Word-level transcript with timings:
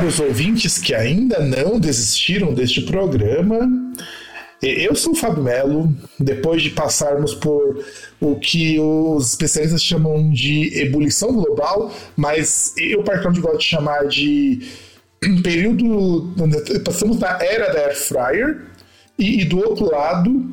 bem, 0.00 0.10
caros 0.10 0.20
ouvintes 0.20 0.78
que 0.78 0.94
ainda 0.94 1.40
não 1.40 1.78
desistiram 1.78 2.54
deste 2.54 2.80
programa. 2.82 3.68
Eu 4.62 4.94
sou 4.94 5.12
o 5.12 5.16
Fábio 5.16 5.42
Melo. 5.42 5.94
Depois 6.18 6.62
de 6.62 6.70
passarmos 6.70 7.34
por 7.34 7.84
o 8.20 8.36
que 8.36 8.78
os 8.78 9.30
especialistas 9.30 9.82
chamam 9.82 10.30
de 10.30 10.78
ebulição 10.80 11.32
global, 11.32 11.92
mas 12.16 12.74
eu 12.76 13.02
particularmente 13.02 13.40
gosto 13.40 13.58
de 13.58 13.64
chamar 13.64 14.06
de 14.06 14.60
período. 15.42 16.34
Passamos 16.84 17.18
da 17.18 17.38
era 17.42 17.72
da 17.72 17.80
Air 17.80 17.96
Fryer, 17.96 18.60
e, 19.18 19.42
e 19.42 19.44
do 19.44 19.58
outro 19.58 19.90
lado, 19.90 20.50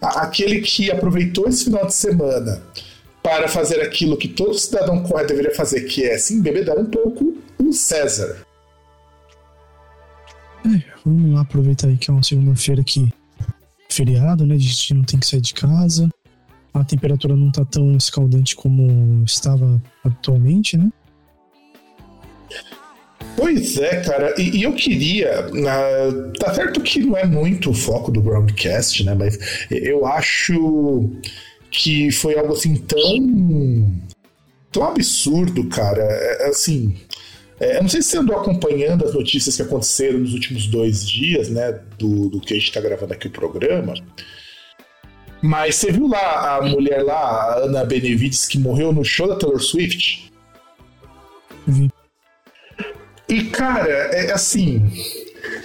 aquele 0.00 0.60
que 0.60 0.90
aproveitou 0.90 1.48
esse 1.48 1.64
final 1.64 1.86
de 1.86 1.94
semana 1.94 2.62
para 3.22 3.48
fazer 3.48 3.80
aquilo 3.80 4.16
que 4.16 4.28
todo 4.28 4.54
cidadão 4.54 5.02
correto 5.02 5.28
deveria 5.28 5.54
fazer, 5.54 5.82
que 5.82 6.04
é 6.04 6.16
se 6.16 6.34
embebedar 6.34 6.78
um 6.78 6.86
pouco, 6.86 7.36
o 7.58 7.72
César. 7.72 8.45
É, 10.66 10.82
vamos 11.04 11.32
lá 11.32 11.42
aproveitar 11.42 11.88
aí 11.88 11.96
que 11.96 12.10
é 12.10 12.14
uma 12.14 12.22
segunda-feira 12.22 12.80
aqui 12.80 13.12
feriado, 13.88 14.44
né? 14.44 14.56
A 14.56 14.58
gente 14.58 14.94
não 14.94 15.04
tem 15.04 15.20
que 15.20 15.26
sair 15.26 15.40
de 15.40 15.54
casa. 15.54 16.08
A 16.74 16.84
temperatura 16.84 17.36
não 17.36 17.50
tá 17.50 17.64
tão 17.64 17.96
escaldante 17.96 18.54
como 18.56 19.24
estava 19.24 19.80
atualmente, 20.04 20.76
né? 20.76 20.90
Pois 23.36 23.76
é, 23.78 24.00
cara, 24.02 24.34
e, 24.38 24.58
e 24.58 24.62
eu 24.62 24.74
queria. 24.74 25.46
Uh, 25.48 26.32
tá 26.38 26.54
certo 26.54 26.80
que 26.80 27.00
não 27.00 27.16
é 27.16 27.24
muito 27.26 27.70
o 27.70 27.74
foco 27.74 28.10
do 28.10 28.22
Groundcast, 28.22 29.04
né? 29.04 29.14
Mas 29.14 29.38
eu 29.70 30.06
acho 30.06 31.10
que 31.70 32.10
foi 32.10 32.38
algo 32.38 32.54
assim 32.54 32.76
tão. 32.76 33.92
tão 34.72 34.84
absurdo, 34.84 35.64
cara. 35.68 36.02
É, 36.02 36.48
assim. 36.48 36.96
É, 37.58 37.78
eu 37.78 37.82
não 37.82 37.88
sei 37.88 38.02
se 38.02 38.10
você 38.10 38.18
andou 38.18 38.36
acompanhando 38.36 39.04
as 39.04 39.14
notícias 39.14 39.56
que 39.56 39.62
aconteceram 39.62 40.18
nos 40.18 40.34
últimos 40.34 40.66
dois 40.66 41.08
dias, 41.08 41.48
né? 41.48 41.80
Do, 41.98 42.28
do 42.28 42.40
que 42.40 42.54
a 42.54 42.58
gente 42.58 42.72
tá 42.72 42.80
gravando 42.80 43.14
aqui 43.14 43.28
o 43.28 43.30
programa. 43.30 43.94
Mas 45.40 45.76
você 45.76 45.92
viu 45.92 46.06
lá 46.06 46.56
a 46.56 46.62
mulher 46.62 47.02
lá, 47.02 47.14
a 47.14 47.58
Ana 47.64 47.84
Benevides, 47.84 48.46
que 48.46 48.58
morreu 48.58 48.92
no 48.92 49.04
show 49.04 49.28
da 49.28 49.36
Taylor 49.36 49.60
Swift? 49.60 50.30
E, 53.28 53.44
cara, 53.44 53.88
é 53.88 54.32
assim. 54.32 54.82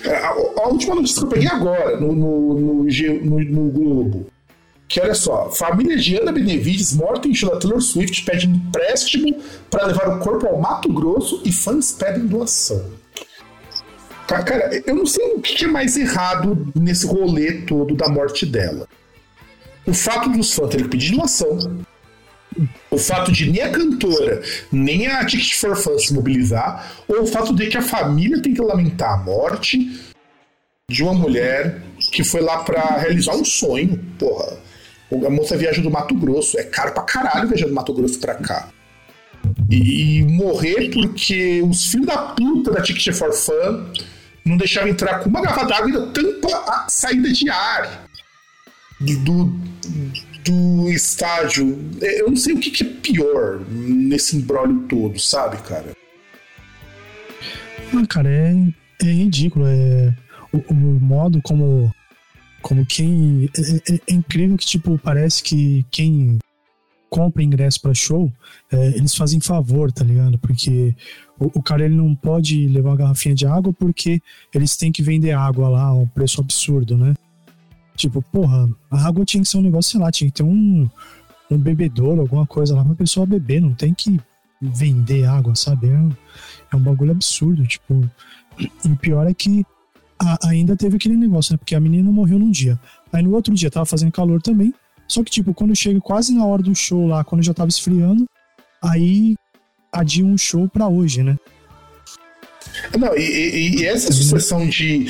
A, 0.05 0.61
a 0.61 0.67
última 0.67 0.95
notícia 0.95 1.19
que 1.19 1.25
eu 1.25 1.29
peguei 1.29 1.47
agora 1.47 1.99
no, 1.99 2.13
no, 2.13 2.59
no, 2.59 2.83
no, 2.83 3.39
no 3.39 3.71
Globo 3.71 4.31
que 4.91 4.99
olha 4.99 5.15
só, 5.15 5.49
família 5.49 5.95
de 5.95 6.17
Ana 6.17 6.33
Benevides, 6.33 6.91
morta 6.91 7.25
em 7.25 7.33
show 7.33 7.49
da 7.49 7.57
Taylor 7.57 7.79
Swift, 7.79 8.25
pede 8.25 8.45
empréstimo 8.45 9.41
para 9.69 9.85
levar 9.85 10.09
o 10.09 10.19
corpo 10.19 10.45
ao 10.45 10.59
Mato 10.59 10.91
Grosso 10.91 11.41
e 11.45 11.51
fãs 11.51 11.93
pedem 11.93 12.27
doação. 12.27 12.91
Cara, 14.27 14.69
eu 14.85 14.93
não 14.93 15.05
sei 15.05 15.33
o 15.33 15.39
que 15.39 15.63
é 15.63 15.67
mais 15.67 15.95
errado 15.95 16.73
nesse 16.75 17.07
rolê 17.07 17.61
todo 17.61 17.95
da 17.95 18.09
morte 18.09 18.45
dela. 18.45 18.85
O 19.87 19.93
fato 19.93 20.29
dos 20.29 20.53
fãs 20.53 20.69
terem 20.69 20.89
pedir 20.89 21.15
doação, 21.15 21.57
o 22.89 22.97
fato 22.97 23.31
de 23.31 23.49
nem 23.49 23.61
a 23.61 23.71
cantora, 23.71 24.41
nem 24.69 25.07
a 25.07 25.25
Ticket 25.25 25.53
for 25.53 25.77
Fans 25.77 26.07
se 26.07 26.13
mobilizar, 26.13 26.97
ou 27.07 27.21
o 27.21 27.27
fato 27.27 27.55
de 27.55 27.67
que 27.67 27.77
a 27.77 27.81
família 27.81 28.41
tem 28.41 28.53
que 28.53 28.61
lamentar 28.61 29.13
a 29.13 29.23
morte 29.23 29.89
de 30.89 31.01
uma 31.01 31.13
mulher 31.13 31.81
que 32.11 32.25
foi 32.25 32.41
lá 32.41 32.61
para 32.63 32.97
realizar 32.97 33.35
um 33.35 33.45
sonho. 33.45 33.97
Porra, 34.19 34.59
a 35.25 35.29
moça 35.29 35.57
viaja 35.57 35.81
do 35.81 35.91
Mato 35.91 36.15
Grosso. 36.15 36.57
É 36.59 36.63
caro 36.63 36.93
pra 36.93 37.03
caralho 37.03 37.47
viajar 37.47 37.67
do 37.67 37.73
Mato 37.73 37.93
Grosso 37.93 38.19
pra 38.19 38.35
cá. 38.35 38.69
E 39.69 40.23
morrer 40.23 40.89
porque 40.91 41.61
os 41.61 41.85
filhos 41.85 42.07
da 42.07 42.17
puta 42.17 42.71
da 42.71 42.81
Ticket 42.81 43.13
for 43.13 43.33
Fun 43.33 43.91
não 44.45 44.57
deixaram 44.57 44.87
entrar 44.87 45.19
com 45.19 45.29
uma 45.29 45.41
garrafa 45.41 45.65
d'água 45.65 45.89
e 45.89 45.95
ainda 45.95 46.07
tampa 46.07 46.47
a 46.67 46.89
saída 46.89 47.31
de 47.31 47.49
ar 47.49 48.07
do, 48.99 49.45
do 50.43 50.89
estádio. 50.89 51.77
Eu 52.01 52.29
não 52.29 52.35
sei 52.35 52.53
o 52.53 52.59
que, 52.59 52.71
que 52.71 52.83
é 52.83 52.87
pior 52.87 53.61
nesse 53.69 54.37
embrólio 54.37 54.81
todo, 54.87 55.19
sabe, 55.19 55.57
cara? 55.57 55.95
Ah, 57.93 58.07
cara, 58.07 58.29
é, 58.29 58.53
é 59.01 59.05
ridículo. 59.05 59.65
É, 59.67 60.13
o, 60.53 60.57
o 60.57 60.73
modo 60.73 61.41
como 61.43 61.93
como 62.61 62.85
quem. 62.85 63.49
É, 63.57 63.93
é, 63.93 63.95
é, 63.95 64.13
incrível 64.13 64.57
que, 64.57 64.65
tipo, 64.65 64.97
parece 64.97 65.43
que 65.43 65.85
quem 65.91 66.39
compra 67.09 67.43
ingresso 67.43 67.81
para 67.81 67.93
show, 67.93 68.31
é, 68.71 68.87
eles 68.89 69.13
fazem 69.13 69.41
favor, 69.41 69.91
tá 69.91 70.03
ligado? 70.03 70.39
Porque 70.39 70.95
o, 71.37 71.59
o, 71.59 71.61
cara 71.61 71.83
ele 71.83 71.95
não 71.95 72.15
pode 72.15 72.67
levar 72.69 72.91
uma 72.91 72.95
garrafinha 72.95 73.35
de 73.35 73.45
água 73.45 73.73
porque 73.73 74.21
eles 74.53 74.77
têm 74.77 74.93
que 74.93 75.03
vender 75.03 75.33
água 75.33 75.67
lá 75.67 75.83
a 75.87 75.93
um 75.93 76.07
preço 76.07 76.39
absurdo, 76.39 76.97
né? 76.97 77.13
Tipo, 77.97 78.21
porra, 78.21 78.69
a 78.89 79.05
água 79.05 79.25
tinha 79.25 79.43
que 79.43 79.49
ser 79.49 79.57
um 79.57 79.61
negócio, 79.61 79.91
sei 79.91 79.99
lá, 79.99 80.09
tinha 80.09 80.29
que 80.29 80.37
ter 80.37 80.43
um, 80.43 80.89
um 81.49 81.57
bebedouro, 81.57 82.21
alguma 82.21 82.47
coisa 82.47 82.73
lá 82.73 82.85
pra 82.85 82.95
pessoa 82.95 83.25
beber, 83.25 83.61
não 83.61 83.73
tem 83.73 83.93
que 83.93 84.17
vender 84.61 85.25
água, 85.25 85.53
sabe? 85.53 85.89
É, 85.89 86.09
é 86.71 86.75
um 86.77 86.81
bagulho 86.81 87.11
absurdo, 87.11 87.67
tipo. 87.67 88.09
E 88.57 88.87
o 88.87 88.95
pior 88.95 89.27
é 89.27 89.33
que 89.33 89.65
a, 90.21 90.49
ainda 90.49 90.75
teve 90.75 90.97
aquele 90.97 91.15
negócio, 91.17 91.53
né? 91.53 91.57
Porque 91.57 91.75
a 91.75 91.79
menina 91.79 92.11
morreu 92.11 92.37
num 92.37 92.51
dia. 92.51 92.79
Aí 93.11 93.23
no 93.23 93.33
outro 93.33 93.53
dia 93.53 93.71
tava 93.71 93.85
fazendo 93.85 94.11
calor 94.11 94.41
também. 94.41 94.73
Só 95.07 95.23
que, 95.23 95.31
tipo, 95.31 95.53
quando 95.53 95.75
chega 95.75 95.99
quase 95.99 96.33
na 96.33 96.45
hora 96.45 96.61
do 96.61 96.73
show 96.75 97.07
lá, 97.07 97.23
quando 97.23 97.43
já 97.43 97.53
tava 97.53 97.69
esfriando, 97.69 98.25
aí 98.81 99.35
adia 99.91 100.25
um 100.25 100.37
show 100.37 100.69
pra 100.69 100.87
hoje, 100.87 101.23
né? 101.23 101.37
Não, 102.97 103.17
e, 103.17 103.21
e, 103.21 103.81
e 103.81 103.85
essa 103.85 104.13
sucessão 104.13 104.65
de, 104.67 105.07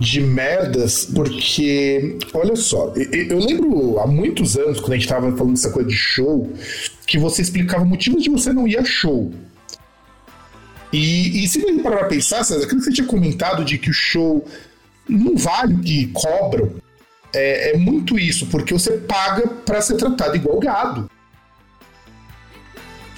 de 0.00 0.20
merdas, 0.20 1.04
porque, 1.04 2.18
olha 2.32 2.56
só, 2.56 2.92
eu 2.96 3.38
lembro 3.38 4.00
há 4.00 4.06
muitos 4.06 4.56
anos, 4.56 4.80
quando 4.80 4.94
a 4.94 4.96
gente 4.96 5.08
tava 5.08 5.36
falando 5.36 5.54
dessa 5.54 5.70
coisa 5.70 5.88
de 5.88 5.94
show, 5.94 6.52
que 7.06 7.18
você 7.18 7.42
explicava 7.42 7.84
motivos 7.84 8.22
de 8.22 8.30
você 8.30 8.52
não 8.52 8.66
ir 8.66 8.78
a 8.78 8.84
show. 8.84 9.32
E, 10.94 11.42
e 11.44 11.48
se 11.48 11.60
você 11.60 11.72
parar 11.82 11.98
pra 11.98 12.06
pensar, 12.06 12.44
César, 12.44 12.64
aquilo 12.64 12.78
que 12.78 12.86
você 12.86 12.92
tinha 12.92 13.06
comentado 13.06 13.64
de 13.64 13.78
que 13.78 13.90
o 13.90 13.92
show 13.92 14.46
não 15.08 15.36
vale 15.36 15.74
o 15.74 15.80
que 15.80 16.06
cobram, 16.12 16.70
é, 17.34 17.72
é 17.72 17.76
muito 17.76 18.16
isso, 18.16 18.46
porque 18.46 18.72
você 18.72 18.92
paga 18.92 19.44
para 19.48 19.80
ser 19.80 19.96
tratado 19.96 20.36
igual 20.36 20.60
gado. 20.60 21.10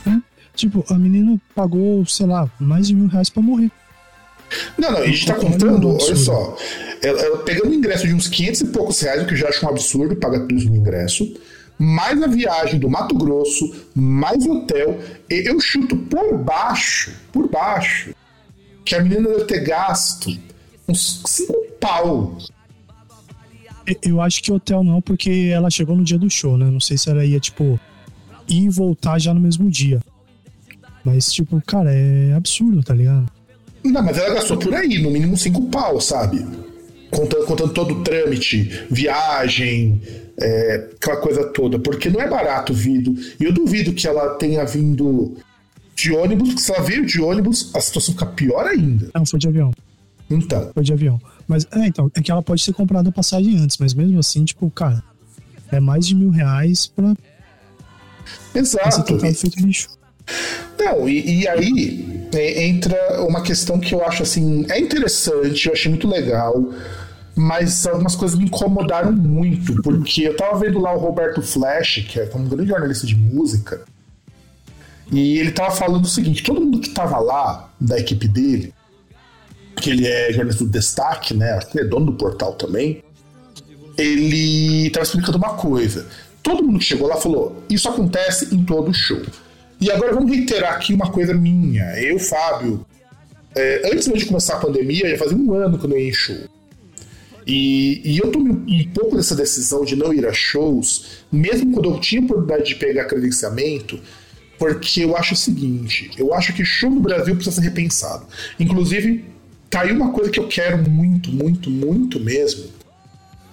É, 0.06 0.17
tipo, 0.55 0.87
a 0.88 0.94
menina 0.94 1.38
pagou, 1.55 2.06
sei 2.06 2.25
lá, 2.25 2.50
mais 2.58 2.88
de 2.88 2.94
mil 2.94 3.08
reais 3.08 3.28
pra 3.28 3.43
morrer. 3.43 3.70
Não, 4.79 4.93
não, 4.93 5.00
a 5.00 5.06
gente 5.06 5.26
tá 5.26 5.34
contando, 5.34 5.99
olha 6.02 6.17
só, 6.17 6.56
ela, 7.02 7.20
ela 7.20 7.38
pegando 7.38 7.72
o 7.72 7.75
ingresso 7.75 8.06
de 8.06 8.14
uns 8.14 8.26
500 8.26 8.61
e 8.62 8.67
poucos 8.69 8.99
reais, 9.00 9.22
o 9.22 9.26
que 9.26 9.34
eu 9.34 9.38
já 9.38 9.49
acho 9.49 9.67
um 9.67 9.69
absurdo, 9.69 10.17
paga 10.17 10.40
tudo 10.40 10.64
no 10.64 10.76
ingresso 10.76 11.31
mais 11.78 12.23
a 12.23 12.26
viagem 12.26 12.78
do 12.78 12.88
Mato 12.88 13.14
Grosso, 13.14 13.87
mais 13.94 14.46
hotel. 14.46 14.99
Eu 15.28 15.61
chuto 15.61 15.96
por 15.96 16.38
baixo, 16.38 17.12
por 17.32 17.49
baixo, 17.49 18.14
que 18.84 18.94
a 18.94 19.02
menina 19.02 19.28
deve 19.28 19.44
ter 19.44 19.61
gasto 19.61 20.31
uns 20.88 21.23
5 21.26 21.52
pau. 21.81 22.38
Eu 24.02 24.20
acho 24.20 24.43
que 24.43 24.52
hotel 24.52 24.82
não, 24.82 25.00
porque 25.00 25.50
ela 25.52 25.70
chegou 25.70 25.96
no 25.96 26.02
dia 26.02 26.19
do 26.19 26.28
show, 26.28 26.58
né? 26.58 26.67
Não 26.67 26.81
sei 26.81 26.99
se 26.99 27.08
ela 27.08 27.25
ia, 27.25 27.38
tipo, 27.38 27.79
ir 28.49 28.64
e 28.64 28.69
voltar 28.69 29.19
já 29.19 29.32
no 29.32 29.40
mesmo 29.40 29.70
dia. 29.70 30.00
Mas, 31.05 31.32
tipo, 31.32 31.62
cara, 31.64 31.93
é 31.93 32.32
absurdo, 32.34 32.82
tá 32.82 32.93
ligado? 32.93 33.31
Não, 33.84 34.02
mas 34.02 34.19
ela 34.19 34.34
gastou 34.34 34.56
por 34.56 34.75
aí, 34.75 34.99
no 34.99 35.11
mínimo 35.11 35.37
5 35.37 35.69
pau, 35.69 36.00
sabe? 36.00 36.44
Contando, 37.11 37.46
contando 37.46 37.72
todo 37.72 37.94
o 37.94 38.02
trâmite, 38.02 38.87
viagem, 38.90 40.02
é, 40.40 40.90
aquela 40.94 41.16
coisa 41.18 41.44
toda, 41.52 41.78
porque 41.78 42.10
não 42.10 42.20
é 42.20 42.28
barato 42.28 42.72
vir. 42.72 43.04
E 43.40 43.44
eu 43.44 43.52
duvido 43.52 43.92
que 43.92 44.06
ela 44.06 44.34
tenha 44.34 44.64
vindo 44.64 45.36
de 45.94 46.12
ônibus, 46.12 46.48
porque 46.48 46.62
se 46.62 46.72
ela 46.72 46.82
veio 46.82 47.06
de 47.06 47.20
ônibus, 47.20 47.70
a 47.74 47.80
situação 47.80 48.14
fica 48.14 48.26
pior 48.26 48.66
ainda. 48.66 49.10
Não, 49.14 49.24
foi 49.24 49.38
de 49.38 49.48
avião. 49.48 49.72
Então. 50.28 50.70
Foi 50.74 50.82
de 50.82 50.92
avião. 50.92 51.20
Mas, 51.46 51.66
é, 51.72 51.86
então, 51.86 52.10
é 52.14 52.20
que 52.20 52.30
ela 52.30 52.42
pode 52.42 52.64
ter 52.64 52.72
comprado 52.72 53.08
a 53.08 53.12
passagem 53.12 53.56
antes, 53.58 53.78
mas 53.78 53.94
mesmo 53.94 54.18
assim, 54.18 54.44
tipo, 54.44 54.68
cara, 54.70 55.02
é 55.70 55.80
mais 55.80 56.06
de 56.06 56.14
mil 56.14 56.30
reais 56.30 56.86
pra. 56.86 57.14
Exato. 58.54 59.16
Pra 59.16 59.32
feito 59.32 59.62
bicho. 59.62 59.88
Não, 60.78 61.08
e, 61.08 61.42
e 61.42 61.48
aí 61.48 62.28
é, 62.34 62.66
entra 62.66 62.96
uma 63.22 63.42
questão 63.42 63.78
que 63.78 63.94
eu 63.94 64.04
acho 64.04 64.24
assim, 64.24 64.66
é 64.68 64.78
interessante, 64.78 65.66
eu 65.66 65.72
achei 65.72 65.88
muito 65.88 66.08
legal, 66.08 66.72
mas 67.36 67.86
algumas 67.86 68.16
coisas 68.16 68.38
me 68.38 68.46
incomodaram 68.46 69.12
muito, 69.12 69.82
porque 69.82 70.22
eu 70.22 70.34
tava 70.34 70.58
vendo 70.58 70.80
lá 70.80 70.94
o 70.94 70.98
Roberto 70.98 71.42
Flash, 71.42 72.06
que 72.08 72.18
é 72.18 72.30
um 72.34 72.48
grande 72.48 72.70
jornalista 72.70 73.06
de 73.06 73.14
música, 73.14 73.84
e 75.12 75.38
ele 75.38 75.52
tava 75.52 75.70
falando 75.70 76.04
o 76.04 76.08
seguinte: 76.08 76.42
todo 76.42 76.60
mundo 76.60 76.80
que 76.80 76.90
tava 76.90 77.18
lá, 77.18 77.70
da 77.78 77.98
equipe 77.98 78.26
dele, 78.26 78.72
que 79.76 79.90
ele 79.90 80.06
é 80.06 80.32
jornalista 80.32 80.64
do 80.64 80.70
Destaque, 80.70 81.34
né? 81.34 81.52
Acho 81.52 81.68
que 81.68 81.78
ele 81.78 81.86
é 81.86 81.90
dono 81.90 82.06
do 82.06 82.12
portal 82.14 82.54
também. 82.54 83.04
Ele 83.98 84.90
tava 84.90 85.04
explicando 85.04 85.38
uma 85.38 85.54
coisa. 85.54 86.06
Todo 86.42 86.62
mundo 86.62 86.78
que 86.78 86.86
chegou 86.86 87.06
lá 87.06 87.16
falou: 87.16 87.62
Isso 87.68 87.88
acontece 87.88 88.54
em 88.54 88.64
todo 88.64 88.92
show. 88.94 89.20
E 89.78 89.90
agora 89.90 90.14
vamos 90.14 90.30
reiterar 90.30 90.74
aqui 90.74 90.94
uma 90.94 91.10
coisa 91.10 91.34
minha. 91.34 91.84
Eu, 92.00 92.18
Fábio, 92.18 92.84
é, 93.54 93.90
antes 93.92 94.10
de 94.10 94.24
começar 94.24 94.54
a 94.54 94.60
pandemia, 94.60 95.10
já 95.10 95.18
fazia 95.18 95.36
um 95.36 95.52
ano 95.52 95.78
que 95.78 95.84
eu 95.84 95.90
não 95.90 95.98
ia 95.98 96.08
em 96.08 96.12
show. 96.12 96.36
E, 97.46 98.00
e 98.04 98.19
eu 98.19 98.32
tomei 98.32 98.52
um 98.52 98.90
pouco 98.93 99.16
dessa 99.16 99.34
decisão 99.34 99.84
de 99.84 99.94
não 99.94 100.12
ir 100.12 100.26
a 100.26 100.32
shows, 100.32 101.22
mesmo 101.31 101.72
quando 101.72 101.90
eu 101.90 102.00
tinha 102.00 102.20
a 102.20 102.25
oportunidade 102.25 102.64
de 102.64 102.75
pegar 102.75 103.04
credenciamento, 103.04 104.00
porque 104.58 105.04
eu 105.04 105.16
acho 105.16 105.34
o 105.34 105.37
seguinte: 105.37 106.10
eu 106.19 106.34
acho 106.34 106.52
que 106.52 106.64
show 106.64 106.90
no 106.90 107.00
Brasil 107.00 107.37
precisa 107.37 107.56
ser 107.56 107.69
repensado. 107.69 108.26
Inclusive, 108.58 109.25
tá 109.70 109.82
aí 109.82 109.93
uma 109.93 110.10
coisa 110.10 110.31
que 110.31 110.40
eu 110.40 110.48
quero 110.48 110.78
muito, 110.90 111.31
muito, 111.31 111.70
muito 111.70 112.19
mesmo. 112.19 112.64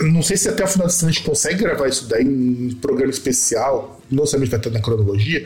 Não 0.02 0.24
sei 0.24 0.38
se 0.38 0.50
até 0.50 0.64
o 0.64 0.68
final 0.68 0.88
de 0.88 0.94
ano 0.96 1.10
a 1.10 1.12
gente 1.12 1.24
consegue 1.24 1.64
gravar 1.64 1.88
isso 1.88 2.10
daí 2.10 2.24
em 2.24 2.72
programa 2.82 3.12
especial, 3.12 4.02
não 4.10 4.26
sei 4.26 4.40
se 4.40 4.46
vai 4.48 4.60
estar 4.60 4.72
na 4.72 4.82
cronologia, 4.82 5.46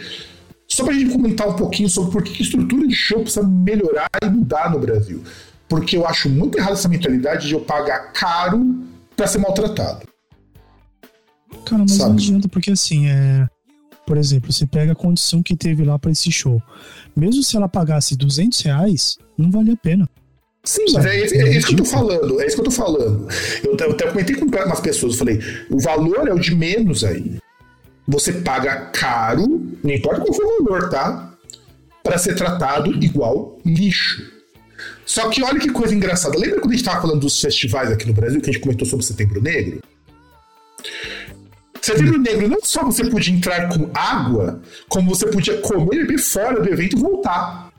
só 0.67 0.85
pra 0.85 0.93
gente 0.93 1.11
comentar 1.11 1.47
um 1.49 1.55
pouquinho 1.55 1.89
sobre 1.89 2.11
por 2.11 2.23
que 2.23 2.41
a 2.41 2.45
estrutura 2.45 2.87
de 2.87 2.95
show 2.95 3.21
precisa 3.21 3.45
melhorar 3.45 4.09
e 4.23 4.29
mudar 4.29 4.71
no 4.71 4.79
Brasil. 4.79 5.21
Porque 5.67 5.97
eu 5.97 6.07
acho 6.07 6.29
muito 6.29 6.57
errado 6.57 6.73
essa 6.73 6.87
mentalidade 6.87 7.47
de 7.47 7.53
eu 7.53 7.61
pagar 7.61 8.13
caro 8.13 8.83
para 9.15 9.27
ser 9.27 9.39
maltratado. 9.39 10.07
Cara, 11.65 11.81
mas 11.81 11.93
Sabe? 11.93 12.09
não 12.09 12.17
adianta, 12.17 12.47
porque 12.47 12.71
assim, 12.71 13.07
é 13.07 13.47
por 14.07 14.17
exemplo, 14.17 14.53
você 14.53 14.65
pega 14.65 14.93
a 14.93 14.95
condição 14.95 15.43
que 15.43 15.53
teve 15.53 15.83
lá 15.83 15.99
para 15.99 16.11
esse 16.11 16.31
show. 16.31 16.63
Mesmo 17.13 17.43
se 17.43 17.57
ela 17.57 17.67
pagasse 17.67 18.15
200 18.15 18.61
reais, 18.61 19.17
não 19.37 19.51
vale 19.51 19.71
a 19.71 19.75
pena. 19.75 20.09
Sim, 20.63 20.85
mas 20.93 21.05
é, 21.05 21.17
é, 21.17 21.23
é, 21.23 21.57
isso 21.57 21.67
que 21.67 21.73
eu 21.73 21.77
tô 21.79 21.85
falando. 21.85 22.41
É 22.41 22.47
isso 22.47 22.55
que 22.55 22.61
eu 22.61 22.65
tô 22.65 22.71
falando. 22.71 23.27
Eu, 23.61 23.75
eu 23.77 23.91
até 23.91 24.07
comentei 24.07 24.35
com 24.37 24.45
umas 24.45 24.79
pessoas, 24.79 25.13
eu 25.13 25.19
falei, 25.19 25.39
o 25.69 25.77
valor 25.79 26.25
é 26.25 26.33
o 26.33 26.39
de 26.39 26.55
menos 26.55 27.03
aí. 27.03 27.37
Você 28.07 28.31
paga 28.31 28.85
caro, 28.91 29.45
não 29.83 29.93
importa 29.93 30.21
qual 30.21 30.33
for 30.33 30.45
o 30.45 30.63
valor, 30.63 30.89
tá? 30.89 31.33
Para 32.01 32.17
ser 32.17 32.35
tratado 32.35 32.91
igual 33.03 33.59
lixo. 33.65 34.36
Só 35.07 35.29
que 35.29 35.41
olha 35.41 35.57
que 35.57 35.71
coisa 35.71 35.95
engraçada. 35.95 36.37
Lembra 36.37 36.59
quando 36.59 36.73
a 36.73 36.75
gente 36.75 36.85
tava 36.85 37.01
falando 37.01 37.21
dos 37.21 37.39
festivais 37.39 37.89
aqui 37.89 38.05
no 38.05 38.13
Brasil, 38.13 38.41
que 38.41 38.49
a 38.49 38.53
gente 38.53 38.61
comentou 38.61 38.85
sobre 38.85 39.05
Setembro 39.05 39.41
Negro? 39.41 39.79
Setembro 41.81 42.19
Negro, 42.19 42.49
não 42.49 42.59
só 42.61 42.83
você 42.83 43.09
podia 43.09 43.33
entrar 43.33 43.69
com 43.69 43.89
água, 43.93 44.61
como 44.89 45.15
você 45.15 45.25
podia 45.27 45.61
comer 45.61 45.95
e 45.95 45.99
beber 46.01 46.19
fora 46.19 46.61
do 46.61 46.69
evento 46.69 46.97
e 46.97 46.99
voltar. 46.99 47.71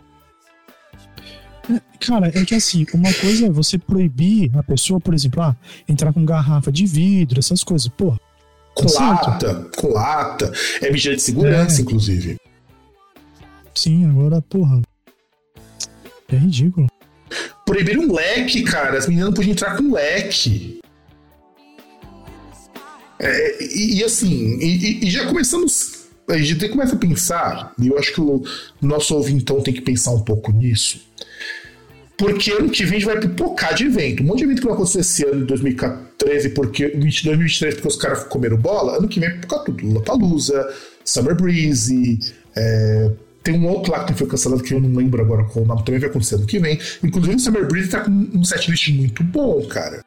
É, 1.71 1.81
cara, 2.01 2.29
é 2.29 2.45
que 2.47 2.55
assim, 2.55 2.87
uma 2.95 3.13
coisa 3.13 3.47
é 3.47 3.51
você 3.51 3.77
proibir 3.77 4.51
a 4.57 4.63
pessoa, 4.63 4.99
por 4.99 5.13
exemplo, 5.13 5.43
ah, 5.43 5.55
entrar 5.87 6.15
com 6.15 6.25
garrafa 6.25 6.73
de 6.73 6.87
vidro, 6.87 7.39
essas 7.39 7.63
coisas. 7.63 7.89
Porra. 7.89 8.19
Com 8.75 8.87
tá 8.87 9.11
lata, 9.11 9.67
com 9.77 9.89
lata. 9.89 10.51
É 10.81 10.91
medida 10.91 11.15
de 11.15 11.21
segurança, 11.21 11.81
é. 11.81 11.83
inclusive. 11.83 12.39
Sim, 13.75 14.09
agora, 14.09 14.41
porra. 14.41 14.81
É 16.31 16.37
ridículo. 16.37 16.89
Proibir 17.65 17.99
um 17.99 18.13
leque, 18.13 18.63
cara. 18.63 18.99
As 18.99 19.07
meninas 19.07 19.29
não 19.29 19.35
podiam 19.35 19.53
entrar 19.53 19.77
com 19.77 19.93
leque. 19.93 20.81
É, 23.19 23.65
e, 23.65 23.99
e, 23.99 24.05
assim, 24.05 24.59
e, 24.61 25.07
e, 25.07 25.11
já 25.11 25.27
começamos. 25.27 25.99
A 26.29 26.37
gente 26.39 26.69
começa 26.69 26.95
a 26.95 26.99
pensar, 26.99 27.73
e 27.81 27.89
eu 27.89 27.99
acho 27.99 28.13
que 28.13 28.21
o 28.21 28.43
nosso 28.83 29.15
ouvintão 29.15 29.63
tem 29.63 29.73
que 29.73 29.81
pensar 29.81 30.11
um 30.11 30.21
pouco 30.21 30.53
nisso. 30.53 31.01
Porque 32.19 32.51
ano 32.51 32.69
que 32.69 32.85
vem 32.85 32.97
a 32.97 33.01
gente 33.01 33.07
vai 33.07 33.21
pipocar 33.21 33.75
de 33.75 33.87
evento. 33.87 34.23
Um 34.23 34.27
monte 34.27 34.39
de 34.39 34.45
evento 34.45 34.61
que 34.61 34.67
não 34.67 34.75
aconteceu 34.75 35.01
esse 35.01 35.25
ano, 35.25 35.43
em 35.43 35.47
2013, 35.47 36.51
porque 36.51 36.89
2023, 36.89 37.75
porque 37.75 37.89
os 37.89 37.97
caras 37.97 38.25
comeram 38.25 38.57
bola. 38.57 38.99
Ano 38.99 39.09
que 39.09 39.21
vem 39.21 39.31
vai 39.31 39.39
pipocar 39.39 39.65
tudo. 39.65 39.87
Lollapalooza, 39.87 40.69
Summer 41.05 41.35
Breeze, 41.35 42.19
é, 42.57 43.11
tem 43.51 43.59
um 43.59 43.67
outro 43.69 43.93
lá 43.93 44.05
que 44.05 44.15
foi 44.15 44.27
cancelado 44.27 44.63
que 44.63 44.75
eu 44.75 44.81
não 44.81 44.95
lembro 44.95 45.23
agora 45.23 45.45
qual 45.45 45.65
o 45.65 45.69
nome, 45.69 45.85
também 45.85 46.01
vai 46.01 46.11
acontecer 46.11 46.37
ano 46.37 46.47
que 46.47 46.59
vem. 46.59 46.79
Inclusive 47.03 47.37
o 47.37 47.39
Summer 47.39 47.67
Breeze 47.67 47.91
tá 47.91 48.01
com 48.01 48.11
um 48.11 48.45
setlist 48.45 48.89
muito 48.89 49.23
bom, 49.25 49.63
cara 49.67 50.05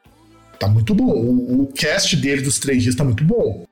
tá 0.62 0.68
muito 0.68 0.94
bom. 0.94 1.12
O, 1.12 1.62
o 1.62 1.66
cast 1.72 2.16
dele 2.16 2.42
dos 2.42 2.60
três 2.60 2.84
dias 2.84 2.94
tá 2.94 3.02
muito 3.02 3.24
bom. 3.24 3.66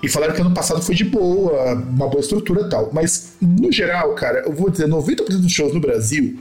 E 0.00 0.08
falaram 0.08 0.34
que 0.34 0.40
ano 0.40 0.54
passado 0.54 0.80
foi 0.80 0.94
de 0.94 1.04
boa, 1.04 1.74
uma 1.74 2.06
boa 2.08 2.20
estrutura 2.20 2.62
e 2.62 2.68
tal. 2.68 2.90
Mas, 2.92 3.32
no 3.40 3.72
geral, 3.72 4.14
cara, 4.14 4.44
eu 4.46 4.52
vou 4.52 4.70
dizer, 4.70 4.86
90% 4.86 5.26
dos 5.26 5.50
shows 5.52 5.74
no 5.74 5.80
Brasil, 5.80 6.38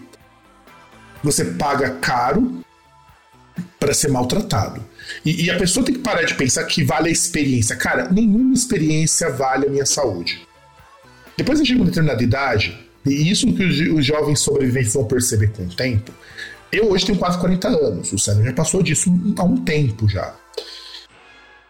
você 1.24 1.44
paga 1.46 1.90
caro 2.02 2.60
para 3.80 3.94
ser 3.94 4.10
maltratado. 4.12 4.84
E, 5.24 5.46
e, 5.46 5.50
a 5.50 5.58
pessoa 5.58 5.84
tem 5.84 5.96
que 5.96 6.02
parar 6.02 6.24
de 6.24 6.36
pensar 6.36 6.64
que 6.66 6.84
vale 6.84 7.10
a 7.10 7.12
experiência. 7.12 7.76
Cara, 7.76 8.10
nenhuma 8.12 8.54
experiência 8.54 9.32
vale 9.32 9.66
a 9.66 9.70
minha 9.70 9.86
saúde. 9.86 10.45
Depois 11.38 11.62
de 11.62 11.76
uma 11.76 11.86
determinada 11.86 12.24
idade, 12.24 12.78
e 13.06 13.30
isso 13.30 13.52
que 13.54 13.64
os, 13.64 14.06
jovens 14.06 14.40
sobreviventes 14.40 14.94
vão 14.94 15.06
perceber 15.06 15.52
com 15.52 15.64
o 15.64 15.68
tempo, 15.68 16.12
eu 16.72 16.90
hoje 16.90 17.06
tenho 17.06 17.18
quase 17.18 17.38
40 17.40 17.68
anos, 17.68 18.14
o 18.14 18.20
Sérgio 18.20 18.44
já 18.44 18.54
passou 18.54 18.82
disso 18.82 19.14
há 19.38 19.44
um 19.44 19.58
tempo 19.58 20.08
já. 20.08 20.34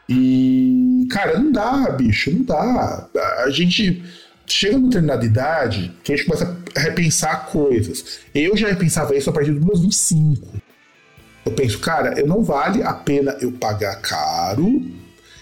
E, 0.07 1.07
cara, 1.09 1.39
não 1.39 1.51
dá, 1.51 1.89
bicho, 1.89 2.31
não 2.31 2.43
dá. 2.43 3.07
A 3.43 3.49
gente 3.49 4.03
chega 4.45 4.77
numa 4.77 4.89
determinada 4.89 5.25
idade 5.25 5.91
que 6.03 6.13
a 6.13 6.15
gente 6.15 6.27
começa 6.27 6.57
a 6.75 6.79
repensar 6.79 7.47
coisas. 7.47 8.19
Eu 8.33 8.55
já 8.55 8.67
repensava 8.67 9.15
isso 9.15 9.29
a 9.29 9.33
partir 9.33 9.51
dos 9.51 9.65
meus 9.65 9.81
25. 9.81 10.47
Eu 11.45 11.51
penso, 11.51 11.79
cara, 11.79 12.19
eu 12.19 12.27
não 12.27 12.43
vale 12.43 12.83
a 12.83 12.93
pena 12.93 13.35
eu 13.41 13.51
pagar 13.51 13.99
caro. 14.01 14.83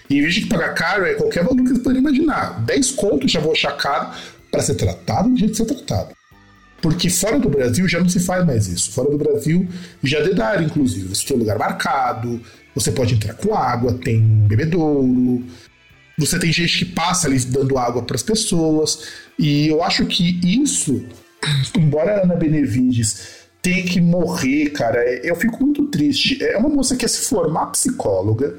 E 0.08 0.18
em 0.18 0.22
vez 0.22 0.34
de 0.34 0.46
pagar 0.46 0.74
caro, 0.74 1.04
é 1.06 1.14
qualquer 1.14 1.44
valor 1.44 1.62
que 1.62 1.68
você 1.68 1.80
poderia 1.80 2.00
imaginar. 2.00 2.60
10 2.64 2.90
contos 2.92 3.32
já 3.32 3.40
vou 3.40 3.52
achar 3.52 3.76
caro 3.76 4.10
para 4.50 4.62
ser 4.62 4.74
tratado 4.74 5.30
do 5.30 5.36
jeito 5.36 5.52
de 5.52 5.56
ser 5.56 5.66
tratado. 5.66 6.14
Porque 6.80 7.08
fora 7.08 7.38
do 7.38 7.48
Brasil 7.48 7.88
já 7.88 7.98
não 7.98 8.08
se 8.08 8.20
faz 8.20 8.44
mais 8.44 8.66
isso. 8.66 8.92
Fora 8.92 9.10
do 9.10 9.16
Brasil 9.16 9.66
já 10.02 10.20
dedaram, 10.20 10.62
inclusive. 10.62 11.08
Você 11.08 11.26
tem 11.26 11.36
um 11.36 11.40
lugar 11.40 11.58
marcado, 11.58 12.40
você 12.74 12.92
pode 12.92 13.14
entrar 13.14 13.34
com 13.34 13.54
água, 13.54 13.94
tem 13.94 14.20
bebedouro, 14.20 15.42
você 16.18 16.38
tem 16.38 16.52
gente 16.52 16.84
que 16.84 16.92
passa 16.92 17.26
ali 17.26 17.38
dando 17.38 17.78
água 17.78 18.02
para 18.02 18.16
as 18.16 18.22
pessoas. 18.22 19.08
E 19.38 19.68
eu 19.68 19.82
acho 19.82 20.04
que 20.06 20.38
isso, 20.44 21.04
embora 21.76 22.16
a 22.18 22.22
Ana 22.24 22.36
Benevides 22.36 23.44
tenha 23.62 23.82
que 23.82 23.98
morrer, 23.98 24.68
cara, 24.70 24.98
é, 24.98 25.22
eu 25.24 25.34
fico 25.36 25.64
muito 25.64 25.86
triste. 25.86 26.42
É 26.44 26.58
uma 26.58 26.68
moça 26.68 26.94
que 26.96 27.04
ia 27.04 27.08
se 27.08 27.22
formar 27.30 27.66
psicóloga, 27.68 28.58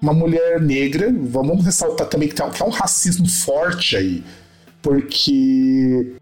uma 0.00 0.12
mulher 0.12 0.60
negra, 0.60 1.12
vamos 1.12 1.64
ressaltar 1.64 2.06
também 2.08 2.28
que 2.28 2.40
há 2.40 2.64
um 2.64 2.70
racismo 2.70 3.28
forte 3.28 3.96
aí, 3.96 4.24
porque 4.80 6.16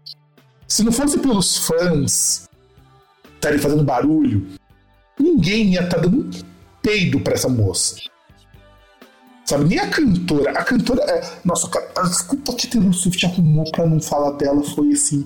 se 0.67 0.83
não 0.83 0.91
fosse 0.91 1.17
pelos 1.19 1.57
fãs 1.57 2.47
estarem 3.35 3.59
fazendo 3.59 3.83
barulho, 3.83 4.47
ninguém 5.19 5.73
ia 5.73 5.83
estar 5.83 5.97
tá 5.97 6.01
dando 6.01 6.21
um 6.21 6.31
peido 6.81 7.19
para 7.19 7.35
essa 7.35 7.47
moça. 7.47 7.97
Sabe, 9.45 9.63
nem 9.63 9.79
a 9.79 9.87
cantora. 9.87 10.51
A 10.51 10.63
cantora 10.63 11.01
é. 11.03 11.21
Nossa, 11.45 11.69
a 11.95 12.01
desculpa 12.01 12.53
que 12.53 12.67
Taylor 12.67 12.93
Swift 12.93 13.25
arrumou 13.25 13.71
pra 13.71 13.85
não 13.85 14.01
falar 14.01 14.31
dela 14.31 14.61
foi 14.61 14.91
assim. 14.91 15.25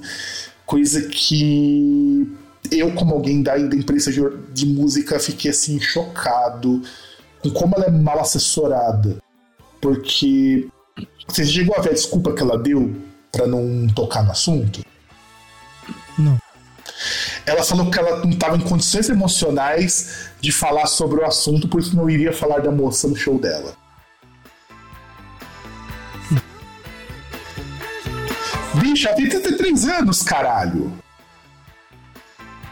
Coisa 0.63 1.01
que 1.09 2.31
eu, 2.69 2.93
como 2.93 3.15
alguém 3.15 3.41
da, 3.41 3.57
da 3.57 3.75
imprensa 3.75 4.11
de, 4.11 4.21
de 4.53 4.67
música, 4.67 5.19
fiquei 5.19 5.49
assim, 5.49 5.79
chocado 5.79 6.83
com 7.41 7.49
como 7.51 7.75
ela 7.75 7.85
é 7.85 7.91
mal 7.91 8.19
assessorada. 8.19 9.17
Porque 9.81 10.67
você 11.27 11.45
chegou 11.45 11.75
a 11.75 11.81
ver 11.81 11.89
a 11.89 11.93
desculpa 11.93 12.33
que 12.33 12.41
ela 12.41 12.57
deu 12.57 12.95
para 13.31 13.47
não 13.47 13.87
tocar 13.87 14.23
no 14.23 14.31
assunto? 14.31 14.85
Não. 16.17 16.37
Ela 17.45 17.63
falou 17.63 17.89
que 17.89 17.97
ela 17.97 18.17
não 18.17 18.29
estava 18.29 18.55
em 18.55 18.61
condições 18.61 19.09
emocionais 19.09 20.29
de 20.39 20.51
falar 20.51 20.85
sobre 20.85 21.21
o 21.21 21.25
assunto, 21.25 21.67
por 21.67 21.79
isso 21.81 21.95
não 21.95 22.09
iria 22.09 22.31
falar 22.31 22.59
da 22.59 22.71
moça 22.71 23.07
no 23.07 23.15
show 23.15 23.39
dela. 23.39 23.73
Bicha, 28.75 29.13
tem 29.15 29.27
33 29.27 29.85
anos, 29.85 30.21
caralho. 30.21 30.91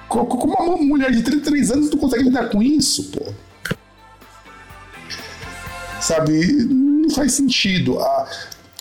Como 0.07 0.53
uma 0.53 0.77
mulher 0.77 1.11
de 1.11 1.21
33 1.23 1.71
anos 1.71 1.89
não 1.89 1.97
consegue 1.97 2.23
lidar 2.23 2.49
com 2.49 2.61
isso, 2.61 3.11
pô? 3.11 3.33
Sabe? 6.09 6.63
Não 6.63 7.11
faz 7.11 7.33
sentido. 7.33 7.99
Ah, 7.99 8.27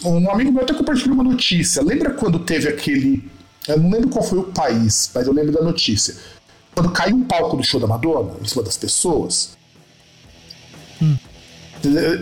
um 0.02 0.30
amigo 0.30 0.50
meu 0.50 0.62
até 0.62 0.72
compartilhou 0.72 1.12
uma 1.12 1.24
notícia. 1.24 1.82
Lembra 1.82 2.14
quando 2.14 2.38
teve 2.38 2.66
aquele. 2.66 3.22
Eu 3.66 3.78
não 3.78 3.90
lembro 3.90 4.08
qual 4.08 4.24
foi 4.24 4.38
o 4.38 4.44
país, 4.44 5.10
mas 5.14 5.26
eu 5.26 5.34
lembro 5.34 5.52
da 5.52 5.60
notícia. 5.62 6.16
Quando 6.74 6.90
caiu 6.90 7.16
um 7.16 7.24
palco 7.24 7.54
do 7.54 7.62
show 7.62 7.78
da 7.78 7.86
Madonna 7.86 8.32
em 8.40 8.48
cima 8.48 8.62
das 8.62 8.78
pessoas. 8.78 9.58
Hum. 11.02 11.18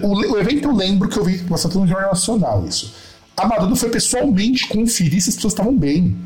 O, 0.02 0.32
o, 0.32 0.38
evento 0.40 0.68
eu 0.68 0.74
lembro 0.74 1.08
que 1.08 1.16
eu 1.16 1.24
vi 1.24 1.38
passando 1.44 1.78
no 1.78 1.86
Jornal 1.86 2.10
Nacional 2.10 2.66
isso. 2.66 2.92
A 3.36 3.46
Madonna 3.46 3.76
foi 3.76 3.90
pessoalmente 3.90 4.66
conferir 4.66 5.22
se 5.22 5.30
as 5.30 5.36
pessoas 5.36 5.52
estavam 5.52 5.76
bem. 5.76 6.16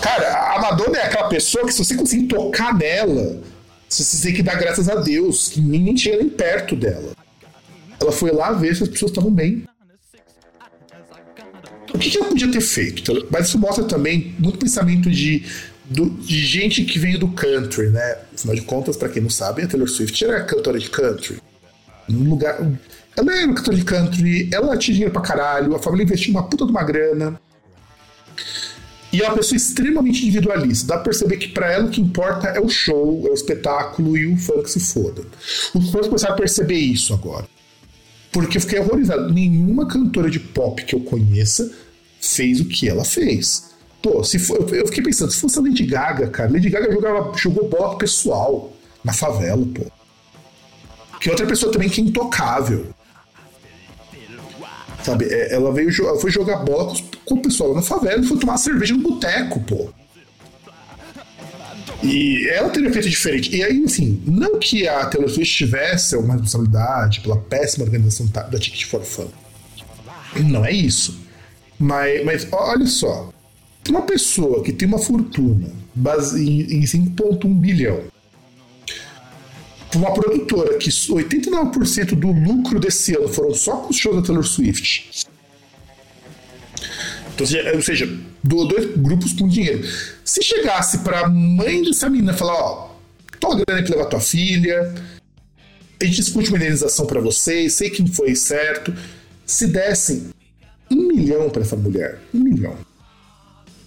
Cara, 0.00 0.54
a 0.54 0.62
Madonna 0.62 0.96
é 0.96 1.02
aquela 1.04 1.28
pessoa 1.28 1.66
que 1.66 1.72
se 1.72 1.84
você 1.84 1.94
conseguir 1.94 2.26
tocar 2.26 2.72
nela, 2.72 3.42
você 4.02 4.26
tem 4.26 4.34
que 4.34 4.42
dar 4.42 4.56
graças 4.56 4.88
a 4.88 4.96
Deus, 4.96 5.48
que 5.48 5.60
ninguém 5.60 5.96
chega 5.96 6.16
nem 6.16 6.28
perto 6.28 6.74
dela. 6.74 7.12
Ela 8.00 8.12
foi 8.12 8.32
lá 8.32 8.52
ver 8.52 8.74
se 8.74 8.82
as 8.82 8.88
pessoas 8.88 9.10
estavam 9.10 9.30
bem. 9.30 9.64
O 11.94 11.98
que, 11.98 12.10
que 12.10 12.18
ela 12.18 12.26
podia 12.26 12.50
ter 12.50 12.60
feito? 12.60 13.28
Mas 13.30 13.48
isso 13.48 13.58
mostra 13.58 13.84
também 13.84 14.34
muito 14.38 14.58
pensamento 14.58 15.08
de, 15.08 15.44
do, 15.84 16.10
de 16.10 16.44
gente 16.44 16.84
que 16.84 16.98
veio 16.98 17.18
do 17.18 17.28
country, 17.28 17.90
né? 17.90 18.18
Afinal 18.34 18.56
de 18.56 18.62
contas, 18.62 18.96
para 18.96 19.08
quem 19.08 19.22
não 19.22 19.30
sabe, 19.30 19.62
a 19.62 19.68
Taylor 19.68 19.88
Swift 19.88 20.24
era 20.24 20.42
cantora 20.42 20.78
de 20.78 20.90
country. 20.90 21.40
Num 22.08 22.30
lugar. 22.30 22.58
Ela 23.16 23.32
era 23.32 23.54
cantora 23.54 23.76
de 23.76 23.84
country, 23.84 24.50
ela 24.52 24.76
tinha 24.76 24.92
dinheiro 24.92 25.12
pra 25.12 25.22
caralho, 25.22 25.74
a 25.76 25.78
família 25.78 26.02
investiu 26.02 26.32
uma 26.32 26.48
puta 26.48 26.64
de 26.64 26.72
uma 26.72 26.82
grana. 26.82 27.40
E 29.14 29.22
é 29.22 29.28
uma 29.28 29.36
pessoa 29.36 29.56
extremamente 29.56 30.26
individualista. 30.26 30.88
Dá 30.88 30.94
pra 30.94 31.04
perceber 31.04 31.36
que 31.36 31.46
para 31.46 31.70
ela 31.70 31.84
o 31.84 31.90
que 31.90 32.00
importa 32.00 32.48
é 32.48 32.60
o 32.60 32.68
show, 32.68 33.24
é 33.28 33.30
o 33.30 33.34
espetáculo 33.34 34.16
e 34.16 34.26
o 34.26 34.36
que 34.36 34.70
se 34.70 34.80
foda. 34.80 35.22
Os 35.72 35.90
fãs 35.90 36.08
começaram 36.08 36.34
a 36.34 36.36
perceber 36.36 36.78
isso 36.78 37.14
agora. 37.14 37.46
Porque 38.32 38.58
eu 38.58 38.60
fiquei 38.60 38.80
horrorizado. 38.80 39.32
Nenhuma 39.32 39.86
cantora 39.86 40.28
de 40.28 40.40
pop 40.40 40.84
que 40.84 40.96
eu 40.96 41.00
conheça 41.00 41.70
fez 42.20 42.60
o 42.60 42.64
que 42.64 42.88
ela 42.88 43.04
fez. 43.04 43.70
Pô, 44.02 44.24
se 44.24 44.40
for, 44.40 44.68
eu 44.74 44.86
fiquei 44.88 45.04
pensando, 45.04 45.30
se 45.30 45.40
fosse 45.40 45.58
a 45.58 45.62
Lady 45.62 45.86
Gaga, 45.86 46.26
cara, 46.26 46.50
Lady 46.52 46.68
Gaga 46.68 46.92
jogava, 46.92 47.32
jogou 47.38 47.68
bola 47.68 47.96
pessoal 47.96 48.72
na 49.04 49.12
favela, 49.12 49.64
pô. 49.72 49.86
Que 51.20 51.30
outra 51.30 51.46
pessoa 51.46 51.72
também 51.72 51.88
que 51.88 52.00
é 52.00 52.04
intocável. 52.04 52.88
Sabe, 55.04 55.26
é, 55.26 55.54
ela 55.54 55.72
veio 55.72 55.90
ela 56.04 56.18
foi 56.18 56.30
jogar 56.30 56.64
bola 56.64 56.92
com, 56.92 57.13
com 57.24 57.34
o 57.34 57.42
pessoal 57.42 57.74
na 57.74 57.82
favela 57.82 58.22
e 58.22 58.26
foi 58.26 58.38
tomar 58.38 58.56
cerveja 58.56 58.94
no 58.94 59.02
boteco, 59.02 59.60
pô. 59.60 59.90
E 62.02 62.46
ela 62.48 62.68
teria 62.68 62.92
feito 62.92 63.08
diferente. 63.08 63.54
E 63.54 63.62
aí, 63.62 63.82
assim, 63.84 64.22
não 64.26 64.58
que 64.58 64.86
a 64.86 65.06
Taylor 65.06 65.30
Swift 65.30 65.54
tivesse 65.54 66.16
uma 66.16 66.34
responsabilidade 66.34 67.20
pela 67.20 67.36
péssima 67.36 67.84
organização 67.84 68.26
da 68.26 68.58
Ticket 68.58 68.84
for 68.84 69.02
Fun. 69.02 69.28
Não 70.36 70.64
é 70.64 70.72
isso. 70.72 71.18
Mas, 71.78 72.24
mas 72.24 72.48
olha 72.52 72.86
só. 72.86 73.32
Uma 73.88 74.02
pessoa 74.02 74.62
que 74.62 74.72
tem 74.72 74.88
uma 74.88 74.98
fortuna 74.98 75.70
base 75.94 76.42
em, 76.42 76.78
em 76.78 76.82
5,1 76.82 77.54
bilhão, 77.54 78.00
uma 79.94 80.12
produtora 80.12 80.76
que 80.78 80.90
89% 80.90 82.14
do 82.14 82.32
lucro 82.32 82.80
desse 82.80 83.14
ano 83.14 83.28
foram 83.28 83.54
só 83.54 83.76
com 83.76 83.90
os 83.90 83.96
shows 83.96 84.16
da 84.16 84.22
Taylor 84.22 84.44
Swift, 84.44 85.26
então, 87.34 87.74
ou 87.74 87.82
seja, 87.82 88.08
doou 88.42 88.68
dois 88.68 88.96
grupos 88.96 89.32
com 89.32 89.48
dinheiro. 89.48 89.86
Se 90.24 90.42
chegasse 90.42 90.98
para 90.98 91.20
a 91.20 91.28
mãe 91.28 91.82
dessa 91.82 92.08
menina 92.08 92.32
falar: 92.32 92.54
Ó, 92.54 92.96
toma 93.40 93.60
grana 93.66 93.82
que 93.82 93.90
levar 93.90 94.06
tua 94.06 94.20
filha, 94.20 94.94
a 96.00 96.04
gente 96.04 96.16
discute 96.16 96.48
uma 96.48 96.58
indenização 96.58 97.06
para 97.06 97.20
vocês, 97.20 97.74
sei 97.74 97.90
que 97.90 98.02
não 98.02 98.12
foi 98.12 98.34
certo. 98.34 98.94
Se 99.44 99.66
dessem 99.66 100.30
um 100.90 101.08
milhão 101.08 101.50
para 101.50 101.62
essa 101.62 101.76
mulher, 101.76 102.20
um 102.32 102.40
milhão, 102.40 102.76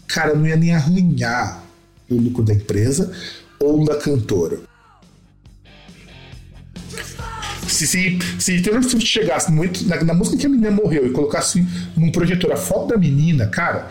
cara, 0.08 0.36
não 0.36 0.46
ia 0.46 0.56
nem 0.56 0.75
arranhar 0.75 1.63
o 2.10 2.16
lucro 2.16 2.44
da 2.44 2.54
empresa 2.54 3.12
ou 3.60 3.84
da 3.86 3.96
cantora. 3.98 4.60
Se, 7.67 7.86
se, 7.86 8.19
se 8.39 8.62
Taylor 8.62 8.83
Swift 8.83 9.07
chegasse 9.07 9.51
muito, 9.51 9.86
na, 9.88 10.03
na, 10.03 10.13
música 10.13 10.38
que 10.38 10.45
a 10.45 10.50
menina 10.50 10.71
morreu 10.71 11.05
e 11.05 11.12
colocasse 11.12 11.65
num 11.95 12.12
projetor 12.12 12.51
a 12.51 12.57
foto 12.57 12.88
da 12.88 12.97
menina, 12.97 13.47
cara, 13.47 13.89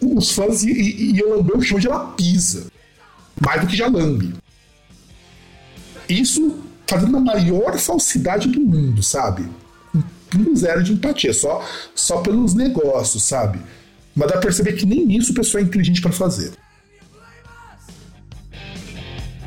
os 0.00 0.30
fãs 0.30 0.62
iam 0.62 1.30
lamber 1.30 1.56
o 1.56 1.62
chão 1.62 1.78
de 1.78 1.86
ela 1.86 2.12
pisa. 2.12 2.66
Mais 3.40 3.60
do 3.60 3.66
que 3.66 3.76
já 3.76 3.88
lambe. 3.88 4.34
Isso 6.08 6.58
fazendo 6.86 7.16
a 7.16 7.20
maior 7.20 7.76
falsidade 7.78 8.48
do 8.48 8.60
mundo, 8.60 9.02
sabe? 9.02 9.44
Um 10.36 10.54
zero 10.54 10.82
de 10.82 10.92
empatia, 10.92 11.32
só, 11.32 11.64
só 11.94 12.20
pelos 12.20 12.54
negócios, 12.54 13.22
sabe? 13.22 13.58
Mas 14.14 14.28
dá 14.28 14.34
pra 14.34 14.42
perceber 14.42 14.74
que 14.74 14.86
nem 14.86 15.16
isso 15.16 15.32
o 15.32 15.34
pessoal 15.34 15.62
é 15.62 15.66
inteligente 15.66 16.00
para 16.00 16.12
fazer. 16.12 16.52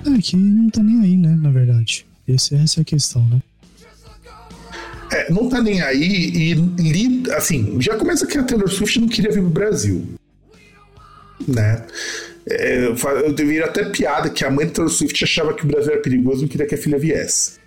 É 0.06 0.22
que 0.22 0.36
não 0.36 0.70
tá 0.70 0.82
nem 0.82 1.02
aí, 1.02 1.18
né, 1.18 1.36
na 1.36 1.50
verdade. 1.50 2.09
Esse, 2.30 2.56
essa 2.56 2.80
é 2.80 2.82
a 2.82 2.86
questão, 2.86 3.28
né? 3.28 3.42
É, 5.12 5.32
não 5.32 5.50
tá 5.50 5.60
nem 5.60 5.82
aí 5.82 6.04
e, 6.04 6.54
e 6.54 7.32
assim, 7.32 7.82
já 7.82 7.98
começa 7.98 8.28
que 8.28 8.38
a 8.38 8.44
Taylor 8.44 8.70
Swift 8.70 9.00
não 9.00 9.08
queria 9.08 9.32
vir 9.32 9.42
pro 9.42 9.50
Brasil. 9.50 10.08
Né? 11.48 11.84
É, 12.48 12.86
eu 12.86 13.34
deveria 13.34 13.66
até 13.66 13.86
piada 13.86 14.30
que 14.30 14.46
a 14.46 14.52
mãe 14.52 14.68
da 14.68 14.74
Taylor 14.74 14.92
Swift 14.92 15.24
achava 15.24 15.54
que 15.56 15.64
o 15.64 15.68
Brasil 15.68 15.94
era 15.94 16.02
perigoso 16.02 16.40
e 16.40 16.42
não 16.44 16.48
queria 16.48 16.68
que 16.68 16.76
a 16.76 16.78
filha 16.78 17.00
viesse. 17.00 17.58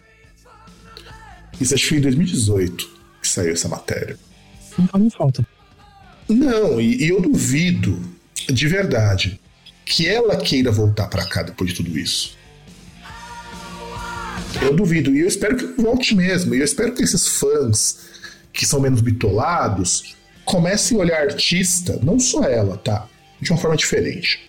Isso 1.61 1.75
acho 1.75 1.83
que 1.83 1.88
foi 1.88 1.99
em 1.99 2.02
2018 2.02 2.90
que 3.21 3.28
saiu 3.28 3.52
essa 3.52 3.69
matéria. 3.69 4.16
Não 4.92 5.00
me 5.00 5.11
falta. 5.11 5.47
Não, 6.28 6.81
e, 6.81 7.04
e 7.04 7.09
eu 7.09 7.21
duvido, 7.21 8.00
de 8.49 8.69
verdade, 8.69 9.40
que 9.85 10.07
ela 10.07 10.37
queira 10.37 10.71
voltar 10.71 11.09
para 11.09 11.26
cá 11.26 11.42
depois 11.42 11.71
de 11.71 11.76
tudo 11.76 11.99
isso. 11.99 12.37
Eu 14.61 14.75
duvido. 14.75 15.14
E 15.14 15.21
eu 15.21 15.28
espero 15.28 15.56
que 15.56 15.82
volte 15.82 16.14
mesmo. 16.14 16.54
E 16.54 16.59
eu 16.59 16.64
espero 16.64 16.92
que 16.94 17.02
esses 17.02 17.26
fãs 17.28 17.99
que 18.52 18.66
são 18.66 18.80
menos 18.80 19.00
bitolados 19.00 20.14
comecem 20.44 20.97
a 20.97 21.00
olhar 21.00 21.18
a 21.18 21.23
artista, 21.23 21.99
não 22.02 22.18
só 22.18 22.44
ela, 22.44 22.76
tá? 22.76 23.09
De 23.40 23.50
uma 23.50 23.59
forma 23.59 23.76
diferente. 23.76 24.49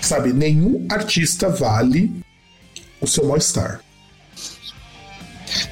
Sabe, 0.00 0.32
nenhum 0.32 0.86
artista 0.90 1.48
vale 1.48 2.12
o 3.00 3.06
seu 3.06 3.26
mal-estar. 3.26 3.80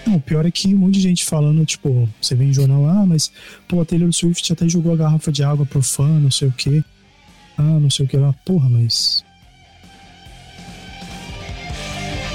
Não, 0.06 0.16
o 0.16 0.20
pior 0.20 0.46
é 0.46 0.50
que 0.50 0.74
um 0.74 0.78
monte 0.78 0.94
de 0.94 1.00
gente 1.00 1.24
falando, 1.24 1.64
tipo, 1.64 2.08
você 2.20 2.34
vê 2.34 2.44
em 2.44 2.52
jornal, 2.52 2.86
ah, 2.86 3.06
mas 3.06 3.30
pô, 3.68 3.80
a 3.80 3.84
Taylor 3.84 4.12
Swift 4.12 4.52
até 4.52 4.68
jogou 4.68 4.92
a 4.92 4.96
garrafa 4.96 5.30
de 5.30 5.42
água 5.42 5.66
pro 5.66 5.82
fã, 5.82 6.06
não 6.06 6.30
sei 6.30 6.48
o 6.48 6.52
quê. 6.52 6.82
Ah, 7.56 7.62
não 7.62 7.90
sei 7.90 8.06
o 8.06 8.08
que 8.08 8.16
lá. 8.16 8.32
Porra, 8.44 8.68
mas 8.68 9.24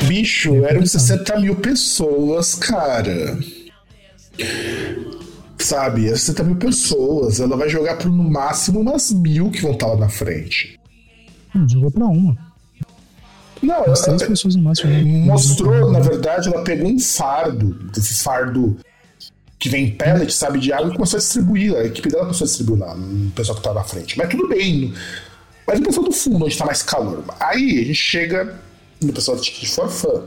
Bicho, 0.06 0.66
eram 0.66 0.86
60 0.86 1.40
mil 1.40 1.56
pessoas, 1.56 2.56
cara. 2.56 3.38
Sabe, 5.58 6.10
60 6.10 6.44
mil 6.44 6.56
pessoas. 6.56 7.40
Ela 7.40 7.58
vai 7.58 7.70
jogar 7.70 7.98
por 7.98 8.12
no 8.12 8.24
máximo 8.30 8.80
umas 8.80 9.12
mil 9.12 9.50
que 9.50 9.62
vão 9.62 9.72
estar 9.72 9.88
lá 9.88 9.98
na 9.98 10.10
frente. 10.10 10.80
Hum, 11.56 11.68
jogou 11.68 11.92
pra 11.92 12.06
uma. 12.06 12.38
Não, 13.62 13.92
As 13.92 14.08
ela, 14.08 14.18
pessoas 14.18 14.56
no 14.56 14.64
máximo. 14.64 14.92
Né? 14.92 15.26
Mostrou, 15.26 15.92
na 15.92 16.00
verdade, 16.00 16.50
ela 16.50 16.64
pegou 16.64 16.90
um 16.90 17.00
fardo, 17.00 17.74
desse 17.92 18.24
fardo 18.24 18.78
que 19.60 19.70
vem 19.70 19.86
em 19.86 19.92
pellet, 19.92 20.32
sabe, 20.32 20.60
de 20.60 20.72
água 20.72 20.92
e 20.92 20.94
começou 20.94 21.18
a 21.18 21.20
distribuir. 21.20 21.76
A 21.76 21.86
equipe 21.86 22.10
dela 22.10 22.26
começou 22.26 22.46
a 22.46 22.48
distribuir 22.48 22.80
lá, 22.80 22.96
no 22.96 23.32
pessoal 23.32 23.58
que 23.58 23.64
tava 23.64 23.80
na 23.80 23.84
frente. 23.84 24.18
Mas 24.18 24.30
tudo 24.30 24.48
bem. 24.48 24.94
Mas 25.66 25.80
o 25.80 25.84
pessoal 25.84 26.06
do 26.06 26.12
fundo, 26.12 26.46
onde 26.46 26.58
tá 26.58 26.66
mais 26.66 26.84
calor. 26.84 27.24
Aí 27.40 27.82
a 27.82 27.86
gente 27.86 27.96
chega 27.96 28.60
no 29.02 29.14
pessoal 29.14 29.38
de 29.38 29.68
for 29.68 29.90
fã. 29.90 30.24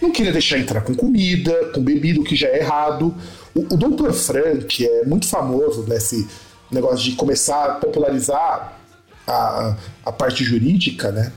Não 0.00 0.10
queria 0.10 0.32
deixar 0.32 0.58
entrar 0.58 0.80
com 0.80 0.94
comida, 0.94 1.70
com 1.72 1.82
bebida, 1.82 2.20
o 2.20 2.24
que 2.24 2.34
já 2.34 2.48
é 2.48 2.58
errado. 2.58 3.14
O, 3.54 3.60
o 3.60 3.76
Dr. 3.76 4.12
Frank 4.12 4.84
é 4.84 5.04
muito 5.04 5.28
famoso 5.28 5.84
nesse 5.86 6.26
negócio 6.70 7.04
de 7.04 7.12
começar 7.12 7.64
a 7.64 7.74
popularizar 7.74 8.78
a, 9.26 9.76
a 10.04 10.12
parte 10.12 10.42
jurídica, 10.42 11.12
né? 11.12 11.32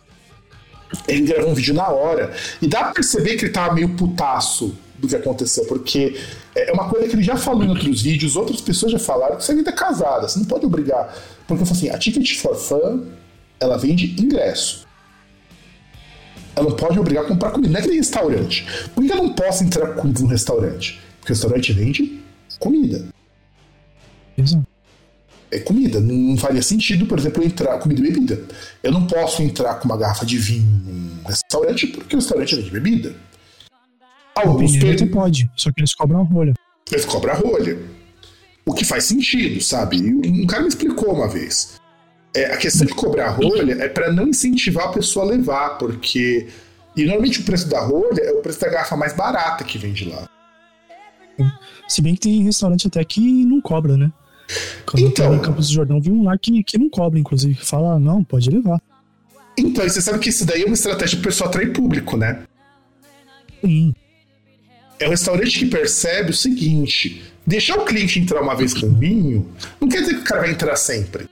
Ele 1.08 1.28
gravou 1.28 1.52
um 1.52 1.54
vídeo 1.54 1.74
na 1.74 1.90
hora. 1.90 2.34
E 2.62 2.68
dá 2.68 2.86
pra 2.86 2.94
perceber 2.94 3.36
que 3.36 3.46
ele 3.46 3.54
tava 3.54 3.74
meio 3.74 3.90
putaço 3.96 4.76
do 4.98 5.08
que 5.08 5.16
aconteceu, 5.16 5.66
porque 5.66 6.16
É 6.56 6.72
uma 6.72 6.88
coisa 6.90 7.08
que 7.08 7.16
ele 7.16 7.24
já 7.24 7.36
falou 7.36 7.64
em 7.66 7.70
outros 7.70 8.02
vídeos, 8.02 8.38
outras 8.38 8.62
pessoas 8.62 8.94
já 8.94 9.00
falaram 9.00 9.36
que 9.36 9.44
você 9.44 9.52
ainda 9.52 9.70
é 9.70 9.74
casada, 9.74 10.28
você 10.28 10.40
não 10.40 10.46
pode 10.46 10.66
obrigar. 10.66 11.14
Porque 11.46 11.62
eu 11.62 11.66
falo 11.68 11.78
assim, 11.78 11.90
a 11.90 11.98
Ticket 11.98 12.38
for 12.38 12.56
Fun, 12.56 13.04
ela 13.60 13.78
vende 13.78 14.16
ingresso. 14.20 14.85
Ela 16.56 16.70
não 16.70 16.76
pode 16.76 16.98
obrigar 16.98 17.26
a 17.26 17.28
comprar 17.28 17.52
comida, 17.52 17.74
não 17.74 17.80
é 17.80 17.82
que 17.82 17.90
nem 17.90 17.98
restaurante. 17.98 18.66
Por 18.94 19.04
que 19.04 19.12
eu 19.12 19.18
não 19.18 19.34
posso 19.34 19.64
entrar 19.64 19.88
com 19.88 20.02
comida 20.02 20.22
no 20.22 20.28
restaurante? 20.28 21.00
Porque 21.20 21.34
o 21.34 21.36
restaurante 21.36 21.74
vende 21.74 22.22
comida. 22.60 23.06
Exato. 24.38 24.66
É 25.52 25.60
comida. 25.60 26.00
Não 26.00 26.38
faria 26.38 26.62
sentido, 26.62 27.06
por 27.06 27.20
exemplo, 27.20 27.44
entrar 27.44 27.78
comida 27.80 28.02
e 28.02 28.12
bebida. 28.12 28.44
Eu 28.82 28.92
não 28.92 29.06
posso 29.06 29.42
entrar 29.42 29.76
com 29.76 29.86
uma 29.86 29.98
garrafa 29.98 30.26
de 30.26 30.38
vinho 30.38 30.82
num 30.86 31.24
restaurante 31.28 31.88
porque 31.88 32.16
o 32.16 32.20
restaurante 32.20 32.56
vende 32.56 32.72
bebida. 32.72 33.16
Alguns 34.36 34.74
Dependendo, 34.74 35.06
per... 35.06 35.12
pode, 35.12 35.50
só 35.56 35.72
que 35.72 35.80
eles 35.80 35.94
cobram 35.94 36.22
a 36.22 36.24
rolha. 36.24 36.54
Eles 36.92 37.06
cobram 37.06 37.34
a 37.34 37.38
rolha. 37.38 37.80
O 38.66 38.74
que 38.74 38.84
faz 38.84 39.06
sentido, 39.06 39.62
sabe? 39.62 39.98
Um 39.98 40.46
cara 40.46 40.64
me 40.64 40.70
explicou 40.70 41.14
uma 41.14 41.28
vez. 41.28 41.80
É, 42.36 42.54
a 42.54 42.58
questão 42.58 42.86
de 42.86 42.94
cobrar 42.94 43.28
a 43.28 43.32
rolha 43.32 43.82
é 43.82 43.88
para 43.88 44.12
não 44.12 44.28
incentivar 44.28 44.88
a 44.88 44.92
pessoa 44.92 45.26
a 45.26 45.30
levar, 45.30 45.78
porque. 45.78 46.48
E 46.96 47.04
normalmente 47.06 47.40
o 47.40 47.44
preço 47.44 47.68
da 47.68 47.80
rolha 47.80 48.22
é 48.22 48.32
o 48.32 48.42
preço 48.42 48.60
da 48.60 48.70
garrafa 48.70 48.96
mais 48.96 49.14
barata 49.14 49.64
que 49.64 49.78
vende 49.78 50.10
lá. 50.10 50.28
Se 51.88 52.02
bem 52.02 52.14
que 52.14 52.22
tem 52.22 52.44
restaurante 52.44 52.88
até 52.88 53.04
que 53.04 53.46
não 53.46 53.62
cobra, 53.62 53.98
né? 53.98 54.12
Quando 54.86 55.04
então, 55.04 55.26
eu 55.26 55.32
tava 55.32 55.36
em 55.36 55.42
Campos 55.42 55.68
do 55.68 55.74
Jordão, 55.74 56.02
vi 56.02 56.12
um 56.12 56.24
lá 56.24 56.38
que, 56.38 56.64
que 56.64 56.78
não 56.78 56.90
cobra, 56.90 57.20
inclusive, 57.20 57.56
fala, 57.56 58.00
não, 58.00 58.24
pode 58.24 58.50
levar. 58.50 58.82
Então, 59.58 59.88
você 59.88 60.02
sabe 60.02 60.20
que 60.20 60.30
isso 60.30 60.46
daí 60.46 60.64
é 60.64 60.66
uma 60.66 60.74
estratégia 60.74 61.18
pro 61.18 61.30
pessoal 61.30 61.50
atrair 61.50 61.74
público, 61.74 62.18
né? 62.18 62.44
Sim. 63.62 63.94
É 65.00 65.08
um 65.08 65.12
restaurante 65.12 65.60
que 65.60 65.66
percebe 65.66 66.32
o 66.32 66.34
seguinte: 66.34 67.24
deixar 67.46 67.78
o 67.78 67.86
cliente 67.86 68.20
entrar 68.20 68.42
uma 68.42 68.56
vez 68.56 68.74
com 68.74 68.94
vinho 68.94 69.50
não 69.80 69.90
quer 69.90 70.02
dizer 70.02 70.16
que 70.16 70.22
o 70.22 70.24
cara 70.24 70.42
vai 70.42 70.52
entrar 70.52 70.76
sempre. 70.76 71.28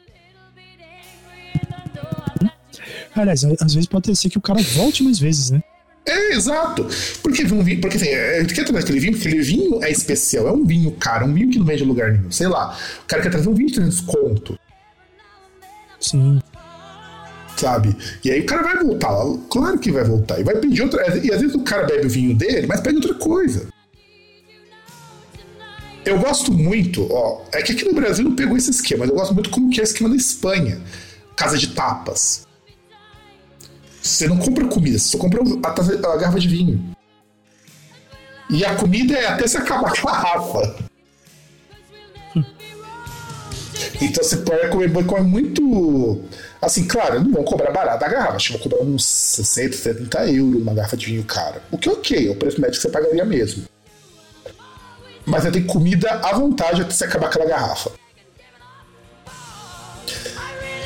Aliás, 3.16 3.44
às 3.44 3.74
vezes 3.74 3.88
pode 3.88 4.16
ser 4.16 4.30
que 4.30 4.38
o 4.38 4.42
cara 4.42 4.62
volte 4.62 5.04
mais 5.04 5.20
vezes, 5.20 5.52
né? 5.52 5.62
É, 6.06 6.34
exato. 6.34 6.86
Porque 7.22 7.44
um 7.46 7.64
vinho, 7.64 7.80
porque 7.80 7.98
assim, 7.98 8.10
é, 8.10 8.44
quer 8.46 8.66
trazer 8.66 8.84
aquele 8.84 9.00
vinho, 9.00 9.14
porque 9.14 9.28
aquele 9.28 9.44
vinho 9.44 9.84
é 9.84 9.92
especial, 9.92 10.48
é 10.48 10.52
um 10.52 10.66
vinho 10.66 10.92
caro, 10.92 11.26
um 11.26 11.34
vinho 11.34 11.50
que 11.50 11.60
não 11.60 11.66
vende 11.66 11.84
em 11.84 11.88
lugar 11.88 12.12
nenhum. 12.12 12.32
Sei 12.32 12.48
lá, 12.48 12.78
o 13.04 13.08
cara 13.08 13.22
quer 13.22 13.30
trazer 13.30 13.48
um 13.48 13.54
vinho 13.54 13.72
de 13.72 13.80
desconto. 13.80 14.60
Sim. 16.00 16.42
Sabe? 17.56 17.96
E 18.24 18.32
aí 18.32 18.42
o 18.42 18.46
cara 18.46 18.64
vai 18.64 18.84
voltar, 18.84 19.16
claro 19.50 19.80
que 19.80 19.92
vai 19.92 20.04
voltar. 20.04 20.40
E 20.40 20.44
vai 20.44 20.58
pedir 20.58 20.82
outra. 20.82 21.18
E 21.18 21.32
às 21.32 21.40
vezes 21.40 21.56
o 21.56 21.62
cara 21.62 21.86
bebe 21.86 22.08
o 22.08 22.10
vinho 22.10 22.36
dele, 22.36 22.68
mas 22.68 22.82
pede 22.82 22.98
outra 22.98 23.14
coisa. 23.14 23.68
Eu 26.06 26.20
gosto 26.20 26.52
muito, 26.52 27.08
ó, 27.10 27.46
é 27.54 27.62
que 27.62 27.72
aqui 27.72 27.86
no 27.86 27.94
Brasil 27.94 28.26
não 28.26 28.36
pegou 28.36 28.58
esse 28.58 28.70
esquema, 28.70 29.02
mas 29.02 29.10
eu 29.10 29.16
gosto 29.16 29.34
muito 29.34 29.50
como 29.50 29.70
que 29.70 29.80
é 29.80 29.84
o 29.84 29.86
esquema 29.86 30.10
da 30.10 30.18
Espanha. 30.18 30.82
Casa 31.34 31.58
de 31.58 31.68
tapas. 31.68 32.46
Você 34.04 34.28
não 34.28 34.38
compra 34.38 34.68
comida, 34.68 35.00
você 35.00 35.08
só 35.08 35.18
compra 35.18 35.42
a, 35.42 36.14
a 36.14 36.18
garrafa 36.18 36.38
de 36.38 36.48
vinho. 36.50 36.94
E 38.50 38.66
a 38.66 38.76
comida 38.76 39.18
é 39.18 39.28
até 39.28 39.48
se 39.48 39.58
acabar 39.58 39.92
a 39.92 39.94
garrafa. 39.94 40.76
Então 44.02 44.24
você 44.24 44.38
pode 44.38 44.70
comer, 44.70 44.92
comer 45.06 45.24
muito. 45.24 46.22
Assim, 46.62 46.86
claro, 46.86 47.24
não 47.24 47.32
vão 47.32 47.44
cobrar 47.44 47.72
barato 47.72 48.04
a 48.04 48.08
garrafa. 48.08 48.36
Acho 48.36 48.48
que 48.48 48.54
vão 48.60 48.64
cobrar 48.64 48.84
uns 48.84 49.06
60, 49.06 49.78
70 49.78 50.26
euros 50.32 50.62
uma 50.62 50.74
garrafa 50.74 50.98
de 50.98 51.06
vinho 51.06 51.24
cara. 51.24 51.62
O 51.72 51.78
que 51.78 51.88
é 51.88 51.92
ok, 51.92 52.28
é 52.28 52.32
o 52.32 52.36
preço 52.36 52.60
médio 52.60 52.76
que 52.76 52.82
você 52.82 52.90
pagaria 52.90 53.24
mesmo. 53.24 53.64
Mas 55.26 55.50
tem 55.50 55.64
comida 55.64 56.10
à 56.10 56.34
vontade 56.34 56.82
até 56.82 56.92
você 56.92 57.06
acabar 57.06 57.28
aquela 57.28 57.46
garrafa. 57.46 57.92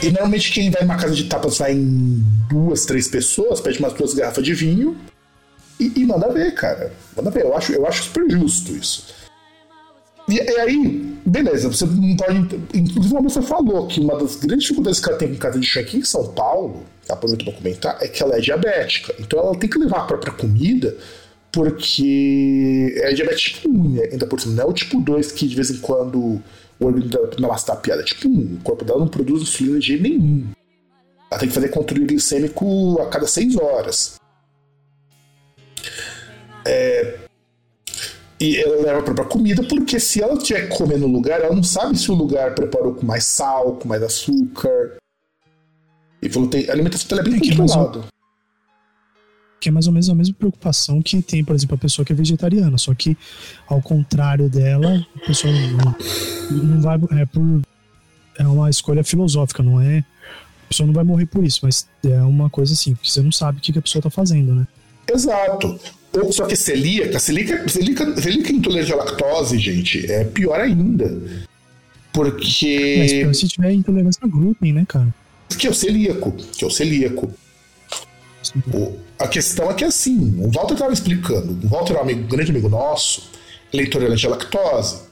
E 0.01 0.11
normalmente 0.11 0.51
quem 0.51 0.69
vai 0.69 0.83
numa 0.83 0.97
casa 0.97 1.15
de 1.15 1.23
tapas 1.25 1.57
vai 1.57 1.73
em 1.73 2.23
duas, 2.49 2.85
três 2.85 3.07
pessoas, 3.07 3.59
pede 3.59 3.79
umas 3.79 3.93
duas 3.93 4.13
garrafas 4.13 4.43
de 4.43 4.53
vinho 4.53 4.95
e, 5.79 5.91
e 6.01 6.05
manda 6.05 6.31
ver, 6.31 6.53
cara. 6.53 6.91
Manda 7.15 7.31
ver. 7.31 7.43
Eu 7.43 7.55
acho, 7.55 7.73
eu 7.73 7.85
acho 7.85 8.03
super 8.03 8.29
justo 8.29 8.75
isso. 8.75 9.15
E, 10.29 10.35
e, 10.35 10.59
aí, 10.59 11.17
beleza, 11.25 11.69
você 11.69 11.85
não 11.85 12.15
pode. 12.15 12.37
Inclusive, 12.73 13.13
uma 13.13 13.21
moça 13.21 13.41
falou 13.41 13.87
que 13.87 13.99
uma 13.99 14.17
das 14.17 14.35
grandes 14.35 14.63
dificuldades 14.63 14.99
que 14.99 15.09
ela 15.09 15.17
tem 15.17 15.29
em 15.29 15.35
casa 15.35 15.59
de 15.59 15.65
show 15.65 15.81
aqui 15.81 15.97
em 15.97 16.03
São 16.03 16.27
Paulo, 16.33 16.85
aproveito 17.09 17.45
para 17.45 17.53
comentar, 17.53 17.97
é 18.01 18.07
que 18.07 18.21
ela 18.21 18.35
é 18.35 18.41
diabética. 18.41 19.15
Então 19.19 19.39
ela 19.39 19.55
tem 19.55 19.69
que 19.69 19.79
levar 19.79 19.99
a 19.99 20.05
própria 20.05 20.33
comida, 20.33 20.95
porque 21.51 22.93
é 22.97 23.13
diabetes 23.13 23.53
tipo 23.53 23.69
1, 23.69 24.01
ainda 24.11 24.27
por 24.27 24.39
cima. 24.39 24.55
Não 24.55 24.63
é 24.63 24.67
o 24.67 24.73
tipo 24.73 24.99
2 24.99 25.31
que 25.31 25.47
de 25.47 25.55
vez 25.55 25.69
em 25.69 25.77
quando 25.77 26.41
o 26.79 26.85
organismo 26.85 27.11
dela 27.11 27.31
não 27.39 27.53
está 27.53 27.75
piada. 27.75 28.03
Tipo, 28.03 28.27
o 28.27 28.59
corpo 28.63 28.85
dela 28.85 28.99
não 28.99 29.07
produz 29.07 29.41
insulina 29.41 29.79
de 29.79 29.87
jeito 29.87 30.03
nenhum. 30.03 30.47
Ela 31.29 31.39
tem 31.39 31.49
que 31.49 31.55
fazer 31.55 31.69
controle 31.69 32.05
glicêmico 32.05 33.01
a 33.01 33.07
cada 33.07 33.27
6 33.27 33.57
horas. 33.57 34.15
É, 36.65 37.19
e 38.39 38.57
ela 38.57 38.81
leva 38.81 39.01
para 39.01 39.25
comida 39.25 39.63
porque 39.63 39.99
se 39.99 40.21
ela 40.21 40.35
estiver 40.35 40.67
comendo 40.69 41.07
no 41.07 41.13
lugar, 41.13 41.41
ela 41.41 41.55
não 41.55 41.63
sabe 41.63 41.97
se 41.97 42.11
o 42.11 42.15
lugar 42.15 42.53
preparou 42.53 42.93
com 42.93 43.05
mais 43.05 43.25
sal, 43.25 43.77
com 43.77 43.87
mais 43.87 44.03
açúcar. 44.03 44.97
E 46.21 46.29
falou, 46.29 46.49
tem, 46.49 46.69
a 46.69 46.73
alimentação 46.73 47.07
dela 47.09 47.21
é 47.21 47.31
bem 47.31 47.51
é 47.51 47.55
controlada 47.55 48.16
que 49.59 49.69
é 49.69 49.71
mais 49.71 49.87
ou 49.87 49.93
menos 49.93 50.09
a 50.09 50.15
mesma 50.15 50.35
preocupação 50.37 51.01
que 51.01 51.21
tem, 51.21 51.43
por 51.43 51.55
exemplo, 51.55 51.75
a 51.75 51.79
pessoa 51.79 52.05
que 52.05 52.13
é 52.13 52.15
vegetariana, 52.15 52.77
só 52.77 52.93
que 52.93 53.17
ao 53.67 53.81
contrário 53.81 54.49
dela, 54.49 55.05
a 55.15 55.25
pessoa 55.25 55.51
não, 55.53 55.95
não 56.51 56.81
vai 56.81 56.99
é 57.19 57.25
por 57.25 57.61
é 58.39 58.47
uma 58.47 58.69
escolha 58.69 59.03
filosófica, 59.03 59.63
não 59.63 59.81
é 59.81 60.03
a 60.67 60.67
pessoa 60.67 60.85
não 60.85 60.93
vai 60.93 61.03
morrer 61.03 61.25
por 61.25 61.45
isso, 61.45 61.61
mas 61.63 61.87
é 62.05 62.21
uma 62.21 62.49
coisa 62.49 62.73
assim, 62.73 62.93
que 62.95 63.09
você 63.09 63.21
não 63.21 63.31
sabe 63.31 63.59
o 63.59 63.61
que, 63.61 63.77
a 63.77 63.81
pessoa 63.81 64.01
tá 64.01 64.09
fazendo, 64.09 64.53
né? 64.53 64.67
Exato. 65.09 65.79
Só 66.31 66.45
que 66.45 66.57
celíaca, 66.57 67.19
celíaca, 67.19 67.69
celíaca, 67.69 68.21
celíaca 68.21 68.51
intolerante 68.51 68.91
à 68.91 68.95
lactose, 68.97 69.57
gente, 69.59 70.11
é 70.11 70.25
pior 70.25 70.59
ainda. 70.59 71.21
Porque. 72.11 73.23
Mas 73.25 73.37
se 73.37 73.47
tiver 73.47 73.71
intolerância 73.71 74.19
a 74.23 74.27
glúten, 74.27 74.73
né, 74.73 74.83
cara? 74.85 75.13
Que 75.57 75.67
é 75.67 75.69
o 75.69 75.73
celíaco, 75.73 76.33
que 76.33 76.65
é 76.65 76.67
o 76.67 76.71
celíaco. 76.71 77.31
O, 78.73 78.97
a 79.19 79.27
questão 79.27 79.69
é 79.69 79.73
que 79.73 79.83
assim, 79.83 80.35
o 80.39 80.51
Walter 80.51 80.73
estava 80.73 80.93
explicando, 80.93 81.57
o 81.63 81.67
Walter 81.67 81.93
é 81.93 81.97
um 81.97 82.01
amigo, 82.01 82.27
grande 82.27 82.51
amigo 82.51 82.69
nosso, 82.69 83.29
ele 83.71 83.83
é 83.83 83.85
intolerante 83.85 84.25
à 84.25 84.29
lactose. 84.29 85.07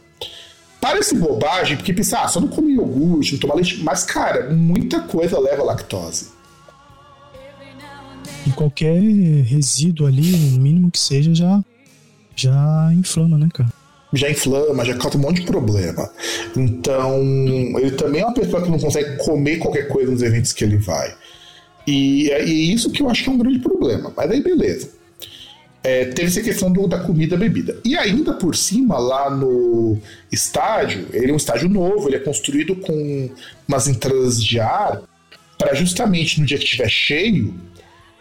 Parece 0.80 1.16
bobagem, 1.16 1.78
porque 1.78 1.94
pensa, 1.94 2.20
ah, 2.20 2.28
só 2.28 2.40
não 2.40 2.48
come 2.48 2.74
iogurte, 2.74 3.34
não 3.34 3.40
toma 3.40 3.56
leite, 3.56 3.82
mas 3.84 4.04
cara, 4.04 4.52
muita 4.52 5.00
coisa 5.02 5.40
leva 5.40 5.64
lactose. 5.64 6.30
E 8.46 8.52
qualquer 8.52 9.02
resíduo 9.44 10.06
ali, 10.06 10.32
no 10.32 10.62
mínimo 10.62 10.92
que 10.92 11.00
seja, 11.00 11.34
já, 11.34 11.64
já 12.36 12.92
inflama, 12.94 13.38
né, 13.38 13.50
cara? 13.52 13.70
já 14.16 14.30
inflama, 14.30 14.86
já 14.86 14.96
causa 14.96 15.18
um 15.18 15.22
monte 15.22 15.42
de 15.42 15.48
problema. 15.48 16.10
Então, 16.56 17.22
ele 17.80 17.92
também 17.92 18.22
é 18.22 18.26
uma 18.26 18.34
pessoa 18.34 18.62
que 18.62 18.70
não 18.70 18.80
consegue 18.80 19.18
comer 19.18 19.58
qualquer 19.58 19.88
coisa 19.88 20.12
nos 20.12 20.22
eventos 20.22 20.54
que 20.54 20.64
ele 20.64 20.78
vai. 20.78 21.14
E 21.88 22.30
é 22.32 22.44
isso 22.44 22.92
que 22.92 23.02
eu 23.02 23.10
acho 23.10 23.24
que 23.24 23.30
é 23.30 23.34
um 23.34 23.38
grande 23.38 23.60
problema. 23.60 24.12
Mas 24.16 24.32
aí, 24.32 24.42
beleza. 24.42 24.90
É, 25.84 26.06
teve 26.06 26.30
essa 26.30 26.42
questão 26.42 26.72
do, 26.72 26.88
da 26.88 27.00
comida 27.00 27.38
bebida. 27.38 27.80
E 27.86 27.96
ainda 27.96 28.34
por 28.34 28.56
cima, 28.56 28.98
lá 28.98 29.30
no 29.30 30.00
estádio, 30.32 31.06
ele 31.14 31.30
é 31.30 31.34
um 31.34 31.38
estádio 31.38 31.70
novo, 31.70 32.10
ele 32.10 32.16
é 32.16 32.20
construído 32.20 32.76
com 32.76 33.30
umas 33.68 33.88
entradas 33.88 34.44
de 34.44 34.60
ar 34.60 35.04
para 35.60 35.76
justamente 35.76 36.40
no 36.40 36.46
dia 36.46 36.58
que 36.58 36.64
estiver 36.64 36.90
cheio, 36.90 37.54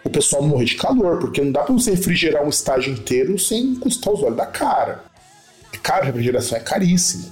o 0.05 0.11
pessoal 0.11 0.42
morrer 0.42 0.66
de 0.66 0.74
calor, 0.74 1.18
porque 1.18 1.40
não 1.40 1.50
dá 1.50 1.62
para 1.62 1.72
você 1.72 1.92
refrigerar 1.92 2.44
um 2.44 2.50
estádio 2.50 2.92
inteiro 2.92 3.38
sem 3.38 3.74
custar 3.77 4.12
os 4.12 4.22
olhos 4.22 4.37
da 4.37 4.46
cara. 4.46 5.03
É 5.72 5.79
caro, 5.79 6.03
a 6.03 6.07
refrigeração 6.07 6.59
é 6.59 6.61
caríssima. 6.61 7.24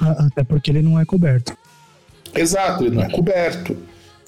Até 0.00 0.42
porque 0.44 0.70
ele 0.70 0.80
não 0.80 0.98
é 0.98 1.04
coberto. 1.04 1.56
Exato, 2.34 2.84
ele 2.84 2.96
não 2.96 3.02
é 3.02 3.10
coberto. 3.10 3.76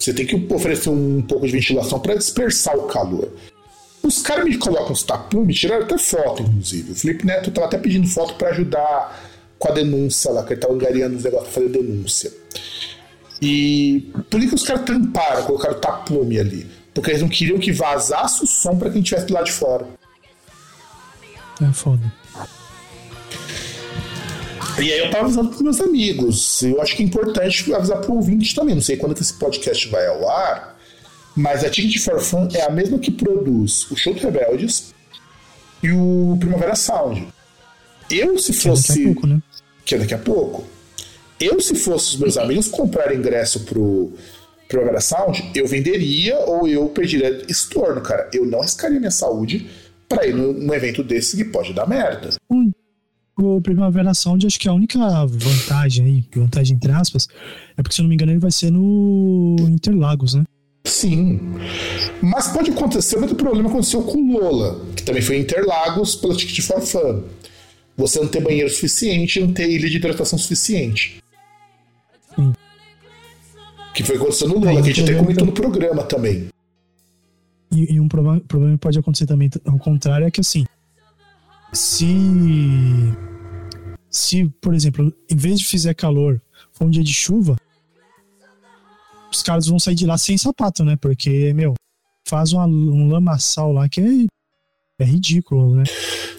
Você 0.01 0.15
tem 0.15 0.25
que 0.25 0.35
oferecer 0.55 0.89
um 0.89 1.21
pouco 1.21 1.47
de 1.47 1.53
ventilação 1.53 2.01
para 2.01 2.15
dispersar 2.15 2.75
o 2.75 2.85
calor. 2.85 3.31
Os 4.03 4.23
caras 4.23 4.47
me 4.47 4.57
colocam 4.57 4.93
os 4.93 5.03
tapumes, 5.03 5.47
me 5.47 5.55
tiraram 5.55 5.85
até 5.85 5.99
foto, 5.99 6.43
inclusive. 6.43 6.93
O 6.93 6.95
Felipe 6.95 7.27
Neto 7.27 7.51
estava 7.51 7.67
até 7.67 7.77
pedindo 7.77 8.09
foto 8.09 8.35
para 8.37 8.49
ajudar 8.49 9.31
com 9.59 9.69
a 9.69 9.73
denúncia 9.73 10.31
lá, 10.31 10.43
que 10.43 10.55
ele 10.55 10.61
tava 10.61 10.73
angariando 10.73 11.17
os 11.17 11.25
negócios 11.25 11.53
para 11.53 11.63
fazer 11.63 11.69
denúncia. 11.69 12.33
E 13.43 14.11
por 14.31 14.41
que 14.41 14.55
os 14.55 14.63
caras 14.65 14.87
tamparam, 14.87 15.45
colocaram 15.45 15.79
tapume 15.79 16.39
ali? 16.39 16.67
Porque 16.95 17.11
eles 17.11 17.21
não 17.21 17.29
queriam 17.29 17.59
que 17.59 17.71
vazasse 17.71 18.43
o 18.43 18.47
som 18.47 18.79
para 18.79 18.89
quem 18.91 19.03
estivesse 19.03 19.31
lado 19.31 19.45
de 19.45 19.53
fora. 19.53 19.87
É 21.61 21.73
foda. 21.75 22.11
E 24.81 24.93
aí 24.93 24.99
eu 24.99 25.11
tava 25.11 25.25
avisando 25.25 25.51
pros 25.51 25.62
meus 25.62 25.81
amigos. 25.81 26.62
Eu 26.62 26.81
acho 26.81 26.97
que 26.97 27.03
é 27.03 27.07
importante 27.07 27.73
avisar 27.75 28.01
pro 28.01 28.14
ouvinte 28.14 28.55
também. 28.55 28.75
Não 28.75 28.83
sei 28.83 28.97
quando 28.97 29.14
que 29.14 29.21
esse 29.21 29.35
podcast 29.35 29.87
vai 29.88 30.07
ao 30.07 30.29
ar, 30.29 30.79
mas 31.37 31.64
a 31.64 31.71
Ticket 31.71 32.03
for 32.03 32.21
Fun 32.21 32.49
é 32.55 32.62
a 32.62 32.71
mesma 32.71 32.99
que 32.99 33.11
produz 33.11 33.90
o 33.90 33.97
Show 33.97 34.14
de 34.14 34.21
Rebeldes 34.21 34.95
e 35.83 35.90
o 35.90 36.37
Primavera 36.40 36.75
Sound. 36.75 37.29
Eu, 38.11 38.38
se 38.38 38.53
Que 38.53 38.59
é 38.59 38.71
fosse. 38.71 38.88
daqui 38.88 39.03
a 39.03 39.05
pouco, 39.07 39.27
né? 39.27 39.43
que 39.85 39.95
é 39.95 39.99
daqui 39.99 40.14
a 40.14 40.19
pouco. 40.19 40.64
Eu, 41.38 41.61
se 41.61 41.75
fosse 41.75 42.14
os 42.14 42.16
meus 42.16 42.37
amigos 42.37 42.69
comprarem 42.69 43.19
ingresso 43.19 43.61
pro 43.61 44.12
Primavera 44.69 45.01
Sound, 45.01 45.51
eu 45.55 45.66
venderia 45.66 46.38
ou 46.40 46.69
eu 46.69 46.87
pediria 46.88 47.43
estorno, 47.49 48.01
cara. 48.01 48.29
Eu 48.33 48.45
não 48.47 48.61
arriscaria 48.61 48.99
minha 48.99 49.11
saúde 49.11 49.69
pra 50.09 50.27
ir 50.27 50.35
num, 50.35 50.73
evento 50.75 51.03
desse 51.03 51.37
que 51.37 51.45
pode 51.45 51.73
dar 51.73 51.88
merda. 51.88 52.31
O 53.42 53.59
Primavera 53.62 54.12
Sound, 54.12 54.46
acho 54.46 54.61
que 54.61 54.68
a 54.68 54.72
única 54.72 54.98
vantagem 55.26 56.05
aí, 56.05 56.24
vantagem 56.35 56.76
entre 56.76 56.92
aspas, 56.92 57.26
é 57.74 57.83
porque, 57.83 57.94
se 57.94 58.00
eu 58.00 58.03
não 58.03 58.11
me 58.11 58.14
engano, 58.14 58.33
ele 58.33 58.38
vai 58.38 58.50
ser 58.50 58.70
no 58.70 59.57
Interlagos, 59.61 60.35
né? 60.35 60.44
Sim. 60.85 61.40
Mas 62.20 62.48
pode 62.48 62.70
acontecer, 62.70 63.18
mas 63.18 63.33
o 63.33 63.35
problema 63.35 63.70
aconteceu 63.70 64.03
com 64.03 64.18
o 64.18 64.38
Lola, 64.38 64.85
que 64.94 65.03
também 65.03 65.22
foi 65.22 65.38
em 65.38 65.40
Interlagos 65.40 66.16
pela 66.16 66.37
Ticket 66.37 66.61
for 66.61 66.83
Fun. 66.83 67.22
Você 67.96 68.20
não 68.20 68.29
ter 68.29 68.42
banheiro 68.42 68.68
suficiente, 68.68 69.40
não 69.40 69.53
ter 69.53 69.70
ilha 69.70 69.88
de 69.88 69.96
hidratação 69.96 70.38
suficiente. 70.38 71.22
Sim. 72.37 72.53
Que 73.94 74.03
foi 74.03 74.16
acontecendo 74.16 74.55
no 74.55 74.61
Lola, 74.61 74.83
que 74.83 74.90
a 74.90 74.92
gente 74.92 75.03
até 75.03 75.14
comentou 75.14 75.46
no 75.46 75.53
programa 75.53 76.03
também. 76.03 76.48
E, 77.72 77.94
e 77.94 78.00
um 78.00 78.09
problema, 78.09 78.40
problema 78.40 78.74
que 78.74 78.81
pode 78.81 78.98
acontecer 78.98 79.26
também, 79.26 79.48
ao 79.64 79.79
contrário, 79.79 80.26
é 80.26 80.31
que 80.31 80.40
assim, 80.40 80.66
se. 81.72 82.07
Se, 84.11 84.49
por 84.61 84.75
exemplo, 84.75 85.12
em 85.31 85.37
vez 85.37 85.61
de 85.61 85.66
fizer 85.66 85.94
calor, 85.94 86.40
for 86.73 86.87
um 86.87 86.90
dia 86.90 87.05
de 87.05 87.14
chuva, 87.14 87.57
os 89.31 89.42
caras 89.42 89.66
vão 89.66 89.79
sair 89.79 89.94
de 89.94 90.07
lá 90.07 90.18
sem 90.18 90.37
sapato, 90.37 90.85
né? 90.85 90.96
Porque, 90.96 91.53
meu, 91.55 91.75
faz 92.29 92.53
uma, 92.53 92.66
um 92.66 93.09
lamaçal 93.09 93.73
lá 93.73 93.88
que 93.88 94.01
é, 94.01 95.05
é 95.05 95.05
ridículo, 95.05 95.77
né? 95.77 95.85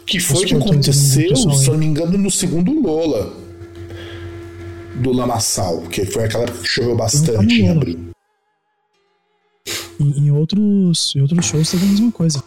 Que 0.06 0.20
foi 0.20 0.46
que 0.46 0.56
aconteceu, 0.56 1.36
se 1.36 1.68
eu 1.68 1.74
não 1.74 1.80
me 1.80 1.86
engano, 1.86 2.18
no 2.18 2.30
segundo 2.30 2.78
Lola 2.82 3.34
do 4.96 5.12
Lamaçal, 5.12 5.82
que 5.84 6.06
foi 6.06 6.26
aquela 6.26 6.46
que 6.46 6.68
choveu 6.68 6.96
bastante 6.96 7.62
em 7.62 7.70
abril. 7.70 8.12
Em, 10.00 10.26
em 10.26 10.32
outros, 10.32 11.14
em 11.16 11.22
outros 11.22 11.46
shows 11.46 11.72
teve 11.72 11.86
a 11.86 11.90
mesma 11.90 12.12
coisa. 12.12 12.44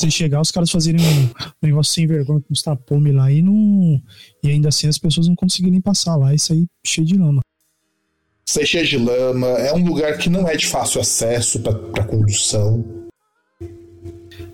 Você 0.00 0.10
chegar, 0.10 0.40
os 0.40 0.50
caras 0.50 0.70
fazerem 0.70 0.98
um 1.00 1.30
negócio 1.62 1.92
sem 1.92 2.06
vergonha 2.06 2.40
com 2.40 2.52
os 2.54 2.62
tapumes 2.62 3.14
lá 3.14 3.30
e 3.30 3.42
não. 3.42 4.00
E 4.42 4.48
ainda 4.48 4.70
assim 4.70 4.88
as 4.88 4.96
pessoas 4.96 5.28
não 5.28 5.34
conseguirem 5.34 5.78
passar 5.78 6.16
lá 6.16 6.34
e 6.34 6.38
sair 6.38 6.66
cheio 6.86 7.06
de 7.06 7.18
lama. 7.18 7.42
Sai 8.46 8.64
cheia 8.64 8.84
de 8.84 8.96
lama, 8.96 9.46
é 9.46 9.74
um 9.74 9.84
lugar 9.84 10.16
que 10.16 10.30
não 10.30 10.48
é 10.48 10.56
de 10.56 10.66
fácil 10.66 11.02
acesso 11.02 11.60
para 11.60 12.04
condução. 12.04 12.82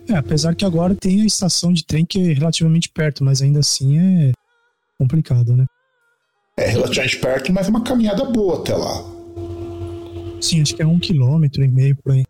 É, 0.08 0.14
apesar 0.16 0.54
que 0.56 0.64
agora 0.64 0.96
tem 0.96 1.22
a 1.22 1.26
estação 1.26 1.72
de 1.72 1.84
trem 1.84 2.04
que 2.04 2.18
é 2.18 2.32
relativamente 2.32 2.88
perto, 2.88 3.22
mas 3.22 3.40
ainda 3.40 3.60
assim 3.60 3.98
é 3.98 4.32
complicado, 4.98 5.56
né? 5.56 5.64
É 6.56 6.68
relativamente 6.70 7.18
perto, 7.18 7.52
mas 7.52 7.68
é 7.68 7.70
uma 7.70 7.84
caminhada 7.84 8.24
boa 8.24 8.58
até 8.60 8.74
lá. 8.74 9.04
Sim, 10.40 10.60
acho 10.60 10.74
que 10.74 10.82
é 10.82 10.86
um 10.86 10.98
quilômetro 10.98 11.62
e 11.62 11.68
meio 11.68 11.94
por 11.96 12.12
aí. 12.12 12.24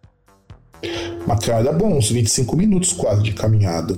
Uma 1.25 1.39
caminhada 1.39 1.73
boa, 1.73 1.95
uns 1.95 2.11
25 2.11 2.57
minutos 2.57 2.93
quase 2.93 3.23
de 3.23 3.33
caminhada. 3.33 3.97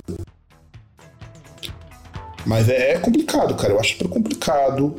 Mas 2.45 2.69
é 2.69 2.93
é 2.93 2.99
complicado, 2.99 3.55
cara. 3.55 3.73
Eu 3.73 3.79
acho 3.79 3.93
super 3.93 4.07
complicado 4.07 4.95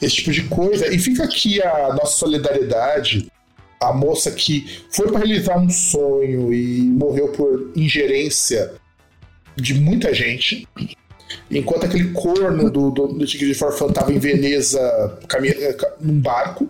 esse 0.00 0.16
tipo 0.16 0.32
de 0.32 0.44
coisa. 0.44 0.92
E 0.92 0.98
fica 0.98 1.24
aqui 1.24 1.62
a 1.62 1.92
nossa 1.92 2.18
solidariedade 2.18 3.30
à 3.80 3.92
moça 3.92 4.30
que 4.30 4.82
foi 4.90 5.10
para 5.10 5.18
realizar 5.18 5.58
um 5.58 5.70
sonho 5.70 6.52
e 6.52 6.82
morreu 6.82 7.28
por 7.28 7.72
ingerência 7.76 8.72
de 9.56 9.74
muita 9.74 10.14
gente. 10.14 10.66
Enquanto 11.50 11.84
aquele 11.84 12.10
corno 12.12 12.70
do, 12.70 12.90
do, 12.90 13.06
do 13.08 13.26
Tigre 13.26 13.48
de 13.48 13.54
Forfã 13.54 13.88
tava 13.88 14.12
em 14.12 14.18
Veneza 14.18 15.18
caminha, 15.28 15.54
num 16.00 16.18
barco. 16.20 16.68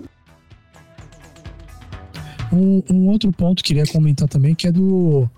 Um, 2.52 2.82
um 2.90 3.08
outro 3.08 3.30
ponto 3.32 3.62
que 3.62 3.72
eu 3.72 3.76
queria 3.78 3.92
comentar 3.92 4.28
também, 4.28 4.54
que 4.54 4.66
é 4.66 4.72
do. 4.72 5.28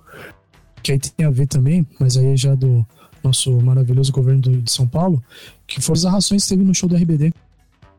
Que 0.83 0.92
aí 0.92 0.98
tem 0.98 1.27
a 1.27 1.31
ver 1.31 1.46
também, 1.46 1.87
mas 2.01 2.16
aí 2.16 2.27
é 2.33 2.37
já 2.37 2.55
do 2.55 2.85
nosso 3.22 3.53
maravilhoso 3.61 4.11
governo 4.12 4.40
do- 4.40 4.62
de 4.62 4.70
São 4.72 4.87
Paulo, 4.87 5.22
que 5.66 5.81
foram 5.81 5.98
as 5.98 6.05
arrações 6.05 6.42
que 6.42 6.48
teve 6.48 6.64
no 6.64 6.75
show 6.75 6.88
do 6.88 6.96
RBD, 6.96 7.33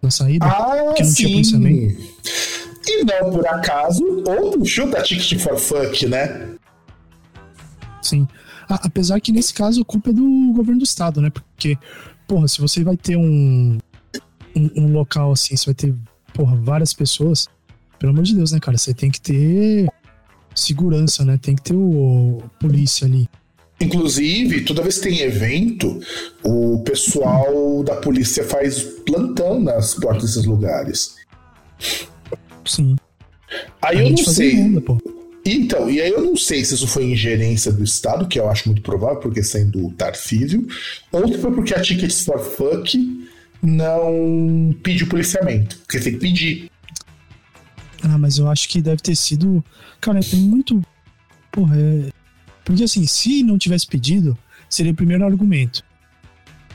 na 0.01 0.11
saída. 0.11 0.45
Ah, 0.45 0.93
que 0.95 1.03
não 1.03 1.13
tinha 1.13 1.27
sim. 1.27 1.31
policiamento. 1.33 2.01
E 2.85 3.03
não 3.05 3.31
por 3.31 3.47
acaso, 3.47 4.03
outro 4.27 4.65
show 4.65 4.89
da 4.89 5.01
Ticket 5.01 5.39
for 5.39 5.57
Funk, 5.57 6.05
né? 6.07 6.49
Sim. 8.01 8.27
Apesar 8.67 9.19
que 9.21 9.31
nesse 9.31 9.53
caso 9.53 9.81
a 9.81 9.85
culpa 9.85 10.09
é 10.09 10.13
do 10.13 10.51
governo 10.53 10.79
do 10.79 10.83
estado, 10.83 11.21
né? 11.21 11.29
Porque, 11.29 11.77
porra, 12.27 12.47
se 12.47 12.59
você 12.59 12.83
vai 12.83 12.97
ter 12.97 13.15
um, 13.15 13.77
um, 14.55 14.69
um 14.75 14.91
local 14.91 15.31
assim, 15.31 15.55
você 15.55 15.65
vai 15.67 15.75
ter, 15.75 15.95
porra, 16.33 16.55
várias 16.57 16.93
pessoas, 16.93 17.47
pelo 17.99 18.11
amor 18.11 18.23
de 18.23 18.35
Deus, 18.35 18.51
né, 18.51 18.59
cara? 18.59 18.77
Você 18.77 18.93
tem 18.93 19.09
que 19.09 19.21
ter 19.21 19.87
segurança, 20.55 21.23
né? 21.23 21.37
Tem 21.41 21.55
que 21.55 21.63
ter 21.63 21.75
o, 21.75 22.41
polícia 22.59 23.05
ali. 23.05 23.27
Inclusive, 23.79 24.61
toda 24.61 24.81
vez 24.81 24.99
que 24.99 25.09
tem 25.09 25.19
evento, 25.21 25.99
o 26.43 26.81
pessoal 26.83 27.83
da 27.83 27.95
polícia 27.95 28.43
faz 28.43 28.81
plantão 28.81 29.59
nas 29.59 29.93
portas 29.95 30.35
desses 30.35 30.45
lugares. 30.45 31.15
Sim. 32.65 32.95
Aí 33.81 33.99
eu 33.99 34.09
não 34.11 34.17
sei. 34.17 34.51
renda. 34.51 34.81
Então, 35.45 35.89
e 35.89 35.99
aí 35.99 36.09
eu 36.09 36.21
não 36.21 36.37
sei 36.37 36.63
se 36.63 36.73
isso 36.73 36.87
foi 36.87 37.03
ingerência 37.03 37.71
do 37.71 37.83
Estado, 37.83 38.27
que 38.27 38.39
eu 38.39 38.49
acho 38.49 38.69
muito 38.69 38.81
provável, 38.81 39.19
porque 39.19 39.43
sendo 39.43 39.87
o 39.87 39.91
Tarcísio, 39.91 40.65
ou 41.11 41.27
se 41.27 41.37
foi 41.37 41.51
porque 41.51 41.73
a 41.73 41.81
Tickets 41.81 42.23
for 42.23 42.39
Fuck 42.39 42.97
não 43.61 44.73
pediu 44.81 45.07
policiamento. 45.07 45.77
Porque 45.79 45.99
tem 45.99 46.13
que 46.13 46.19
pedir. 46.19 46.71
Ah, 48.03 48.17
mas 48.17 48.37
eu 48.37 48.49
acho 48.49 48.67
que 48.67 48.81
deve 48.81 49.01
ter 49.01 49.15
sido. 49.15 49.63
Cara, 50.01 50.19
tem 50.19 50.39
muito. 50.39 50.81
Porra, 51.51 51.75
é. 51.77 52.09
Porque 52.65 52.83
assim, 52.83 53.05
se 53.07 53.43
não 53.43 53.57
tivesse 53.57 53.87
pedido, 53.87 54.37
seria 54.69 54.91
o 54.91 54.95
primeiro 54.95 55.25
argumento. 55.25 55.83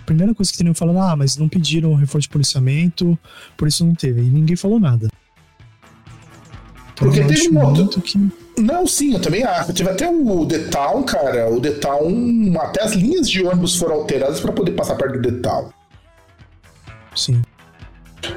Primeira 0.07 0.35
coisa 0.35 0.51
que 0.51 0.57
teriam 0.57 0.75
falado, 0.75 0.99
ah, 0.99 1.17
mas 1.17 1.37
não 1.37 1.49
pediram 1.49 1.95
reforço 1.95 2.23
de 2.23 2.31
policiamento, 2.31 3.19
por 3.57 3.69
isso 3.69 3.85
não 3.85 3.95
teve. 3.95 4.23
E 4.23 4.31
ninguém 4.31 4.57
falou 4.57 4.81
nada. 4.81 5.09
Então, 6.95 7.09
Porque 7.09 7.21
eu 7.21 7.27
teve 7.27 7.49
muito 7.51 8.01
que. 8.01 8.19
Não, 8.59 8.87
sim, 8.87 9.14
eu 9.14 9.21
também 9.21 9.45
acho. 9.45 9.73
Teve 9.73 9.91
até 9.91 10.11
o 10.11 10.47
The 10.47 10.59
Town, 10.71 11.03
cara. 11.05 11.49
O 11.51 11.61
The 11.61 11.73
Town, 11.73 12.55
até 12.61 12.83
as 12.83 12.93
linhas 12.93 13.29
de 13.29 13.43
ônibus 13.45 13.77
foram 13.77 13.97
alteradas 13.97 14.41
para 14.41 14.53
poder 14.53 14.73
passar 14.73 14.97
perto 14.97 15.21
do 15.21 15.31
The 15.31 15.41
Town. 15.41 15.71
Sim. 17.14 17.43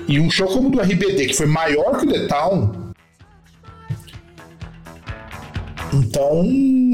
E 0.07 0.19
um 0.19 0.29
show 0.29 0.47
como 0.47 0.67
o 0.67 0.71
do 0.71 0.79
RBD, 0.79 1.27
que 1.27 1.33
foi 1.33 1.47
maior 1.47 1.99
que 1.99 2.05
o 2.05 2.11
The 2.11 2.27
Town. 2.27 2.71
Então, 5.93 6.43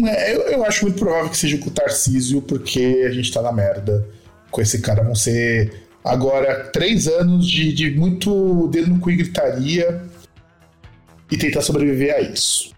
é, 0.08 0.36
eu, 0.36 0.42
eu 0.42 0.66
acho 0.66 0.86
muito 0.86 1.00
provável 1.00 1.30
que 1.30 1.38
seja 1.38 1.58
com 1.58 1.70
o 1.70 1.72
Tarcísio, 1.72 2.42
porque 2.42 3.06
a 3.08 3.12
gente 3.12 3.32
tá 3.32 3.42
na 3.42 3.52
merda 3.52 4.08
com 4.50 4.62
esse 4.62 4.82
cara. 4.82 5.04
Vão 5.04 5.16
ser 5.16 5.88
agora 6.04 6.70
três 6.72 7.08
anos 7.08 7.48
de, 7.48 7.72
de 7.74 7.92
muito 7.92 8.68
dedo 8.70 8.90
no 8.90 9.00
cu 9.00 9.12
e 9.12 9.18
gritaria 9.18 10.04
e 11.30 11.38
tentar 11.38 11.62
sobreviver 11.62 12.16
a 12.16 12.22
isso. 12.22 12.72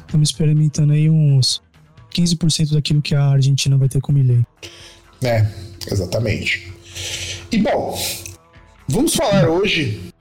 Estamos 0.00 0.28
experimentando 0.28 0.92
aí 0.92 1.10
uns 1.10 1.60
15% 2.14 2.72
daquilo 2.72 3.02
que 3.02 3.14
a 3.14 3.24
Argentina 3.24 3.76
vai 3.76 3.88
ter 3.88 4.00
com 4.00 4.12
o 4.12 4.14
Milley. 4.14 4.46
É, 5.22 5.46
exatamente. 5.90 6.72
E 7.50 7.58
bom, 7.58 7.98
vamos 8.86 9.14
falar 9.14 9.48
hoje 9.48 10.13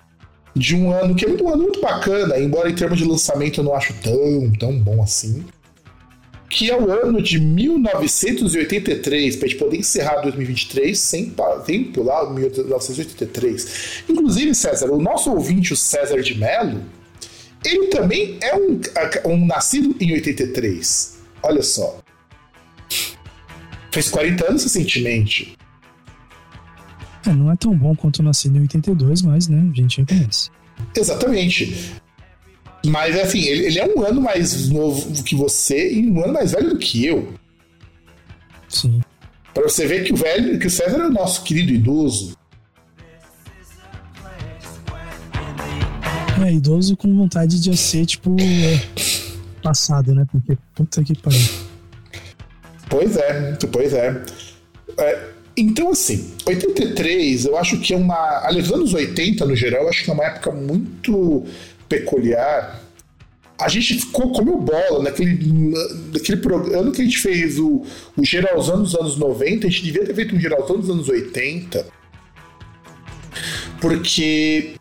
de 0.56 0.76
um 0.76 0.92
ano 0.92 1.16
que 1.16 1.26
é 1.26 1.28
muito, 1.28 1.44
um 1.44 1.50
ano 1.50 1.64
muito 1.64 1.82
bacana, 1.82 2.38
embora 2.40 2.70
em 2.70 2.76
termos 2.76 3.00
de 3.00 3.06
lançamento 3.06 3.60
eu 3.60 3.64
não 3.64 3.74
acho 3.74 3.94
tão, 4.02 4.52
tão 4.60 4.80
bom 4.80 5.02
assim. 5.02 5.44
Que 6.50 6.70
é 6.70 6.80
o 6.80 6.92
ano 6.92 7.20
de 7.20 7.40
1983, 7.40 9.38
pra 9.38 9.48
gente 9.48 9.58
poder 9.58 9.78
encerrar 9.78 10.22
2023 10.22 11.00
sem 11.00 11.34
sem 11.66 11.84
pular 11.86 12.32
1983. 12.32 14.04
Inclusive, 14.08 14.54
César, 14.54 14.92
o 14.92 15.02
nosso 15.02 15.32
ouvinte, 15.32 15.74
o 15.74 15.76
César 15.76 16.22
de 16.22 16.38
Mello, 16.38 16.84
ele 17.66 17.88
também 17.88 18.38
é 18.42 18.56
um, 18.56 18.80
um 19.26 19.46
nascido 19.46 19.96
em 20.00 20.14
83. 20.14 21.18
Olha 21.42 21.64
só. 21.64 22.00
Fez 23.92 24.10
40 24.10 24.50
anos 24.50 24.64
recentemente. 24.64 25.58
É, 27.26 27.34
não 27.34 27.52
é 27.52 27.56
tão 27.56 27.76
bom 27.76 27.96
quanto 27.96 28.22
nascido 28.22 28.58
em 28.58 28.62
82, 28.62 29.22
mas, 29.22 29.48
né, 29.48 29.70
a 29.72 29.76
gente 29.76 30.02
reconhece. 30.02 30.50
Exatamente. 30.96 31.94
Mas 32.86 33.18
assim, 33.18 33.42
ele, 33.44 33.68
ele 33.68 33.80
é 33.80 33.96
um 33.96 34.02
ano 34.04 34.22
mais 34.22 34.70
novo 34.70 35.24
que 35.24 35.36
você 35.36 35.94
e 35.94 36.10
um 36.10 36.22
ano 36.24 36.34
mais 36.34 36.52
velho 36.52 36.72
do 36.72 36.78
que 36.78 37.06
eu. 37.06 37.34
Sim. 38.68 39.02
Pra 39.54 39.64
você 39.64 39.88
ver 39.88 40.04
que 40.04 40.12
o 40.12 40.18
velho, 40.18 40.60
que 40.60 40.68
o 40.68 40.70
César 40.70 40.98
é 40.98 41.08
o 41.08 41.12
nosso 41.12 41.44
querido 41.44 41.72
idoso. 41.72 42.36
É, 46.44 46.52
idoso 46.52 46.98
com 46.98 47.16
vontade 47.16 47.62
de 47.62 47.78
ser, 47.78 48.06
tipo, 48.06 48.36
é, 48.42 48.82
passado, 49.62 50.14
né? 50.14 50.26
Porque, 50.30 50.58
puta 50.76 51.04
que 51.04 51.16
pariu. 51.16 51.40
Pois 52.90 53.16
é, 53.16 53.58
pois 53.72 53.94
é. 53.94 54.22
É, 54.98 55.33
então, 55.56 55.92
assim, 55.92 56.32
83 56.46 57.46
eu 57.46 57.58
acho 57.58 57.80
que 57.80 57.94
é 57.94 57.98
uma. 57.98 58.46
Aliás, 58.46 58.68
os 58.68 58.74
anos 58.74 58.94
80 58.94 59.46
no 59.46 59.56
geral, 59.56 59.84
eu 59.84 59.90
acho 59.90 60.04
que 60.04 60.10
é 60.10 60.14
uma 60.14 60.26
época 60.26 60.52
muito 60.52 61.46
peculiar. 61.88 62.82
A 63.60 63.70
gente 63.70 64.00
ficou 64.00 64.32
comeu 64.32 64.58
bola 64.58 65.04
naquele, 65.04 65.74
naquele 66.12 66.42
ano 66.76 66.92
que 66.92 67.02
a 67.02 67.06
gente 67.06 67.20
fez 67.20 67.60
o, 67.60 67.86
o 68.18 68.26
geralzão 68.26 68.82
dos 68.82 68.96
anos 68.96 69.16
90, 69.16 69.68
a 69.68 69.70
gente 69.70 69.84
devia 69.84 70.04
ter 70.04 70.16
feito 70.16 70.36
um 70.36 70.40
geralzão 70.40 70.80
dos 70.80 70.90
anos 70.90 71.08
80. 71.08 71.86
Porque. 73.80 74.74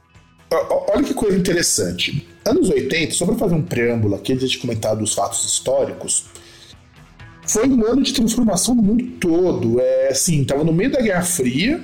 Olha 0.50 1.02
que 1.02 1.14
coisa 1.14 1.36
interessante. 1.36 2.26
Anos 2.44 2.68
80, 2.68 3.12
só 3.12 3.24
para 3.26 3.36
fazer 3.36 3.54
um 3.54 3.62
preâmbulo 3.62 4.14
aqui, 4.14 4.32
antes 4.32 4.50
de 4.50 4.58
comentar 4.58 4.96
dos 4.96 5.14
fatos 5.14 5.44
históricos, 5.44 6.26
foi 7.46 7.68
um 7.68 7.84
ano 7.86 8.02
de 8.02 8.12
transformação 8.12 8.74
no 8.74 8.82
mundo 8.82 9.04
todo. 9.18 9.80
É 9.80 10.08
assim, 10.08 10.44
tava 10.44 10.64
no 10.64 10.72
meio 10.72 10.90
da 10.90 11.00
Guerra 11.00 11.22
Fria, 11.22 11.82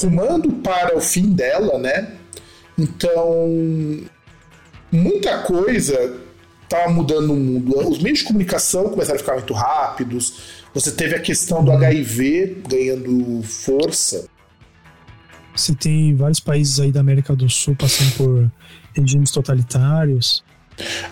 rumando 0.00 0.52
para 0.52 0.96
o 0.96 1.00
fim 1.00 1.32
dela, 1.32 1.78
né? 1.78 2.12
Então, 2.78 3.48
muita 4.90 5.42
coisa 5.42 6.20
estava 6.64 6.90
mudando 6.90 7.28
no 7.28 7.34
mundo. 7.34 7.88
Os 7.88 7.98
meios 7.98 8.20
de 8.20 8.24
comunicação 8.24 8.88
começaram 8.88 9.16
a 9.16 9.18
ficar 9.18 9.34
muito 9.34 9.52
rápidos. 9.52 10.62
Você 10.72 10.90
teve 10.90 11.14
a 11.14 11.20
questão 11.20 11.62
do 11.62 11.70
HIV 11.70 12.62
ganhando 12.68 13.42
força. 13.42 14.26
Você 15.54 15.74
tem 15.74 16.14
vários 16.14 16.40
países 16.40 16.80
aí 16.80 16.90
da 16.90 17.00
América 17.00 17.36
do 17.36 17.48
Sul 17.48 17.76
passando 17.76 18.16
por 18.16 18.50
regimes 18.94 19.30
totalitários. 19.30 20.42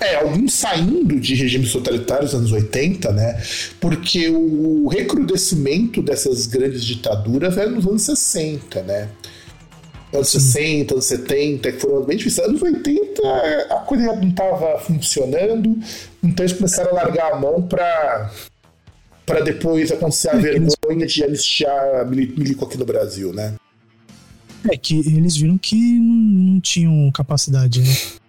É, 0.01 0.17
alguns 0.17 0.55
saindo 0.55 1.21
de 1.21 1.35
regimes 1.35 1.73
totalitários 1.73 2.33
nos 2.33 2.41
anos 2.41 2.53
80, 2.53 3.13
né? 3.13 3.43
Porque 3.79 4.29
o 4.29 4.89
recrudescimento 4.89 6.03
dessas 6.03 6.47
grandes 6.47 6.85
ditaduras 6.85 7.57
era 7.57 7.69
nos 7.69 7.87
anos 7.87 8.03
60, 8.03 8.83
né? 8.83 9.09
Anos 10.13 10.29
Sim. 10.29 10.41
60, 10.41 10.95
anos 10.95 11.05
70, 11.05 11.73
que 11.73 11.79
foram 11.79 12.05
bem 12.05 12.17
difíceis. 12.17 12.49
Anos 12.49 12.63
80 12.63 13.23
a 13.71 13.77
coisa 13.87 14.05
não 14.17 14.29
estava 14.29 14.79
funcionando, 14.79 15.79
então 16.23 16.45
eles 16.45 16.57
começaram 16.57 16.91
a 16.91 16.95
largar 16.95 17.33
a 17.33 17.37
mão 17.37 17.63
para 17.63 18.31
para 19.27 19.41
depois 19.43 19.93
acontecer 19.93 20.31
a 20.31 20.35
é, 20.35 20.39
vergonha 20.39 21.03
eles... 21.03 21.13
de 21.13 21.23
anistiar 21.23 22.07
milico 22.07 22.65
aqui 22.65 22.77
no 22.77 22.85
Brasil, 22.85 23.33
né? 23.33 23.55
É 24.69 24.77
que 24.77 24.99
eles 24.99 25.37
viram 25.37 25.57
que 25.57 25.77
não 25.77 26.61
tinham 26.61 27.11
capacidade, 27.13 27.81
né? 27.81 28.20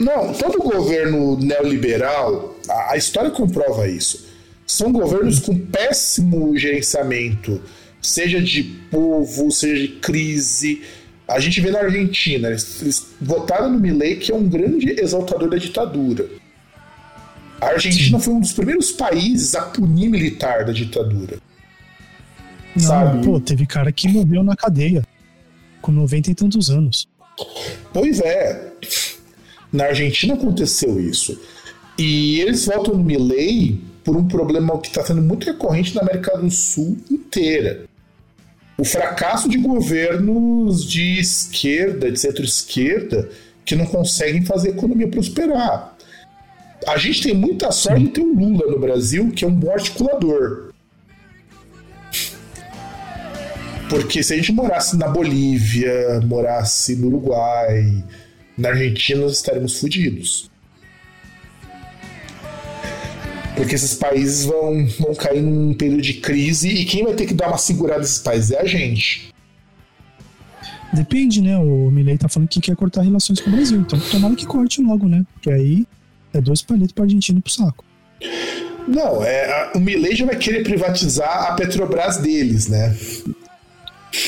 Não, 0.00 0.32
todo 0.32 0.58
governo 0.58 1.36
neoliberal, 1.36 2.56
a, 2.66 2.94
a 2.94 2.96
história 2.96 3.30
comprova 3.30 3.86
isso. 3.86 4.30
São 4.66 4.90
governos 4.90 5.40
com 5.40 5.54
péssimo 5.58 6.56
gerenciamento, 6.56 7.60
seja 8.00 8.40
de 8.40 8.62
povo, 8.90 9.50
seja 9.50 9.86
de 9.86 9.88
crise. 9.96 10.82
A 11.28 11.38
gente 11.38 11.60
vê 11.60 11.70
na 11.70 11.80
Argentina, 11.80 12.48
eles, 12.48 12.80
eles 12.80 13.06
votaram 13.20 13.70
no 13.70 13.78
Milei, 13.78 14.16
que 14.16 14.32
é 14.32 14.34
um 14.34 14.48
grande 14.48 14.98
exaltador 14.98 15.50
da 15.50 15.58
ditadura. 15.58 16.26
A 17.60 17.66
Argentina 17.66 18.18
Sim. 18.18 18.24
foi 18.24 18.32
um 18.32 18.40
dos 18.40 18.54
primeiros 18.54 18.90
países 18.90 19.54
a 19.54 19.62
punir 19.62 20.08
militar 20.08 20.64
da 20.64 20.72
ditadura. 20.72 21.36
Não, 22.74 22.82
sabe? 22.82 23.26
pô, 23.26 23.38
teve 23.38 23.66
cara 23.66 23.92
que 23.92 24.08
morreu 24.08 24.42
na 24.42 24.56
cadeia 24.56 25.04
com 25.82 25.92
90 25.92 26.30
e 26.30 26.34
tantos 26.34 26.70
anos. 26.70 27.06
Pois 27.92 28.18
é. 28.20 28.72
Na 29.72 29.86
Argentina 29.86 30.34
aconteceu 30.34 31.00
isso. 31.00 31.40
E 31.98 32.40
eles 32.40 32.64
votam 32.66 32.94
no 32.94 33.04
Milley 33.04 33.80
por 34.02 34.16
um 34.16 34.26
problema 34.26 34.78
que 34.78 34.88
está 34.88 35.04
sendo 35.04 35.22
muito 35.22 35.46
recorrente 35.46 35.94
na 35.94 36.02
América 36.02 36.36
do 36.36 36.50
Sul 36.50 36.98
inteira. 37.10 37.84
O 38.78 38.84
fracasso 38.84 39.48
de 39.48 39.58
governos 39.58 40.84
de 40.84 41.20
esquerda, 41.20 42.10
de 42.10 42.18
centro-esquerda, 42.18 43.28
que 43.64 43.76
não 43.76 43.84
conseguem 43.84 44.42
fazer 44.42 44.68
a 44.68 44.72
economia 44.72 45.06
prosperar. 45.06 45.94
A 46.86 46.96
gente 46.96 47.22
tem 47.22 47.34
muita 47.34 47.70
sorte 47.70 48.04
de 48.04 48.08
ter 48.08 48.22
um 48.22 48.32
Lula 48.32 48.72
no 48.72 48.80
Brasil, 48.80 49.30
que 49.30 49.44
é 49.44 49.48
um 49.48 49.54
bom 49.54 49.70
articulador. 49.70 50.72
Porque 53.90 54.22
se 54.22 54.32
a 54.32 54.36
gente 54.36 54.52
morasse 54.52 54.96
na 54.96 55.08
Bolívia, 55.08 56.20
morasse 56.24 56.96
no 56.96 57.08
Uruguai, 57.08 58.02
na 58.60 58.70
Argentina 58.70 59.20
nós 59.20 59.32
estaremos 59.32 59.80
fodidos. 59.80 60.50
Porque 63.56 63.74
esses 63.74 63.94
países 63.94 64.44
vão, 64.44 64.86
vão 64.98 65.14
cair 65.14 65.42
num 65.42 65.74
período 65.74 66.02
de 66.02 66.14
crise 66.14 66.68
e 66.68 66.84
quem 66.84 67.04
vai 67.04 67.14
ter 67.14 67.26
que 67.26 67.34
dar 67.34 67.48
uma 67.48 67.58
segurada 67.58 68.00
nesses 68.00 68.18
países 68.18 68.52
é 68.52 68.60
a 68.60 68.64
gente. 68.64 69.30
Depende, 70.92 71.40
né? 71.40 71.56
O 71.56 71.90
Milley 71.90 72.18
tá 72.18 72.28
falando 72.28 72.48
que 72.48 72.60
quer 72.60 72.74
cortar 72.74 73.02
relações 73.02 73.40
com 73.40 73.50
o 73.50 73.52
Brasil. 73.52 73.80
Então 73.80 73.98
tomara 74.10 74.34
que 74.34 74.46
corte 74.46 74.82
logo, 74.82 75.08
né? 75.08 75.24
Porque 75.34 75.50
aí 75.50 75.86
é 76.32 76.40
dois 76.40 76.62
palitos 76.62 76.92
pra 76.92 77.04
Argentina 77.04 77.38
e 77.38 77.42
pro 77.42 77.52
saco. 77.52 77.84
Não, 78.88 79.22
é, 79.22 79.50
a, 79.50 79.72
o 79.76 79.80
Milley 79.80 80.16
já 80.16 80.26
vai 80.26 80.36
querer 80.36 80.62
privatizar 80.62 81.50
a 81.50 81.54
Petrobras 81.54 82.16
deles, 82.16 82.68
né? 82.68 82.96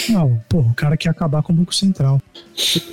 Não, 0.09 0.41
pô, 0.49 0.61
o 0.61 0.75
cara 0.75 0.97
quer 0.97 1.09
acabar 1.11 1.43
com 1.43 1.53
o 1.53 1.57
Banco 1.57 1.75
Central. 1.75 2.21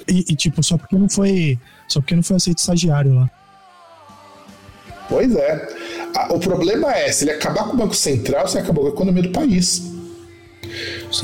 E, 0.08 0.26
e, 0.30 0.36
tipo, 0.36 0.64
só 0.64 0.78
porque 0.78 0.96
não 0.96 1.10
foi. 1.10 1.60
Só 1.88 2.00
porque 2.00 2.16
não 2.16 2.24
foi 2.24 2.38
aceito 2.38 2.60
estagiário 2.60 3.14
lá. 3.14 3.30
Pois 5.08 5.36
é. 5.36 5.68
o 6.30 6.40
problema 6.40 6.94
é, 6.94 7.12
se 7.12 7.24
ele 7.24 7.32
acabar 7.32 7.64
com 7.64 7.74
o 7.74 7.78
Banco 7.78 7.96
Central, 7.96 8.48
você 8.48 8.60
acabou 8.60 8.84
com 8.84 8.90
a 8.92 8.94
economia 8.94 9.24
do 9.24 9.32
país. 9.32 9.82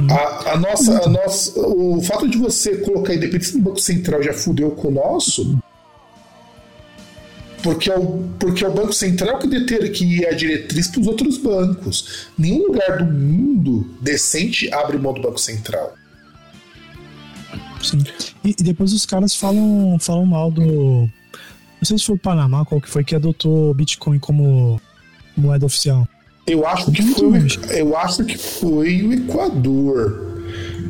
A, 0.10 0.54
a 0.54 0.58
nossa, 0.58 1.06
a 1.06 1.08
nossa, 1.08 1.60
o 1.60 2.02
fato 2.02 2.28
de 2.28 2.38
você 2.38 2.78
colocar 2.78 3.14
a 3.14 3.16
independência 3.16 3.54
do 3.54 3.64
Banco 3.64 3.80
Central 3.80 4.24
já 4.24 4.34
fudeu 4.34 4.72
com 4.72 4.88
o 4.88 4.92
nosso, 4.92 5.60
porque 7.66 7.90
é 7.90 7.98
o, 7.98 8.24
porque 8.40 8.64
é 8.64 8.68
o 8.68 8.72
Banco 8.72 8.94
Central 8.94 9.40
que 9.40 9.48
deter 9.48 9.92
que 9.92 10.24
é 10.24 10.30
a 10.30 10.34
diretriz 10.36 10.88
para 10.88 11.02
os 11.02 11.08
outros 11.08 11.40
bancos. 11.40 12.28
Nenhum 12.38 12.68
lugar 12.68 13.00
do 13.00 13.06
mundo 13.12 13.90
decente 14.00 14.72
abre 14.72 15.00
mão 15.00 15.16
do 15.16 15.22
Banco 15.22 15.40
Central. 15.40 15.96
Sim. 17.82 18.04
E, 18.44 18.52
e, 18.52 18.64
depois 18.64 18.94
os 18.94 19.04
caras 19.04 19.36
falam, 19.36 19.98
falam 20.00 20.28
mal 20.28 20.52
do. 20.52 20.62
Não 20.62 21.10
sei 21.82 21.98
se 21.98 22.06
foi 22.06 22.16
o 22.16 22.20
Panamá, 22.20 22.64
qual 22.66 22.80
que 22.80 22.90
foi, 22.90 23.04
que 23.04 23.16
adotou 23.16 23.74
Bitcoin 23.74 24.20
como 24.20 24.80
moeda 25.36 25.66
oficial. 25.66 26.08
Eu 26.46 26.68
acho 26.68 26.92
que 26.92 27.02
foi, 27.02 27.48
eu 27.80 27.98
acho 27.98 28.24
que 28.26 28.38
foi 28.38 29.02
o 29.02 29.12
Equador. 29.12 30.36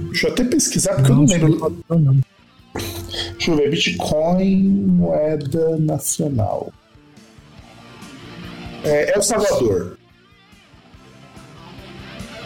Deixa 0.09 0.27
eu 0.27 0.33
até 0.33 0.43
pesquisar, 0.43 0.95
porque 0.95 1.09
não, 1.09 1.23
eu 1.23 1.39
não 1.39 1.47
lembro. 1.47 1.83
Não. 1.89 2.34
Deixa 3.33 3.51
eu 3.51 3.57
ver, 3.57 3.69
Bitcoin, 3.69 4.63
moeda 4.63 5.77
nacional. 5.77 6.71
É 8.83 9.15
El 9.15 9.21
Salvador. 9.21 9.97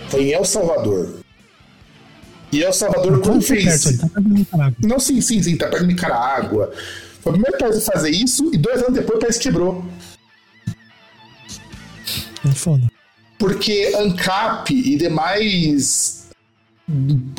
Foi 0.10 0.24
em 0.24 0.32
El 0.32 0.46
Salvador. 0.46 1.20
E 2.52 2.64
El 2.64 2.74
Salvador, 2.74 3.22
quando 3.22 3.42
fez. 3.42 3.84
Perto, 3.84 4.10
tá 4.50 4.74
não, 4.82 5.00
sim, 5.00 5.22
sim, 5.22 5.42
sim, 5.44 5.56
tá 5.56 5.68
perto 5.68 5.86
de 5.86 5.94
Nicarágua. 5.94 6.72
Foi 7.22 7.32
o 7.32 7.34
primeiro 7.34 7.58
país 7.58 7.78
a 7.78 7.92
fazer 7.92 8.10
isso 8.10 8.50
e 8.54 8.58
dois 8.58 8.82
anos 8.82 8.94
depois 8.94 9.18
o 9.18 9.22
país 9.22 9.38
quebrou. 9.38 9.86
É 12.48 12.52
foda. 12.52 12.90
Porque 13.38 13.94
ANCAP 13.96 14.74
e 14.74 14.98
demais 14.98 16.28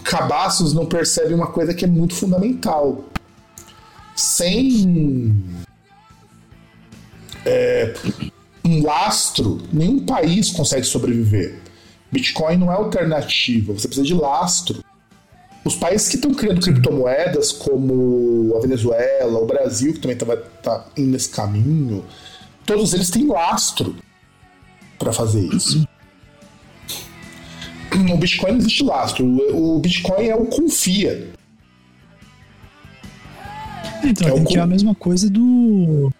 cabaços 0.05 0.73
não 0.73 0.87
percebem 0.87 1.35
uma 1.35 1.49
coisa 1.49 1.75
que 1.75 1.85
é 1.85 1.89
muito 1.89 2.15
fundamental. 2.15 3.05
Sem 4.21 5.35
é, 7.47 7.95
um 8.63 8.83
lastro, 8.83 9.63
nenhum 9.73 10.05
país 10.05 10.51
consegue 10.51 10.85
sobreviver. 10.85 11.59
Bitcoin 12.13 12.59
não 12.59 12.71
é 12.71 12.75
alternativa, 12.75 13.73
você 13.73 13.89
precisa 13.89 14.07
de 14.07 14.13
lastro. 14.13 14.85
Os 15.65 15.75
países 15.75 16.09
que 16.09 16.17
estão 16.17 16.35
criando 16.35 16.61
criptomoedas, 16.61 17.51
como 17.51 18.55
a 18.57 18.61
Venezuela, 18.61 19.39
o 19.39 19.47
Brasil, 19.47 19.95
que 19.95 20.01
também 20.01 20.17
está 20.17 20.37
tá 20.37 20.87
indo 20.99 21.13
nesse 21.13 21.31
caminho, 21.31 22.05
todos 22.67 22.93
eles 22.93 23.11
têm 23.11 23.27
lastro 23.27 23.97
para 24.99 25.15
fazer 25.15 25.47
isso 25.55 25.87
o 28.13 28.17
Bitcoin 28.17 28.53
não 28.53 28.59
existe 28.59 28.85
lastro. 28.85 29.25
O 29.55 29.79
Bitcoin 29.79 30.29
é 30.29 30.35
o 30.35 30.47
confia. 30.47 31.31
Então, 34.05 34.29
é, 34.29 34.45
que 34.45 34.57
é 34.57 34.61
a 34.61 34.67
mesma 34.67 34.95
coisa 34.95 35.29
do. 35.29 36.11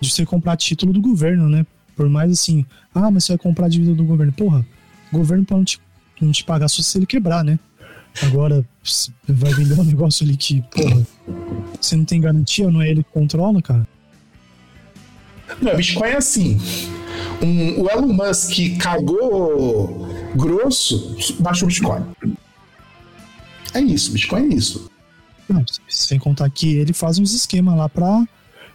de 0.00 0.10
você 0.10 0.26
comprar 0.26 0.56
título 0.56 0.92
do 0.92 1.00
governo, 1.00 1.48
né? 1.48 1.66
Por 1.96 2.08
mais 2.08 2.32
assim, 2.32 2.66
ah, 2.94 3.10
mas 3.10 3.24
você 3.24 3.32
vai 3.32 3.38
comprar 3.38 3.68
dívida 3.68 3.94
do 3.94 4.04
governo. 4.04 4.32
Porra, 4.32 4.66
o 5.12 5.16
governo 5.16 5.44
pode 5.44 5.58
não 5.58 5.64
te, 5.64 5.80
não 6.20 6.32
te 6.32 6.44
pagar 6.44 6.68
só 6.68 6.82
se 6.82 6.98
ele 6.98 7.06
quebrar, 7.06 7.44
né? 7.44 7.58
Agora, 8.22 8.64
vai 9.28 9.52
vender 9.54 9.78
um 9.78 9.84
negócio 9.84 10.24
ali 10.24 10.36
que, 10.36 10.62
porra, 10.62 11.06
você 11.80 11.96
não 11.96 12.04
tem 12.04 12.20
garantia, 12.20 12.70
não 12.70 12.82
é 12.82 12.90
ele 12.90 13.02
que 13.02 13.10
controla, 13.10 13.60
cara? 13.62 13.86
Não, 15.60 15.76
Bitcoin 15.76 16.08
é 16.08 16.16
assim. 16.16 16.58
Um, 17.42 17.82
o 17.82 17.90
Elon 17.90 18.12
Musk 18.12 18.78
cagou 18.78 20.08
grosso, 20.34 21.16
baixa 21.38 21.64
o 21.64 21.68
Bitcoin. 21.68 22.02
É 23.72 23.80
isso, 23.80 24.12
Bitcoin 24.12 24.52
é 24.52 24.54
isso. 24.54 24.90
Não, 25.48 25.64
sem 25.88 26.18
contar 26.18 26.48
que 26.50 26.76
ele 26.76 26.92
faz 26.92 27.18
uns 27.18 27.34
esquemas 27.34 27.76
lá 27.76 27.88
pra 27.88 28.24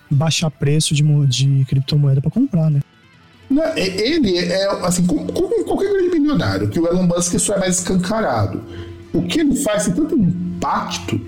baixar 0.09 0.49
preço 0.49 0.93
de, 0.93 1.03
de 1.27 1.65
criptomoeda 1.65 2.21
para 2.21 2.31
comprar, 2.31 2.69
né? 2.69 2.79
Não, 3.49 3.75
ele 3.75 4.37
é, 4.37 4.65
assim, 4.85 5.05
como, 5.05 5.31
como 5.33 5.63
qualquer 5.65 5.91
grande 5.91 6.19
milionário, 6.19 6.69
que 6.69 6.79
o 6.79 6.87
Elon 6.87 7.03
Musk 7.03 7.33
isso 7.33 7.51
é 7.51 7.59
mais 7.59 7.79
escancarado. 7.79 8.63
O 9.11 9.23
que 9.23 9.39
ele 9.39 9.55
faz 9.55 9.85
tem 9.85 9.93
tanto 9.93 10.15
impacto 10.15 11.19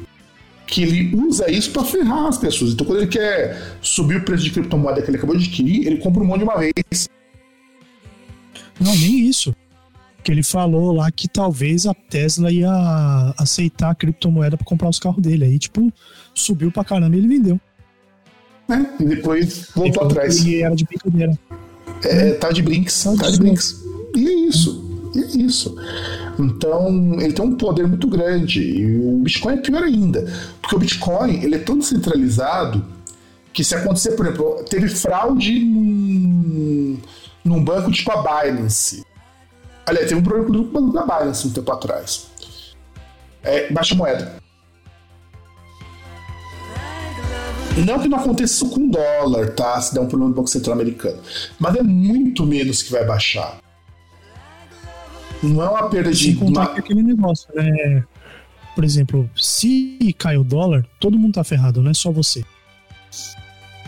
que 0.68 0.84
ele 0.84 1.16
usa 1.16 1.50
isso 1.52 1.72
para 1.72 1.84
ferrar 1.84 2.28
as 2.28 2.38
pessoas. 2.38 2.74
Então, 2.74 2.86
quando 2.86 3.00
ele 3.00 3.08
quer 3.08 3.78
subir 3.82 4.18
o 4.18 4.24
preço 4.24 4.44
de 4.44 4.52
criptomoeda 4.52 5.02
que 5.02 5.10
ele 5.10 5.18
acabou 5.18 5.36
de 5.36 5.44
adquirir, 5.46 5.88
ele 5.88 5.98
compra 5.98 6.22
um 6.24 6.26
monte 6.26 6.40
de 6.40 6.44
uma 6.44 6.58
vez. 6.58 7.10
Não, 8.80 8.96
nem 8.96 9.28
isso. 9.28 9.54
Que 10.24 10.32
ele 10.32 10.44
falou 10.44 10.92
lá 10.94 11.12
que 11.12 11.28
talvez 11.28 11.86
a 11.86 11.94
Tesla 11.94 12.52
ia 12.52 13.34
aceitar 13.38 13.90
a 13.90 13.96
criptomoeda 13.96 14.56
para 14.56 14.66
comprar 14.66 14.90
os 14.90 15.00
carros 15.00 15.22
dele. 15.22 15.46
Aí, 15.46 15.58
tipo, 15.58 15.92
subiu 16.34 16.72
pra 16.72 16.84
caramba 16.84 17.16
e 17.16 17.20
ele 17.20 17.28
vendeu. 17.28 17.60
É, 18.70 19.04
e 19.04 19.06
depois 19.06 19.70
voltou 19.76 20.04
atrás. 20.04 20.44
E 20.46 20.62
era 20.62 20.76
de 20.76 20.86
brincadeira. 20.86 21.38
É, 22.04 22.34
tá 22.34 22.52
de 22.52 22.62
brinks, 22.62 23.04
tá 23.04 23.30
de 23.30 23.40
brinks. 23.40 23.84
E 24.16 24.28
é 24.28 24.34
isso. 24.48 25.12
E 25.16 25.20
é 25.20 25.44
isso. 25.44 25.76
Então, 26.40 27.20
ele 27.20 27.34
tem 27.34 27.46
um 27.46 27.56
poder 27.56 27.88
muito 27.88 28.08
grande. 28.08 28.62
E 28.62 28.98
o 28.98 29.20
Bitcoin 29.20 29.54
é 29.56 29.58
pior 29.58 29.84
ainda. 29.84 30.32
Porque 30.62 30.76
o 30.76 30.80
Bitcoin 30.80 31.44
ele 31.44 31.56
é 31.56 31.60
tão 31.60 31.78
descentralizado 31.78 32.86
que 33.54 33.64
se 33.64 33.76
acontecer, 33.76 34.12
por 34.12 34.26
exemplo, 34.26 34.64
teve 34.70 34.88
fraude 34.88 35.60
num, 35.60 36.98
num 37.44 37.64
banco 37.64 37.92
tipo 37.92 38.12
a 38.12 38.44
Binance. 38.44 39.04
Aliás, 39.92 40.08
teve 40.08 40.22
um 40.22 40.24
problema 40.24 40.48
com 40.48 40.58
o 40.58 40.64
banco 40.64 40.94
da 40.94 41.02
Binance 41.02 41.48
um 41.48 41.52
tempo 41.52 41.70
atrás. 41.70 42.32
É, 43.44 43.70
baixa 43.74 43.94
moeda. 43.94 44.38
Não 47.86 48.00
que 48.00 48.08
não 48.08 48.18
aconteça 48.18 48.54
isso 48.54 48.70
com 48.70 48.88
dólar, 48.88 49.54
tá? 49.54 49.82
Se 49.82 49.94
der 49.94 50.00
um 50.00 50.08
problema 50.08 50.30
no 50.30 50.36
Banco 50.36 50.50
Central 50.50 50.76
americano. 50.76 51.22
Mas 51.60 51.76
é 51.76 51.84
muito 51.84 52.46
menos 52.46 52.82
que 52.82 52.90
vai 52.90 53.06
baixar. 53.06 53.58
Não 55.44 55.62
é 55.62 55.68
uma 55.68 55.90
perda 55.90 56.10
de. 56.10 56.36
Contar 56.36 56.62
uma... 56.62 56.74
que 56.74 56.80
aquele 56.80 57.04
negócio, 57.04 57.50
né? 57.54 58.06
Por 58.74 58.86
exemplo, 58.86 59.30
se 59.36 60.16
cai 60.18 60.38
o 60.38 60.44
dólar, 60.44 60.88
todo 61.02 61.20
mundo 61.20 61.34
tá 61.34 61.44
ferrado, 61.44 61.82
não 61.82 61.92
é 61.92 61.94
só 61.94 62.12
você. 62.14 62.46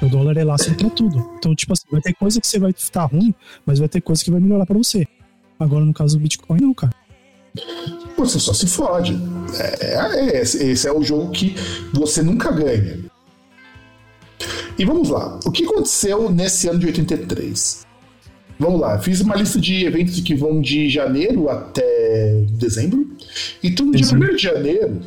O 0.02 0.10
dólar 0.10 0.36
é 0.36 0.44
lá 0.44 0.58
pra 0.58 0.90
tudo. 0.90 1.18
Então, 1.38 1.56
tipo 1.56 1.72
assim, 1.72 1.86
vai 1.90 2.02
ter 2.02 2.14
coisa 2.14 2.42
que 2.42 2.48
você 2.48 2.60
vai 2.60 2.72
estar 2.72 3.08
tá 3.08 3.16
ruim, 3.16 3.34
mas 3.66 3.80
vai 3.80 3.88
ter 3.88 4.02
coisa 4.02 4.22
que 4.22 4.32
vai 4.32 4.42
melhorar 4.42 4.66
para 4.66 4.78
você. 4.78 5.08
Agora, 5.64 5.86
no 5.86 5.94
caso 5.94 6.18
do 6.18 6.22
Bitcoin, 6.22 6.60
não, 6.62 6.74
cara. 6.74 6.94
Você 8.18 8.40
só 8.40 8.54
se 8.54 8.68
fode. 8.68 9.18
É, 9.80 10.38
é, 10.38 10.42
esse 10.42 10.88
é 10.88 10.92
o 10.92 11.04
jogo 11.04 11.32
que 11.32 11.56
você 11.94 12.22
nunca 12.22 12.52
ganha. 12.52 13.00
E 14.78 14.86
vamos 14.86 15.10
lá. 15.10 15.40
O 15.46 15.52
que 15.52 15.64
aconteceu 15.64 16.30
nesse 16.30 16.68
ano 16.68 16.80
de 16.80 16.88
83? 16.88 17.86
Vamos 18.60 18.80
lá, 18.80 19.00
fiz 19.00 19.20
uma 19.20 19.36
lista 19.36 19.60
de 19.60 19.86
eventos 19.86 20.20
que 20.22 20.36
vão 20.36 20.62
de 20.62 20.90
janeiro 20.90 21.50
até 21.50 22.44
dezembro. 22.52 23.10
Então, 23.64 23.86
no 23.86 23.94
dia 23.94 24.08
1 24.08 24.36
de 24.36 24.44
janeiro, 24.44 25.02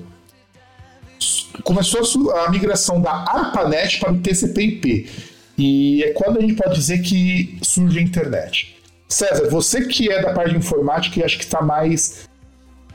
começou 1.63 2.33
a 2.33 2.51
migração 2.51 3.01
da 3.01 3.13
ARPANET 3.13 4.01
para 4.01 4.13
o 4.13 4.19
TCP/IP. 4.19 5.09
E 5.57 6.03
é 6.03 6.11
quando 6.11 6.39
a 6.39 6.41
gente 6.41 6.55
pode 6.55 6.75
dizer 6.75 6.99
que 6.99 7.57
surge 7.63 7.99
a 7.99 8.03
internet. 8.03 8.76
César, 9.09 9.49
você 9.49 9.87
que 9.87 10.11
é 10.11 10.21
da 10.21 10.33
parte 10.33 10.51
de 10.51 10.59
informática 10.59 11.21
e 11.21 11.25
acho 11.25 11.39
que 11.39 11.45
está 11.45 11.63
mais 11.63 12.29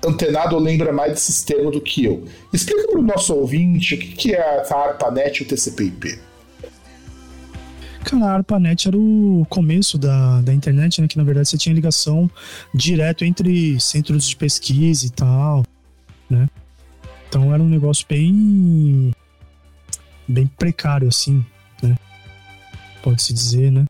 antenado 0.05 0.55
ou 0.55 0.61
lembra 0.61 0.91
mais 0.91 1.11
desse 1.13 1.31
sistema 1.31 1.71
do 1.71 1.79
que 1.79 2.05
eu. 2.05 2.25
Explica 2.51 2.87
para 2.87 2.99
o 2.99 3.03
nosso 3.03 3.33
ouvinte 3.33 3.95
o 3.95 3.97
que 3.97 4.33
é 4.33 4.41
a 4.41 4.75
ARPANET 4.75 5.39
e 5.39 5.43
o 5.43 5.47
TCP/IP. 5.47 6.19
Cara, 8.03 8.25
a 8.25 8.33
ARPANET 8.33 8.87
era 8.87 8.97
o 8.97 9.45
começo 9.49 9.97
da, 9.97 10.41
da 10.41 10.53
internet, 10.53 10.99
né? 10.99 11.07
Que 11.07 11.17
na 11.17 11.23
verdade 11.23 11.47
você 11.47 11.57
tinha 11.57 11.73
ligação 11.73 12.29
direto 12.73 13.23
entre 13.23 13.79
centros 13.79 14.27
de 14.27 14.35
pesquisa 14.35 15.05
e 15.05 15.09
tal, 15.11 15.63
né? 16.29 16.49
Então 17.29 17.53
era 17.53 17.61
um 17.61 17.69
negócio 17.69 18.05
bem. 18.09 19.11
bem 20.27 20.47
precário, 20.47 21.07
assim, 21.07 21.45
né? 21.81 21.95
Pode-se 23.03 23.33
dizer, 23.33 23.71
né? 23.71 23.85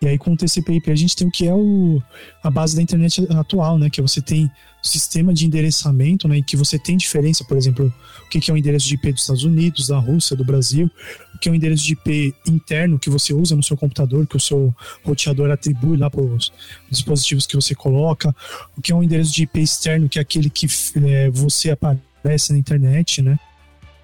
E 0.00 0.06
aí 0.06 0.16
com 0.16 0.32
o 0.32 0.36
TCP/IP 0.36 0.90
a 0.90 0.94
gente 0.94 1.16
tem 1.16 1.26
o 1.26 1.30
que 1.30 1.46
é 1.46 1.52
o, 1.52 2.00
a 2.42 2.50
base 2.50 2.76
da 2.76 2.82
internet 2.82 3.26
atual, 3.30 3.78
né? 3.78 3.90
Que 3.90 4.00
você 4.00 4.20
tem 4.20 4.50
sistema 4.80 5.34
de 5.34 5.44
endereçamento, 5.44 6.28
né? 6.28 6.38
Em 6.38 6.42
que 6.42 6.56
você 6.56 6.78
tem 6.78 6.96
diferença, 6.96 7.44
por 7.44 7.56
exemplo, 7.56 7.92
o 8.24 8.28
que 8.28 8.48
é 8.48 8.54
o 8.54 8.56
endereço 8.56 8.86
de 8.86 8.94
IP 8.94 9.12
dos 9.12 9.22
Estados 9.22 9.42
Unidos, 9.42 9.88
da 9.88 9.98
Rússia, 9.98 10.36
do 10.36 10.44
Brasil, 10.44 10.88
o 11.34 11.38
que 11.38 11.48
é 11.48 11.52
o 11.52 11.54
endereço 11.54 11.84
de 11.84 11.94
IP 11.94 12.34
interno 12.46 12.98
que 12.98 13.10
você 13.10 13.34
usa 13.34 13.56
no 13.56 13.62
seu 13.62 13.76
computador, 13.76 14.26
que 14.26 14.36
o 14.36 14.40
seu 14.40 14.74
roteador 15.04 15.50
atribui 15.50 15.96
lá 15.96 16.08
para 16.08 16.20
os 16.20 16.52
dispositivos 16.88 17.46
que 17.46 17.56
você 17.56 17.74
coloca, 17.74 18.34
o 18.76 18.80
que 18.80 18.92
é 18.92 18.94
o 18.94 19.02
endereço 19.02 19.32
de 19.32 19.42
IP 19.42 19.60
externo, 19.60 20.08
que 20.08 20.20
é 20.20 20.22
aquele 20.22 20.48
que 20.48 20.66
é, 21.04 21.28
você 21.30 21.70
aparece 21.70 22.52
na 22.52 22.58
internet, 22.58 23.20
né? 23.20 23.36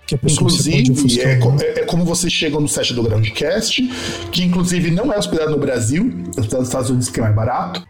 Que 0.07 0.19
inclusive, 0.23 1.21
é, 1.21 1.33
é, 1.33 1.81
é, 1.81 1.85
como 1.85 2.05
você 2.05 2.29
chega 2.29 2.61
no 2.61 2.69
site 2.69 2.93
do 2.93 3.03
Groundcast, 3.03 3.83
que 4.31 4.45
inclusive 4.45 4.91
não 4.91 5.13
é 5.13 5.19
hospedado 5.19 5.51
no 5.51 5.59
Brasil, 5.59 6.13
é 6.37 6.41
hospedado 6.41 6.59
nos 6.59 6.69
Estados 6.69 6.91
Unidos 6.91 7.09
que 7.09 7.21
é 7.21 7.23
mais 7.23 7.35
barato. 7.35 7.87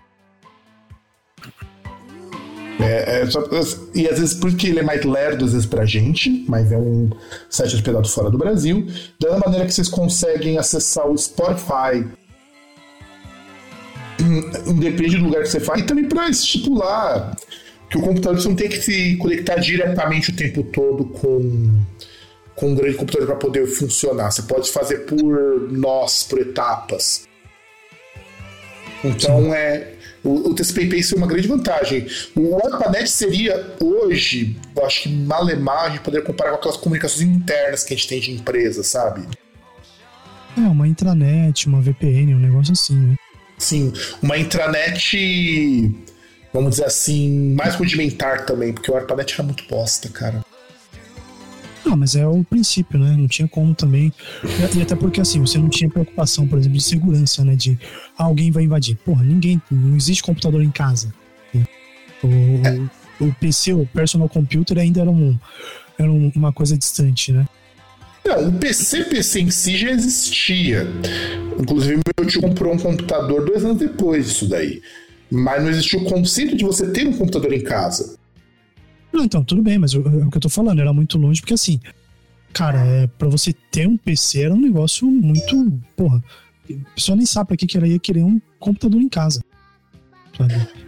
É, 2.80 3.22
é 3.22 3.26
só, 3.30 3.42
e 3.94 4.08
às 4.08 4.18
vezes 4.18 4.34
porque 4.34 4.68
ele 4.68 4.80
é 4.80 4.82
mais 4.82 5.04
lerdo 5.04 5.44
às 5.44 5.52
vezes 5.52 5.66
pra 5.66 5.84
gente, 5.84 6.44
mas 6.48 6.70
é 6.70 6.78
um 6.78 7.10
site 7.50 7.74
hospedado 7.74 8.08
fora 8.08 8.30
do 8.30 8.38
Brasil. 8.38 8.86
Da 9.20 9.38
maneira 9.38 9.66
que 9.66 9.74
vocês 9.74 9.88
conseguem 9.88 10.56
acessar 10.56 11.08
o 11.08 11.18
Spotify, 11.18 12.06
independe 14.66 15.16
do 15.16 15.24
lugar 15.24 15.42
que 15.42 15.48
você 15.48 15.60
faz, 15.60 15.82
e 15.82 15.84
também 15.84 16.08
para 16.08 16.28
estipular 16.28 17.34
que 17.94 17.98
o 17.98 18.02
computador 18.02 18.40
você 18.40 18.48
não 18.48 18.56
tem 18.56 18.68
que 18.68 18.80
se 18.80 19.16
conectar 19.18 19.54
diretamente 19.54 20.30
o 20.30 20.34
tempo 20.34 20.64
todo 20.64 21.04
com, 21.04 21.80
com 22.56 22.70
um 22.70 22.74
grande 22.74 22.96
computador 22.96 23.28
para 23.28 23.36
poder 23.36 23.66
funcionar. 23.68 24.32
Você 24.32 24.42
pode 24.42 24.68
fazer 24.72 25.06
por 25.06 25.70
nós, 25.70 26.24
por 26.24 26.40
etapas. 26.40 27.28
Então 29.04 29.42
Sim. 29.44 29.52
é. 29.52 29.94
O, 30.24 30.50
o 30.50 30.54
TCP/IP 30.54 30.98
isso 30.98 31.14
é 31.14 31.18
uma 31.18 31.26
grande 31.26 31.46
vantagem. 31.46 32.06
O 32.34 32.56
ARPANET 32.56 33.08
seria 33.08 33.74
hoje, 33.78 34.56
eu 34.74 34.84
acho 34.84 35.02
que 35.02 35.08
malemar 35.10 35.92
de 35.92 36.00
poder 36.00 36.24
comparar 36.24 36.50
com 36.52 36.56
aquelas 36.56 36.78
comunicações 36.78 37.20
internas 37.28 37.84
que 37.84 37.92
a 37.92 37.96
gente 37.96 38.08
tem 38.08 38.20
de 38.20 38.32
empresa, 38.32 38.82
sabe? 38.82 39.22
É, 40.56 40.60
uma 40.62 40.88
intranet, 40.88 41.68
uma 41.68 41.80
VPN, 41.80 42.34
um 42.34 42.40
negócio 42.40 42.72
assim, 42.72 42.96
né? 42.96 43.16
Sim, 43.58 43.92
uma 44.22 44.38
intranet 44.38 45.14
vamos 46.54 46.70
dizer 46.70 46.84
assim, 46.84 47.52
mais 47.54 47.74
rudimentar 47.74 48.46
também, 48.46 48.72
porque 48.72 48.88
o 48.88 48.96
ARPANET 48.96 49.34
era 49.34 49.42
muito 49.42 49.64
bosta, 49.68 50.08
cara. 50.08 50.40
Não, 51.84 51.96
mas 51.96 52.14
é 52.14 52.26
o 52.26 52.44
princípio, 52.44 52.98
né? 52.98 53.14
Não 53.18 53.26
tinha 53.26 53.46
como 53.46 53.74
também. 53.74 54.10
E 54.74 54.80
até 54.80 54.94
porque, 54.94 55.20
assim, 55.20 55.40
você 55.40 55.58
não 55.58 55.68
tinha 55.68 55.90
preocupação, 55.90 56.46
por 56.46 56.58
exemplo, 56.58 56.78
de 56.78 56.84
segurança, 56.84 57.44
né? 57.44 57.56
De 57.56 57.78
ah, 58.16 58.24
alguém 58.24 58.50
vai 58.50 58.62
invadir. 58.62 58.96
Porra, 59.04 59.22
ninguém. 59.22 59.60
Não 59.70 59.94
existe 59.94 60.22
computador 60.22 60.62
em 60.62 60.70
casa. 60.70 61.12
O, 62.22 62.28
é. 62.66 62.80
o 63.22 63.34
PC, 63.34 63.74
o 63.74 63.86
personal 63.86 64.30
computer, 64.30 64.78
ainda 64.78 65.02
era, 65.02 65.10
um, 65.10 65.38
era 65.98 66.10
uma 66.10 66.54
coisa 66.54 66.78
distante, 66.78 67.32
né? 67.32 67.46
Não, 68.24 68.48
o 68.48 68.52
PC, 68.52 69.04
PC 69.04 69.40
em 69.40 69.50
si 69.50 69.76
já 69.76 69.90
existia. 69.90 70.86
Inclusive, 71.60 72.00
meu 72.18 72.26
tio 72.26 72.40
comprou 72.40 72.72
um 72.72 72.78
computador 72.78 73.44
dois 73.44 73.62
anos 73.62 73.76
depois 73.76 74.26
disso 74.26 74.48
daí. 74.48 74.80
Mas 75.30 75.62
não 75.62 75.70
existiu 75.70 76.00
o 76.00 76.04
conceito 76.04 76.56
de 76.56 76.64
você 76.64 76.90
ter 76.90 77.06
um 77.06 77.12
computador 77.12 77.52
em 77.52 77.62
casa. 77.62 78.16
Não, 79.12 79.24
então, 79.24 79.44
tudo 79.44 79.62
bem, 79.62 79.78
mas 79.78 79.94
é 79.94 79.98
o 79.98 80.30
que 80.30 80.36
eu 80.36 80.40
tô 80.40 80.48
falando, 80.48 80.80
era 80.80 80.92
muito 80.92 81.16
longe, 81.16 81.40
porque 81.40 81.54
assim, 81.54 81.80
cara, 82.52 82.84
é, 82.84 83.06
pra 83.06 83.28
você 83.28 83.52
ter 83.70 83.86
um 83.86 83.96
PC 83.96 84.42
era 84.42 84.54
um 84.54 84.60
negócio 84.60 85.06
muito. 85.06 85.72
Porra, 85.96 86.22
a 86.68 86.94
pessoa 86.94 87.14
nem 87.14 87.24
sabe 87.24 87.48
pra 87.48 87.56
que, 87.56 87.66
que 87.66 87.76
ela 87.76 87.86
ia 87.86 87.98
querer 87.98 88.24
um 88.24 88.40
computador 88.58 89.00
em 89.00 89.08
casa. 89.08 89.40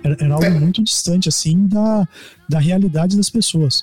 Era, 0.03 0.17
era, 0.21 0.35
algo 0.35 0.45
é. 0.45 0.51
muito 0.51 0.83
distante, 0.83 1.29
assim, 1.29 1.69
da, 1.69 2.09
da 2.49 2.59
realidade 2.59 3.17
das 3.17 3.31
pessoas. 3.31 3.83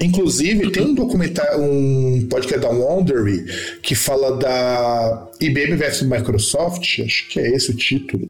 Inclusive, 0.00 0.72
tem 0.72 0.82
um 0.82 0.94
documentário, 0.94 1.62
um 1.62 2.26
podcast 2.28 2.60
da 2.60 2.70
Wondery 2.70 3.46
que 3.82 3.94
fala 3.94 4.36
da 4.36 5.28
IBM 5.40 5.76
versus 5.76 6.06
Microsoft, 6.08 7.00
acho 7.00 7.28
que 7.28 7.38
é 7.38 7.54
esse 7.54 7.70
o 7.70 7.76
título 7.76 8.28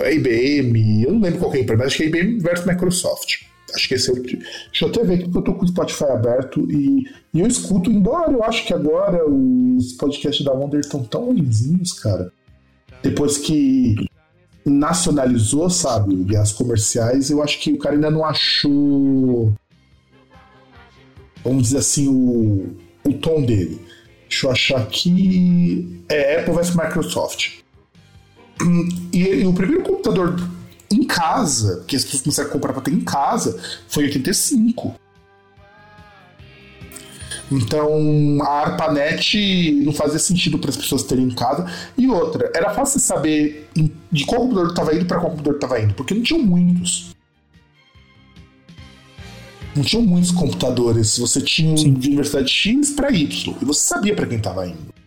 a 0.00 0.10
IBM, 0.10 1.04
eu 1.04 1.12
não 1.12 1.20
lembro 1.20 1.40
qual 1.40 1.54
é 1.54 1.58
a 1.58 1.60
empresa, 1.60 1.78
mas 1.78 1.86
acho 1.88 1.96
que 1.98 2.02
é 2.04 2.06
IBM 2.06 2.38
versus 2.40 2.66
Microsoft. 2.66 3.42
Acho 3.74 3.88
que 3.88 3.94
esse 3.94 4.10
é 4.10 4.12
o. 4.12 4.22
Deixa 4.22 4.44
eu 4.82 4.88
até 4.88 5.04
ver 5.04 5.14
aqui, 5.14 5.24
porque 5.24 5.38
eu 5.38 5.42
tô 5.42 5.54
com 5.54 5.64
o 5.64 5.68
Spotify 5.68 6.04
aberto 6.04 6.70
e, 6.70 7.06
e 7.34 7.40
eu 7.40 7.46
escuto, 7.46 7.90
embora 7.90 8.32
eu 8.32 8.42
acho 8.42 8.64
que 8.64 8.72
agora 8.72 9.28
os 9.28 9.92
podcasts 9.92 10.44
da 10.44 10.52
Wonder 10.52 10.80
estão 10.80 11.04
tão 11.04 11.26
ruimzinhos, 11.26 11.92
cara. 11.92 12.32
Depois 13.02 13.36
que 13.38 14.08
nacionalizou, 14.64 15.68
sabe, 15.68 16.36
as 16.36 16.52
comerciais, 16.52 17.30
eu 17.30 17.42
acho 17.42 17.60
que 17.60 17.72
o 17.72 17.78
cara 17.78 17.94
ainda 17.94 18.10
não 18.10 18.24
achou, 18.24 19.52
vamos 21.44 21.64
dizer 21.64 21.78
assim, 21.78 22.08
o, 22.08 22.74
o 23.04 23.12
tom 23.14 23.42
dele. 23.42 23.80
Deixa 24.28 24.46
eu 24.46 24.50
achar 24.50 24.78
aqui. 24.78 26.02
É 26.08 26.40
Apple 26.40 26.54
vs 26.54 26.74
Microsoft. 26.74 27.57
E, 29.12 29.18
e, 29.18 29.46
o 29.46 29.52
primeiro 29.52 29.82
computador 29.82 30.40
em 30.90 31.04
casa, 31.04 31.84
que 31.86 31.96
as 31.96 32.04
pessoas 32.04 32.22
começaram 32.22 32.48
a 32.48 32.52
comprar 32.52 32.72
para 32.72 32.82
ter 32.82 32.92
em 32.92 33.00
casa, 33.00 33.58
foi 33.88 34.04
em 34.04 34.06
85. 34.06 34.94
Então 37.50 38.38
a 38.42 38.60
ARPANET 38.60 39.72
não 39.84 39.92
fazia 39.92 40.18
sentido 40.18 40.58
para 40.58 40.70
as 40.70 40.76
pessoas 40.76 41.02
terem 41.02 41.24
em 41.24 41.34
casa. 41.34 41.66
E 41.96 42.08
outra, 42.08 42.50
era 42.54 42.70
fácil 42.70 43.00
saber 43.00 43.68
de 44.10 44.24
qual 44.26 44.42
computador 44.42 44.70
estava 44.70 44.94
indo 44.94 45.06
para 45.06 45.18
qual 45.18 45.30
computador 45.30 45.54
estava 45.54 45.80
indo, 45.80 45.94
porque 45.94 46.14
não 46.14 46.22
tinham 46.22 46.42
muitos. 46.42 47.16
Não 49.74 49.82
tinham 49.82 50.04
muitos 50.04 50.30
computadores. 50.30 51.18
Você 51.18 51.40
tinha 51.40 51.76
Sim. 51.76 51.94
de 51.94 52.08
universidade 52.08 52.50
X 52.50 52.90
para 52.90 53.12
Y. 53.12 53.54
E 53.62 53.64
você 53.64 53.80
sabia 53.80 54.14
para 54.14 54.26
quem 54.26 54.38
estava 54.38 54.66
indo. 54.66 54.97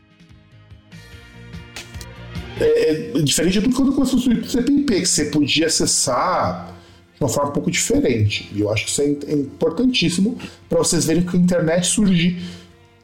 É, 2.62 3.12
é, 3.16 3.22
diferente 3.22 3.60
do 3.60 3.70
que 3.70 3.76
quando 3.76 3.94
começou 3.94 4.20
o 4.20 4.22
CPIP, 4.22 4.86
que 4.86 5.06
você 5.06 5.26
podia 5.26 5.68
acessar 5.68 6.76
de 7.16 7.24
uma 7.24 7.30
forma 7.30 7.50
um 7.50 7.54
pouco 7.54 7.72
diferente. 7.72 8.50
E 8.54 8.62
eu 8.62 8.72
acho 8.72 8.86
que 8.86 8.92
isso 8.92 9.02
é, 9.02 9.06
é 9.06 9.34
importantíssimo 9.34 10.38
para 10.70 10.78
vocês 10.78 11.06
verem 11.06 11.24
que 11.24 11.36
a 11.36 11.40
internet 11.40 11.88
surge 11.88 12.38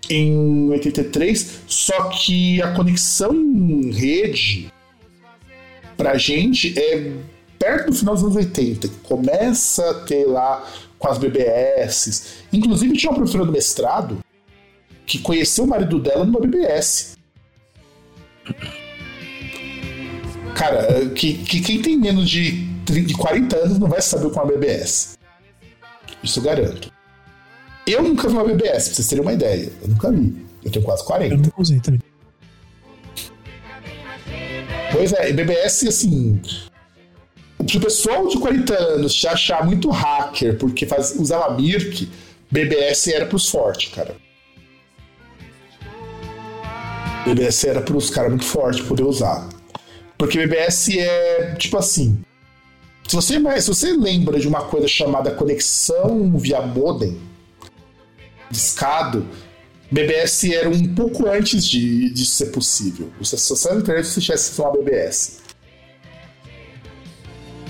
em 0.10 0.70
83, 0.70 1.62
só 1.68 2.10
que 2.10 2.62
a 2.62 2.74
conexão 2.74 3.34
em 3.34 3.92
rede 3.92 4.72
pra 5.98 6.18
gente 6.18 6.78
é 6.78 7.14
perto 7.58 7.92
do 7.92 7.96
final 7.96 8.14
dos 8.14 8.24
anos 8.24 8.36
80, 8.36 8.88
que 8.88 8.96
começa 9.04 9.90
a 9.90 9.94
ter 10.06 10.26
lá 10.26 10.66
com 10.98 11.08
as 11.10 11.18
BBS. 11.18 12.44
Inclusive 12.54 12.96
tinha 12.96 13.12
uma 13.12 13.18
professora 13.18 13.46
do 13.46 13.52
mestrado 13.52 14.20
que 15.06 15.20
conheceu 15.20 15.64
o 15.64 15.68
marido 15.68 16.00
dela 16.00 16.26
numa 16.26 16.40
BBS. 16.40 17.18
Cara, 20.58 21.06
que, 21.10 21.34
que 21.34 21.62
quem 21.62 21.84
tem 21.84 21.96
menos 21.96 22.28
de, 22.28 22.68
30, 22.84 23.08
de 23.10 23.14
40 23.14 23.56
anos 23.58 23.78
não 23.78 23.88
vai 23.88 24.02
saber 24.02 24.26
o 24.26 24.32
que 24.32 24.40
é 24.40 24.42
uma 24.42 24.52
BBS. 24.52 25.16
Isso 26.24 26.40
eu 26.40 26.44
garanto. 26.44 26.92
Eu 27.86 28.02
nunca 28.02 28.28
vi 28.28 28.34
uma 28.34 28.44
BBS, 28.44 28.88
pra 28.88 28.96
vocês 28.96 29.08
terem 29.08 29.24
uma 29.24 29.34
ideia. 29.34 29.72
Eu 29.84 29.88
nunca 29.88 30.12
vi. 30.12 30.36
Eu 30.66 30.72
tenho 30.72 30.84
quase 30.84 31.06
40. 31.06 31.36
Eu 31.36 31.38
nunca 31.38 31.62
usei 31.62 31.80
também. 31.80 32.02
Pois 34.92 35.14
é, 35.14 35.32
BBS, 35.32 35.90
assim. 35.90 36.42
Se 37.68 37.78
o 37.78 37.80
pessoal 37.80 38.28
de 38.28 38.40
40 38.40 38.74
anos 38.74 39.14
te 39.14 39.28
achar 39.28 39.64
muito 39.64 39.92
hacker 39.92 40.58
porque 40.58 40.88
faz, 40.88 41.16
usava 41.20 41.54
Mirk, 41.54 42.10
BBS 42.50 43.10
era 43.10 43.28
pros 43.28 43.48
fortes, 43.48 43.94
cara. 43.94 44.16
BBS 47.26 47.64
era 47.64 47.82
pros 47.82 48.10
caras 48.10 48.32
muito 48.32 48.46
fortes 48.46 48.82
poder 48.82 49.04
usar. 49.04 49.48
Porque 50.18 50.38
BBS 50.38 50.90
é 50.98 51.56
tipo 51.56 51.78
assim. 51.78 52.20
Se 53.08 53.16
você, 53.16 53.62
se 53.62 53.68
você 53.68 53.94
lembra 53.94 54.40
de 54.40 54.48
uma 54.48 54.64
coisa 54.66 54.88
chamada 54.88 55.32
conexão 55.32 56.38
via 56.38 56.62
modem, 56.62 57.18
discado, 58.52 59.26
BBS 59.90 60.44
era 60.52 60.70
um 60.70 60.94
pouco 60.94 61.28
antes 61.28 61.66
de, 61.66 62.10
de 62.10 62.26
ser 62.26 62.48
possível. 62.48 63.10
Você 63.20 63.38
só 63.38 63.74
na 63.74 63.80
internet 63.80 64.08
se 64.08 64.22
tivesse 64.22 64.60
uma 64.60 64.72
BBS. 64.72 65.40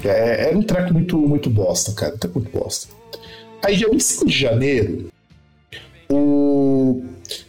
É, 0.03 0.47
era 0.47 0.57
um 0.57 0.63
treco 0.63 0.93
muito, 0.93 1.17
muito 1.17 1.49
bosta, 1.49 1.93
cara. 1.93 2.15
Um 2.15 2.17
treco 2.17 2.39
muito 2.39 2.51
bosta. 2.51 2.87
Aí, 3.63 3.75
dia 3.75 3.89
25 3.89 4.27
de 4.27 4.39
janeiro, 4.39 5.11
o 6.09 7.03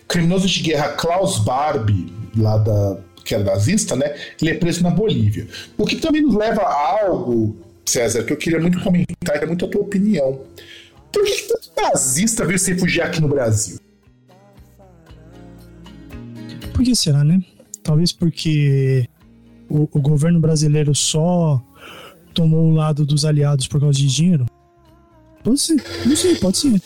criminoso 0.07 0.47
de 0.47 0.63
guerra 0.63 0.89
Klaus 0.91 1.39
Barbie, 1.39 2.13
lá 2.37 2.59
da, 2.59 2.99
que 3.29 3.35
era 3.35 3.45
nazista, 3.45 3.95
né? 3.95 4.17
Ele 4.41 4.53
é 4.53 4.55
preso 4.55 4.83
na 4.83 4.89
Bolívia. 4.89 5.47
O 5.77 5.85
que 5.85 5.97
também 5.97 6.23
nos 6.23 6.35
leva 6.35 6.63
a 6.63 7.03
algo, 7.03 7.59
César, 7.85 8.25
que 8.25 8.33
eu 8.33 8.39
queria 8.39 8.59
muito 8.59 8.81
comentar, 8.81 9.37
e 9.37 9.45
é 9.45 9.47
muito 9.47 9.67
a 9.67 9.69
tua 9.69 9.83
opinião. 9.83 10.41
Por 11.13 11.25
que 11.25 11.43
tanto 11.43 11.71
nazista 11.77 12.47
veio 12.47 12.59
se 12.59 12.73
refugiar 12.73 13.09
aqui 13.09 13.21
no 13.21 13.29
Brasil? 13.29 13.79
Por 16.73 16.83
que 16.83 16.97
será, 16.97 17.23
né? 17.23 17.39
Talvez 17.83 18.13
porque 18.13 19.07
o, 19.69 19.83
o 19.93 20.01
governo 20.01 20.41
brasileiro 20.41 20.95
só 20.95 21.63
tomou 22.33 22.71
o 22.71 22.75
lado 22.75 23.05
dos 23.05 23.27
aliados 23.27 23.69
por 23.69 23.79
causa 23.79 23.99
de 23.99 24.07
dinheiro? 24.07 24.47
Pode 25.45 25.61
ser, 25.61 25.83
não 26.07 26.17
sei, 26.17 26.35
pode 26.37 26.57
ser. 26.57 26.81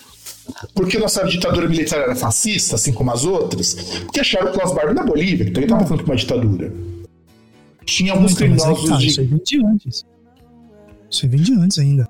Porque 0.75 0.99
nossa 0.99 1.25
ditadura 1.27 1.69
militar 1.69 2.01
era 2.01 2.15
fascista, 2.15 2.77
assim 2.77 2.93
como 2.93 3.11
as 3.11 3.25
outras? 3.25 3.75
Porque 4.05 4.21
acharam 4.21 4.51
o 4.51 4.53
Klaus 4.53 4.75
Barbie 4.75 4.95
na 4.95 5.05
Bolívia, 5.05 5.45
que 5.47 5.53
também 5.53 5.67
estava 5.67 5.85
falando 5.85 6.05
com 6.05 6.11
uma 6.11 6.17
ditadura. 6.17 6.73
Tinha 7.85 8.13
alguns 8.13 8.33
então, 8.33 8.47
criminosos 8.47 8.89
tá, 8.89 8.97
de. 8.97 9.07
Isso 9.09 9.21
aí 9.21 9.27
vem 9.27 9.41
de 9.45 9.67
antes. 9.67 10.05
Isso 11.11 11.25
aí 11.25 11.29
vem 11.29 11.41
de 11.41 11.53
antes 11.55 11.79
ainda. 11.79 12.09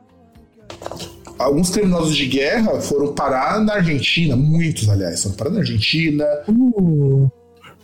Alguns 1.39 1.71
criminosos 1.71 2.17
de 2.17 2.27
guerra 2.27 2.81
foram 2.81 3.15
parar 3.15 3.61
na 3.61 3.75
Argentina, 3.75 4.37
muitos, 4.37 4.89
aliás, 4.89 5.23
foram 5.23 5.37
parar 5.37 5.51
na 5.51 5.59
Argentina. 5.61 6.25
O, 6.47 7.29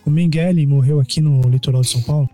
o 0.05 0.11
Mengele 0.11 0.67
morreu 0.67 1.01
aqui 1.01 1.21
no 1.21 1.41
litoral 1.49 1.83
de 1.83 1.89
São 1.89 2.03
Paulo? 2.03 2.29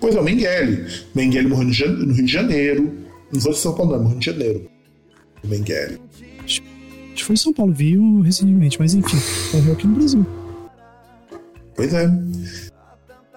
Pois 0.00 0.14
é, 0.14 0.20
o 0.20 0.24
Mengele. 0.24 0.86
Mengele 1.14 1.48
morreu 1.48 1.64
no 1.66 2.12
Rio 2.12 2.24
de 2.24 2.32
Janeiro. 2.32 2.92
Não 3.32 3.40
foi 3.40 3.52
de 3.52 3.58
São 3.58 3.74
Paulo, 3.74 3.92
não, 3.92 3.98
morreu 3.98 4.16
no 4.16 4.20
Rio 4.20 4.20
de 4.20 4.26
Janeiro. 4.26 4.70
O 5.42 5.48
Mengele. 5.48 6.00
Que 7.16 7.24
foi 7.24 7.34
em 7.34 7.38
São 7.38 7.52
Paulo, 7.52 7.72
viu 7.72 8.20
recentemente, 8.20 8.78
mas 8.78 8.94
enfim, 8.94 9.16
morreu 9.54 9.72
aqui 9.72 9.86
no 9.86 9.96
Brasil. 9.96 10.26
Pois 11.74 11.92
é. 11.92 12.08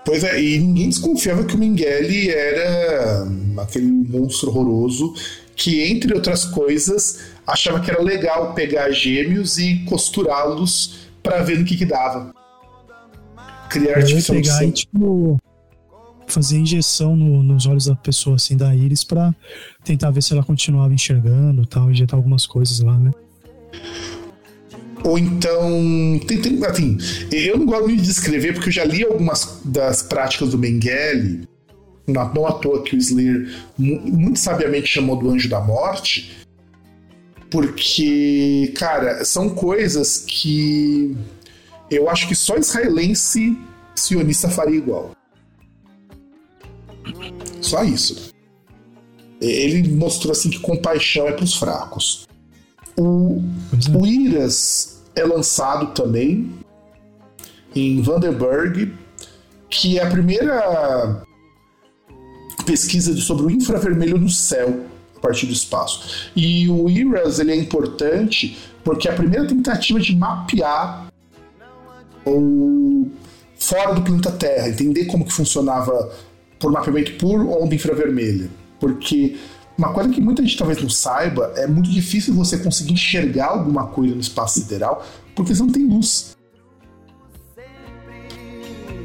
Pois 0.05 0.23
é, 0.23 0.41
e 0.41 0.59
ninguém 0.59 0.89
desconfiava 0.89 1.43
que 1.45 1.55
o 1.55 1.57
Mengele 1.57 2.29
era 2.29 3.27
aquele 3.57 3.87
monstro 3.87 4.49
horroroso 4.49 5.13
que, 5.55 5.83
entre 5.83 6.13
outras 6.13 6.45
coisas, 6.45 7.19
achava 7.45 7.79
que 7.79 7.91
era 7.91 8.01
legal 8.01 8.53
pegar 8.53 8.89
gêmeos 8.91 9.57
e 9.57 9.79
costurá-los 9.85 11.09
para 11.21 11.41
ver 11.43 11.59
no 11.59 11.65
que, 11.65 11.77
que 11.77 11.85
dava. 11.85 12.33
Criar 13.69 13.97
artificial 13.97 14.37
pegar 14.37 14.63
e, 14.63 14.71
tipo, 14.71 15.37
fazer 16.27 16.57
injeção 16.57 17.15
no, 17.15 17.43
nos 17.43 17.65
olhos 17.65 17.85
da 17.85 17.95
pessoa, 17.95 18.37
assim, 18.37 18.55
da 18.55 18.73
íris, 18.75 19.03
para 19.03 19.35
tentar 19.83 20.11
ver 20.11 20.23
se 20.23 20.33
ela 20.33 20.43
continuava 20.43 20.93
enxergando 20.93 21.65
tal, 21.65 21.91
injetar 21.91 22.17
algumas 22.17 22.47
coisas 22.47 22.79
lá, 22.79 22.97
né? 22.97 23.11
Ou 25.03 25.17
então, 25.17 26.19
tem, 26.27 26.41
tem, 26.41 26.65
assim, 26.65 26.97
eu 27.31 27.57
não 27.57 27.65
gosto 27.65 27.87
muito 27.87 28.01
de 28.01 28.07
descrever 28.07 28.53
porque 28.53 28.69
eu 28.69 28.73
já 28.73 28.83
li 28.83 29.03
algumas 29.03 29.61
das 29.63 30.01
práticas 30.01 30.49
do 30.49 30.57
Mengele, 30.57 31.47
não, 32.05 32.45
à 32.45 32.53
toa 32.53 32.83
que 32.83 32.95
o 32.95 32.99
Slayer 32.99 33.49
muito 33.77 34.39
sabiamente 34.39 34.87
chamou 34.87 35.15
do 35.15 35.29
Anjo 35.29 35.47
da 35.47 35.61
Morte, 35.61 36.37
porque, 37.49 38.73
cara, 38.75 39.23
são 39.23 39.49
coisas 39.49 40.23
que 40.27 41.15
eu 41.89 42.09
acho 42.09 42.27
que 42.27 42.35
só 42.35 42.57
israelense 42.57 43.57
sionista 43.95 44.49
faria 44.49 44.77
igual. 44.77 45.11
Só 47.61 47.83
isso. 47.83 48.31
Ele 49.41 49.87
mostrou 49.89 50.31
assim 50.31 50.49
que 50.49 50.59
compaixão 50.59 51.27
é 51.27 51.31
para 51.31 51.45
os 51.45 51.55
fracos. 51.55 52.27
O, 52.99 53.41
é. 53.73 53.97
o 53.97 54.05
Iras 54.05 55.01
é 55.15 55.23
lançado 55.23 55.93
também 55.93 56.51
em 57.75 58.01
Vandenberg, 58.01 58.93
que 59.69 59.97
é 59.97 60.03
a 60.03 60.09
primeira 60.09 61.23
pesquisa 62.65 63.15
sobre 63.17 63.45
o 63.45 63.51
infravermelho 63.51 64.17
no 64.17 64.29
céu 64.29 64.85
a 65.15 65.19
partir 65.19 65.45
do 65.45 65.53
espaço. 65.53 66.29
E 66.35 66.69
o 66.69 66.89
IRAS 66.89 67.39
ele 67.39 67.51
é 67.51 67.55
importante 67.55 68.57
porque 68.83 69.07
é 69.07 69.11
a 69.11 69.15
primeira 69.15 69.47
tentativa 69.47 69.99
de 69.99 70.15
mapear 70.15 71.07
o 72.25 73.09
fora 73.57 73.93
do 73.93 74.01
planeta 74.01 74.31
Terra, 74.31 74.69
entender 74.69 75.05
como 75.05 75.25
que 75.25 75.33
funcionava 75.33 76.11
por 76.59 76.71
mapeamento 76.71 77.13
por 77.13 77.41
onda 77.41 77.75
infravermelha. 77.75 78.49
Porque 78.79 79.37
uma 79.79 79.93
coisa 79.93 80.09
que 80.09 80.19
muita 80.19 80.43
gente 80.43 80.57
talvez 80.57 80.81
não 80.81 80.89
saiba 80.89 81.53
é 81.55 81.65
muito 81.65 81.89
difícil 81.89 82.33
você 82.33 82.57
conseguir 82.57 82.91
enxergar 82.91 83.47
alguma 83.47 83.87
coisa 83.87 84.13
no 84.13 84.19
espaço 84.19 84.59
sideral 84.59 85.05
porque 85.33 85.55
você 85.55 85.63
não 85.63 85.71
tem 85.71 85.87
luz. 85.87 86.35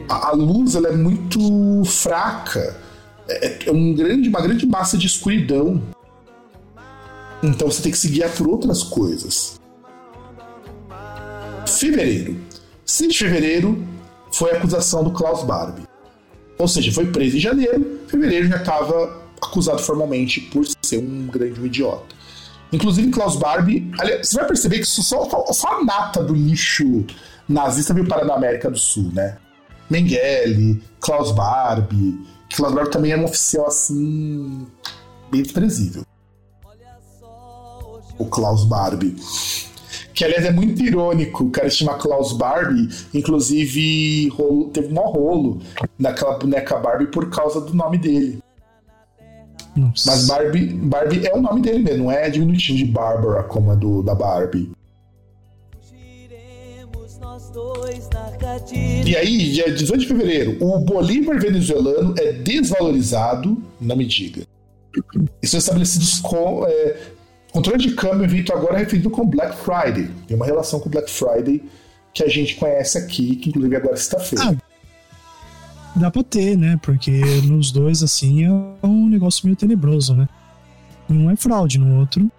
A, 0.09 0.31
a 0.31 0.33
luz 0.33 0.75
ela 0.75 0.89
é 0.89 0.97
muito 0.97 1.85
fraca, 1.85 2.77
é, 3.29 3.69
é 3.69 3.73
um 3.73 3.95
grande, 3.95 4.29
uma 4.29 4.41
grande 4.41 4.67
massa 4.67 4.99
de 4.99 5.07
escuridão. 5.07 5.81
Então 7.41 7.71
você 7.71 7.81
tem 7.81 7.93
que 7.93 7.99
se 7.99 8.09
guiar 8.09 8.31
por 8.31 8.49
outras 8.49 8.83
coisas. 8.83 9.61
Fevereiro. 11.69 12.37
6 12.85 13.13
de 13.13 13.19
fevereiro 13.19 13.87
foi 14.33 14.51
a 14.51 14.57
acusação 14.57 15.05
do 15.05 15.13
Klaus 15.13 15.45
Barbie. 15.45 15.87
Ou 16.59 16.67
seja, 16.67 16.91
foi 16.91 17.07
preso 17.07 17.37
em 17.37 17.41
janeiro, 17.41 18.01
fevereiro 18.09 18.49
já 18.49 18.57
estava 18.57 19.24
acusado 19.45 19.79
formalmente 19.79 20.41
por 20.41 20.65
ser 20.83 20.99
um 20.99 21.27
grande 21.27 21.61
idiota. 21.65 22.15
Inclusive, 22.73 23.11
Klaus 23.11 23.37
Barbie. 23.37 23.91
Aliás, 23.99 24.29
você 24.29 24.37
vai 24.37 24.47
perceber 24.47 24.79
que 24.81 24.87
só, 24.87 25.25
só 25.53 25.69
a 25.69 25.85
nata 25.85 26.23
do 26.23 26.35
lixo 26.35 27.07
nazista 27.49 27.95
veio 27.95 28.07
para 28.09 28.27
a 28.27 28.37
América 28.37 28.71
do 28.71 28.79
Sul, 28.79 29.11
né? 29.13 29.39
Mengele, 29.89 30.83
Klaus 31.01 31.31
Barbie. 31.33 32.19
Klaus 32.57 32.75
Barbie 32.75 32.91
também 32.91 33.13
era 33.13 33.21
um 33.21 33.27
oficial 33.27 33.67
assim. 33.67 34.67
bem 35.31 35.43
desprezível. 35.43 36.05
O 38.19 38.27
Klaus 38.27 38.65
Barbie. 38.65 39.17
Que 40.15 40.25
aliás 40.25 40.45
é 40.45 40.53
muito 40.53 40.81
irônico, 40.81 41.45
o 41.45 41.51
cara 41.51 41.69
se 41.69 41.79
chama 41.79 41.95
Klaus 41.95 42.33
Barbie, 42.33 42.89
inclusive 43.13 44.29
rolo, 44.29 44.69
teve 44.71 44.93
um 44.93 45.01
rolo 45.01 45.61
naquela 45.99 46.39
boneca 46.39 46.79
Barbie 46.79 47.09
por 47.09 47.29
causa 47.31 47.61
do 47.61 47.75
nome 47.75 47.99
dele. 47.99 48.44
Nossa. 49.77 50.11
Mas 50.11 50.27
Barbie, 50.27 50.67
Barbie 50.67 51.27
é 51.27 51.35
o 51.35 51.41
nome 51.41 51.61
dele 51.61 51.81
mesmo, 51.81 52.05
não 52.05 52.13
é 52.13 52.31
diminutivo 52.31 52.79
de 52.79 52.85
Barbara, 52.85 53.43
como 53.43 53.73
é 53.73 53.77
do, 53.77 54.03
da 54.03 54.15
Barbie. 54.15 54.71
E 59.05 59.17
aí, 59.17 59.53
dia 59.53 59.73
18 59.73 60.01
de 60.01 60.07
fevereiro, 60.07 60.57
o 60.61 60.79
Bolívar 60.81 61.39
venezuelano 61.39 62.15
é 62.19 62.33
desvalorizado, 62.33 63.63
não 63.81 63.97
me 63.97 64.07
diga. 64.07 64.43
E 65.43 65.47
são 65.47 65.59
estabelecidos 65.59 66.21
com. 66.21 66.65
É, 66.67 66.97
controle 67.53 67.79
de 67.79 67.95
câmbio 67.95 68.25
evento 68.25 68.53
agora 68.53 68.77
é 68.77 68.79
referido 68.79 69.11
com 69.11 69.27
Black 69.27 69.57
Friday. 69.57 70.11
Tem 70.27 70.37
uma 70.37 70.47
relação 70.47 70.81
com 70.81 70.89
Black 70.89 71.11
Friday 71.11 71.63
que 72.13 72.23
a 72.23 72.29
gente 72.29 72.55
conhece 72.57 72.97
aqui, 72.97 73.37
que 73.37 73.51
inclusive 73.51 73.77
agora 73.77 73.95
está 73.95 74.19
feita. 74.21 74.51
Ah, 74.51 74.57
dá 75.95 76.11
pra 76.11 76.23
ter, 76.23 76.57
né? 76.57 76.79
Porque 76.83 77.23
nos 77.45 77.71
dois, 77.71 78.03
assim, 78.03 78.45
é 78.45 78.87
um 78.87 79.09
negócio 79.09 79.47
meio 79.47 79.57
tenebroso, 79.57 80.15
né? 80.15 80.29
Um 81.09 81.31
é 81.31 81.37
fraude, 81.37 81.79
no 81.79 82.01
outro. 82.01 82.31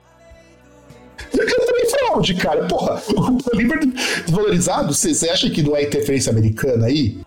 também 1.31 1.89
fraude, 1.89 2.33
cara. 2.35 2.67
Porra, 2.67 3.01
o 3.09 3.31
Bolívar 3.31 3.79
desvalorizado, 4.25 4.93
você 4.93 5.29
acha 5.29 5.49
que 5.49 5.61
não 5.61 5.75
é 5.75 5.83
interferência 5.83 6.31
americana 6.31 6.87
aí? 6.87 7.19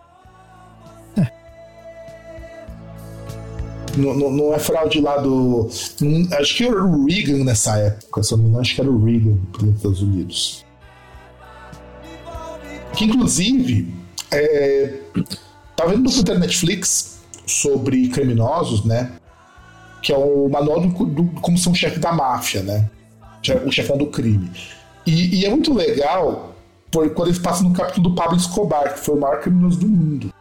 É. 1.17 1.27
Não, 3.97 4.13
não, 4.13 4.31
não, 4.31 4.53
é 4.53 4.59
fraude 4.59 4.99
lá 5.01 5.17
do. 5.17 5.69
acho 6.39 6.55
que 6.55 6.63
era 6.65 6.83
o 6.83 7.05
Reagan 7.05 7.43
nessa 7.43 7.77
época, 7.77 8.21
se 8.21 8.33
eu 8.33 8.37
não 8.37 8.43
me 8.43 8.49
engano, 8.49 8.61
acho 8.61 8.75
que 8.75 8.81
era 8.81 8.89
o 8.89 9.03
Reagan 9.03 9.37
dos 9.59 9.75
Estados 9.75 10.01
Unidos. 10.01 10.65
Que 12.93 13.05
inclusive. 13.05 13.93
É, 14.31 14.93
Tava 15.79 15.91
vendo 15.91 16.01
um 16.01 16.03
documentário 16.03 16.41
Netflix 16.41 17.21
sobre 17.47 18.09
criminosos, 18.09 18.83
né? 18.83 19.13
Que 20.01 20.11
é 20.11 20.17
o 20.17 20.49
manual 20.49 20.81
do, 20.81 21.05
do 21.05 21.23
como 21.39 21.57
ser 21.57 21.69
um 21.69 21.73
chefe 21.73 21.99
da 21.99 22.11
máfia, 22.11 22.61
né? 22.61 22.89
O 23.65 23.71
chefão 23.71 23.97
do 23.97 24.07
crime. 24.07 24.51
E, 25.05 25.39
e, 25.39 25.45
é 25.45 25.49
muito 25.49 25.73
legal 25.73 26.53
por, 26.91 27.09
quando 27.11 27.29
eles 27.29 27.39
passam 27.39 27.69
no 27.69 27.73
capítulo 27.73 28.09
do 28.09 28.15
Pablo 28.15 28.35
Escobar, 28.35 28.93
que 28.93 28.99
foi 28.99 29.15
o 29.15 29.19
maior 29.21 29.39
criminoso 29.39 29.79
do 29.79 29.87
mundo. 29.87 30.33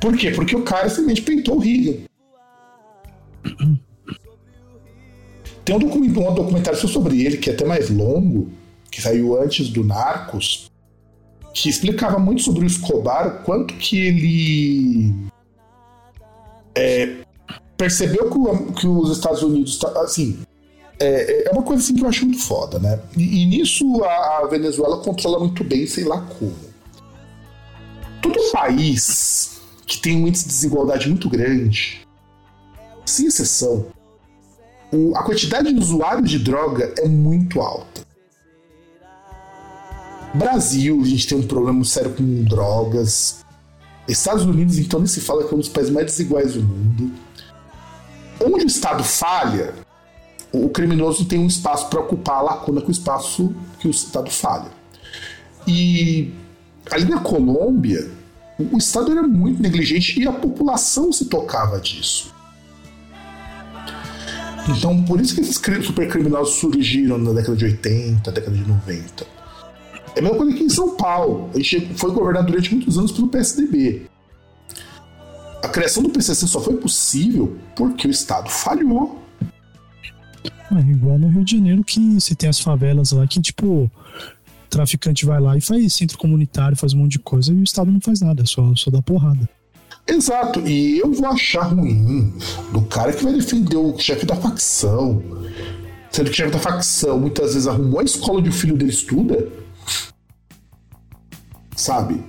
Por 0.00 0.16
quê? 0.16 0.30
Porque 0.30 0.56
o 0.56 0.62
cara 0.62 0.88
simplesmente 0.88 1.20
peitou 1.20 1.56
o 1.56 1.58
Reagan. 1.58 2.04
Tem 5.62 5.76
um 5.76 5.78
documentário, 5.78 6.30
um 6.30 6.34
documentário 6.34 6.88
sobre 6.88 7.22
ele, 7.22 7.36
que 7.36 7.50
é 7.50 7.52
até 7.52 7.66
mais 7.66 7.90
longo, 7.90 8.48
que 8.90 9.02
saiu 9.02 9.38
antes 9.38 9.68
do 9.68 9.84
Narcos, 9.84 10.69
que 11.52 11.68
explicava 11.68 12.18
muito 12.18 12.42
sobre 12.42 12.64
o 12.64 12.66
Escobar, 12.66 13.42
quanto 13.44 13.74
que 13.74 13.98
ele 13.98 15.14
é, 16.74 17.16
percebeu 17.76 18.30
que, 18.30 18.72
que, 18.80 18.86
os 18.86 19.10
Estados 19.10 19.42
Unidos, 19.42 19.82
assim, 19.96 20.38
é, 20.98 21.48
é, 21.48 21.50
uma 21.50 21.62
coisa 21.62 21.82
assim 21.82 21.94
que 21.94 22.02
eu 22.04 22.08
acho 22.08 22.24
muito 22.24 22.42
foda, 22.42 22.78
né? 22.78 23.00
E, 23.16 23.42
e 23.42 23.46
nisso 23.46 24.04
a, 24.04 24.38
a, 24.38 24.46
Venezuela 24.46 24.98
controla 24.98 25.38
muito 25.38 25.64
bem, 25.64 25.86
sei 25.86 26.04
lá 26.04 26.20
como. 26.20 26.54
Todo 28.22 28.52
país 28.52 29.60
que 29.86 29.98
tem 29.98 30.16
uma 30.16 30.28
índice 30.28 30.44
de 30.44 30.50
desigualdade 30.50 31.08
muito 31.08 31.28
grande, 31.28 32.06
sem 33.04 33.26
exceção, 33.26 33.86
o, 34.92 35.16
a 35.16 35.22
quantidade 35.22 35.72
de 35.72 35.80
usuários 35.80 36.30
de 36.30 36.38
droga 36.38 36.94
é 36.98 37.08
muito 37.08 37.60
alta. 37.60 38.02
Brasil, 40.32 41.00
a 41.00 41.04
gente 41.04 41.26
tem 41.26 41.38
um 41.38 41.46
problema 41.46 41.84
sério 41.84 42.12
com 42.12 42.44
drogas. 42.44 43.44
Estados 44.06 44.44
Unidos, 44.44 44.78
então, 44.78 45.00
nem 45.00 45.06
se 45.06 45.20
fala 45.20 45.44
que 45.44 45.52
é 45.52 45.56
um 45.56 45.60
dos 45.60 45.68
países 45.68 45.92
mais 45.92 46.06
desiguais 46.06 46.54
do 46.54 46.62
mundo. 46.62 47.12
Onde 48.44 48.64
o 48.64 48.66
Estado 48.66 49.04
falha, 49.04 49.74
o 50.52 50.68
criminoso 50.68 51.24
tem 51.24 51.38
um 51.38 51.46
espaço 51.46 51.88
para 51.88 52.00
ocupar 52.00 52.38
a 52.38 52.42
lacuna 52.42 52.80
com 52.80 52.88
o 52.88 52.92
espaço 52.92 53.54
que 53.78 53.86
o 53.86 53.90
Estado 53.90 54.30
falha. 54.30 54.70
E 55.66 56.32
ali 56.90 57.04
na 57.04 57.20
Colômbia, 57.20 58.10
o 58.58 58.78
Estado 58.78 59.12
era 59.12 59.22
muito 59.22 59.62
negligente 59.62 60.20
e 60.20 60.26
a 60.26 60.32
população 60.32 61.12
se 61.12 61.26
tocava 61.26 61.78
disso. 61.80 62.32
Então, 64.68 65.02
por 65.02 65.20
isso 65.20 65.34
que 65.34 65.40
esses 65.40 65.60
supercriminosos 65.84 66.54
surgiram 66.54 67.18
na 67.18 67.32
década 67.32 67.56
de 67.56 67.64
80, 67.64 68.30
década 68.30 68.56
de 68.56 68.66
90. 68.66 69.39
É 70.14 70.18
a 70.18 70.22
mesma 70.22 70.36
coisa 70.36 70.52
aqui 70.52 70.64
em 70.64 70.68
São 70.68 70.96
Paulo. 70.96 71.50
A 71.54 71.58
gente 71.58 71.94
foi 71.94 72.10
governado 72.10 72.48
durante 72.48 72.74
muitos 72.74 72.98
anos 72.98 73.12
pelo 73.12 73.28
PSDB. 73.28 74.02
A 75.62 75.68
criação 75.68 76.02
do 76.02 76.10
PCC 76.10 76.46
só 76.46 76.60
foi 76.60 76.76
possível 76.76 77.56
porque 77.76 78.08
o 78.08 78.10
Estado 78.10 78.48
falhou. 78.48 79.20
É 80.72 80.90
igual 80.90 81.18
no 81.18 81.28
Rio 81.28 81.44
de 81.44 81.56
Janeiro 81.56 81.84
que 81.84 82.00
você 82.14 82.34
tem 82.34 82.48
as 82.48 82.60
favelas 82.60 83.12
lá 83.12 83.26
que, 83.26 83.40
tipo, 83.40 83.90
traficante 84.68 85.26
vai 85.26 85.40
lá 85.40 85.56
e 85.56 85.60
faz 85.60 85.94
centro 85.94 86.16
comunitário, 86.16 86.76
faz 86.76 86.94
um 86.94 86.98
monte 86.98 87.12
de 87.12 87.18
coisa 87.18 87.52
e 87.52 87.56
o 87.56 87.64
Estado 87.64 87.90
não 87.90 88.00
faz 88.00 88.20
nada, 88.20 88.44
só, 88.46 88.72
só 88.76 88.90
dá 88.90 89.02
porrada. 89.02 89.48
Exato, 90.06 90.60
e 90.60 90.98
eu 90.98 91.12
vou 91.12 91.26
achar 91.26 91.62
ruim 91.62 92.32
do 92.72 92.82
cara 92.82 93.12
que 93.12 93.22
vai 93.22 93.32
defender 93.32 93.76
o 93.76 93.96
chefe 93.98 94.24
da 94.24 94.34
facção, 94.34 95.22
sendo 96.10 96.26
que 96.26 96.32
o 96.32 96.36
chefe 96.36 96.50
da 96.50 96.58
facção 96.58 97.18
muitas 97.18 97.52
vezes 97.52 97.68
arrumou 97.68 98.00
a 98.00 98.04
escola 98.04 98.38
onde 98.38 98.48
o 98.48 98.52
filho 98.52 98.76
dele 98.76 98.90
estuda 98.90 99.46
sabe? 101.80 102.22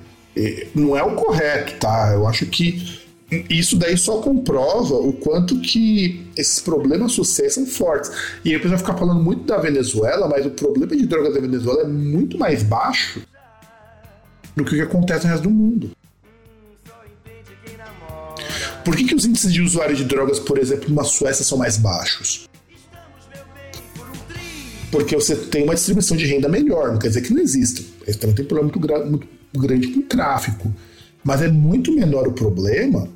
Não 0.74 0.97
é 0.97 1.04
o 1.04 1.16
correto, 1.16 1.74
tá? 1.80 2.12
Eu 2.14 2.28
acho 2.28 2.45
que 2.45 3.02
isso 3.49 3.78
daí 3.78 3.97
só 3.97 4.22
comprova 4.22 4.95
o 4.95 5.14
quanto 5.14 5.60
que 5.62 6.26
esses 6.36 6.60
problemas 6.60 7.14
sociais 7.14 7.54
são 7.54 7.66
fortes. 7.66 8.12
E 8.43 8.54
aí 8.54 8.58
vai 8.58 8.78
ficar 8.78 8.97
falando 8.97 9.24
muito 9.24 9.45
da 9.45 9.58
Venezuela, 9.58 10.28
mas 10.28 10.45
o 10.45 10.52
problema 10.52 10.95
de 10.95 11.06
drogas 11.06 11.34
da 11.34 11.39
Venezuela 11.39 11.82
é 11.82 11.88
muito 11.88 12.38
mais 12.38 12.62
baixo 12.62 13.22
do 14.56 14.66
que 14.66 14.74
o 14.74 14.76
que 14.76 14.82
acontece 14.82 15.26
no 15.26 15.32
resto 15.32 15.43
do 15.43 15.49
mundo. 15.49 15.91
Por 18.84 18.95
que, 18.95 19.06
que 19.06 19.16
os 19.16 19.26
índices 19.26 19.54
de 19.54 19.62
usuários 19.62 19.99
de 19.99 20.06
drogas, 20.06 20.39
por 20.39 20.58
exemplo, 20.58 20.89
numa 20.89 21.04
Suécia 21.04 21.45
são 21.45 21.58
mais 21.58 21.78
baixos? 21.78 22.49
Porque 24.91 25.16
você 25.16 25.36
tem 25.36 25.64
uma 25.64 25.76
distribuição 25.76 26.18
de 26.18 26.26
renda 26.26 26.49
melhor, 26.49 26.91
não 26.91 26.99
quer 26.99 27.08
dizer 27.08 27.22
que 27.22 27.34
não 27.34 27.41
exista. 27.41 27.82
Eles 28.04 28.18
também 28.18 28.36
tem 28.36 28.43
um 28.43 28.47
problema 28.47 28.70
muito, 28.70 29.10
muito 29.10 29.41
grande 29.60 29.88
com 29.89 30.02
tráfico. 30.02 30.74
Mas 31.24 31.41
é 31.41 31.47
muito 31.47 31.93
menor 31.93 32.28
o 32.28 32.34
problema 32.34 33.08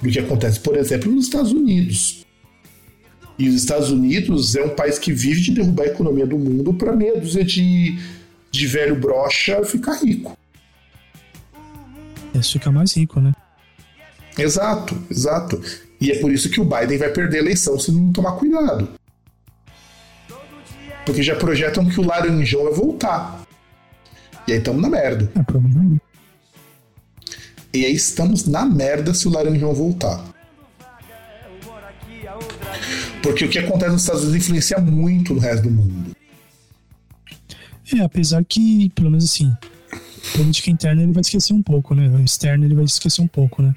do 0.00 0.08
que 0.08 0.18
acontece, 0.18 0.60
por 0.60 0.76
exemplo, 0.76 1.10
nos 1.10 1.26
Estados 1.26 1.52
Unidos. 1.52 2.24
E 3.38 3.48
os 3.48 3.54
Estados 3.54 3.90
Unidos 3.90 4.54
é 4.56 4.64
um 4.64 4.74
país 4.74 4.98
que 4.98 5.12
vive 5.12 5.40
de 5.42 5.52
derrubar 5.52 5.84
a 5.84 5.88
economia 5.88 6.26
do 6.26 6.38
mundo 6.38 6.72
para 6.72 6.96
meia 6.96 7.20
dúzia 7.20 7.44
de, 7.44 7.98
de 8.50 8.66
velho 8.66 8.96
brocha 8.96 9.62
ficar 9.64 9.94
rico. 10.02 10.36
Esse 12.34 12.52
fica 12.52 12.70
mais 12.70 12.94
rico, 12.94 13.20
né? 13.20 13.32
Exato, 14.38 14.96
exato. 15.10 15.60
E 16.00 16.10
é 16.10 16.18
por 16.18 16.30
isso 16.30 16.50
que 16.50 16.60
o 16.60 16.64
Biden 16.64 16.98
vai 16.98 17.10
perder 17.10 17.38
a 17.38 17.40
eleição 17.40 17.78
se 17.78 17.90
não 17.90 18.12
tomar 18.12 18.32
cuidado. 18.32 18.88
Porque 21.04 21.22
já 21.22 21.36
projetam 21.36 21.86
que 21.86 22.00
o 22.00 22.06
Laranjão 22.06 22.64
vai 22.64 22.72
voltar. 22.72 23.45
E 24.46 24.52
aí 24.52 24.58
estamos 24.58 24.82
na 24.82 24.88
merda. 24.88 25.30
É, 25.34 25.42
provavelmente. 25.42 26.02
E 27.74 27.84
aí 27.84 27.94
estamos 27.94 28.46
na 28.46 28.64
merda 28.64 29.12
se 29.12 29.28
o 29.28 29.30
Laranjão 29.30 29.74
voltar. 29.74 30.24
Porque 33.22 33.44
o 33.44 33.48
que 33.50 33.58
acontece 33.58 33.92
nos 33.92 34.02
Estados 34.02 34.22
Unidos 34.22 34.44
influencia 34.44 34.78
muito 34.78 35.34
no 35.34 35.40
resto 35.40 35.64
do 35.64 35.70
mundo. 35.70 36.16
É, 37.94 38.00
apesar 38.00 38.44
que, 38.44 38.90
pelo 38.94 39.10
menos 39.10 39.24
assim, 39.24 39.52
política 40.36 40.70
interna 40.70 41.02
ele 41.02 41.12
vai 41.12 41.20
esquecer 41.20 41.52
um 41.52 41.62
pouco, 41.62 41.94
né? 41.94 42.08
Externa 42.24 42.64
ele 42.64 42.74
vai 42.74 42.84
esquecer 42.84 43.20
um 43.20 43.28
pouco, 43.28 43.62
né? 43.62 43.74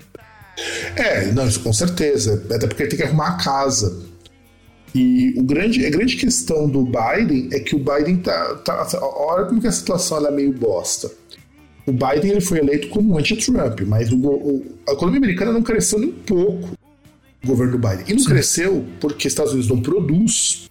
É, 0.95 1.31
não, 1.31 1.47
isso 1.47 1.59
com 1.61 1.73
certeza. 1.73 2.45
Até 2.53 2.67
porque 2.67 2.83
ele 2.83 2.89
tem 2.89 2.99
que 2.99 3.05
arrumar 3.05 3.29
a 3.29 3.37
casa. 3.37 4.08
E 4.93 5.33
o 5.37 5.43
grande, 5.43 5.85
a 5.85 5.89
grande 5.89 6.15
questão 6.15 6.67
do 6.67 6.83
Biden 6.83 7.49
é 7.51 7.59
que 7.59 7.75
o 7.75 7.79
Biden 7.79 8.17
tá. 8.17 8.55
tá 8.55 8.87
olha 9.01 9.45
como 9.45 9.61
que 9.61 9.67
a 9.67 9.71
situação 9.71 10.25
é 10.25 10.31
meio 10.31 10.51
bosta. 10.51 11.11
O 11.85 11.91
Biden 11.91 12.31
ele 12.31 12.41
foi 12.41 12.59
eleito 12.59 12.87
como 12.89 13.17
anti-Trump, 13.17 13.81
mas 13.87 14.11
o, 14.11 14.17
o, 14.17 14.65
a 14.87 14.93
economia 14.93 15.19
americana 15.19 15.51
não 15.51 15.63
cresceu 15.63 15.99
nem 15.99 16.09
um 16.09 16.23
pouco 16.23 16.69
o 17.43 17.47
governo 17.47 17.77
do 17.77 17.87
Biden. 17.87 18.05
E 18.07 18.13
não 18.13 18.19
Sim. 18.19 18.29
cresceu 18.29 18.85
porque 18.99 19.27
Estados 19.27 19.53
Unidos 19.53 19.69
não 19.69 19.81
produz. 19.81 20.69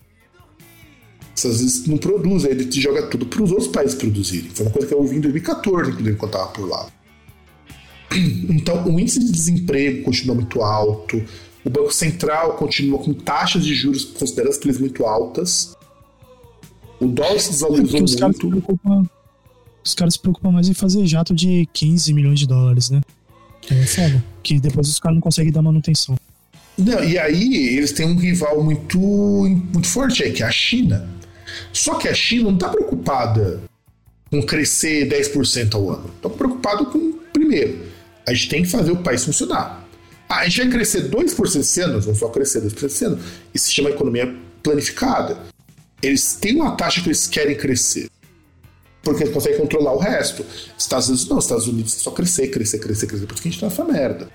Estados 1.35 1.61
Unidos 1.61 1.87
não 1.87 1.99
produz, 1.99 2.45
aí 2.45 2.53
ele 2.53 2.71
joga 2.71 3.07
tudo 3.07 3.27
para 3.27 3.43
os 3.43 3.51
outros 3.51 3.69
países 3.69 3.95
produzirem. 3.95 4.51
Foi 4.51 4.67
uma 4.67 4.73
coisa 4.73 4.87
que 4.87 4.95
eu 4.95 4.99
ouvi 4.99 5.17
em 5.17 5.21
2014, 5.21 5.91
inclusive, 5.91 6.17
quando 6.17 6.35
eu 6.35 6.39
estava 6.39 6.53
por 6.53 6.69
lá. 6.69 6.89
Então, 8.49 8.87
o 8.87 8.99
índice 8.99 9.21
de 9.21 9.31
desemprego 9.31 10.03
continua 10.03 10.35
muito 10.35 10.63
alto, 10.63 11.23
o 11.69 11.71
Banco 11.71 11.93
Central 11.93 12.55
continua 12.55 12.99
com 12.99 13.13
taxas 13.13 13.63
de 13.63 13.75
juros 13.75 14.05
consideradas 14.05 14.59
eles 14.65 14.79
muito 14.79 15.05
altas. 15.05 15.77
O 16.99 17.07
dólar 17.07 17.39
se 17.39 17.51
desvalorizou 17.51 18.01
é 18.01 18.03
os 18.03 18.17
muito. 18.17 18.49
Caras 18.49 19.07
os 19.85 19.95
caras 19.95 20.15
se 20.15 20.21
preocupam 20.21 20.51
mais 20.51 20.69
em 20.69 20.75
fazer 20.75 21.07
jato 21.07 21.35
de 21.35 21.69
15 21.73 22.13
milhões 22.13 22.41
de 22.41 22.47
dólares, 22.47 22.91
né? 22.91 23.01
É 23.71 23.85
foda. 23.85 24.25
Que 24.43 24.59
depois 24.59 24.89
os 24.89 24.99
caras 24.99 25.17
não 25.17 25.21
conseguem 25.21 25.53
dar 25.53 25.61
manutenção. 25.61 26.17
Não, 26.77 27.05
e 27.05 27.19
aí 27.19 27.77
eles 27.77 27.93
têm 27.93 28.07
um 28.07 28.17
rival 28.17 28.63
muito, 28.65 28.99
muito 28.99 29.89
forte 29.89 30.23
aí, 30.23 30.33
que 30.33 30.43
é 30.43 30.47
a 30.47 30.51
China. 30.51 31.09
Só 31.73 31.97
que 31.97 32.09
a 32.09 32.15
China 32.15 32.45
não 32.45 32.55
está 32.55 32.71
preocupada 32.71 33.61
com 34.31 34.43
crescer 34.43 35.09
10% 35.09 35.75
ao 35.75 35.91
ano. 35.91 36.11
Está 36.17 36.31
preocupado 36.31 36.87
com, 36.87 37.13
primeiro, 37.33 37.85
a 38.27 38.33
gente 38.33 38.49
tem 38.49 38.63
que 38.63 38.71
fazer 38.71 38.93
o 38.93 38.97
país 39.03 39.25
funcionar. 39.25 39.88
Ah, 40.29 40.41
a 40.41 40.45
gente 40.45 40.59
vai 40.59 40.69
crescer 40.69 41.09
2% 41.09 41.61
esse 41.61 41.81
ano, 41.81 42.01
vamos 42.01 42.19
só 42.19 42.29
crescer 42.29 42.61
2% 42.61 42.85
esse 42.85 43.05
ano. 43.05 43.19
Isso 43.55 43.67
se 43.67 43.73
chama 43.73 43.91
economia 43.91 44.35
planificada. 44.63 45.39
Eles 46.03 46.35
têm 46.35 46.57
uma 46.57 46.73
taxa 46.73 47.01
que 47.01 47.09
eles 47.09 47.27
querem 47.27 47.57
crescer. 47.57 48.11
Porque 49.03 49.23
eles 49.23 49.33
conseguem 49.33 49.59
controlar 49.59 49.95
o 49.95 49.99
resto. 49.99 50.45
Estados 50.77 51.09
Unidos 51.09 51.29
não, 51.29 51.39
Estados 51.39 51.67
Unidos 51.67 51.97
é 51.97 51.99
só 51.99 52.11
crescer, 52.11 52.49
crescer, 52.49 52.79
crescer, 52.79 53.07
crescer, 53.07 53.27
por 53.27 53.35
que 53.35 53.49
a 53.49 53.51
gente 53.51 53.61
tá 53.61 53.69
nessa 53.69 53.85
merda. 53.85 54.29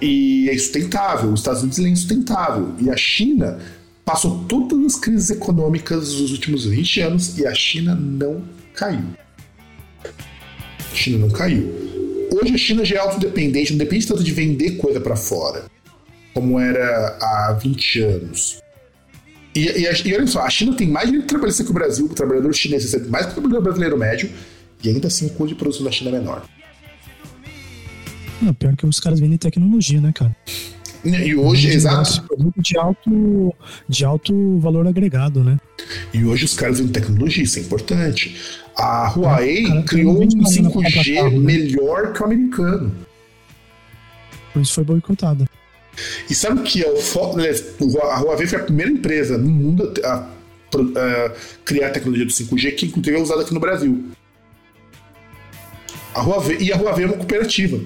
E 0.00 0.48
é 0.48 0.54
insustentável, 0.54 1.30
os 1.30 1.40
Estados 1.40 1.60
Unidos 1.60 1.78
é 1.78 1.88
insustentável. 1.88 2.74
E 2.80 2.88
a 2.88 2.96
China 2.96 3.58
passou 4.06 4.44
todas 4.44 4.94
as 4.94 4.96
crises 4.98 5.30
econômicas 5.30 6.14
dos 6.14 6.30
últimos 6.30 6.64
20 6.64 7.00
anos 7.02 7.38
e 7.38 7.46
a 7.46 7.54
China 7.54 7.94
não 7.94 8.42
caiu. 8.74 9.04
A 10.02 10.94
China 10.94 11.18
não 11.18 11.30
caiu. 11.30 11.99
Hoje 12.32 12.54
a 12.54 12.58
China 12.58 12.84
já 12.84 12.96
é 12.96 12.98
autodependente, 12.98 13.72
não 13.72 13.78
depende 13.78 14.06
tanto 14.06 14.22
de 14.22 14.32
vender 14.32 14.76
coisa 14.76 15.00
para 15.00 15.16
fora, 15.16 15.64
como 16.32 16.58
era 16.58 17.18
há 17.20 17.52
20 17.60 18.00
anos. 18.00 18.60
E, 19.54 19.66
e, 19.66 19.82
e, 19.82 20.14
olha 20.14 20.26
só, 20.26 20.42
a 20.42 20.50
China 20.50 20.74
tem 20.74 20.88
mais 20.88 21.06
direito 21.06 21.24
de 21.24 21.28
trabalhar 21.28 21.52
que 21.52 21.70
o 21.70 21.74
Brasil, 21.74 22.06
o 22.06 22.14
trabalhador 22.14 22.54
chinês 22.54 22.84
recebe 22.84 23.08
mais 23.08 23.26
que 23.26 23.32
o 23.32 23.34
trabalhador 23.34 23.62
brasileiro 23.62 23.98
médio, 23.98 24.30
e 24.82 24.88
ainda 24.88 25.08
assim 25.08 25.26
o 25.26 25.30
custo 25.30 25.48
de 25.48 25.54
produção 25.56 25.84
da 25.84 25.90
China 25.90 26.10
é 26.10 26.20
menor. 26.20 26.44
Não, 28.40 28.54
pior 28.54 28.74
que 28.76 28.86
os 28.86 29.00
caras 29.00 29.20
vendem 29.20 29.36
tecnologia, 29.36 30.00
né, 30.00 30.12
cara? 30.14 30.34
E 31.04 31.34
hoje, 31.34 31.68
exato. 31.68 32.22
Produto 32.24 32.60
de 32.60 32.78
alto, 32.78 33.54
de 33.88 34.04
alto 34.04 34.58
valor 34.58 34.86
agregado, 34.86 35.42
né? 35.42 35.58
E 36.12 36.24
hoje 36.24 36.44
os 36.44 36.54
caras 36.54 36.78
vendem 36.78 36.92
tecnologia, 36.92 37.42
isso 37.42 37.58
é 37.58 37.62
importante. 37.62 38.36
A 38.80 39.12
Huawei 39.14 39.64
cara, 39.64 39.82
criou 39.82 40.22
um 40.22 40.26
5G 40.26 41.14
carro, 41.16 41.30
né? 41.32 41.38
melhor 41.38 42.14
que 42.14 42.22
o 42.22 42.24
americano. 42.24 42.94
Por 44.54 44.62
isso 44.62 44.72
foi 44.72 44.84
boicotada. 44.84 45.44
E 46.30 46.34
sabe 46.34 46.60
o 46.60 46.62
que 46.62 46.82
é 46.82 46.90
o 46.90 46.96
foda? 46.96 47.42
A 47.42 48.20
Huawei 48.20 48.46
foi 48.46 48.58
a 48.58 48.64
primeira 48.64 48.90
empresa 48.90 49.36
no 49.36 49.50
mundo 49.50 49.92
a, 50.02 50.08
a, 50.08 50.16
a 50.16 51.32
criar 51.62 51.88
a 51.88 51.90
tecnologia 51.90 52.24
do 52.24 52.32
5G, 52.32 52.74
que 52.74 52.86
inclusive 52.86 53.18
é 53.18 53.20
usada 53.20 53.42
aqui 53.42 53.52
no 53.52 53.60
Brasil. 53.60 54.02
A 56.14 56.22
Huawei, 56.22 56.56
e 56.58 56.72
a 56.72 56.76
Huawei 56.76 57.04
é 57.04 57.06
uma 57.06 57.18
cooperativa. 57.18 57.78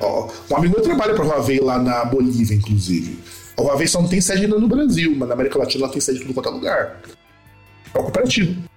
Ó, 0.00 0.28
um 0.50 0.56
amigo 0.56 0.74
meu 0.74 0.82
trabalha 0.82 1.14
para 1.14 1.24
a 1.24 1.28
Huawei 1.28 1.60
lá 1.60 1.78
na 1.78 2.04
Bolívia, 2.04 2.56
inclusive. 2.56 3.16
A 3.56 3.62
Huawei 3.62 3.86
só 3.86 4.02
não 4.02 4.08
tem 4.08 4.20
sede 4.20 4.42
ainda 4.42 4.58
no 4.58 4.66
Brasil, 4.66 5.14
mas 5.16 5.28
na 5.28 5.34
América 5.34 5.56
Latina 5.56 5.84
ela 5.84 5.92
tem 5.92 6.00
sede 6.00 6.18
em 6.18 6.22
tudo 6.22 6.34
quanto 6.34 6.48
é 6.48 6.52
lugar. 6.52 7.00
É 7.94 7.98
uma 7.98 8.04
cooperativa. 8.04 8.71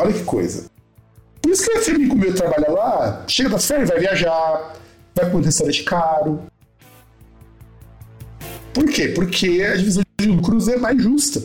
Olha 0.00 0.12
que 0.14 0.24
coisa. 0.24 0.70
Por 1.42 1.52
isso 1.52 1.64
que 1.64 1.72
esse 1.72 1.90
amigo 1.90 2.16
meu 2.16 2.34
trabalha 2.34 2.70
lá, 2.70 3.24
chega 3.28 3.50
das 3.50 3.66
férias, 3.66 3.90
vai 3.90 3.98
viajar, 3.98 4.74
vai 5.14 5.28
para 5.28 5.36
um 5.36 5.42
restaurante 5.42 5.82
caro. 5.84 6.42
Por 8.72 8.86
quê? 8.86 9.08
Porque 9.08 9.62
a 9.62 9.76
divisão 9.76 10.02
de 10.18 10.26
lucros 10.26 10.68
é 10.68 10.78
mais 10.78 11.02
justa. 11.02 11.42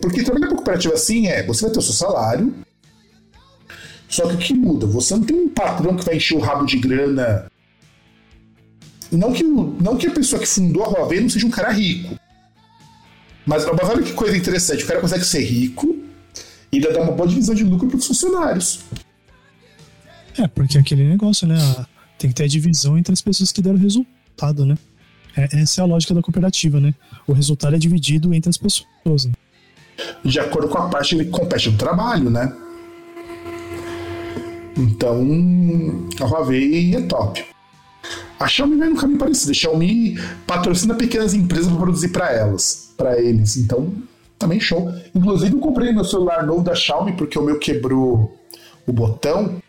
Porque 0.00 0.22
trabalhar 0.24 0.48
para 0.48 0.56
cooperativa 0.56 0.94
assim 0.94 1.26
é: 1.28 1.42
você 1.42 1.62
vai 1.62 1.72
ter 1.72 1.78
o 1.78 1.82
seu 1.82 1.94
salário, 1.94 2.54
só 4.08 4.26
que 4.28 4.34
o 4.34 4.38
que 4.38 4.54
muda? 4.54 4.86
Você 4.86 5.14
não 5.14 5.22
tem 5.22 5.36
um 5.36 5.48
patrão 5.48 5.96
que 5.96 6.04
vai 6.04 6.16
encher 6.16 6.36
o 6.36 6.40
rabo 6.40 6.66
de 6.66 6.78
grana. 6.78 7.50
Não 9.10 9.32
que, 9.32 9.42
não 9.42 9.96
que 9.96 10.06
a 10.06 10.10
pessoa 10.10 10.40
que 10.40 10.48
fundou 10.48 10.84
a 10.84 10.88
Huawei 10.88 11.20
não 11.20 11.30
seja 11.30 11.46
um 11.46 11.50
cara 11.50 11.70
rico. 11.70 12.18
Mas, 13.46 13.64
mas 13.64 13.88
olha 13.88 14.02
que 14.02 14.12
coisa 14.12 14.36
interessante: 14.36 14.84
o 14.84 14.86
cara 14.86 15.00
consegue 15.00 15.24
ser 15.24 15.44
rico 15.44 15.96
e 16.72 16.76
ainda 16.76 16.92
dá 16.92 17.00
uma 17.00 17.12
boa 17.12 17.28
divisão 17.28 17.54
de 17.54 17.64
lucro 17.64 17.88
para 17.88 17.96
os 17.96 18.06
funcionários. 18.06 18.80
É, 20.36 20.46
porque 20.48 20.76
é 20.76 20.80
aquele 20.80 21.04
negócio, 21.04 21.46
né? 21.46 21.56
Tem 22.18 22.28
que 22.28 22.36
ter 22.36 22.44
a 22.44 22.48
divisão 22.48 22.98
entre 22.98 23.12
as 23.12 23.22
pessoas 23.22 23.52
que 23.52 23.62
deram 23.62 23.78
resultado, 23.78 24.66
né? 24.66 24.76
É, 25.36 25.60
essa 25.62 25.80
é 25.80 25.84
a 25.84 25.86
lógica 25.86 26.12
da 26.12 26.20
cooperativa, 26.20 26.80
né? 26.80 26.94
O 27.26 27.32
resultado 27.32 27.76
é 27.76 27.78
dividido 27.78 28.34
entre 28.34 28.50
as 28.50 28.56
pessoas. 28.56 29.26
Né? 29.26 29.32
De 30.24 30.40
acordo 30.40 30.68
com 30.68 30.78
a 30.78 30.88
parte 30.88 31.16
que 31.16 31.24
compete 31.26 31.70
no 31.70 31.78
trabalho, 31.78 32.28
né? 32.28 32.52
Então, 34.76 36.06
a 36.20 36.24
Huawei 36.24 36.94
é 36.96 37.00
top. 37.02 37.44
A 38.38 38.46
Xiaomi 38.46 38.76
vai 38.76 38.88
no 38.88 38.96
caminho 38.96 39.18
parecido. 39.18 39.52
A 39.52 39.54
Xiaomi 39.54 40.18
patrocina 40.46 40.94
pequenas 40.94 41.32
empresas 41.34 41.68
para 41.68 41.80
produzir 41.80 42.08
para 42.08 42.32
elas, 42.32 42.92
para 42.96 43.20
eles. 43.20 43.56
Então, 43.56 43.92
também 44.38 44.60
show. 44.60 44.92
Inclusive, 45.14 45.54
eu 45.54 45.60
comprei 45.60 45.92
meu 45.92 46.04
celular 46.04 46.46
novo 46.46 46.62
da 46.62 46.74
Xiaomi 46.74 47.12
porque 47.12 47.38
o 47.38 47.42
meu 47.42 47.58
quebrou 47.58 48.36
o 48.86 48.92
botão. 48.92 49.60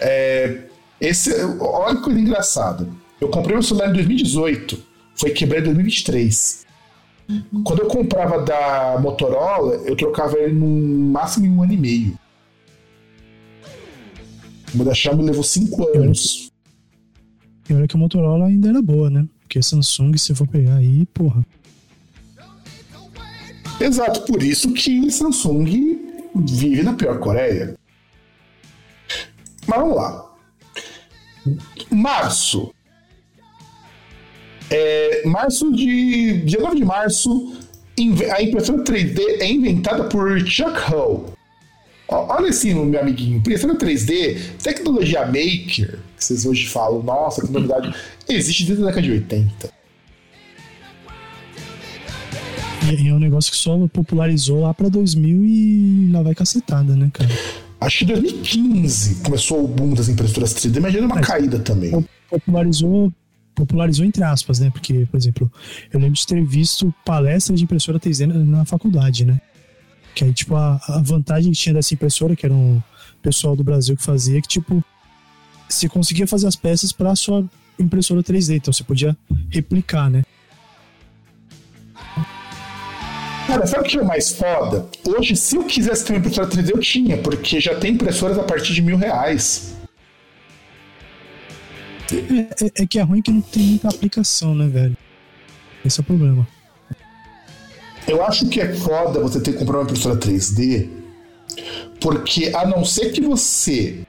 É, 0.00 0.62
esse, 1.00 1.32
olha 1.60 1.96
que 1.96 2.02
coisa 2.02 2.20
engraçada. 2.20 2.88
Eu 3.20 3.28
comprei 3.28 3.54
meu 3.54 3.62
celular 3.62 3.90
em 3.90 3.94
2018, 3.94 4.78
foi 5.16 5.30
quebrado 5.30 5.62
em 5.62 5.74
2023. 5.74 6.64
Quando 7.64 7.80
eu 7.80 7.86
comprava 7.86 8.42
da 8.42 8.98
Motorola, 9.00 9.76
eu 9.86 9.96
trocava 9.96 10.36
ele 10.38 10.52
no 10.52 10.66
máximo 11.10 11.46
em 11.46 11.50
um 11.50 11.62
ano 11.62 11.72
e 11.72 11.76
meio. 11.76 12.18
O 14.74 14.84
da 14.84 14.92
Xiaomi 14.92 15.24
levou 15.24 15.42
5 15.42 15.96
anos. 15.96 16.43
E 17.68 17.74
olha 17.74 17.88
que 17.88 17.96
a 17.96 17.98
Motorola 17.98 18.46
ainda 18.46 18.68
era 18.68 18.82
boa, 18.82 19.08
né? 19.08 19.26
Porque 19.40 19.62
Samsung, 19.62 20.16
se 20.16 20.34
for 20.34 20.46
pegar 20.46 20.76
aí, 20.76 21.06
porra. 21.06 21.44
Exato, 23.80 24.22
por 24.22 24.42
isso 24.42 24.72
que 24.72 25.10
Samsung 25.10 25.98
vive 26.34 26.82
na 26.82 26.94
pior 26.94 27.18
Coreia. 27.18 27.74
Mas 29.66 29.78
vamos 29.78 29.96
lá. 29.96 30.30
Março. 31.90 32.74
É, 34.70 35.26
março 35.26 35.72
de. 35.72 36.42
Dia 36.44 36.60
9 36.60 36.76
de 36.76 36.84
março, 36.84 37.56
a 38.34 38.42
impressora 38.42 38.82
3D 38.82 39.20
é 39.40 39.50
inventada 39.50 40.04
por 40.04 40.40
Chuck 40.46 40.92
Hull 40.92 41.34
Olha 42.06 42.50
assim, 42.50 42.74
meu 42.74 43.00
amiguinho, 43.00 43.38
impressora 43.38 43.74
3D, 43.74 44.38
tecnologia 44.62 45.24
maker, 45.26 45.98
vocês 46.24 46.46
hoje 46.46 46.66
falam, 46.66 47.02
nossa, 47.02 47.44
que 47.46 47.52
novidade, 47.52 47.94
existe 48.28 48.64
desde 48.64 48.82
a 48.82 48.86
década 48.86 49.02
de 49.02 49.12
80. 49.12 49.70
E 52.92 53.08
é 53.08 53.14
um 53.14 53.18
negócio 53.18 53.50
que 53.50 53.56
só 53.56 53.76
popularizou 53.88 54.60
lá 54.60 54.74
pra 54.74 54.88
2000 54.88 55.44
e 55.44 56.10
lá 56.12 56.22
vai 56.22 56.34
cacetada, 56.34 56.94
né, 56.94 57.10
cara? 57.12 57.30
Acho 57.80 57.98
que 57.98 58.04
2015 58.06 59.22
começou 59.22 59.64
o 59.64 59.68
boom 59.68 59.94
das 59.94 60.08
impressoras 60.08 60.54
3D, 60.54 60.80
mas 60.80 60.92
já 60.92 61.00
uma 61.00 61.14
Mas, 61.14 61.26
caída 61.26 61.58
também. 61.58 62.06
Popularizou, 62.30 63.12
popularizou 63.54 64.04
entre 64.04 64.22
aspas, 64.22 64.58
né? 64.58 64.70
Porque, 64.70 65.06
por 65.10 65.16
exemplo, 65.16 65.52
eu 65.92 66.00
lembro 66.00 66.14
de 66.14 66.26
ter 66.26 66.42
visto 66.44 66.92
palestras 67.04 67.58
de 67.58 67.64
impressora 67.64 67.98
3D 67.98 68.26
na, 68.26 68.58
na 68.58 68.64
faculdade, 68.64 69.24
né? 69.24 69.40
Que 70.14 70.24
aí, 70.24 70.32
tipo, 70.32 70.54
a, 70.54 70.80
a 70.88 71.00
vantagem 71.02 71.52
que 71.52 71.58
tinha 71.58 71.74
dessa 71.74 71.92
impressora, 71.92 72.36
que 72.36 72.46
era 72.46 72.54
um 72.54 72.82
pessoal 73.22 73.56
do 73.56 73.64
Brasil 73.64 73.96
que 73.96 74.02
fazia, 74.02 74.40
que, 74.40 74.48
tipo, 74.48 74.82
você 75.68 75.88
conseguia 75.88 76.26
fazer 76.26 76.46
as 76.46 76.56
peças 76.56 76.92
para 76.92 77.14
sua 77.16 77.44
impressora 77.78 78.22
3D, 78.22 78.56
então 78.56 78.72
você 78.72 78.84
podia 78.84 79.16
replicar, 79.50 80.10
né? 80.10 80.22
Cara, 83.46 83.66
sabe 83.66 83.86
o 83.86 83.90
que 83.90 83.98
é 83.98 84.02
mais 84.02 84.32
foda? 84.32 84.88
Hoje, 85.04 85.36
se 85.36 85.56
eu 85.56 85.64
quisesse 85.64 86.04
ter 86.04 86.12
uma 86.14 86.18
impressora 86.18 86.48
3D, 86.48 86.70
eu 86.70 86.80
tinha, 86.80 87.18
porque 87.18 87.60
já 87.60 87.74
tem 87.74 87.92
impressoras 87.92 88.38
a 88.38 88.42
partir 88.42 88.72
de 88.72 88.82
mil 88.82 88.96
reais. 88.96 89.74
É, 92.12 92.64
é, 92.64 92.82
é 92.82 92.86
que 92.86 92.98
é 92.98 93.02
ruim 93.02 93.22
que 93.22 93.30
não 93.30 93.40
tem 93.40 93.62
muita 93.62 93.88
aplicação, 93.88 94.54
né, 94.54 94.66
velho? 94.66 94.96
Esse 95.84 96.00
é 96.00 96.02
o 96.02 96.04
problema. 96.04 96.46
Eu 98.06 98.24
acho 98.24 98.48
que 98.48 98.60
é 98.60 98.72
foda 98.74 99.20
você 99.20 99.40
ter 99.40 99.52
que 99.52 99.58
comprar 99.58 99.78
uma 99.78 99.84
impressora 99.84 100.16
3D, 100.16 100.88
porque 102.00 102.52
a 102.54 102.66
não 102.66 102.84
ser 102.84 103.12
que 103.12 103.20
você 103.20 104.06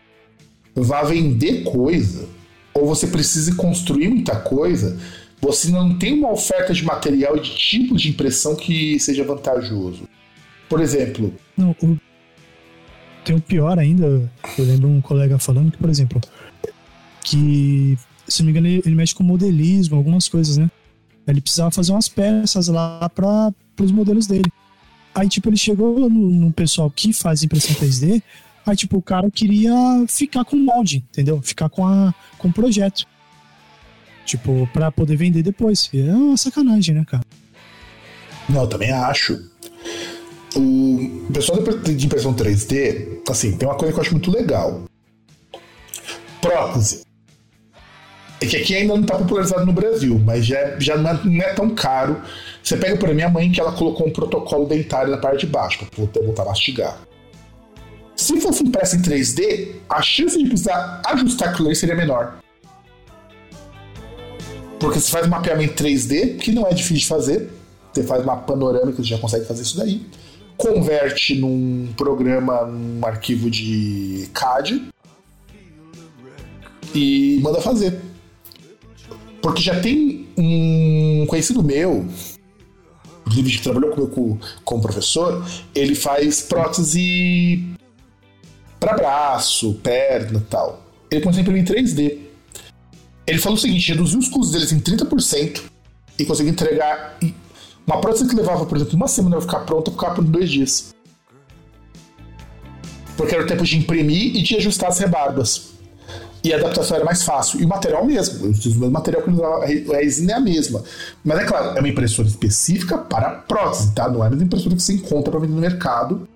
vá 0.84 1.04
vender 1.04 1.64
coisa, 1.64 2.28
ou 2.74 2.86
você 2.86 3.08
precise 3.08 3.56
construir 3.56 4.10
muita 4.10 4.36
coisa, 4.36 4.98
você 5.42 5.70
não 5.70 5.98
tem 5.98 6.14
uma 6.14 6.32
oferta 6.32 6.74
de 6.74 6.84
material 6.84 7.38
e 7.38 7.42
de 7.42 7.56
tipo 7.56 7.96
de 7.96 8.10
impressão 8.10 8.56
que 8.56 9.00
seja 9.00 9.24
vantajoso. 9.24 10.08
Por 10.68 10.82
exemplo. 10.82 11.34
Não, 11.56 11.72
o... 11.82 11.98
tem 13.24 13.36
o 13.36 13.42
pior 13.42 13.78
ainda. 13.78 14.32
Eu 14.58 14.66
lembro 14.66 14.90
um 14.90 15.02
colega 15.02 15.38
falando 15.38 15.72
que, 15.72 15.78
por 15.78 15.90
exemplo, 15.90 16.20
que, 17.24 17.98
se 18.28 18.42
não 18.42 18.46
me 18.46 18.52
engano, 18.52 18.68
ele, 18.68 18.96
mexe 18.96 19.14
com 19.14 19.24
modelismo, 19.24 19.96
algumas 19.96 20.28
coisas, 20.28 20.58
né? 20.58 20.70
Ele 21.28 21.42
precisava 21.42 21.72
fazer 21.72 21.92
umas 21.92 22.08
peças 22.08 22.68
lá 22.68 23.10
para 23.10 23.54
os 23.82 23.92
modelos 23.92 24.28
dele. 24.28 24.52
Aí, 25.14 25.28
tipo, 25.28 25.50
ele 25.50 25.58
chegou 25.58 26.10
no, 26.10 26.10
no, 26.10 26.52
pessoal 26.52 26.90
que 26.92 27.14
faz 27.14 27.42
impressão 27.42 27.76
3D. 27.76 28.22
Aí, 28.66 28.76
tipo, 28.76 28.98
o 28.98 29.02
cara 29.02 29.30
queria 29.30 29.74
ficar 30.08 30.44
com 30.44 30.56
o 30.56 30.60
molde, 30.60 31.04
entendeu? 31.12 31.42
Ficar 31.42 31.70
com, 31.70 31.86
a, 31.86 32.14
com 32.38 32.48
o 32.48 32.54
projeto. 32.54 33.06
Tipo, 34.26 34.68
pra 34.74 34.92
poder 34.92 35.16
vender 35.16 35.44
depois. 35.44 35.90
É 35.94 36.12
uma 36.12 36.36
sacanagem, 36.36 36.96
né, 36.96 37.06
cara? 37.06 37.24
Não, 38.50 38.62
eu 38.62 38.68
também 38.68 38.92
acho. 38.92 39.40
O 40.56 41.28
pessoal 41.32 41.62
de 41.62 42.06
impressão 42.06 42.34
3D, 42.34 43.20
assim, 43.30 43.56
tem 43.56 43.68
uma 43.68 43.78
coisa 43.78 43.94
que 43.94 44.00
eu 44.00 44.04
acho 44.04 44.14
muito 44.14 44.32
legal. 44.32 44.84
Prótese. 46.42 47.04
É 48.42 48.46
que 48.46 48.58
aqui 48.58 48.76
ainda 48.76 48.94
não 48.94 49.02
está 49.02 49.18
popularizado 49.18 49.66
no 49.66 49.74
Brasil, 49.74 50.20
mas 50.20 50.46
já, 50.46 50.80
já 50.80 50.98
não, 50.98 51.10
é, 51.10 51.20
não 51.24 51.42
é 51.42 51.54
tão 51.54 51.70
caro. 51.70 52.22
Você 52.64 52.78
pega 52.78 52.98
por 52.98 53.14
minha 53.14 53.30
mãe 53.30 53.52
que 53.52 53.60
ela 53.60 53.72
colocou 53.74 54.08
um 54.08 54.12
protocolo 54.12 54.68
dentário 54.68 55.12
na 55.12 55.18
parte 55.18 55.46
de 55.46 55.52
baixo 55.52 55.80
para 55.80 55.88
poder 55.88 56.26
voltar 56.26 56.44
a 56.44 56.46
mastigar. 56.46 57.00
Se 58.26 58.42
fosse 58.42 58.64
impressa 58.64 58.96
em 58.96 59.04
3D, 59.04 59.76
a 59.88 60.02
chance 60.02 60.36
de 60.36 60.48
precisar 60.48 61.00
ajustar 61.06 61.50
aquilo 61.50 61.68
ali 61.68 61.76
seria 61.76 61.96
menor. 61.96 62.40
Porque 64.80 65.00
você 65.00 65.12
faz 65.12 65.28
um 65.28 65.30
mapeamento 65.30 65.84
3D, 65.84 66.38
que 66.38 66.52
não 66.52 66.66
é 66.66 66.74
difícil 66.74 66.98
de 66.98 67.06
fazer. 67.06 67.52
Você 67.94 68.04
faz 68.04 68.24
uma 68.24 68.38
panorâmica, 68.38 68.98
você 68.98 69.10
já 69.10 69.20
consegue 69.20 69.46
fazer 69.46 69.62
isso 69.62 69.78
daí. 69.78 70.04
Converte 70.58 71.36
num 71.36 71.94
programa, 71.96 72.66
num 72.66 73.06
arquivo 73.06 73.48
de 73.48 74.28
CAD 74.34 74.88
e 76.96 77.40
manda 77.44 77.62
fazer. 77.62 78.02
Porque 79.40 79.62
já 79.62 79.80
tem 79.80 80.28
um 80.36 81.28
conhecido 81.28 81.62
meu, 81.62 82.08
inclusive 83.28 83.58
que 83.58 83.62
trabalhou 83.62 83.92
comigo 83.92 84.40
como 84.64 84.82
professor, 84.82 85.46
ele 85.76 85.94
faz 85.94 86.42
prótese 86.42 87.76
para 88.86 88.96
braço, 88.96 89.74
perna 89.82 90.46
tal. 90.48 90.84
Ele 91.10 91.22
começou 91.22 91.40
a 91.40 91.42
imprimir 91.42 91.64
em 91.64 91.66
3D. 91.66 92.20
Ele 93.26 93.40
falou 93.40 93.58
o 93.58 93.62
seguinte: 93.62 93.92
reduziu 93.92 94.20
os 94.20 94.28
custos 94.28 94.52
deles 94.52 94.72
em 94.72 94.80
30% 94.80 95.64
e 96.20 96.26
conseguiu 96.26 96.52
entregar 96.52 97.18
uma 97.86 98.00
prótese 98.00 98.28
que 98.28 98.36
levava, 98.36 98.66
por 98.66 98.78
exemplo, 98.78 98.96
uma 98.96 99.08
semana 99.08 99.38
para 99.38 99.46
ficar 99.46 99.60
pronta, 99.62 99.90
ficava 99.90 100.16
por 100.16 100.24
dois 100.24 100.52
dias. 100.52 100.94
Porque 103.18 103.34
era 103.34 103.44
o 103.44 103.48
tempo 103.48 103.64
de 103.64 103.78
imprimir 103.78 104.36
e 104.36 104.44
de 104.44 104.56
ajustar 104.58 104.90
as 104.90 105.00
rebarbas. 105.00 105.74
E 106.44 106.54
a 106.54 106.58
adaptação 106.58 106.98
era 106.98 107.06
mais 107.06 107.24
fácil. 107.24 107.60
E 107.60 107.66
o 107.66 107.68
material 107.68 108.06
mesmo. 108.06 108.46
Eu 108.46 108.52
o 108.52 108.54
mesmo 108.54 108.92
material 108.92 109.24
que 109.24 109.94
a 109.94 109.98
resina 109.98 110.34
é 110.34 110.36
a 110.36 110.40
mesma. 110.40 110.84
Mas 111.24 111.40
é 111.40 111.44
claro, 111.44 111.76
é 111.76 111.80
uma 111.80 111.90
impressora 111.90 112.28
específica 112.28 113.00
para 113.00 113.32
prótese, 113.32 113.96
tá? 113.96 114.08
Não 114.08 114.24
é 114.24 114.28
a 114.28 114.30
mesma 114.30 114.46
impressora 114.46 114.76
que 114.76 114.84
você 114.84 114.94
encontra 114.94 115.32
para 115.32 115.40
vender 115.40 115.54
no 115.54 115.62
mercado. 115.62 116.28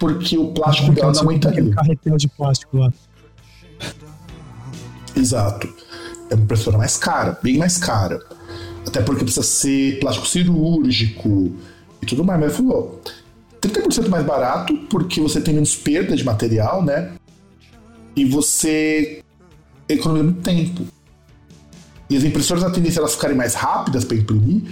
Porque 0.00 0.36
o 0.36 0.48
plástico 0.48 0.92
dela 0.92 1.12
não 1.12 1.20
aguenta 1.20 1.50
aquilo. 1.50 1.70
carretel 1.72 2.16
de 2.16 2.26
plástico 2.26 2.78
lá. 2.78 2.92
Exato. 5.14 5.68
É 6.30 6.34
uma 6.34 6.44
impressora 6.44 6.78
mais 6.78 6.96
cara, 6.96 7.38
bem 7.42 7.58
mais 7.58 7.76
cara. 7.76 8.18
Até 8.86 9.02
porque 9.02 9.24
precisa 9.24 9.46
ser 9.46 10.00
plástico 10.00 10.26
cirúrgico 10.26 11.54
e 12.00 12.06
tudo 12.06 12.24
mais. 12.24 12.40
Mas 12.40 12.56
falou, 12.56 13.00
30% 13.60 14.08
mais 14.08 14.24
barato, 14.24 14.74
porque 14.88 15.20
você 15.20 15.40
tem 15.40 15.52
menos 15.52 15.76
perda 15.76 16.16
de 16.16 16.24
material, 16.24 16.82
né? 16.82 17.12
E 18.16 18.24
você 18.24 19.22
economiza 19.86 20.24
muito 20.24 20.42
tempo. 20.42 20.86
E 22.08 22.16
as 22.16 22.24
impressoras, 22.24 22.64
a 22.64 22.70
tendência 22.70 23.00
elas 23.00 23.14
ficarem 23.14 23.36
mais 23.36 23.54
rápidas 23.54 24.04
para 24.04 24.16
imprimir, 24.16 24.62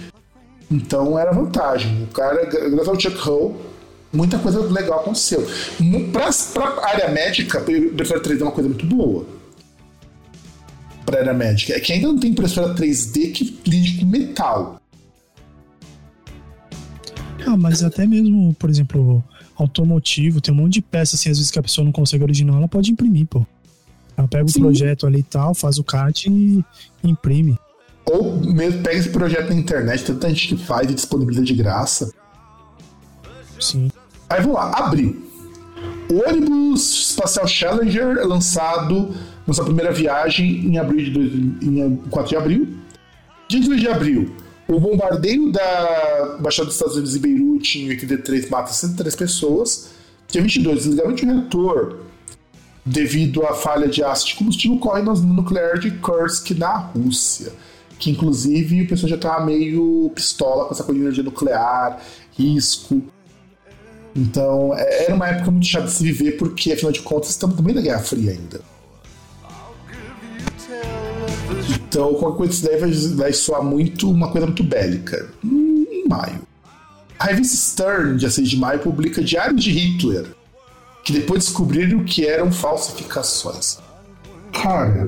então 0.71 1.17
era 1.17 1.31
vantagem. 1.31 2.03
O 2.03 2.07
cara, 2.07 2.45
graças 2.45 2.87
ao 2.87 2.99
Chuck 2.99 3.29
Hull, 3.29 3.61
muita 4.11 4.39
coisa 4.39 4.59
legal 4.61 4.99
aconteceu. 4.99 5.47
Para 6.11 6.65
a 6.65 6.89
área 6.89 7.09
médica, 7.09 7.59
a 7.59 7.71
impressora 7.71 8.21
3D 8.21 8.41
é 8.41 8.43
uma 8.43 8.51
coisa 8.51 8.69
muito 8.69 8.85
boa. 8.85 9.25
Para 11.05 11.17
a 11.17 11.21
área 11.21 11.33
médica. 11.33 11.73
É 11.73 11.79
que 11.79 11.93
ainda 11.93 12.07
não 12.07 12.17
tem 12.17 12.31
impressora 12.31 12.73
3D 12.75 13.31
que 13.31 13.59
lide 13.67 13.99
com 13.99 14.05
metal. 14.05 14.81
Ah, 17.45 17.57
mas 17.57 17.83
até 17.83 18.05
mesmo, 18.05 18.53
por 18.55 18.69
exemplo, 18.69 19.23
automotivo, 19.55 20.41
tem 20.41 20.53
um 20.53 20.57
monte 20.57 20.73
de 20.73 20.81
peça, 20.81 21.15
assim, 21.15 21.29
às 21.29 21.37
vezes 21.37 21.51
que 21.51 21.59
a 21.59 21.63
pessoa 21.63 21.85
não 21.85 21.91
consegue 21.91 22.23
original, 22.23 22.57
ela 22.57 22.67
pode 22.67 22.91
imprimir, 22.91 23.25
pô. 23.27 23.45
Ela 24.15 24.27
pega 24.27 24.47
Sim. 24.47 24.59
o 24.59 24.63
projeto 24.63 25.07
ali 25.07 25.19
e 25.19 25.23
tal, 25.23 25.53
faz 25.55 25.77
o 25.77 25.83
CAT 25.83 26.29
e 26.29 26.63
imprime. 27.03 27.57
Ou 28.05 28.35
mesmo 28.37 28.81
pega 28.81 28.97
esse 28.97 29.09
projeto 29.09 29.49
na 29.49 29.55
internet, 29.55 30.03
tanta 30.03 30.29
gente 30.29 30.49
que 30.49 30.57
faz 30.57 30.91
e 30.91 30.93
disponibiliza 30.93 31.43
de 31.43 31.53
graça. 31.53 32.11
Sim. 33.59 33.89
Aí 34.29 34.41
vamos 34.41 34.55
lá, 34.55 34.71
abril. 34.71 35.21
O 36.11 36.27
ônibus 36.27 37.09
espacial 37.09 37.47
Challenger 37.47 38.17
é 38.17 38.25
lançado 38.25 39.13
na 39.45 39.53
sua 39.53 39.65
primeira 39.65 39.91
viagem 39.91 40.65
em 40.65 40.77
abril 40.77 41.05
de 41.05 41.11
dois, 41.11 41.33
em 41.33 41.95
4 42.09 42.29
de 42.29 42.35
abril. 42.35 42.67
Dia 43.47 43.61
2 43.61 43.81
de 43.81 43.87
abril, 43.87 44.35
o 44.67 44.79
bombardeio 44.79 45.51
da 45.51 46.37
Embaixada 46.39 46.67
dos 46.67 46.75
Estados 46.75 46.95
Unidos 46.95 47.15
em 47.15 47.19
Beirute 47.19 47.79
em 47.79 47.89
83 47.89 48.49
mata 48.49 48.71
103 48.71 49.15
pessoas. 49.15 49.89
Dia 50.27 50.41
22, 50.41 50.83
desligamento 50.83 51.25
de 51.25 51.25
reator 51.25 51.97
devido 52.85 53.45
à 53.45 53.53
falha 53.53 53.87
de 53.87 54.03
ácido 54.03 54.29
de 54.29 54.35
combustível 54.35 54.77
ocorre 54.77 55.01
na 55.01 55.13
nuclear 55.13 55.79
de 55.79 55.91
Kursk, 55.91 56.51
na 56.51 56.77
Rússia. 56.77 57.51
Que 57.97 58.11
inclusive 58.11 58.83
o 58.83 58.87
pessoal 58.87 59.09
já 59.09 59.15
estava 59.15 59.45
meio 59.45 60.11
pistola 60.15 60.65
com 60.65 60.73
essa 60.73 60.83
coisa 60.83 60.99
de 60.99 61.05
energia 61.05 61.23
nuclear, 61.23 61.99
risco. 62.37 63.01
Então 64.15 64.73
é, 64.75 65.05
era 65.05 65.15
uma 65.15 65.27
época 65.27 65.51
muito 65.51 65.65
chata 65.65 65.85
de 65.85 65.91
se 65.91 66.03
viver, 66.03 66.33
porque 66.33 66.73
afinal 66.73 66.91
de 66.91 67.01
contas 67.01 67.29
estamos 67.29 67.55
no 67.55 67.63
meio 67.63 67.75
da 67.75 67.81
Guerra 67.81 67.99
Fria 67.99 68.31
ainda. 68.31 68.61
Então 71.69 72.13
qualquer 72.15 72.37
coisa 72.37 72.51
disso 72.51 72.65
daí 72.65 72.79
vai, 72.79 72.91
vai 72.91 73.33
soar 73.33 73.63
muito 73.63 74.09
uma 74.09 74.31
coisa 74.31 74.47
muito 74.47 74.63
bélica. 74.63 75.29
Em 75.43 76.07
maio. 76.07 76.41
A 77.17 77.25
revista 77.25 77.55
Stern, 77.55 78.17
dia 78.17 78.29
6 78.29 78.49
de 78.49 78.57
maio, 78.57 78.79
publica 78.79 79.21
Diário 79.21 79.55
de 79.55 79.71
Hitler, 79.71 80.25
que 81.03 81.11
depois 81.11 81.43
descobriram 81.43 82.03
que 82.05 82.25
eram 82.25 82.51
falsificações. 82.51 83.77
Cara, 84.53 85.07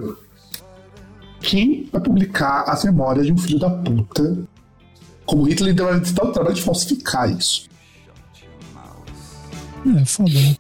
quem 1.39 1.87
vai 1.91 2.01
publicar 2.01 2.63
as 2.67 2.83
memórias 2.83 3.25
de 3.25 3.33
um 3.33 3.37
filho 3.37 3.57
da 3.57 3.69
puta 3.69 4.37
como 5.25 5.43
Hitler 5.43 5.69
ainda 5.69 5.85
vai 5.85 5.99
dar 6.01 6.25
o 6.25 6.31
trabalho 6.33 6.55
de 6.55 6.61
falsificar 6.61 7.31
isso? 7.31 7.70
É 9.85 10.05
foda, 10.05 10.31
né? 10.31 10.55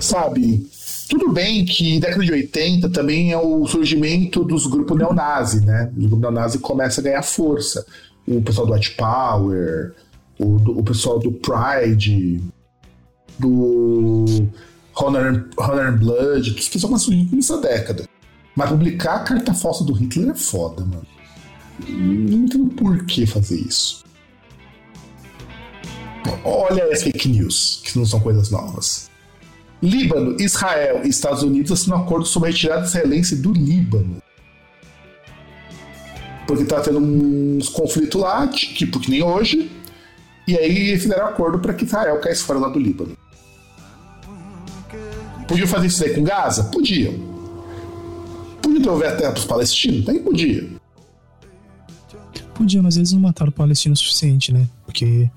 Sabe? 0.00 0.66
Tudo 1.08 1.30
bem 1.30 1.64
que 1.64 2.00
década 2.00 2.24
de 2.24 2.32
80 2.32 2.88
também 2.90 3.32
é 3.32 3.38
o 3.38 3.66
surgimento 3.66 4.42
dos 4.44 4.66
grupos 4.66 4.96
neonazi, 4.96 5.64
né? 5.64 5.90
O 5.96 6.00
grupo 6.00 6.16
neonazi 6.16 6.58
começa 6.58 7.00
a 7.00 7.04
ganhar 7.04 7.22
força. 7.22 7.86
O 8.26 8.40
pessoal 8.40 8.66
do 8.66 8.72
White 8.72 8.92
Power, 8.92 9.94
o, 10.38 10.56
o 10.78 10.82
pessoal 10.82 11.18
do 11.18 11.32
Pride, 11.32 12.42
do 13.38 14.24
Honor, 14.96 15.48
Honor 15.58 15.86
and 15.86 15.96
Blood, 15.96 16.50
os 16.50 16.68
pessoal 16.68 16.90
começam 16.90 16.94
a 16.94 16.98
surgir 16.98 17.34
nessa 17.34 17.58
década. 17.58 18.04
Mas 18.54 18.68
publicar 18.68 19.16
a 19.16 19.20
carta 19.20 19.54
falsa 19.54 19.84
do 19.84 19.92
Hitler 19.92 20.30
é 20.30 20.34
foda, 20.34 20.84
mano. 20.84 21.06
Não 21.88 22.44
entendo 22.44 22.68
por 22.70 23.04
que 23.06 23.26
fazer 23.26 23.56
isso. 23.60 24.01
Olha 26.44 26.84
as 26.92 27.02
fake 27.02 27.28
news, 27.28 27.80
que 27.84 27.98
não 27.98 28.06
são 28.06 28.20
coisas 28.20 28.50
novas. 28.50 29.10
Líbano, 29.82 30.40
Israel 30.40 31.02
e 31.04 31.08
Estados 31.08 31.42
Unidos 31.42 31.72
assinam 31.72 31.98
um 31.98 32.02
acordo 32.02 32.24
sobre 32.24 32.48
a 32.48 32.52
retirada 32.52 32.86
israelense 32.86 33.36
do 33.36 33.52
Líbano. 33.52 34.22
Porque 36.46 36.64
tá 36.64 36.80
tendo 36.80 36.98
uns 36.98 37.68
conflitos 37.68 38.20
lá, 38.20 38.46
tipo 38.48 39.00
que 39.00 39.10
nem 39.10 39.22
hoje, 39.22 39.70
e 40.46 40.56
aí 40.56 40.98
fizeram 40.98 41.24
um 41.24 41.28
acordo 41.28 41.58
para 41.58 41.74
que 41.74 41.84
Israel 41.84 42.20
caísse 42.20 42.44
fora 42.44 42.60
lá 42.60 42.68
do 42.68 42.78
Líbano. 42.78 43.16
Podiam 45.48 45.66
fazer 45.66 45.88
isso 45.88 46.04
aí 46.04 46.14
com 46.14 46.22
Gaza? 46.22 46.64
Podiam. 46.64 47.14
Podiam 48.62 48.80
devolver 48.80 49.08
a 49.08 49.16
terra 49.16 49.32
para 49.32 49.40
os 49.40 49.44
palestinos? 49.44 50.06
Nem 50.06 50.22
podia. 50.22 50.68
podia, 52.54 52.82
mas 52.82 52.96
eles 52.96 53.12
não 53.12 53.20
mataram 53.20 53.50
o 53.50 53.52
palestino 53.54 53.94
o 53.94 53.96
suficiente, 53.96 54.52
né? 54.52 54.68
Porque 54.86 55.30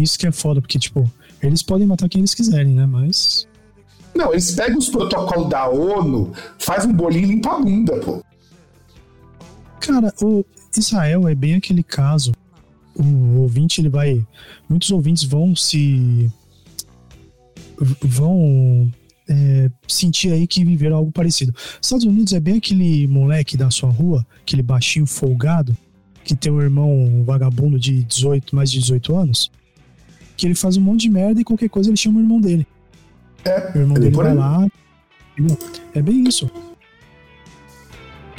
isso 0.00 0.18
que 0.18 0.26
é 0.26 0.32
foda, 0.32 0.60
porque, 0.60 0.78
tipo, 0.78 1.10
eles 1.42 1.62
podem 1.62 1.86
matar 1.86 2.08
quem 2.08 2.20
eles 2.20 2.34
quiserem, 2.34 2.74
né? 2.74 2.86
Mas. 2.86 3.46
Não, 4.14 4.32
eles 4.32 4.52
pegam 4.52 4.78
os 4.78 4.88
protocolos 4.88 5.48
da 5.48 5.68
ONU, 5.68 6.32
faz 6.58 6.84
um 6.84 6.92
bolinho 6.92 7.24
e 7.24 7.28
limpa 7.28 7.56
a 7.56 7.60
bunda, 7.60 7.98
pô. 8.00 8.22
Cara, 9.80 10.12
o 10.20 10.44
Israel 10.76 11.28
é 11.28 11.34
bem 11.34 11.54
aquele 11.54 11.82
caso. 11.82 12.32
O 12.96 13.40
ouvinte, 13.40 13.80
ele 13.80 13.88
vai. 13.88 14.26
Muitos 14.68 14.90
ouvintes 14.90 15.22
vão 15.22 15.54
se. 15.54 16.30
vão 18.02 18.90
é, 19.28 19.70
sentir 19.86 20.32
aí 20.32 20.46
que 20.46 20.64
viveram 20.64 20.96
algo 20.96 21.12
parecido. 21.12 21.54
Estados 21.80 22.04
Unidos 22.04 22.32
é 22.32 22.40
bem 22.40 22.56
aquele 22.56 23.06
moleque 23.06 23.56
da 23.56 23.70
sua 23.70 23.90
rua, 23.90 24.26
aquele 24.40 24.62
baixinho 24.62 25.06
folgado, 25.06 25.76
que 26.24 26.34
tem 26.34 26.50
um 26.50 26.60
irmão 26.60 27.22
vagabundo 27.24 27.78
de 27.78 28.02
18, 28.04 28.56
mais 28.56 28.70
de 28.70 28.80
18 28.80 29.14
anos, 29.14 29.50
que 30.38 30.46
ele 30.46 30.54
faz 30.54 30.76
um 30.76 30.80
monte 30.80 31.02
de 31.02 31.10
merda 31.10 31.40
e 31.40 31.44
qualquer 31.44 31.68
coisa 31.68 31.90
ele 31.90 31.96
chama 31.96 32.20
o 32.20 32.22
irmão 32.22 32.40
dele. 32.40 32.66
É, 33.44 33.72
O 33.74 33.78
irmão 33.78 33.96
é 33.96 34.00
dele 34.00 34.16
vai 34.16 34.28
aí. 34.28 34.34
lá. 34.36 34.66
É 35.94 36.00
bem 36.00 36.24
isso. 36.26 36.50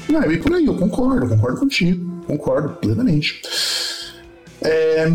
Não, 0.08 0.24
é 0.24 0.28
bem 0.28 0.40
por 0.42 0.54
aí, 0.56 0.66
eu 0.66 0.76
concordo, 0.76 1.28
concordo 1.28 1.60
contigo. 1.60 2.24
Concordo 2.26 2.70
plenamente. 2.78 3.42
É... 4.62 5.08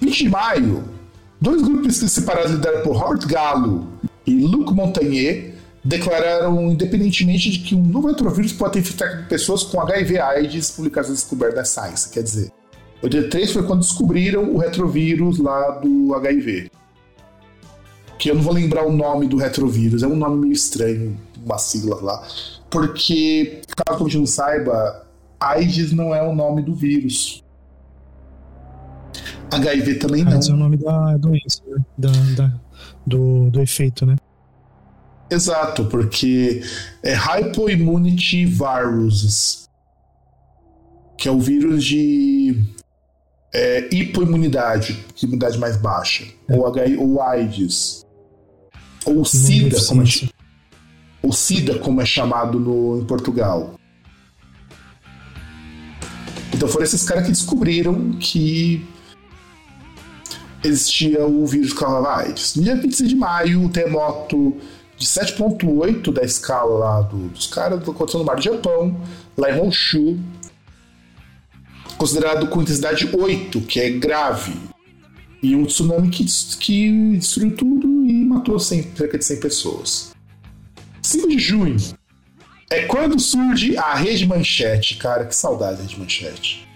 20 0.00 0.24
de 0.24 0.28
maio, 0.28 0.84
dois 1.40 1.62
grupos 1.62 1.96
separados 1.96 2.50
liderados 2.50 2.82
por 2.82 2.96
Robert 2.96 3.26
Gallo 3.28 3.86
e 4.26 4.34
Luc 4.34 4.72
Montagnier 4.72 5.54
declararam 5.84 6.72
independentemente 6.72 7.50
de 7.50 7.58
que 7.60 7.74
um 7.74 7.84
novo 7.84 8.08
retrovírus 8.08 8.52
pode 8.52 8.72
ter 8.74 8.78
infectado 8.80 9.28
pessoas 9.28 9.62
com 9.62 9.80
HIV 9.80 10.18
AIDS 10.18 10.70
publicações 10.70 11.18
descobertas 11.18 11.56
na 11.56 11.64
Science. 11.64 12.08
Quer 12.10 12.22
dizer, 12.22 12.50
83 13.02 13.52
foi 13.52 13.62
quando 13.66 13.80
descobriram 13.80 14.54
o 14.54 14.58
retrovírus 14.58 15.38
lá 15.38 15.72
do 15.78 16.14
HIV. 16.14 16.70
Que 18.18 18.30
eu 18.30 18.36
não 18.36 18.42
vou 18.42 18.52
lembrar 18.52 18.86
o 18.86 18.92
nome 18.92 19.26
do 19.26 19.36
retrovírus, 19.36 20.02
é 20.02 20.06
um 20.06 20.14
nome 20.16 20.42
meio 20.42 20.52
estranho, 20.52 21.18
uma 21.44 21.58
sigla 21.58 22.00
lá. 22.00 22.26
Porque, 22.70 23.62
caso 23.84 24.00
a 24.00 24.04
gente 24.04 24.18
não 24.18 24.26
saiba, 24.26 25.06
AIDS 25.40 25.92
não 25.92 26.14
é 26.14 26.22
o 26.22 26.34
nome 26.34 26.62
do 26.62 26.74
vírus. 26.74 27.42
HIV 29.50 29.96
também 29.96 30.24
não. 30.24 30.32
AIDS 30.32 30.48
é 30.48 30.52
o 30.52 30.56
nome 30.56 30.76
da 30.76 31.16
doença, 31.16 31.60
né? 31.66 31.84
Da, 31.98 32.10
da- 32.36 32.60
do, 33.04 33.50
do 33.50 33.60
efeito, 33.60 34.06
né? 34.06 34.16
Exato, 35.28 35.86
porque 35.86 36.62
é 37.02 37.14
Hypoimmunity 37.14 38.44
Viruses, 38.46 39.68
que 41.16 41.28
é 41.28 41.32
o 41.32 41.40
vírus 41.40 41.82
de 41.84 42.62
é, 43.52 43.88
hipoimunidade, 43.94 45.04
de 45.14 45.26
imunidade 45.26 45.58
mais 45.58 45.76
baixa, 45.76 46.24
ou, 46.48 46.66
H, 46.66 46.82
ou 46.98 47.20
AIDS, 47.22 48.04
ou 49.04 49.24
SIDA, 49.24 49.76
como 49.86 50.02
é, 50.02 50.06
ou 51.22 51.32
SIDA, 51.32 51.78
como 51.78 52.00
é 52.00 52.04
chamado 52.06 52.58
no, 52.58 53.00
em 53.00 53.04
Portugal. 53.04 53.74
Então 56.54 56.68
foram 56.68 56.84
esses 56.84 57.02
caras 57.02 57.24
que 57.24 57.30
descobriram 57.32 58.12
que 58.20 58.86
existia 60.64 61.26
o 61.26 61.44
vírus 61.46 61.72
que 61.72 61.78
causava 61.80 62.16
AIDS. 62.18 62.54
No 62.56 62.62
dia 62.62 62.76
26 62.76 63.08
de 63.10 63.16
maio, 63.16 63.64
o 63.64 63.68
terremoto 63.68 64.56
de 64.96 65.06
7.8 65.06 66.12
da 66.12 66.22
escala 66.22 66.78
lá 66.78 67.00
do- 67.02 67.28
dos 67.28 67.48
caras 67.48 67.80
aconteceu 67.88 68.20
no 68.20 68.24
mar 68.26 68.36
do 68.36 68.42
Japão, 68.42 68.96
lá 69.36 69.50
em 69.50 69.60
Honshu, 69.60 70.18
considerado 72.02 72.48
com 72.48 72.60
intensidade 72.60 73.08
8, 73.12 73.60
que 73.60 73.78
é 73.78 73.88
grave. 73.90 74.54
E 75.40 75.54
um 75.54 75.64
tsunami 75.64 76.10
que, 76.10 76.24
que 76.58 77.16
destruiu 77.16 77.54
tudo 77.54 77.86
e 78.04 78.24
matou 78.24 78.58
100 78.58 78.96
cerca 78.96 79.16
de 79.16 79.24
100 79.24 79.38
pessoas. 79.38 80.12
5 81.00 81.28
de 81.28 81.38
junho 81.38 81.76
é 82.68 82.82
quando 82.86 83.20
surge 83.20 83.76
a 83.76 83.94
Rede 83.94 84.26
Manchete. 84.26 84.96
Cara, 84.96 85.26
que 85.26 85.36
saudade 85.36 85.76
da 85.76 85.82
Rede 85.82 86.00
Manchete. 86.00 86.68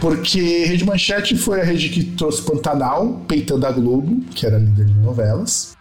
Porque 0.00 0.64
Rede 0.64 0.86
Manchete 0.86 1.36
foi 1.36 1.60
a 1.60 1.64
rede 1.64 1.90
que 1.90 2.02
trouxe 2.02 2.40
Pantanal, 2.40 3.22
peitando 3.28 3.66
a 3.66 3.72
Globo, 3.72 4.24
que 4.34 4.46
era 4.46 4.58
líder 4.58 4.86
de 4.86 4.94
novelas. 4.94 5.76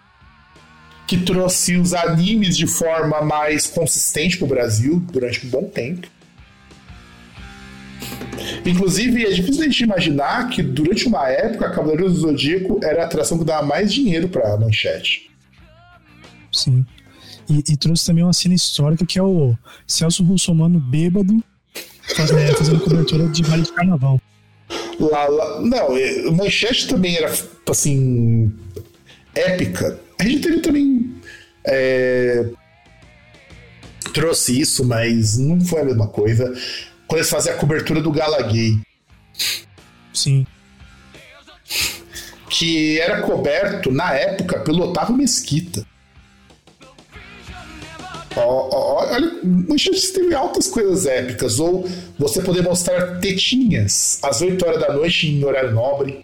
Que 1.11 1.17
trouxe 1.17 1.75
os 1.75 1.93
animes 1.93 2.55
de 2.55 2.65
forma 2.65 3.21
mais 3.21 3.67
consistente 3.67 4.37
pro 4.37 4.47
Brasil 4.47 5.03
durante 5.11 5.45
um 5.45 5.49
bom 5.49 5.63
tempo. 5.65 6.07
Inclusive, 8.65 9.25
é 9.25 9.29
difícil 9.31 9.61
a 9.61 9.65
gente 9.65 9.83
imaginar 9.83 10.47
que 10.47 10.63
durante 10.63 11.05
uma 11.05 11.27
época, 11.27 11.69
Cavaleiros 11.71 12.13
do 12.13 12.19
Zodíaco 12.21 12.79
era 12.81 13.01
a 13.01 13.05
atração 13.07 13.37
que 13.37 13.43
dava 13.43 13.65
mais 13.67 13.93
dinheiro 13.93 14.29
pra 14.29 14.55
Manchete. 14.55 15.29
Sim. 16.49 16.85
E, 17.49 17.57
e 17.57 17.75
trouxe 17.75 18.05
também 18.05 18.23
uma 18.23 18.31
cena 18.31 18.55
histórica 18.55 19.05
que 19.05 19.19
é 19.19 19.23
o 19.23 19.53
Celso 19.85 20.23
Russomano 20.23 20.79
bêbado 20.79 21.43
faz- 22.15 22.31
é, 22.31 22.53
fazendo 22.53 22.79
cobertura 22.79 23.27
de 23.27 23.43
baile 23.43 23.63
de 23.63 23.73
carnaval. 23.73 24.17
Lá, 24.97 25.27
lá- 25.27 25.59
não, 25.59 25.89
Manchete 26.37 26.87
também 26.87 27.17
era, 27.17 27.29
assim, 27.69 28.49
épica. 29.35 29.99
A 30.21 30.23
gente 30.23 30.41
teve 30.41 30.59
também. 30.59 31.15
é, 31.65 32.45
trouxe 34.13 34.61
isso, 34.61 34.85
mas 34.85 35.39
não 35.39 35.59
foi 35.59 35.81
a 35.81 35.85
mesma 35.85 36.07
coisa. 36.07 36.53
Quando 37.07 37.21
eles 37.21 37.29
faziam 37.29 37.55
a 37.55 37.57
cobertura 37.57 38.03
do 38.03 38.11
Gala 38.11 38.39
Gay, 38.43 38.79
Sim. 40.13 40.45
que 42.51 42.99
era 42.99 43.23
coberto, 43.23 43.89
na 43.89 44.13
época, 44.13 44.59
pelo 44.59 44.91
Otávio 44.91 45.15
Mesquita. 45.15 45.83
Ó, 48.35 48.41
ó, 48.41 49.11
olha, 49.11 49.39
Manchete 49.43 50.13
teve 50.13 50.35
altas 50.35 50.67
coisas 50.67 51.07
épicas. 51.07 51.59
Ou 51.59 51.89
você 52.19 52.43
poder 52.43 52.61
mostrar 52.61 53.19
tetinhas 53.19 54.19
às 54.21 54.39
8 54.39 54.63
horas 54.63 54.81
da 54.81 54.93
noite 54.93 55.27
em 55.27 55.43
horário 55.43 55.71
nobre. 55.71 56.23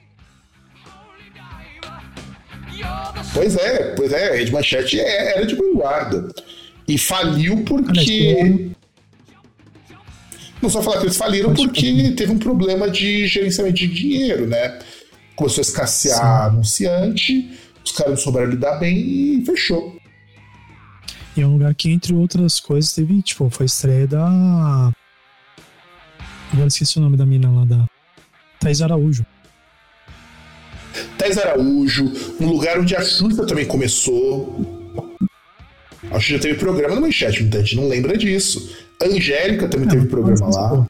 Pois 3.34 3.56
é, 3.56 3.94
pois 3.96 4.12
é, 4.12 4.30
a 4.32 4.36
Rede 4.36 4.52
Manchete 4.52 5.00
é- 5.00 5.38
era 5.38 5.46
de 5.46 5.56
vanguarda. 5.56 6.28
E 6.88 6.98
faliu 6.98 7.64
porque. 7.66 8.70
Não 10.62 10.70
só 10.70 10.82
falar 10.82 10.98
que 10.98 11.06
eles 11.06 11.18
faliram 11.18 11.54
porque 11.54 12.12
teve 12.14 12.32
um 12.32 12.40
problema 12.40 12.90
de 12.90 13.28
gerenciamento 13.28 13.76
de 13.76 13.88
dinheiro, 13.88 14.48
né? 14.48 14.80
Começou 15.36 15.62
a 15.62 15.66
escassear 15.68 16.46
anunciante, 16.48 17.52
os 17.86 17.92
caras 17.92 18.14
não 18.14 18.18
souberam 18.18 18.50
lidar 18.50 18.80
bem 18.80 18.98
e 18.98 19.44
fechou. 19.46 19.96
E 21.36 21.42
é 21.42 21.46
um 21.46 21.54
lugar 21.54 21.76
que, 21.76 21.92
entre 21.92 22.14
outras 22.16 22.60
coisas, 22.60 22.92
teve, 22.94 23.22
tipo, 23.22 23.48
foi 23.52 23.66
a 23.66 23.68
estreia 23.68 24.08
da. 24.08 24.92
Agora 26.52 26.68
esqueci 26.68 26.98
o 26.98 27.02
nome 27.02 27.18
da 27.18 27.26
mina 27.26 27.52
lá, 27.52 27.66
da. 27.66 27.86
Thais 28.60 28.82
Araújo. 28.82 29.24
Thais 31.18 31.38
Araújo, 31.38 32.12
um 32.40 32.48
lugar 32.48 32.80
onde 32.80 32.96
a 32.96 33.02
Xuxa 33.02 33.46
também 33.46 33.66
começou. 33.66 34.88
A 36.12 36.20
Xuxa 36.20 36.40
teve 36.40 36.56
programa 36.56 36.96
no 36.96 37.02
Manchete, 37.02 37.42
muita 37.42 37.60
gente 37.60 37.76
não 37.76 37.88
lembra 37.88 38.18
disso. 38.18 38.76
A 39.02 39.06
Angélica 39.06 39.68
também 39.68 39.88
teve 39.88 40.08
programa 40.08 40.50
lá. 40.50 40.88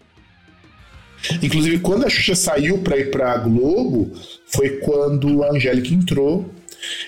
Inclusive, 1.41 1.80
quando 1.80 2.05
a 2.05 2.10
Xuxa 2.10 2.36
saiu 2.36 2.80
pra 2.80 2.97
ir 2.97 3.12
pra 3.12 3.38
Globo, 3.38 4.12
foi 4.47 4.78
quando 4.78 5.43
a 5.43 5.51
Angélica 5.51 5.93
entrou. 5.93 6.49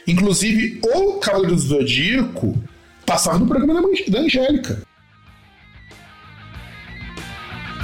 Inclusive, 0.08 0.80
o 0.84 1.14
Cavaleiro 1.20 1.56
do 1.56 1.62
Zodíaco 1.62 2.58
passava 3.06 3.40
no 3.40 3.48
programa 3.48 3.82
da 4.08 4.20
Angélica. 4.20 4.82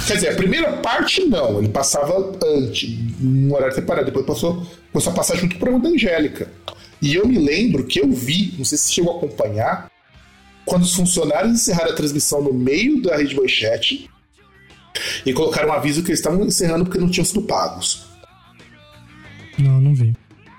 Quer 0.06 0.14
dizer, 0.14 0.28
a 0.28 0.36
primeira 0.36 0.72
parte 0.74 1.24
não, 1.24 1.58
ele 1.58 1.68
passava 1.68 2.32
antes, 2.44 2.96
num 3.18 3.52
horário 3.52 3.74
separado, 3.74 4.06
depois 4.06 4.24
passou, 4.24 4.64
começou 4.96 5.12
a 5.12 5.16
passar 5.16 5.36
junto 5.36 5.50
com 5.50 5.56
o 5.56 5.60
programa 5.60 5.84
da 5.84 5.90
Angélica. 5.90 6.50
E 7.02 7.14
eu 7.14 7.28
me 7.28 7.38
lembro 7.38 7.84
que 7.84 8.00
eu 8.00 8.10
vi, 8.10 8.54
não 8.56 8.64
sei 8.64 8.78
se 8.78 8.92
chegou 8.92 9.12
a 9.12 9.16
acompanhar, 9.18 9.90
quando 10.64 10.84
os 10.84 10.94
funcionários 10.94 11.52
encerraram 11.52 11.90
a 11.90 11.94
transmissão 11.94 12.42
no 12.42 12.52
meio 12.52 13.02
da 13.02 13.16
rede 13.16 13.36
manchete 13.36 14.10
e 15.26 15.32
colocaram 15.34 15.68
um 15.68 15.72
aviso 15.72 16.02
que 16.02 16.08
eles 16.08 16.20
estavam 16.20 16.42
encerrando 16.46 16.84
porque 16.86 16.98
não 16.98 17.10
tinham 17.10 17.26
sido 17.26 17.42
pagos. 17.42 18.06
Não, 19.58 19.80
não 19.80 19.94
vi. 19.94 20.14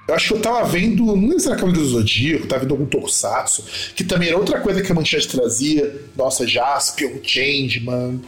Eu 0.07 0.13
acho 0.13 0.27
que 0.27 0.33
eu 0.35 0.41
tava 0.41 0.63
vendo, 0.65 1.03
não 1.03 1.15
lembro 1.15 1.39
se 1.39 1.47
era 1.47 1.55
Cavaleiro 1.55 1.81
do 1.81 1.89
Zodíaco, 1.89 2.47
tava 2.47 2.61
vendo 2.61 2.71
algum 2.75 2.85
Tokusatsu, 2.85 3.93
que 3.95 4.03
também 4.03 4.29
era 4.29 4.37
outra 4.37 4.61
coisa 4.61 4.81
que 4.83 4.91
a 4.91 4.95
Manchete 4.95 5.27
trazia. 5.27 5.99
Nossa, 6.15 6.47
Jaspion, 6.47 7.17
Changeman, 7.23 8.21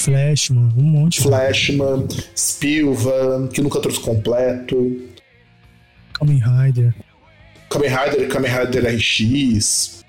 Flash, 0.00 0.50
mano, 0.50 0.72
um 0.76 0.82
monte. 0.82 1.20
Flashman, 1.20 2.06
Spilvan, 2.34 3.48
que 3.48 3.60
nunca 3.60 3.80
trouxe 3.80 4.00
completo, 4.00 5.08
Kamen 6.18 6.40
Rider. 6.40 6.94
Kamen 7.70 7.90
Rider, 7.90 8.28
Kamen 8.28 8.50
Rider 8.50 8.96
RX. 8.96 10.04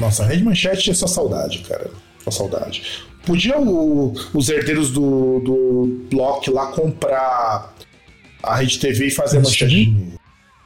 Nossa, 0.00 0.24
a 0.24 0.26
Rede 0.26 0.44
Manchete 0.44 0.90
é 0.90 0.94
só 0.94 1.06
saudade, 1.06 1.60
cara. 1.60 1.90
Só 2.24 2.30
saudade. 2.30 2.82
Podia 3.24 3.58
o, 3.58 4.12
os 4.32 4.48
herdeiros 4.48 4.90
do, 4.90 5.40
do 5.40 6.06
Block 6.10 6.50
lá 6.50 6.66
comprar 6.72 7.74
a 8.42 8.56
Rede 8.56 8.78
TV 8.78 9.06
e 9.06 9.10
fazer 9.10 9.38
a 9.38 9.40
manchete. 9.40 9.94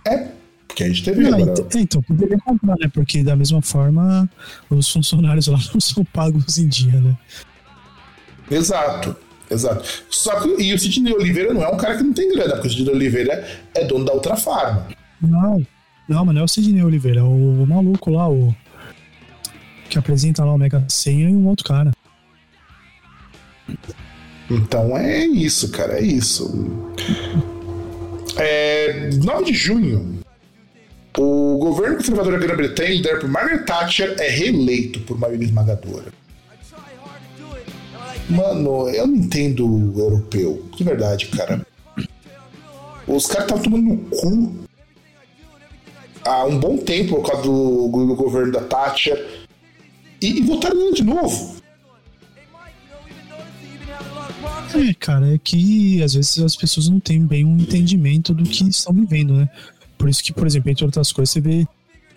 É, 0.06 0.28
porque 0.72 0.84
a 0.84 0.86
Rede 0.86 1.02
TV 1.02 1.22
Não, 1.22 1.34
agora. 1.34 1.52
então, 1.52 1.80
então, 1.80 2.02
poderia 2.02 2.38
comprar, 2.38 2.76
né? 2.80 2.90
Porque 2.92 3.22
da 3.22 3.36
mesma 3.36 3.60
forma, 3.60 4.28
os 4.70 4.88
funcionários 4.90 5.46
lá 5.46 5.58
não 5.72 5.80
são 5.80 6.04
pagos 6.04 6.58
em 6.58 6.66
dia, 6.66 6.98
né? 7.00 7.16
Exato. 8.50 9.14
Exato. 9.50 9.84
Só 10.08 10.40
que 10.40 10.62
e 10.62 10.72
o 10.72 10.78
Sidney 10.78 11.12
Oliveira 11.12 11.52
não 11.52 11.62
é 11.62 11.68
um 11.68 11.76
cara 11.76 11.98
que 11.98 12.02
não 12.02 12.12
tem 12.14 12.32
grana, 12.32 12.54
porque 12.54 12.68
o 12.68 12.70
Sidney 12.70 12.94
Oliveira 12.94 13.46
é 13.74 13.84
dono 13.84 14.04
da 14.04 14.12
outra 14.12 14.34
farma. 14.34 14.88
Não, 15.20 15.64
não, 16.08 16.24
mas 16.24 16.34
não 16.34 16.40
é 16.40 16.44
o 16.44 16.48
Sidney 16.48 16.82
Oliveira, 16.82 17.20
é 17.20 17.22
o, 17.22 17.62
o 17.62 17.66
maluco 17.66 18.10
lá, 18.10 18.28
o. 18.28 18.54
Que 19.90 19.98
apresenta 19.98 20.42
lá 20.42 20.54
o 20.54 20.58
Mega 20.58 20.82
Senha 20.88 21.28
e 21.28 21.34
um 21.34 21.46
outro 21.46 21.66
cara. 21.66 21.92
Então 24.50 24.96
é 24.96 25.26
isso, 25.26 25.70
cara, 25.70 25.98
é 25.98 26.02
isso. 26.02 26.50
É, 28.38 29.10
9 29.22 29.44
de 29.44 29.52
junho, 29.52 30.21
o 31.18 31.58
governo 31.58 31.96
conservador 31.96 32.32
da 32.32 32.38
Grã-Bretanha, 32.38 32.90
liderado 32.90 33.20
por 33.20 33.30
Margaret 33.30 33.64
Thatcher, 33.64 34.14
é 34.18 34.28
reeleito 34.28 35.00
por 35.00 35.18
maioria 35.18 35.44
esmagadora. 35.44 36.12
Mano, 38.30 38.88
eu 38.88 39.06
não 39.06 39.16
entendo 39.16 39.66
o 39.66 39.98
europeu, 39.98 40.66
de 40.74 40.84
verdade, 40.84 41.26
cara. 41.26 41.66
Os 43.06 43.26
caras 43.26 43.44
estavam 43.44 43.62
tomando 43.62 43.82
no 43.82 43.98
cu 43.98 44.54
há 46.24 46.44
um 46.44 46.58
bom 46.58 46.78
tempo 46.78 47.16
por 47.16 47.28
causa 47.28 47.42
do, 47.42 47.88
do 47.88 48.14
governo 48.14 48.52
da 48.52 48.60
Thatcher 48.60 49.46
e, 50.20 50.38
e 50.38 50.42
votaram 50.42 50.76
nela 50.76 50.92
de 50.92 51.02
novo. 51.02 51.62
É, 54.74 54.94
cara, 54.94 55.34
é 55.34 55.38
que 55.38 56.02
às 56.02 56.14
vezes 56.14 56.38
as 56.38 56.56
pessoas 56.56 56.88
não 56.88 56.98
têm 56.98 57.26
bem 57.26 57.44
um 57.44 57.58
entendimento 57.58 58.32
do 58.32 58.44
que 58.44 58.64
estão 58.64 58.94
vivendo, 58.94 59.34
né? 59.34 59.48
Por 60.02 60.08
isso 60.08 60.20
que, 60.20 60.32
por 60.32 60.48
exemplo, 60.48 60.68
entre 60.68 60.84
outras 60.84 61.12
coisas, 61.12 61.30
você 61.32 61.40
vê 61.40 61.64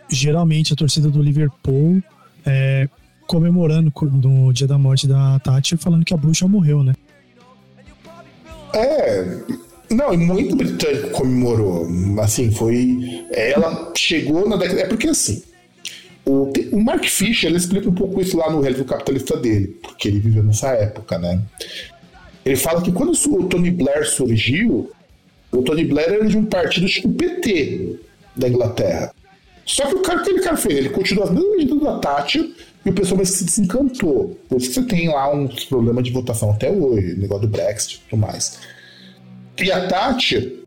geralmente 0.10 0.74
a 0.74 0.76
torcida 0.76 1.08
do 1.08 1.22
Liverpool 1.22 2.02
é, 2.44 2.90
comemorando 3.28 3.92
co- 3.92 4.08
no 4.08 4.52
dia 4.52 4.66
da 4.66 4.76
morte 4.76 5.06
da 5.06 5.38
Thatcher, 5.38 5.78
falando 5.78 6.04
que 6.04 6.12
a 6.12 6.18
bruxa 6.18 6.48
morreu, 6.48 6.82
né? 6.82 6.96
É. 8.74 9.38
Não, 9.92 10.12
e 10.12 10.18
muito 10.18 10.56
britânico 10.56 11.12
comemorou. 11.12 11.88
Assim, 12.24 12.50
foi. 12.50 13.24
Ela 13.32 13.92
chegou 13.96 14.50
na 14.50 14.58
década. 14.58 14.82
É 14.82 14.88
porque 14.88 15.08
assim. 15.08 15.44
O, 16.26 16.52
o 16.72 16.84
Mark 16.84 17.04
Fisher 17.06 17.52
ele 17.52 17.58
explica 17.58 17.88
um 17.88 17.94
pouco 17.94 18.20
isso 18.20 18.36
lá 18.36 18.50
no 18.50 18.62
Reality 18.62 18.84
Capitalista 18.84 19.38
dele, 19.38 19.78
porque 19.84 20.08
ele 20.08 20.20
viveu 20.20 20.42
nessa 20.44 20.70
época, 20.70 21.20
né? 21.20 21.40
Ele 22.44 22.56
fala 22.56 22.82
que 22.82 22.92
quando 22.92 23.12
o 23.12 23.44
Tony 23.44 23.70
Blair 23.70 24.10
surgiu, 24.10 24.90
o 25.56 25.64
Tony 25.64 25.86
Blair 25.86 26.14
era 26.14 26.28
de 26.28 26.38
um 26.38 26.45
partido 26.45 26.88
tipo 26.88 27.10
PT 27.10 27.99
da 28.36 28.47
Inglaterra. 28.47 29.14
Só 29.66 29.88
que 29.88 29.95
o 29.95 30.01
cara, 30.01 30.20
o 30.20 30.24
que 30.24 30.30
aquele 30.30 30.43
cara 30.43 30.58
fez? 30.58 30.76
Ele 30.76 30.89
continuou 30.89 31.26
as 31.26 31.34
mesmas 31.34 31.58
medidas 31.58 31.82
da 31.82 31.99
Thatcher 31.99 32.51
e 32.86 32.89
o 32.89 32.93
pessoal 32.93 33.26
se 33.26 33.43
desencantou. 33.43 34.39
Por 34.47 34.58
isso 34.58 34.68
que 34.70 34.74
você 34.76 34.84
tem 34.84 35.08
lá 35.10 35.32
um 35.34 35.47
problema 35.70 36.03
de 36.03 36.12
votação 36.12 36.51
até 36.51 36.70
hoje, 36.70 37.16
negócio 37.18 37.47
do 37.47 37.51
Brexit 37.51 37.95
e 37.95 38.10
tudo 38.10 38.20
mais. 38.20 38.60
E 39.58 39.72
a 39.72 39.88
Thatcher 39.88 40.60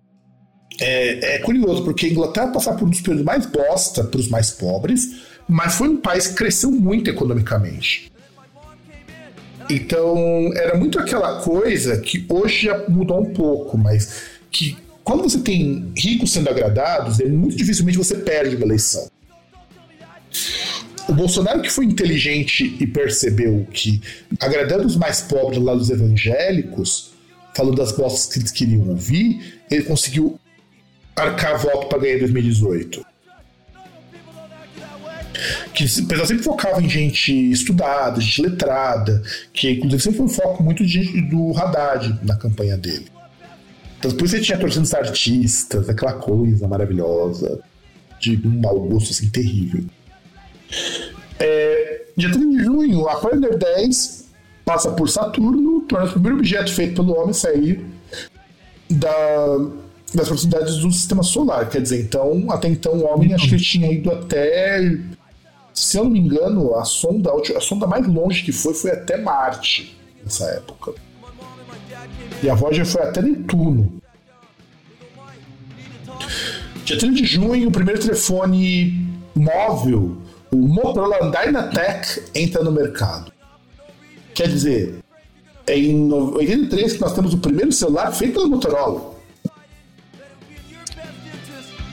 é, 0.80 1.36
é 1.36 1.38
curioso, 1.38 1.84
porque 1.84 2.06
a 2.06 2.08
Inglaterra 2.08 2.48
passava 2.48 2.78
por 2.78 2.86
um 2.86 2.90
dos 2.90 3.00
períodos 3.00 3.24
mais 3.24 3.46
bosta 3.46 4.02
para 4.02 4.18
os 4.18 4.28
mais 4.28 4.50
pobres, 4.50 5.20
mas 5.48 5.74
foi 5.74 5.88
um 5.88 5.96
país 5.96 6.26
que 6.26 6.34
cresceu 6.34 6.70
muito 6.70 7.08
economicamente. 7.08 8.10
Então, 9.70 10.50
era 10.54 10.76
muito 10.76 10.98
aquela 10.98 11.42
coisa 11.42 11.98
que 11.98 12.24
hoje 12.28 12.66
já 12.66 12.88
mudou 12.88 13.20
um 13.20 13.32
pouco, 13.32 13.76
mas 13.76 14.37
que 14.50 14.76
quando 15.04 15.22
você 15.22 15.38
tem 15.38 15.90
ricos 15.96 16.32
sendo 16.32 16.50
agradados, 16.50 17.18
é 17.18 17.26
muito 17.26 17.56
dificilmente 17.56 17.96
você 17.96 18.16
perde 18.16 18.56
uma 18.56 18.66
eleição. 18.66 19.10
O 21.08 21.14
Bolsonaro, 21.14 21.62
que 21.62 21.70
foi 21.70 21.86
inteligente 21.86 22.76
e 22.78 22.86
percebeu 22.86 23.66
que, 23.72 24.02
agradando 24.38 24.86
os 24.86 24.96
mais 24.96 25.22
pobres 25.22 25.62
lá 25.62 25.74
dos 25.74 25.88
evangélicos, 25.88 27.12
falando 27.54 27.76
das 27.76 27.92
bostas 27.92 28.26
que 28.26 28.38
eles 28.38 28.50
queriam 28.50 28.86
ouvir, 28.90 29.62
ele 29.70 29.84
conseguiu 29.84 30.38
arcar 31.16 31.58
voto 31.58 31.86
para 31.88 32.00
ganhar 32.00 32.16
em 32.16 32.20
2018. 32.20 33.06
Que 35.72 35.84
o 35.84 36.06
pessoal 36.06 36.26
sempre 36.26 36.42
focava 36.42 36.82
em 36.82 36.88
gente 36.88 37.32
estudada, 37.50 38.20
gente 38.20 38.42
letrada, 38.42 39.22
que 39.54 39.70
inclusive 39.70 40.02
sempre 40.02 40.18
foi 40.18 40.26
um 40.26 40.28
foco 40.28 40.62
muito 40.62 40.84
de 40.84 41.22
do 41.22 41.56
Haddad 41.56 42.18
na 42.22 42.36
campanha 42.36 42.76
dele. 42.76 43.06
Então, 43.98 44.10
depois 44.10 44.30
você 44.30 44.40
tinha 44.40 44.58
torcendo 44.58 44.84
os 44.84 44.94
artistas, 44.94 45.88
aquela 45.88 46.12
coisa 46.14 46.68
maravilhosa, 46.68 47.60
de 48.20 48.40
um 48.46 48.60
mau 48.60 48.80
gosto 48.80 49.10
assim 49.10 49.28
terrível. 49.28 49.84
É, 51.38 52.04
dia 52.16 52.30
30 52.30 52.48
de 52.48 52.64
junho, 52.64 53.08
a 53.08 53.16
Pioneer 53.16 53.58
10 53.58 54.28
passa 54.64 54.90
por 54.90 55.08
Saturno, 55.08 55.80
torna-se 55.82 56.10
o 56.10 56.14
primeiro 56.14 56.38
objeto 56.38 56.72
feito 56.72 56.96
pelo 56.96 57.18
homem 57.18 57.32
sair 57.32 57.84
da, 58.90 59.56
das 60.14 60.28
proximidades 60.28 60.76
do 60.76 60.90
sistema 60.92 61.22
solar. 61.22 61.68
Quer 61.68 61.82
dizer, 61.82 62.02
então, 62.02 62.50
até 62.50 62.68
então 62.68 62.92
o 62.94 63.06
homem 63.06 63.32
acho 63.34 63.48
que 63.48 63.54
ele 63.54 63.64
tinha 63.64 63.90
ido 63.90 64.10
até. 64.10 64.96
Se 65.72 65.96
eu 65.96 66.04
não 66.04 66.10
me 66.10 66.18
engano, 66.18 66.74
a 66.74 66.84
sonda, 66.84 67.30
a 67.56 67.60
sonda 67.60 67.86
mais 67.86 68.06
longe 68.06 68.42
que 68.42 68.52
foi 68.52 68.74
foi 68.74 68.90
até 68.90 69.16
Marte 69.16 69.96
nessa 70.22 70.44
época. 70.50 70.94
E 72.42 72.48
a 72.48 72.54
Voyager 72.54 72.86
foi 72.86 73.02
até 73.02 73.20
Netuno. 73.22 74.00
Dia 76.84 76.98
30 76.98 77.14
de 77.16 77.24
junho, 77.24 77.68
o 77.68 77.72
primeiro 77.72 78.00
telefone 78.00 79.06
móvel, 79.34 80.16
o 80.50 80.56
Motorola 80.56 81.30
Dynatec, 81.30 82.22
entra 82.34 82.62
no 82.62 82.72
mercado. 82.72 83.30
Quer 84.34 84.48
dizer, 84.48 84.98
é 85.66 85.76
em 85.78 85.94
no- 85.94 86.34
83 86.36 86.94
que 86.94 87.00
nós 87.00 87.12
temos 87.12 87.34
o 87.34 87.38
primeiro 87.38 87.72
celular 87.72 88.10
feito 88.12 88.34
pela 88.34 88.48
Motorola. 88.48 89.18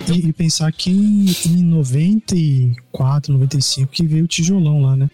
E, 0.07 0.27
e 0.29 0.33
pensar 0.33 0.71
que 0.71 0.91
em 0.91 1.63
94, 1.63 3.33
95 3.33 3.91
que 3.91 4.05
veio 4.05 4.25
o 4.25 4.27
tijolão 4.27 4.81
lá, 4.83 4.95
né? 4.95 5.09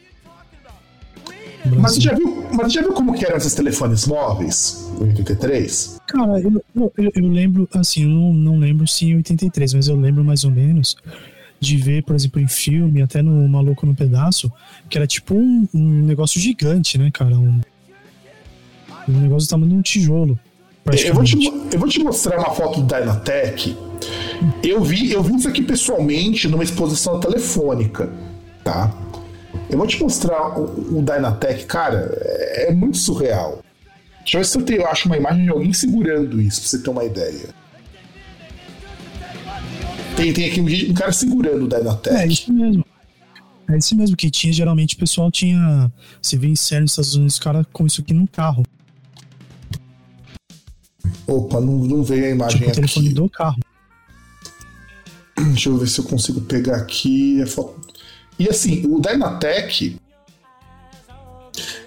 Mas 1.78 1.94
você 1.94 2.02
já 2.02 2.14
viu, 2.14 2.46
mas 2.52 2.68
você 2.68 2.80
já 2.80 2.82
viu 2.82 2.94
como 2.94 3.14
que 3.14 3.26
eram 3.26 3.38
esses 3.38 3.54
telefones 3.54 4.08
móveis 4.08 4.90
em 5.00 5.10
83? 5.10 6.00
Cara, 6.08 6.40
eu, 6.40 6.64
eu, 6.76 7.12
eu 7.16 7.28
lembro, 7.28 7.70
assim, 7.74 8.04
eu 8.04 8.10
não, 8.10 8.34
não 8.34 8.60
lembro 8.60 8.88
se 8.88 9.06
em 9.06 9.16
83, 9.18 9.74
mas 9.76 9.88
eu 9.88 9.96
lembro 9.96 10.24
mais 10.24 10.44
ou 10.44 10.52
menos 10.52 10.96
de 11.60 11.78
ver, 11.78 12.04
por 12.04 12.16
exemplo, 12.16 12.42
em 12.42 12.48
filme, 12.48 13.04
até 13.04 13.22
no 13.22 13.48
Maluco 13.48 13.86
no 13.86 13.94
Pedaço, 13.94 14.52
que 14.90 14.98
era 14.98 15.06
tipo 15.06 15.36
um, 15.36 15.68
um 15.74 16.02
negócio 16.02 16.42
gigante, 16.42 16.98
né, 16.98 17.12
cara? 17.12 17.36
Um, 17.38 17.62
um 19.08 19.20
negócio 19.22 19.48
do 19.48 19.50
tamanho 19.52 19.72
de 19.72 19.78
um 19.78 19.82
tijolo. 19.82 20.40
Eu 21.06 21.14
vou, 21.14 21.24
te, 21.24 21.38
eu 21.46 21.80
vou 21.80 21.88
te 21.88 22.00
mostrar 22.00 22.40
uma 22.40 22.50
foto 22.56 22.82
do 22.82 22.88
Dynatec. 22.88 23.78
Eu 24.64 24.82
vi, 24.84 25.12
eu 25.12 25.22
vi 25.22 25.36
isso 25.36 25.48
aqui 25.48 25.62
pessoalmente 25.62 26.48
numa 26.48 26.64
exposição 26.64 27.20
telefônica, 27.20 28.12
tá? 28.64 28.92
Eu 29.72 29.78
vou 29.78 29.88
te 29.88 30.00
mostrar 30.04 30.60
o, 30.60 30.98
o 31.00 31.02
Dynatec, 31.02 31.66
cara, 31.66 32.12
é, 32.20 32.70
é 32.70 32.74
muito 32.74 32.98
surreal. 32.98 33.64
Deixa 34.20 34.38
eu 34.38 34.42
ver 34.42 34.46
se 34.46 34.58
eu, 34.58 34.64
tenho, 34.64 34.82
eu 34.82 34.88
acho 34.88 35.08
uma 35.08 35.16
imagem 35.18 35.46
de 35.46 35.50
alguém 35.50 35.72
segurando 35.74 36.42
isso, 36.42 36.60
pra 36.60 36.70
você 36.70 36.80
ter 36.80 36.90
uma 36.90 37.06
ideia. 37.06 37.50
Tem, 40.16 40.34
tem 40.34 40.52
aqui 40.52 40.60
um, 40.62 40.92
um 40.92 40.94
cara 40.94 41.12
segurando 41.14 41.64
o 41.66 41.68
Dynatec. 41.70 42.16
É, 42.16 42.28
isso 42.28 42.52
mesmo. 42.54 42.86
É 43.70 43.78
isso 43.78 43.96
mesmo, 43.96 44.18
que 44.18 44.30
tinha, 44.30 44.52
geralmente 44.52 44.96
o 44.96 45.00
pessoal 45.00 45.32
tinha. 45.32 45.90
Se 46.22 46.36
vê 46.36 46.48
em 46.48 46.56
série 46.56 46.82
nos 46.82 46.92
Estados 46.92 47.16
Unidos, 47.16 47.36
os 47.36 47.40
caras 47.40 47.66
com 47.72 47.88
isso 47.88 48.02
aqui 48.02 48.14
num 48.14 48.28
carro. 48.28 48.64
Opa, 51.26 51.62
não, 51.62 51.78
não 51.78 52.04
veio 52.04 52.26
a 52.26 52.30
imagem 52.30 52.60
Tipo 52.60 52.72
o 52.72 52.76
telefone 52.76 53.06
aqui. 53.08 53.16
do 53.16 53.30
carro. 53.30 53.60
Deixa 55.38 55.70
eu 55.70 55.78
ver 55.78 55.88
se 55.88 56.00
eu 56.00 56.04
consigo 56.04 56.42
pegar 56.42 56.76
aqui 56.76 57.42
a 57.42 57.48
foto. 57.48 57.81
E 58.42 58.50
assim, 58.50 58.84
o 58.88 59.00
Dynatec. 59.00 59.98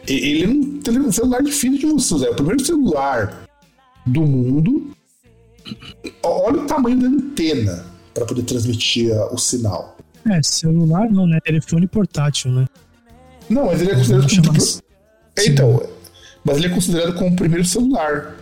Ele 0.07 0.45
é 0.87 0.91
um 1.01 1.11
celular 1.11 1.43
difícil 1.43 1.79
de 1.79 1.87
você 1.87 2.15
usar. 2.15 2.27
É 2.27 2.31
o 2.31 2.35
primeiro 2.37 2.65
celular 2.65 3.49
do 4.07 4.21
mundo. 4.23 4.95
Olha 6.23 6.63
o 6.63 6.67
tamanho 6.67 7.01
da 7.01 7.09
antena 7.09 7.85
para 8.13 8.25
poder 8.25 8.43
transmitir 8.45 9.13
a- 9.13 9.33
o 9.33 9.39
sinal. 9.39 9.97
É, 10.31 10.41
celular 10.45 11.11
não, 11.11 11.27
né? 11.27 11.41
Telefone 11.43 11.89
portátil, 11.89 12.53
né? 12.53 12.67
Não, 13.51 13.67
mas 13.67 13.81
ele 13.83 13.91
é 13.91 13.95
considerado 13.97 14.37
como. 14.47 14.57
assim. 14.57 14.81
Então, 15.47 15.83
mas 16.45 16.57
ele 16.59 16.67
é 16.67 16.71
considerado 16.71 17.15
como 17.15 17.31
o 17.31 17.37
primeiro 17.37 17.65
celular. 17.65 18.37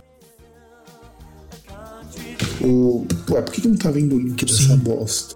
O... 2.61 3.07
Ué, 3.31 3.41
por 3.41 3.51
que, 3.51 3.61
que 3.61 3.67
não 3.67 3.75
tá 3.75 3.89
vendo 3.89 4.15
o 4.15 4.19
link 4.19 4.45
dessa 4.45 4.77
bosta? 4.77 5.35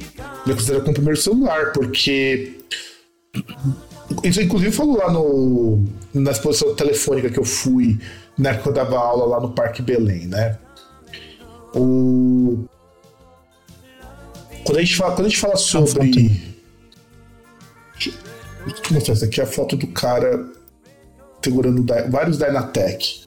Ele 0.00 0.52
é 0.52 0.54
considerado 0.54 0.82
como 0.82 0.90
o 0.90 0.94
primeiro 0.94 1.20
celular, 1.20 1.72
porque. 1.72 2.58
Isso, 4.24 4.40
inclusive, 4.40 4.72
falou 4.72 4.96
lá 4.96 5.12
no, 5.12 5.84
na 6.12 6.32
exposição 6.32 6.74
telefônica 6.74 7.30
que 7.30 7.38
eu 7.38 7.44
fui 7.44 7.98
na 8.36 8.50
época 8.50 8.64
que 8.64 8.68
eu 8.70 8.72
dava 8.72 8.98
aula 8.98 9.26
lá 9.26 9.40
no 9.40 9.52
Parque 9.52 9.82
Belém, 9.82 10.26
né? 10.26 10.58
O... 11.74 12.64
Quando, 14.64 14.78
a 14.78 14.80
gente 14.80 14.96
fala, 14.96 15.14
quando 15.14 15.26
a 15.26 15.28
gente 15.28 15.40
fala 15.40 15.56
sobre. 15.56 16.10
Deixa 17.94 18.10
eu 18.10 18.94
mostrar, 18.94 19.14
essa 19.14 19.24
aqui 19.26 19.40
é 19.40 19.44
a 19.44 19.46
foto 19.46 19.76
do 19.76 19.86
cara 19.88 20.48
segurando 21.42 21.84
vários 22.08 22.38
Dynatec. 22.38 23.24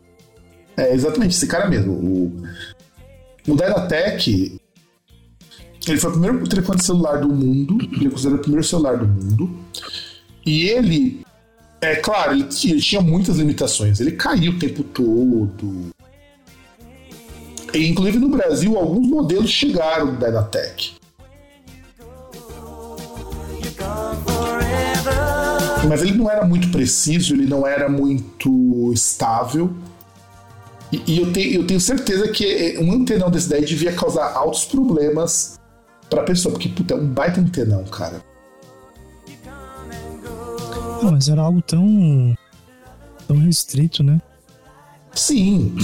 É 0.75 0.93
exatamente 0.93 1.35
esse 1.35 1.47
cara 1.47 1.67
mesmo. 1.67 1.93
O, 1.93 3.51
o 3.51 3.55
Dynatec 3.55 4.59
ele 5.87 5.99
foi 5.99 6.09
o 6.09 6.13
primeiro 6.13 6.47
telefone 6.47 6.81
celular 6.81 7.17
do 7.17 7.27
mundo, 7.27 7.77
ele 7.91 8.07
é 8.07 8.09
considerado 8.09 8.39
o 8.39 8.41
primeiro 8.41 8.65
celular 8.65 8.97
do 8.97 9.05
mundo. 9.05 9.49
E 10.45 10.69
ele, 10.69 11.25
é 11.81 11.95
claro, 11.95 12.33
ele, 12.33 12.47
ele 12.63 12.81
tinha 12.81 13.01
muitas 13.01 13.37
limitações. 13.37 13.99
Ele 13.99 14.11
caiu 14.11 14.53
o 14.53 14.59
tempo 14.59 14.83
todo. 14.83 15.91
E, 17.73 17.87
inclusive 17.87 18.19
no 18.19 18.29
Brasil, 18.29 18.77
alguns 18.77 19.07
modelos 19.07 19.49
chegaram 19.49 20.13
do 20.13 20.17
Dynatec. 20.17 20.93
Mas 25.89 26.01
ele 26.01 26.13
não 26.13 26.29
era 26.29 26.45
muito 26.45 26.69
preciso, 26.69 27.33
ele 27.33 27.45
não 27.45 27.67
era 27.67 27.89
muito 27.89 28.91
estável. 28.93 29.73
E, 30.91 31.03
e 31.07 31.19
eu, 31.19 31.33
te, 31.33 31.55
eu, 31.55 31.67
tenho 31.67 31.81
certeza 31.81 32.27
que 32.29 32.77
um 32.79 32.93
antenão 32.93 33.29
desse 33.29 33.49
daí 33.49 33.65
devia 33.65 33.91
causar 33.91 34.31
altos 34.33 34.63
problemas 34.63 35.59
pra 36.13 36.23
pessoa, 36.23 36.53
porque 36.53 36.69
puta, 36.69 36.93
é 36.93 36.97
um 36.97 37.07
baita 37.07 37.41
antenão, 37.41 37.83
cara. 37.85 38.21
Não, 41.01 41.11
mas 41.11 41.27
era 41.27 41.41
algo 41.41 41.61
tão. 41.61 42.37
tão 43.27 43.37
restrito, 43.37 44.03
né? 44.03 44.21
Sim. 45.13 45.75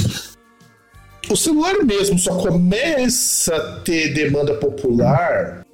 O 1.29 1.35
celular 1.35 1.83
mesmo 1.83 2.17
só 2.17 2.35
começa 2.37 3.55
a 3.55 3.79
ter 3.81 4.13
demanda 4.13 4.55
popular, 4.55 5.65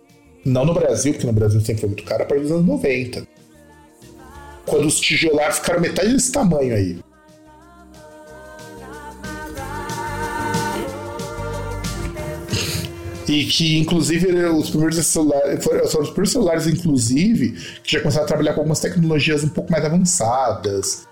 não 0.45 0.65
no 0.65 0.73
Brasil, 0.73 1.13
porque 1.13 1.27
no 1.27 1.33
Brasil 1.33 1.61
sempre 1.61 1.81
foi 1.81 1.89
muito 1.89 2.03
caro, 2.03 2.23
a 2.23 2.25
partir 2.25 2.43
dos 2.43 2.51
anos 2.51 2.65
90. 2.65 3.27
Quando 4.65 4.85
os 4.85 4.99
tijolares 4.99 5.59
ficaram 5.59 5.79
metade 5.79 6.11
desse 6.11 6.31
tamanho 6.31 6.75
aí. 6.75 6.99
E 13.27 13.45
que, 13.45 13.77
inclusive, 13.77 14.27
os 14.45 14.69
primeiros 14.69 15.03
celulares 15.05 15.63
foram, 15.63 15.83
os 15.83 15.91
primeiros 16.09 16.31
celulares, 16.31 16.67
inclusive, 16.67 17.51
que 17.83 17.93
já 17.93 17.99
começaram 17.99 18.25
a 18.25 18.27
trabalhar 18.27 18.53
com 18.53 18.61
algumas 18.61 18.79
tecnologias 18.79 19.43
um 19.43 19.49
pouco 19.49 19.71
mais 19.71 19.83
avançadas. 19.83 21.07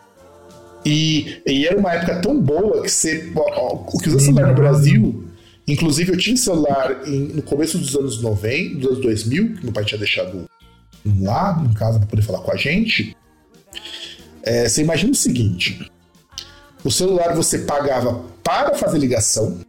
E, 0.85 1.41
e 1.45 1.65
era 1.65 1.77
uma 1.77 1.93
época 1.93 2.19
tão 2.21 2.39
boa 2.39 2.83
que 2.83 2.91
você. 2.91 3.31
O 3.35 3.99
que 3.99 4.09
usa 4.09 4.19
celular 4.19 4.47
no 4.47 4.55
Brasil. 4.55 5.23
Inclusive, 5.67 6.11
eu 6.11 6.17
tinha 6.17 6.35
celular 6.35 7.07
em, 7.07 7.29
no 7.29 7.41
começo 7.41 7.77
dos 7.77 7.95
anos 7.95 8.21
90, 8.21 8.75
dos 8.75 8.87
anos 8.87 9.01
2000, 9.01 9.55
que 9.55 9.63
meu 9.63 9.73
pai 9.73 9.85
tinha 9.85 9.97
deixado 9.97 10.45
lá 11.19 11.63
em 11.65 11.73
casa 11.73 11.99
para 11.99 12.07
poder 12.07 12.21
falar 12.21 12.39
com 12.39 12.51
a 12.51 12.57
gente. 12.57 13.15
É, 14.43 14.67
você 14.67 14.81
imagina 14.81 15.11
o 15.11 15.15
seguinte: 15.15 15.89
o 16.83 16.91
celular 16.91 17.33
você 17.33 17.59
pagava 17.59 18.25
para 18.43 18.75
fazer 18.75 18.99
ligação, 18.99 19.59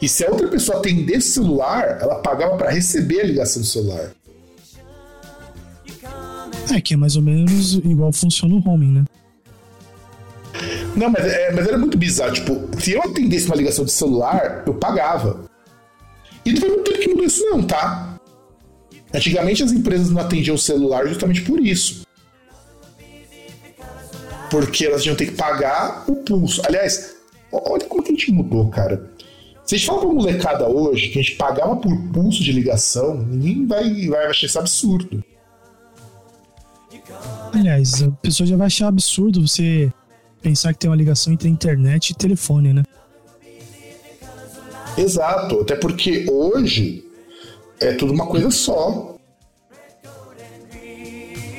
e 0.00 0.08
se 0.08 0.24
a 0.24 0.30
outra 0.30 0.48
pessoa 0.48 0.78
atendesse 0.78 1.28
o 1.28 1.44
celular, 1.44 1.98
ela 2.00 2.16
pagava 2.16 2.56
para 2.56 2.70
receber 2.70 3.20
a 3.20 3.24
ligação 3.24 3.62
do 3.62 3.68
celular. 3.68 4.10
É, 6.74 6.80
que 6.80 6.94
é 6.94 6.96
mais 6.96 7.16
ou 7.16 7.22
menos 7.22 7.74
igual 7.74 8.12
funciona 8.12 8.54
o 8.54 8.58
roaming, 8.58 8.92
né? 8.92 9.04
Não, 10.96 11.10
mas, 11.10 11.24
é, 11.24 11.52
mas 11.52 11.66
era 11.66 11.76
muito 11.76 11.98
bizarro. 11.98 12.32
Tipo, 12.32 12.60
se 12.80 12.92
eu 12.92 13.02
atendesse 13.02 13.46
uma 13.46 13.56
ligação 13.56 13.84
de 13.84 13.92
celular, 13.92 14.62
eu 14.66 14.74
pagava. 14.74 15.44
E 16.44 16.52
não 16.52 16.60
foi 16.60 16.68
muito 16.68 16.84
tempo 16.84 17.00
que 17.00 17.08
mudou 17.08 17.24
isso, 17.24 17.44
não, 17.44 17.62
tá? 17.62 18.18
Antigamente 19.12 19.62
as 19.62 19.72
empresas 19.72 20.10
não 20.10 20.20
atendiam 20.20 20.54
o 20.54 20.58
celular 20.58 21.06
justamente 21.06 21.42
por 21.42 21.60
isso. 21.60 22.06
Porque 24.50 24.86
elas 24.86 25.02
tinham 25.02 25.16
que 25.16 25.30
pagar 25.32 26.04
o 26.06 26.16
pulso. 26.16 26.62
Aliás, 26.64 27.16
olha 27.50 27.84
como 27.86 28.02
que 28.02 28.10
a 28.10 28.14
gente 28.14 28.32
mudou, 28.32 28.68
cara. 28.68 29.10
Se 29.64 29.74
a 29.74 29.78
gente 29.78 29.86
fala 29.86 30.00
pra 30.00 30.08
molecada 30.10 30.68
hoje 30.68 31.08
que 31.08 31.18
a 31.18 31.22
gente 31.22 31.36
pagava 31.36 31.76
por 31.76 31.96
pulso 32.12 32.42
de 32.42 32.52
ligação, 32.52 33.16
ninguém 33.16 33.66
vai, 33.66 34.08
vai 34.08 34.26
achar 34.26 34.46
isso 34.46 34.58
absurdo. 34.58 35.24
Aliás, 37.52 38.02
a 38.02 38.10
pessoa 38.10 38.46
já 38.46 38.56
vai 38.56 38.66
achar 38.66 38.88
absurdo 38.88 39.46
você 39.46 39.90
pensar 40.42 40.74
que 40.74 40.80
tem 40.80 40.90
uma 40.90 40.96
ligação 40.96 41.32
entre 41.32 41.48
internet 41.48 42.10
e 42.10 42.14
telefone, 42.14 42.74
né? 42.74 42.82
Exato, 44.98 45.60
até 45.60 45.74
porque 45.74 46.26
hoje 46.30 47.04
é 47.80 47.92
tudo 47.92 48.12
uma 48.12 48.26
coisa 48.26 48.50
só. 48.50 49.16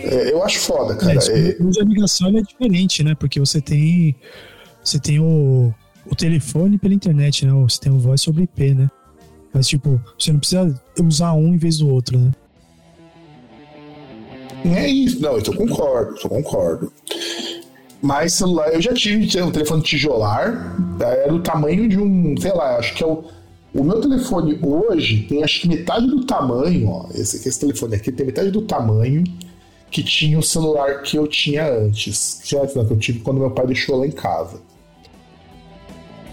É, 0.03 0.31
eu 0.31 0.43
acho 0.43 0.59
foda, 0.59 0.95
cara. 0.95 1.13
É, 1.13 1.57
hoje 1.59 1.81
a 1.81 1.83
ligação 1.83 2.27
é 2.37 2.41
diferente, 2.41 3.03
né? 3.03 3.15
Porque 3.15 3.39
você 3.39 3.59
tem 3.59 4.15
você 4.83 4.99
tem 4.99 5.19
o 5.19 5.73
o 6.05 6.15
telefone 6.15 6.77
pela 6.77 6.93
internet, 6.93 7.45
né? 7.45 7.53
O 7.53 7.67
voz 7.97 8.21
sobre 8.21 8.43
IP, 8.43 8.73
né? 8.73 8.89
Mas, 9.53 9.67
tipo, 9.67 10.01
você 10.19 10.31
não 10.31 10.39
precisa 10.39 10.81
usar 11.01 11.33
um 11.33 11.53
em 11.53 11.57
vez 11.57 11.77
do 11.77 11.89
outro, 11.89 12.19
né? 12.19 12.31
É 14.65 14.87
isso, 14.87 15.21
não, 15.21 15.37
eu 15.37 15.53
concordo, 15.53 16.15
eu 16.23 16.29
concordo. 16.29 16.91
Mas 18.01 18.33
celular, 18.33 18.73
eu 18.73 18.81
já 18.81 18.93
tive 18.93 19.41
um 19.41 19.51
telefone 19.51 19.81
tijolar, 19.81 20.75
era 20.99 21.31
do 21.31 21.39
tamanho 21.39 21.87
de 21.87 21.99
um, 21.99 22.35
sei 22.37 22.53
lá, 22.53 22.77
acho 22.77 22.93
que 22.95 23.03
é 23.03 23.07
o. 23.07 23.23
O 23.73 23.83
meu 23.83 23.99
telefone 23.99 24.57
hoje 24.61 25.25
tem 25.27 25.43
acho 25.43 25.59
que 25.59 25.67
metade 25.67 26.07
do 26.07 26.25
tamanho, 26.25 26.87
ó. 26.87 27.09
Esse, 27.13 27.47
esse 27.47 27.59
telefone 27.59 27.95
aqui 27.95 28.09
tem 28.09 28.25
metade 28.25 28.49
do 28.49 28.61
tamanho 28.61 29.21
que 29.91 30.01
tinha 30.01 30.39
o 30.39 30.43
celular 30.43 31.01
que 31.01 31.17
eu 31.17 31.27
tinha 31.27 31.69
antes. 31.69 32.39
Que 32.43 32.55
eu 32.55 32.97
tive 32.97 33.19
quando 33.19 33.39
meu 33.39 33.51
pai 33.51 33.67
deixou 33.67 33.97
lá 33.97 34.07
em 34.07 34.11
casa. 34.11 34.61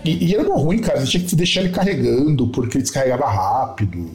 E, 0.05 0.31
e 0.31 0.35
era 0.35 0.55
ruim, 0.55 0.79
cara. 0.79 1.01
Você 1.01 1.13
tinha 1.13 1.25
que 1.25 1.37
deixar 1.37 1.61
ele 1.61 1.71
carregando, 1.71 2.49
porque 2.49 2.77
ele 2.77 2.83
descarregava 2.83 3.29
rápido. 3.29 4.11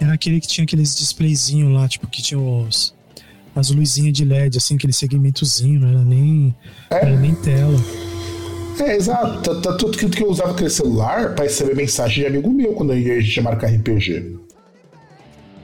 Era 0.00 0.14
aquele 0.14 0.40
que 0.40 0.46
tinha 0.46 0.64
aqueles 0.64 0.96
displayzinhos 0.96 1.72
lá, 1.72 1.88
tipo, 1.88 2.06
que 2.08 2.22
tinha 2.22 2.40
os, 2.40 2.94
as 3.54 3.70
luzinhas 3.70 4.12
de 4.12 4.24
LED, 4.24 4.58
assim, 4.58 4.74
aquele 4.74 4.92
segmentozinho, 4.92 5.80
não 5.80 5.88
era 5.88 6.04
nem, 6.04 6.54
é. 6.90 6.96
era 6.96 7.16
nem 7.16 7.34
tela. 7.36 7.78
É, 8.80 8.96
exato. 8.96 9.42
Tá, 9.42 9.60
tá, 9.60 9.76
tudo 9.76 9.96
que 9.96 10.22
eu 10.22 10.30
usava 10.30 10.52
aquele 10.52 10.70
celular 10.70 11.34
para 11.34 11.44
receber 11.44 11.76
mensagem 11.76 12.22
de 12.22 12.26
amigo 12.26 12.50
meu 12.50 12.72
quando 12.72 12.92
a 12.92 12.96
gente 12.96 13.36
ia 13.36 13.42
marcar 13.42 13.68
RPG. 13.68 14.36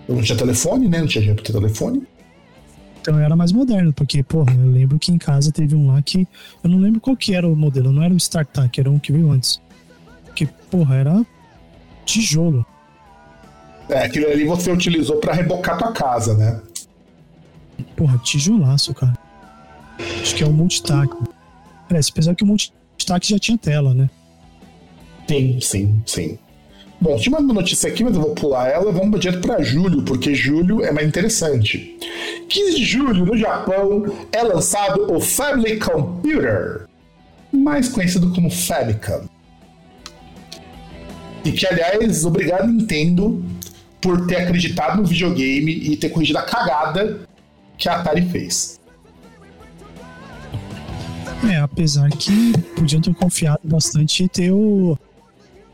Eu 0.09 0.15
não 0.15 0.23
tinha 0.23 0.39
telefone, 0.39 0.89
né? 0.89 1.01
Não 1.01 1.07
tinha 1.07 1.23
dinheiro 1.23 1.43
pra 1.43 1.53
ter 1.53 1.59
telefone. 1.59 2.03
Então 3.09 3.18
era 3.18 3.35
mais 3.35 3.52
moderno, 3.52 3.90
porque, 3.90 4.22
porra, 4.22 4.52
eu 4.52 4.70
lembro 4.70 4.98
que 4.98 5.10
em 5.10 5.16
casa 5.16 5.51
teve 5.51 5.74
um 5.74 5.90
lá 5.90 6.02
que. 6.02 6.28
Eu 6.62 6.68
não 6.68 6.78
lembro 6.78 7.01
qual 7.01 7.16
que 7.16 7.35
era 7.35 7.48
o 7.48 7.56
modelo, 7.56 7.90
não 7.90 8.02
era 8.02 8.12
o 8.12 8.18
StarTAC, 8.18 8.78
era 8.78 8.90
um 8.90 8.98
que 8.98 9.10
veio 9.10 9.30
antes. 9.30 9.59
Que, 10.35 10.44
porra, 10.44 10.94
era 10.97 11.26
tijolo. 12.05 12.66
É, 13.89 14.05
aquele 14.05 14.26
ali 14.26 14.44
você 14.44 14.70
utilizou 14.70 15.16
para 15.16 15.32
rebocar 15.32 15.78
tua 15.78 15.90
casa, 15.90 16.36
né? 16.36 16.60
Porra, 17.97 18.18
tijolaço, 18.18 18.93
cara. 18.93 19.14
Acho 20.20 20.35
que 20.36 20.44
é 20.44 20.47
o 20.47 20.52
multitac. 20.52 21.10
Parece, 21.89 22.10
apesar 22.10 22.35
que 22.35 22.44
o 22.44 22.47
multitac 22.47 23.26
já 23.26 23.39
tinha 23.39 23.56
tela, 23.56 23.94
né? 23.94 24.10
Sim, 25.26 25.59
sim, 25.62 26.02
sim. 26.05 26.39
Bom, 27.01 27.16
tinha 27.16 27.39
uma 27.39 27.55
notícia 27.55 27.89
aqui, 27.89 28.03
mas 28.03 28.15
eu 28.15 28.20
vou 28.20 28.35
pular 28.35 28.69
ela. 28.69 28.91
Vamos 28.91 29.20
direto 29.20 29.41
para 29.41 29.62
julho, 29.62 30.03
porque 30.03 30.35
julho 30.35 30.85
é 30.85 30.91
mais 30.91 31.07
interessante. 31.07 31.97
15 32.49 32.77
de 32.77 32.85
julho, 32.85 33.25
no 33.25 33.37
Japão, 33.37 34.05
é 34.33 34.43
lançado 34.43 35.12
o 35.12 35.20
Family 35.20 35.79
Computer, 35.79 36.87
mais 37.53 37.89
conhecido 37.89 38.33
como 38.33 38.51
Famicom. 38.51 39.29
E 41.45 41.53
que, 41.53 41.66
aliás, 41.66 42.25
obrigado 42.25 42.66
Nintendo 42.66 43.45
por 44.01 44.27
ter 44.27 44.37
acreditado 44.37 45.01
no 45.01 45.05
videogame 45.07 45.73
e 45.73 45.97
ter 45.97 46.09
corrigido 46.09 46.39
a 46.39 46.43
cagada 46.43 47.20
que 47.77 47.89
a 47.89 48.01
Atari 48.01 48.23
fez. 48.29 48.79
É, 51.49 51.57
apesar 51.59 52.11
que 52.11 52.53
podiam 52.75 53.01
ter 53.01 53.15
confiado 53.15 53.61
bastante 53.62 54.25
e 54.25 54.29
ter 54.29 54.51
o 54.51 54.99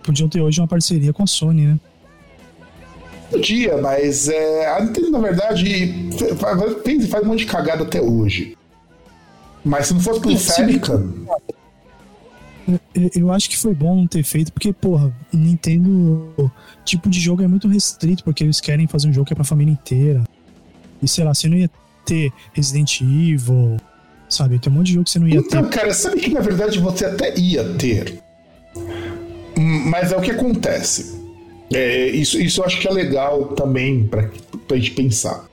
podiam 0.04 0.28
ter 0.28 0.40
hoje 0.40 0.60
uma 0.60 0.68
parceria 0.68 1.12
com 1.12 1.22
a 1.22 1.26
Sony, 1.26 1.66
né? 1.66 1.80
Podia, 3.30 3.76
mas 3.78 4.28
é, 4.28 4.68
a 4.68 4.80
Nintendo, 4.80 5.10
na 5.10 5.18
verdade, 5.18 6.10
faz, 6.38 7.08
faz 7.08 7.24
um 7.24 7.26
monte 7.26 7.40
de 7.40 7.46
cagada 7.46 7.82
até 7.82 8.00
hoje. 8.00 8.56
Mas 9.64 9.86
se 9.86 9.94
não 9.94 10.00
fosse 10.00 10.20
pelo 10.20 10.38
Famicom... 10.38 11.24
Eu 13.14 13.30
acho 13.30 13.50
que 13.50 13.58
foi 13.58 13.74
bom 13.74 13.94
não 13.94 14.06
ter 14.06 14.22
feito, 14.22 14.50
porque, 14.50 14.72
porra, 14.72 15.14
Nintendo, 15.30 16.50
tipo 16.82 17.10
de 17.10 17.20
jogo 17.20 17.42
é 17.42 17.46
muito 17.46 17.68
restrito, 17.68 18.24
porque 18.24 18.42
eles 18.42 18.58
querem 18.58 18.86
fazer 18.86 19.08
um 19.08 19.12
jogo 19.12 19.26
que 19.26 19.34
é 19.34 19.36
pra 19.36 19.44
família 19.44 19.72
inteira. 19.72 20.24
E 21.02 21.06
sei 21.06 21.24
lá, 21.24 21.34
você 21.34 21.46
não 21.46 21.58
ia 21.58 21.70
ter 22.06 22.32
Resident 22.54 23.02
Evil, 23.02 23.76
sabe? 24.30 24.58
Tem 24.58 24.72
um 24.72 24.76
monte 24.76 24.86
de 24.86 24.92
jogo 24.94 25.04
que 25.04 25.10
você 25.10 25.18
não 25.18 25.28
ia 25.28 25.40
então, 25.40 25.48
ter. 25.50 25.58
Então, 25.58 25.70
cara, 25.70 25.92
sabe 25.92 26.20
que 26.20 26.30
na 26.30 26.40
verdade 26.40 26.78
você 26.78 27.04
até 27.04 27.38
ia 27.38 27.64
ter. 27.74 28.22
Mas 29.58 30.12
é 30.12 30.16
o 30.16 30.20
que 30.20 30.30
acontece. 30.30 31.22
É, 31.72 32.06
isso, 32.08 32.40
isso 32.40 32.60
eu 32.60 32.64
acho 32.64 32.80
que 32.80 32.88
é 32.88 32.90
legal 32.90 33.48
também 33.48 34.04
pra, 34.06 34.28
pra 34.66 34.76
gente 34.76 34.92
pensar. 34.92 35.46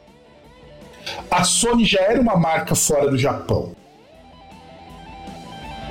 A 1.30 1.44
Sony 1.44 1.86
já 1.86 2.02
era 2.02 2.20
uma 2.20 2.36
marca 2.36 2.76
fora 2.76 3.10
do 3.10 3.18
Japão. 3.18 3.74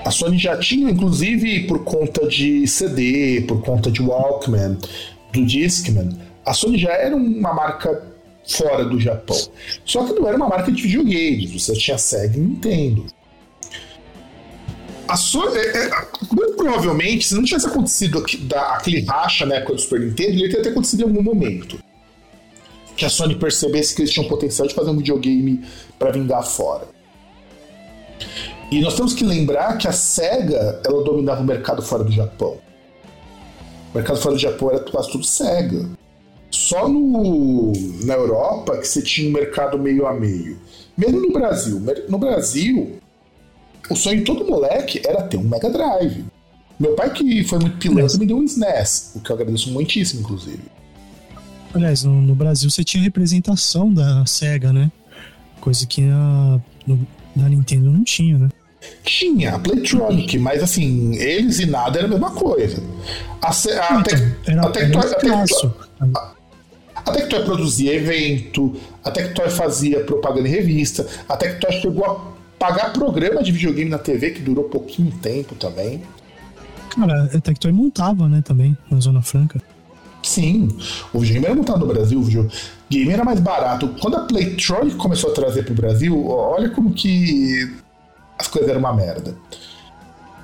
A 0.05 0.11
Sony 0.11 0.39
já 0.39 0.57
tinha, 0.57 0.91
inclusive, 0.91 1.67
por 1.67 1.85
conta 1.85 2.27
de 2.27 2.67
CD, 2.67 3.43
por 3.47 3.63
conta 3.63 3.91
de 3.91 4.03
Walkman, 4.03 4.79
do 5.33 5.45
Discman, 5.45 6.11
a 6.45 6.55
Sony 6.55 6.79
já 6.79 6.93
era 6.93 7.15
uma 7.15 7.53
marca 7.53 8.03
fora 8.47 8.85
do 8.85 8.99
Japão. 8.99 9.37
Só 9.85 10.05
que 10.05 10.15
não 10.15 10.27
era 10.27 10.37
uma 10.37 10.49
marca 10.49 10.73
de 10.73 10.83
videogames, 10.83 11.53
você 11.53 11.75
tinha 11.75 11.99
Sega 11.99 12.37
e 12.37 12.41
Nintendo. 12.41 13.07
A 15.11 15.17
é, 15.57 15.87
é, 15.87 15.91
muito 16.33 16.53
provavelmente, 16.55 17.27
se 17.27 17.35
não 17.35 17.43
tivesse 17.43 17.67
acontecido 17.67 18.25
aquele 18.55 19.05
racha 19.05 19.45
na 19.45 19.57
época 19.57 19.75
do 19.75 19.81
Super 19.81 19.99
Nintendo, 19.99 20.31
ele 20.31 20.49
teria 20.49 20.71
acontecido 20.71 21.01
em 21.01 21.03
algum 21.03 21.23
momento. 21.23 21.81
Que 22.97 23.05
a 23.05 23.11
Sony 23.11 23.35
percebesse 23.35 23.93
que 23.93 24.03
eles 24.03 24.13
tinham 24.13 24.29
potencial 24.29 24.69
de 24.69 24.75
fazer 24.75 24.91
um 24.91 24.97
videogame 24.97 25.65
para 25.99 26.13
vingar 26.13 26.45
fora. 26.45 26.87
E 28.71 28.81
nós 28.81 28.95
temos 28.95 29.13
que 29.13 29.25
lembrar 29.25 29.79
que 29.79 29.89
a 29.89 29.93
SEGA 29.93 30.81
ela 30.87 31.03
dominava 31.03 31.41
o 31.41 31.45
mercado 31.45 31.83
fora 31.83 32.05
do 32.05 32.13
Japão. 32.13 32.59
O 33.93 33.97
mercado 33.97 34.21
fora 34.21 34.37
do 34.37 34.41
Japão 34.41 34.71
era 34.71 34.79
quase 34.79 35.11
tudo 35.11 35.25
SEGA. 35.25 35.91
Só 36.53 36.89
no, 36.89 37.73
na 38.05 38.15
Europa 38.15 38.77
que 38.77 38.87
você 38.87 39.03
tinha 39.03 39.29
um 39.29 39.33
mercado 39.33 39.77
meio 39.77 40.07
a 40.07 40.15
meio. 40.15 40.57
Mesmo 40.97 41.21
no 41.21 41.33
Brasil. 41.33 41.83
No 42.09 42.19
Brasil, 42.19 43.00
o 43.91 43.97
sonho 43.97 44.19
de 44.19 44.25
todo 44.25 44.47
moleque 44.47 45.03
era 45.05 45.23
ter 45.23 45.37
um 45.37 45.43
Mega 45.43 45.69
Drive. 45.69 46.25
Meu 46.79 46.95
pai, 46.95 47.13
que 47.13 47.45
foi 47.45 47.59
muito 47.59 47.77
pilantra, 47.77 48.17
me 48.19 48.25
deu 48.25 48.39
um 48.39 48.45
SNES, 48.45 49.13
o 49.17 49.21
que 49.21 49.31
eu 49.31 49.37
agradeço 49.37 49.71
muitíssimo, 49.71 50.23
inclusive. 50.23 50.63
Aliás, 51.75 52.05
no, 52.05 52.23
no 52.23 52.35
Brasil 52.35 52.71
você 52.71 52.83
tinha 52.83 53.03
representação 53.03 53.93
da 53.93 54.25
SEGA, 54.25 54.73
né? 54.73 54.91
Coisa 55.61 55.87
que 55.87 56.01
na, 56.01 56.59
no, 56.87 57.07
na 57.37 57.49
Nintendo 57.49 57.93
não 57.93 58.03
tinha, 58.03 58.39
né? 58.39 58.49
Tinha, 59.05 59.57
a 59.57 59.59
Playtronic, 59.59 60.39
mas 60.39 60.63
assim, 60.63 61.15
eles 61.17 61.59
e 61.59 61.67
nada 61.67 61.99
era 61.99 62.07
a 62.09 62.11
mesma 62.11 62.31
coisa. 62.31 62.83
A, 63.43 63.51
a, 63.51 64.01
então, 64.01 64.63
a, 66.01 66.35
a 66.95 67.13
Tectoy 67.13 67.45
produzia 67.45 67.95
evento, 67.95 68.75
a 69.05 69.11
Tectoy 69.11 69.51
fazia 69.51 70.03
propaganda 70.05 70.49
em 70.49 70.51
revista, 70.51 71.07
a 71.29 71.37
Tectoy 71.37 71.73
chegou 71.73 72.05
a 72.07 72.40
pagar 72.61 72.93
programa 72.93 73.43
de 73.43 73.51
videogame 73.51 73.89
na 73.89 73.99
TV, 73.99 74.33
que 74.33 74.43
durou 74.43 74.65
pouquinho 74.65 75.11
tempo 75.13 75.55
também. 75.55 76.03
Cara, 76.91 77.25
a 77.25 77.41
Tectoy 77.41 77.73
montava, 77.73 78.29
né, 78.29 78.43
também, 78.45 78.77
na 78.91 79.01
Zona 79.01 79.23
Franca. 79.23 79.63
Sim, 80.23 80.69
o 81.15 81.21
videogame 81.21 81.47
era 81.47 81.55
montado 81.55 81.81
no 81.81 81.87
Brasil, 81.87 82.21
o 82.21 82.23
videogame 82.23 83.11
era 83.11 83.25
mais 83.25 83.41
barato. 83.41 83.89
Quando 83.99 84.19
a 84.19 84.21
Playtronic 84.21 84.97
começou 84.97 85.31
a 85.31 85.35
trazer 85.35 85.63
para 85.63 85.73
o 85.73 85.75
Brasil, 85.75 86.29
olha 86.29 86.69
como 86.69 86.93
que 86.93 87.75
as 88.39 88.47
coisas 88.47 88.69
eram 88.69 88.81
uma 88.81 88.93
merda. 88.93 89.35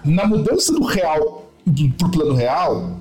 Na 0.03 0.27
mudança 0.27 0.73
do 0.73 0.85
real 0.85 1.53
pro 1.99 2.11
plano 2.11 2.35
real, 2.35 2.99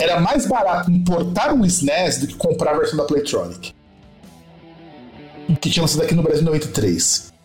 era 0.00 0.18
mais 0.18 0.46
barato 0.46 0.90
importar 0.90 1.52
um 1.52 1.62
SNES 1.66 2.20
do 2.20 2.26
que 2.28 2.34
comprar 2.36 2.74
a 2.74 2.78
versão 2.78 2.96
da 2.96 3.04
Playtronic. 3.04 3.74
Que 5.60 5.68
tinha 5.68 5.82
lançado 5.82 6.02
aqui 6.02 6.14
no 6.14 6.22
Brasil 6.22 6.40
em 6.40 6.46
93. 6.46 7.35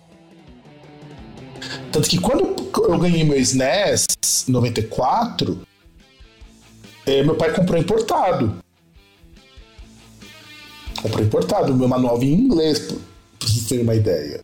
Tanto 1.92 2.10
que 2.10 2.20
quando 2.20 2.72
eu 2.88 2.98
ganhei 2.98 3.24
meu 3.24 3.38
SNES 3.40 4.06
em 4.48 4.52
94, 4.52 5.62
eh, 7.06 7.24
meu 7.24 7.36
pai 7.36 7.54
comprou 7.54 7.80
importado. 7.80 8.56
Comprou 11.02 11.26
importado, 11.26 11.76
meu 11.76 11.88
manual 11.88 12.18
vinha 12.18 12.36
em 12.36 12.40
inglês, 12.40 12.80
pra 12.80 12.98
vocês 13.40 13.66
terem 13.66 13.84
uma 13.84 13.96
ideia. 13.96 14.42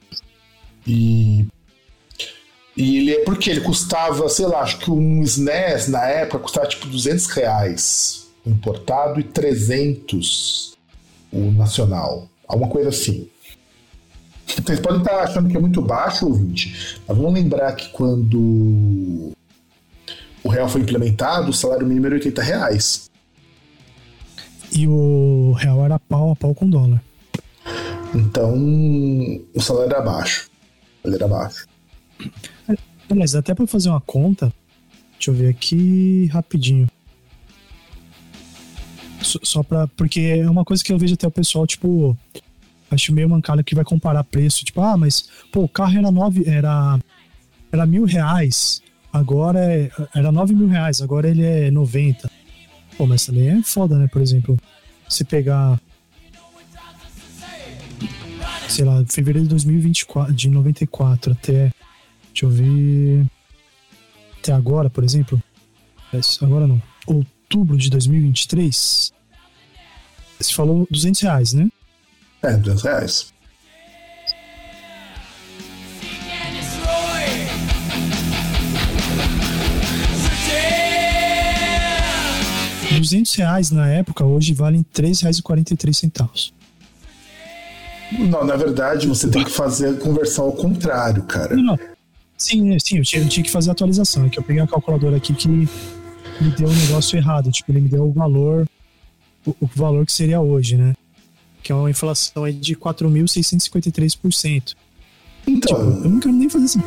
E 0.85 1.45
e 2.77 2.97
ele 2.97 3.11
é 3.11 3.23
porque 3.23 3.49
ele 3.49 3.61
custava, 3.61 4.29
sei 4.29 4.45
lá, 4.45 4.61
acho 4.61 4.77
que 4.77 4.91
um 4.91 5.23
SNES 5.23 5.87
na 5.87 6.05
época 6.05 6.43
custava 6.43 6.67
tipo 6.67 6.85
200 6.87 7.25
reais 7.25 8.27
importado 8.45 9.19
e 9.19 9.23
300 9.23 10.77
o 11.31 11.51
nacional. 11.51 12.29
Alguma 12.47 12.69
coisa 12.69 12.89
assim. 12.89 13.27
Vocês 14.47 14.79
podem 14.79 14.99
estar 14.99 15.19
achando 15.19 15.49
que 15.49 15.57
é 15.57 15.59
muito 15.59 15.81
baixo, 15.81 16.25
ouvinte, 16.25 16.99
mas 17.07 17.17
vamos 17.17 17.33
lembrar 17.33 17.73
que 17.73 17.89
quando 17.89 19.31
o 20.43 20.49
real 20.49 20.69
foi 20.69 20.81
implementado, 20.81 21.49
o 21.49 21.53
salário 21.53 21.85
mínimo 21.85 22.05
era 22.05 22.15
80 22.15 22.41
reais. 22.41 23.09
E 24.71 24.87
o 24.87 25.53
real 25.53 25.83
era 25.83 25.99
pau 25.99 26.31
a 26.31 26.35
pau 26.35 26.55
com 26.55 26.69
dólar. 26.69 27.01
Então, 28.15 28.53
o 29.53 29.61
salário 29.61 29.91
era 29.91 30.01
baixo. 30.01 30.49
Ele 31.03 31.15
era 31.15 31.27
baixo. 31.27 31.67
Aliás, 33.09 33.35
até 33.35 33.53
para 33.53 33.67
fazer 33.67 33.89
uma 33.89 34.01
conta, 34.01 34.51
deixa 35.13 35.31
eu 35.31 35.33
ver 35.33 35.49
aqui 35.49 36.27
rapidinho. 36.27 36.87
Só, 39.21 39.39
só 39.43 39.63
pra. 39.63 39.87
Porque 39.87 40.19
é 40.19 40.49
uma 40.49 40.65
coisa 40.65 40.83
que 40.83 40.91
eu 40.91 40.97
vejo 40.97 41.13
até 41.13 41.27
o 41.27 41.31
pessoal, 41.31 41.65
tipo. 41.67 42.17
Acho 42.89 43.13
meio 43.13 43.29
mancada 43.29 43.63
que 43.63 43.75
vai 43.75 43.83
comparar 43.83 44.23
preço. 44.23 44.63
Tipo, 44.63 44.81
ah, 44.81 44.95
mas, 44.97 45.29
pô, 45.51 45.63
o 45.63 45.69
carro 45.69 45.97
era 45.97 46.11
nove. 46.11 46.43
Era. 46.47 46.99
Era 47.71 47.85
mil 47.85 48.05
reais. 48.05 48.81
Agora 49.11 49.59
é. 49.59 49.89
Era 50.15 50.31
nove 50.31 50.55
mil 50.55 50.67
reais. 50.67 51.01
Agora 51.01 51.29
ele 51.29 51.43
é 51.43 51.69
90. 51.69 52.29
Pô, 52.97 53.05
mas 53.05 53.25
também 53.25 53.49
é 53.49 53.61
foda, 53.63 53.97
né? 53.97 54.07
Por 54.07 54.21
exemplo, 54.21 54.57
se 55.09 55.23
pegar. 55.23 55.79
Sei 58.69 58.83
lá, 58.83 59.03
fevereiro 59.07 59.47
de 59.47 59.49
2024, 59.49 60.33
de 60.33 60.49
94 60.49 61.31
até 61.31 61.71
Deixa 62.37 62.45
eu 62.45 62.49
ver. 62.51 63.25
Até 64.37 64.53
agora, 64.53 64.91
por 64.91 65.03
exemplo. 65.03 65.41
Agora 66.39 66.67
não. 66.67 66.79
Outubro 67.07 67.75
de 67.75 67.89
2023. 67.89 69.11
Você 70.39 70.53
falou 70.53 70.87
200 70.91 71.19
reais, 71.21 71.53
né? 71.53 71.67
É, 72.41 72.53
200 72.53 72.83
reais. 72.83 73.33
Duzentos 82.97 83.33
reais 83.35 83.71
na 83.71 83.87
época, 83.87 84.25
hoje 84.25 84.53
valem 84.53 84.83
três 84.91 85.21
reais 85.21 85.37
e 85.37 85.43
quarenta 85.43 85.73
e 85.73 85.77
três 85.77 85.97
centavos. 85.97 86.53
Não, 88.11 88.43
na 88.43 88.55
verdade, 88.55 89.07
você 89.07 89.29
tem 89.29 89.43
que 89.43 89.51
fazer 89.51 89.89
a 89.89 89.93
conversão 89.93 90.45
ao 90.45 90.53
contrário, 90.53 91.23
cara. 91.23 91.55
Não, 91.55 91.63
não. 91.63 91.79
Sim, 92.37 92.77
sim, 92.79 92.97
eu 92.97 93.03
tinha, 93.03 93.21
eu 93.21 93.27
tinha 93.27 93.43
que 93.43 93.51
fazer 93.51 93.69
a 93.69 93.73
atualização. 93.73 94.25
É 94.25 94.29
que 94.29 94.39
eu 94.39 94.43
peguei 94.43 94.61
a 94.61 94.67
calculadora 94.67 95.17
aqui 95.17 95.33
que 95.33 95.47
me 95.47 95.67
deu 96.57 96.69
um 96.69 96.75
negócio 96.75 97.17
errado. 97.17 97.51
Tipo, 97.51 97.71
ele 97.71 97.81
me 97.81 97.89
deu 97.89 98.03
o 98.03 98.11
valor, 98.11 98.67
o, 99.45 99.55
o 99.59 99.69
valor 99.75 100.05
que 100.05 100.13
seria 100.13 100.39
hoje, 100.39 100.77
né? 100.77 100.93
Que 101.63 101.71
é 101.71 101.75
uma 101.75 101.89
inflação 101.89 102.43
aí 102.43 102.53
de 102.53 102.75
4.653%. 102.75 104.75
Então. 105.47 105.77
Tipo, 105.77 106.05
eu 106.05 106.09
não 106.09 106.19
quero 106.19 106.33
nem 106.33 106.49
fazer 106.49 106.65
esse 106.65 106.77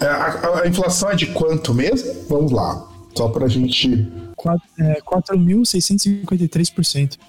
é, 0.00 0.06
a, 0.06 0.62
a, 0.62 0.68
inflação 0.68 1.10
é 1.10 1.16
de 1.16 1.26
quanto 1.26 1.74
mesmo? 1.74 2.24
Vamos 2.28 2.52
lá. 2.52 2.88
Só 3.16 3.28
pra 3.28 3.48
gente. 3.48 4.06
4.653%. 4.36 7.18
É, 7.18 7.20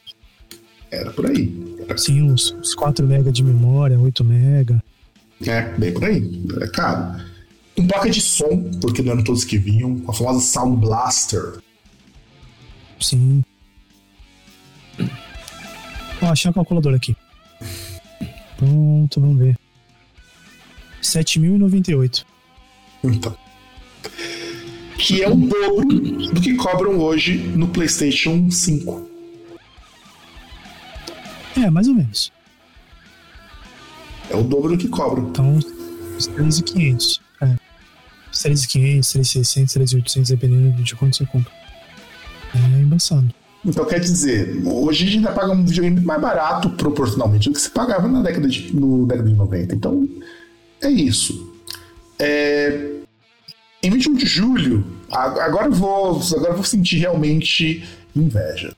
Era 0.91 1.11
por 1.11 1.27
aí. 1.27 1.77
Era, 1.87 1.97
Sim, 1.97 2.23
uns, 2.23 2.51
uns 2.51 2.73
4 2.75 3.05
mega 3.07 3.31
de 3.31 3.43
memória, 3.43 3.97
8 3.99 4.23
mega. 4.23 4.83
é, 5.45 5.61
bem 5.77 5.93
por 5.93 6.03
aí. 6.03 6.43
Era 6.55 6.69
caro. 6.71 7.23
Um 7.77 7.87
placa 7.87 8.09
de 8.09 8.19
som, 8.21 8.69
porque 8.81 9.01
não 9.01 9.13
eram 9.13 9.23
todos 9.23 9.45
que 9.45 9.57
vinham, 9.57 9.99
com 9.99 10.11
a 10.11 10.13
famosa 10.13 10.41
Sound 10.41 10.81
Blaster. 10.81 11.59
Sim. 12.99 13.43
Ó, 16.21 16.25
achei 16.25 16.51
a 16.51 16.53
calculadora 16.53 16.97
aqui. 16.97 17.15
Pronto, 18.57 19.21
vamos 19.21 19.37
ver. 19.37 19.57
7.098. 21.01 22.25
Então. 23.03 23.37
Que 24.97 25.23
é 25.23 25.29
o 25.29 25.35
dobro 25.35 25.87
do 25.87 26.41
que 26.41 26.55
cobram 26.55 26.99
hoje 26.99 27.37
no 27.37 27.69
PlayStation 27.69 28.51
5. 28.51 29.09
É, 31.55 31.69
mais 31.69 31.87
ou 31.87 31.95
menos. 31.95 32.31
É 34.29 34.35
o 34.35 34.43
dobro 34.43 34.75
do 34.75 34.77
que 34.77 34.89
cobram. 34.89 35.29
Então, 35.29 35.55
os 35.55 36.27
3.500. 36.27 37.21
É. 37.41 37.55
Os 38.31 38.39
3.500, 38.39 38.99
3.600, 38.99 39.79
3.800, 39.79 40.27
dependendo 40.27 40.83
de 40.83 40.95
quanto 40.95 41.15
você 41.15 41.25
compra. 41.25 41.58
É 42.55 42.81
embaçado. 42.81 43.33
Então 43.65 43.85
quer 43.85 43.99
dizer, 43.99 44.61
hoje 44.65 45.03
a 45.03 45.05
gente 45.05 45.17
ainda 45.17 45.31
paga 45.31 45.51
um 45.51 45.65
videogame 45.65 45.99
mais 46.01 46.21
barato 46.21 46.69
proporcionalmente 46.71 47.49
do 47.49 47.53
que 47.53 47.61
se 47.61 47.69
pagava 47.69 48.07
na 48.07 48.21
década 48.21 48.47
de, 48.47 48.73
no 48.73 49.05
década 49.05 49.27
de 49.27 49.35
90. 49.35 49.75
Então 49.75 50.07
é 50.81 50.89
isso. 50.89 51.53
É, 52.17 52.99
em 53.83 53.89
21 53.89 54.13
de 54.15 54.25
julho, 54.25 54.85
agora 55.09 55.67
eu 55.67 55.71
vou, 55.71 56.21
agora 56.35 56.51
eu 56.51 56.55
vou 56.55 56.63
sentir 56.63 56.97
realmente 56.97 57.83
inveja. 58.15 58.73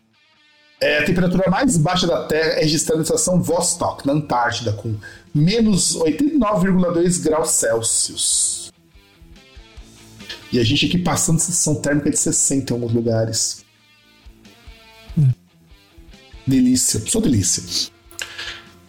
É, 0.80 0.98
a 0.98 1.06
temperatura 1.06 1.48
mais 1.48 1.77
baixa 1.77 2.07
da 2.07 2.26
Terra 2.26 2.53
é 2.53 2.61
registrada 2.61 2.98
na 2.98 3.03
estação 3.03 3.39
Vostok, 3.39 4.06
na 4.06 4.14
Antártida, 4.14 4.73
com 4.73 4.95
menos 5.34 5.95
89,2 5.95 7.23
graus 7.23 7.52
Celsius. 7.52 8.72
E 10.52 10.60
a 10.60 10.64
gente 10.64 10.88
aqui 10.88 10.98
passando 10.98 11.39
sensação 11.39 11.76
térmica 11.76 12.10
de 12.10 12.18
60 12.18 12.73
em 12.73 12.76
alguns 12.76 12.93
lugares. 12.93 13.61
Delícia, 16.45 17.01
só 17.05 17.19
delícia. 17.19 17.91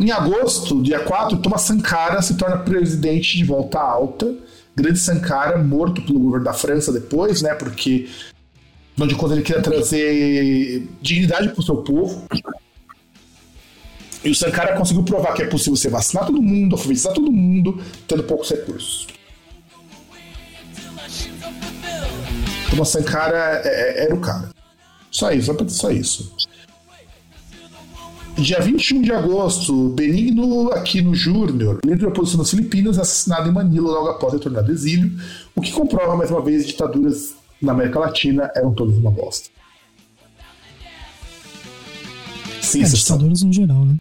Em 0.00 0.10
agosto, 0.10 0.82
dia 0.82 1.00
4, 1.00 1.38
Thomas 1.38 1.62
Sankara 1.62 2.20
se 2.22 2.34
torna 2.36 2.58
presidente 2.58 3.36
de 3.36 3.44
volta 3.44 3.78
alta. 3.78 4.34
Grande 4.74 4.98
Sankara, 4.98 5.58
morto 5.58 6.02
pelo 6.02 6.18
governo 6.18 6.44
da 6.44 6.52
França 6.52 6.92
depois, 6.92 7.42
né? 7.42 7.54
Porque, 7.54 8.08
afinal 8.92 9.08
de 9.08 9.14
contas, 9.14 9.36
ele 9.36 9.46
queria 9.46 9.62
trazer 9.62 10.88
dignidade 11.00 11.50
para 11.50 11.60
o 11.60 11.62
seu 11.62 11.76
povo. 11.76 12.26
E 14.24 14.30
o 14.30 14.34
Sankara 14.34 14.76
conseguiu 14.76 15.02
provar 15.02 15.34
que 15.34 15.42
é 15.42 15.46
possível 15.46 15.76
você 15.76 15.88
vacinar 15.88 16.26
todo 16.26 16.40
mundo, 16.40 16.74
alfabetizar 16.74 17.12
todo 17.12 17.30
mundo, 17.30 17.82
tendo 18.08 18.22
poucos 18.24 18.50
recursos. 18.50 19.06
Thomas 22.70 22.88
Sankara 22.88 23.60
é- 23.64 23.68
é- 23.68 24.04
era 24.04 24.14
o 24.14 24.20
cara. 24.20 24.50
Só 25.10 25.30
isso, 25.30 25.54
só 25.68 25.90
isso. 25.90 26.34
Dia 28.42 28.60
21 28.60 29.02
de 29.02 29.12
agosto, 29.12 29.90
Benigno 29.90 30.72
Aquino 30.72 31.14
Júnior, 31.14 31.78
líder 31.84 32.00
da 32.00 32.08
oposição 32.08 32.40
das 32.40 32.50
Filipinas, 32.50 32.98
assassinado 32.98 33.48
em 33.48 33.52
Manila 33.52 33.92
logo 33.92 34.08
após 34.08 34.32
retornar 34.32 34.64
do 34.64 34.72
exílio, 34.72 35.16
o 35.54 35.60
que 35.60 35.70
comprova 35.70 36.16
mais 36.16 36.28
uma 36.28 36.42
vez 36.42 36.66
ditaduras 36.66 37.36
na 37.60 37.70
América 37.70 38.00
Latina 38.00 38.50
eram 38.56 38.74
todas 38.74 38.96
uma 38.96 39.12
bosta. 39.12 39.48
Sem 42.60 42.82
É, 42.82 42.88
ditaduras 42.88 43.42
no 43.42 43.52
geral, 43.52 43.84
né? 43.84 43.96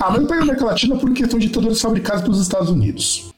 Ah, 0.00 0.10
mas 0.10 0.26
pega 0.26 0.40
a 0.40 0.42
América 0.44 0.64
Latina 0.64 0.96
por 0.96 1.12
questão 1.12 1.38
de 1.38 1.46
ditaduras 1.46 1.82
fabricadas 1.82 2.22
pelos 2.22 2.40
Estados 2.40 2.70
Unidos. 2.70 3.30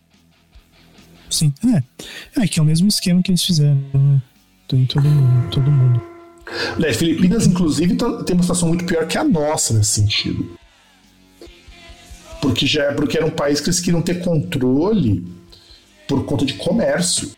Sim. 1.28 1.52
É. 1.74 2.42
É 2.42 2.46
que 2.46 2.60
é 2.60 2.62
o 2.62 2.66
mesmo 2.66 2.86
esquema 2.86 3.20
que 3.20 3.32
eles 3.32 3.42
fizeram, 3.42 3.82
né? 3.94 4.22
Em 4.72 4.86
todo, 4.86 5.08
todo 5.50 5.68
mundo. 5.68 6.09
Aliás, 6.76 6.96
Filipinas, 6.96 7.46
inclusive, 7.46 7.96
tá- 7.96 8.22
tem 8.24 8.34
uma 8.34 8.42
situação 8.42 8.68
muito 8.68 8.84
pior 8.84 9.06
que 9.06 9.16
a 9.16 9.24
nossa 9.24 9.72
nesse 9.74 10.00
sentido. 10.00 10.58
Porque, 12.40 12.66
já, 12.66 12.92
porque 12.94 13.16
era 13.16 13.26
um 13.26 13.30
país 13.30 13.60
que 13.60 13.68
eles 13.68 13.80
queriam 13.80 14.02
ter 14.02 14.20
controle 14.20 15.24
por 16.08 16.24
conta 16.24 16.44
de 16.44 16.54
comércio. 16.54 17.30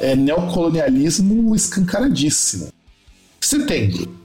É 0.00 0.14
neocolonialismo 0.16 1.54
escancaradíssimo. 1.54 2.68
Setembro. 3.40 4.16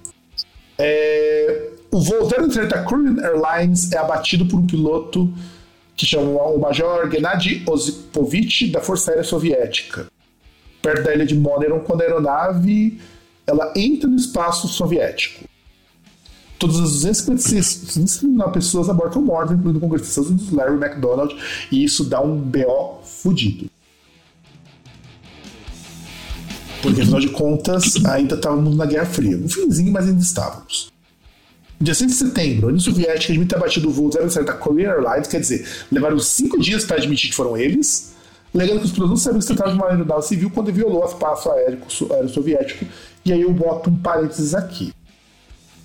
É, 0.78 1.70
o 1.92 2.00
voo 2.00 2.28
030 2.28 2.68
da 2.68 2.84
Korean 2.84 3.18
Airlines 3.22 3.92
é 3.92 3.98
abatido 3.98 4.46
por 4.46 4.60
um 4.60 4.66
piloto 4.68 5.32
que 5.96 6.06
chama 6.06 6.30
o 6.44 6.60
Major 6.60 7.10
Gennady 7.12 7.64
Osipovich 7.66 8.68
da 8.70 8.80
Força 8.82 9.10
Aérea 9.12 9.24
Soviética 9.24 10.08
perto 10.88 11.04
da 11.04 11.14
ilha 11.14 11.26
de 11.26 11.36
Moneron 11.36 11.82
quando 11.82 12.02
a 12.02 12.06
aeronave 12.06 12.98
ela 13.46 13.74
entra 13.76 14.10
no 14.10 14.16
espaço 14.16 14.70
soviético. 14.70 15.44
Todas 16.58 16.78
as 16.78 16.92
256 16.92 17.82
259 17.82 18.54
pessoas 18.54 18.90
abortam 18.90 19.22
mortas, 19.22 19.58
incluindo 19.58 19.80
o 19.80 19.82
congressista 19.82 20.22
Larry 20.54 20.76
McDonald, 20.76 21.36
e 21.72 21.84
isso 21.84 22.06
dá 22.06 22.22
um 22.22 22.38
BO 22.38 23.02
fudido. 23.04 23.70
Porque, 26.82 27.02
afinal 27.02 27.20
de 27.20 27.30
contas, 27.30 28.06
ainda 28.06 28.36
estávamos 28.36 28.76
na 28.78 28.86
Guerra 28.86 29.06
Fria. 29.06 29.36
No 29.36 29.50
finzinho, 29.50 29.92
mas 29.92 30.08
ainda 30.08 30.22
estávamos. 30.22 30.92
Dia 31.80 31.94
6 31.94 32.12
de 32.12 32.18
setembro, 32.18 32.68
a 32.68 32.70
União 32.70 32.80
Soviética 32.80 33.34
admite 33.34 33.50
ter 33.50 33.56
abatido 33.56 33.90
o 33.90 33.92
voo 33.92 34.10
07 34.12 34.46
da 34.46 34.54
Korean 34.54 34.92
Airlines, 34.92 35.28
quer 35.28 35.42
dizer, 35.42 35.68
levaram 35.92 36.18
cinco 36.18 36.60
dias 36.60 36.86
para 36.86 36.98
admitir 36.98 37.30
que 37.30 37.36
foram 37.36 37.56
eles, 37.58 38.16
alegando 38.54 38.82
que 38.82 38.86
os 38.86 38.98
não 38.98 39.18
sabiam 39.18 39.42
se 39.42 39.48
tratava 39.48 39.72
de 39.72 39.78
uma 39.78 39.88
aeronave 39.90 40.24
civil 40.24 40.50
quando 40.50 40.72
violou 40.72 41.04
o 41.04 41.08
espaço 41.08 41.50
aéreo, 41.52 41.80
aéreo 42.12 42.30
soviético. 42.30 42.86
E 43.26 43.34
aí 43.34 43.42
eu 43.42 43.54
boto 43.54 43.90
um 43.90 43.98
parênteses 43.98 44.54
aqui. 44.54 44.94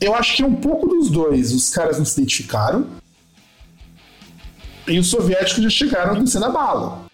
Eu 0.00 0.14
acho 0.14 0.36
que 0.36 0.42
é 0.42 0.46
um 0.46 0.54
pouco 0.54 0.88
dos 0.88 1.10
dois. 1.10 1.52
Os 1.52 1.70
caras 1.70 1.98
não 1.98 2.04
se 2.04 2.20
identificaram. 2.20 2.86
E 4.86 4.98
os 4.98 5.08
soviéticos 5.08 5.62
já 5.62 5.70
chegaram 5.70 6.22
descendo 6.22 6.46
a 6.46 6.50
bala. 6.50 7.06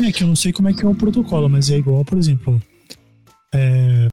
É 0.00 0.10
que 0.10 0.22
eu 0.24 0.28
não 0.28 0.36
sei 0.36 0.52
como 0.52 0.68
é 0.68 0.72
que 0.72 0.84
é 0.84 0.88
o 0.88 0.94
protocolo, 0.94 1.48
mas 1.48 1.70
é 1.70 1.76
igual, 1.76 2.04
por 2.04 2.18
exemplo, 2.18 2.60
é, 3.54 4.08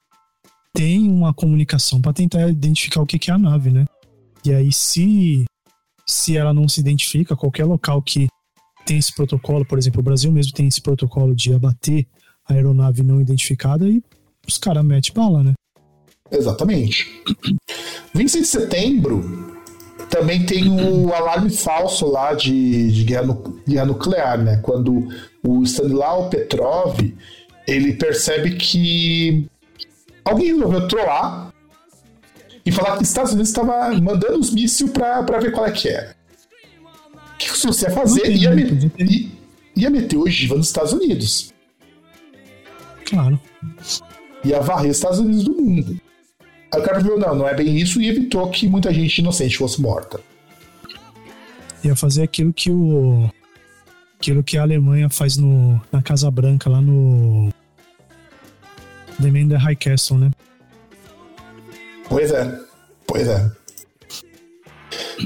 tem 0.73 1.10
uma 1.10 1.34
comunicação 1.34 2.02
para 2.02 2.14
tentar 2.14 2.48
identificar 2.49 3.02
o 3.02 3.06
que 3.06 3.18
que 3.18 3.31
é 3.31 3.34
a 3.34 3.38
nave, 3.38 3.69
né? 3.72 3.86
E 4.45 4.53
aí, 4.53 4.72
se, 4.72 5.45
se 6.10 6.36
ela 6.36 6.53
não 6.53 6.68
se 6.68 6.80
identifica, 6.80 7.36
qualquer 7.36 7.65
local 7.65 8.02
que 8.02 8.27
tem 8.86 8.98
esse 8.98 9.14
protocolo, 9.14 9.64
por 9.65 9.77
exemplo, 9.77 9.99
o 9.99 10.03
Brasil 10.03 10.31
mesmo 10.31 10.52
tem 10.53 10.68
esse 10.68 10.81
protocolo 10.81 11.36
de 11.36 11.53
abater 11.53 12.07
a 12.48 12.53
aeronave 12.53 13.03
não 13.03 13.22
identificada 13.22 13.88
e 13.88 14.02
os 14.48 14.57
caras 14.57 14.84
metem 14.84 15.14
bala, 15.14 15.44
né? 15.44 15.53
Exatamente. 16.31 17.07
26 18.14 18.44
de 18.44 18.49
setembro 18.49 19.60
também 20.10 20.44
tem 20.44 20.68
o 20.68 21.14
alarme 21.14 21.52
falso 21.52 22.07
lá 22.07 22.34
de, 22.34 22.91
de 22.91 23.03
guerra, 23.03 23.27
nu- 23.27 23.61
guerra 23.68 23.86
nuclear, 23.86 24.44
né? 24.44 24.57
Quando 24.64 25.07
o 25.44 25.64
Stanislaw 25.64 26.27
Petrov 26.30 26.99
ele 27.68 27.94
percebe 27.94 28.56
que 28.56 29.48
alguém 30.26 30.56
resolveu 30.56 30.88
trollar 30.88 31.53
e 32.70 32.72
falar 32.72 32.98
que 32.98 33.04
os 33.04 33.10
Estados 33.10 33.32
Unidos 33.34 33.50
estava 33.50 33.91
mandando 34.00 34.40
os 34.40 34.52
mísseis 34.52 34.90
para 34.91 35.40
ver 35.40 35.52
qual 35.52 35.66
é 35.66 35.72
que 35.72 35.90
era. 35.90 36.16
O 37.34 37.38
que 37.38 37.50
que 37.50 37.58
você 37.68 37.86
ia 37.86 37.91
fazer? 37.91 38.30
Ia, 38.32 38.52
me- 38.52 39.32
ia 39.76 39.90
meter 39.90 40.18
ogiva 40.18 40.56
nos 40.56 40.68
Estados 40.68 40.94
Unidos. 40.94 41.54
Claro. 43.06 43.40
ia 44.44 44.62
varrer 44.62 44.91
os 44.91 44.98
Estados 44.98 45.20
Unidos 45.20 45.44
do 45.44 45.54
mundo. 45.54 46.00
Aí 46.72 46.80
o 46.80 46.84
cara 46.84 47.00
viu, 47.00 47.18
não, 47.18 47.34
não 47.34 47.48
é 47.48 47.56
bem 47.56 47.78
isso, 47.78 48.00
e 48.02 48.08
evitou 48.08 48.48
que 48.52 48.68
muita 48.68 48.94
gente 48.94 49.18
inocente 49.20 49.58
fosse 49.58 49.82
morta. 49.82 50.20
Ia 51.84 51.96
fazer 51.96 52.24
aquilo 52.24 52.54
que 52.54 52.70
o. 52.70 53.30
Aquilo 54.20 54.44
que 54.44 54.58
a 54.58 54.64
Alemanha 54.64 55.10
faz 55.10 55.38
no, 55.38 55.82
na 55.91 56.02
Casa 56.02 56.30
Branca, 56.30 56.70
lá 56.70 56.82
no. 56.82 57.50
The 59.22 59.32
Man 59.32 59.40
in 59.40 59.50
the 59.50 59.58
High 59.58 59.76
Castle, 59.78 60.18
né? 60.20 60.32
Pois 62.10 62.31
é, 62.31 62.60
pois 63.07 63.27
é. 63.27 63.52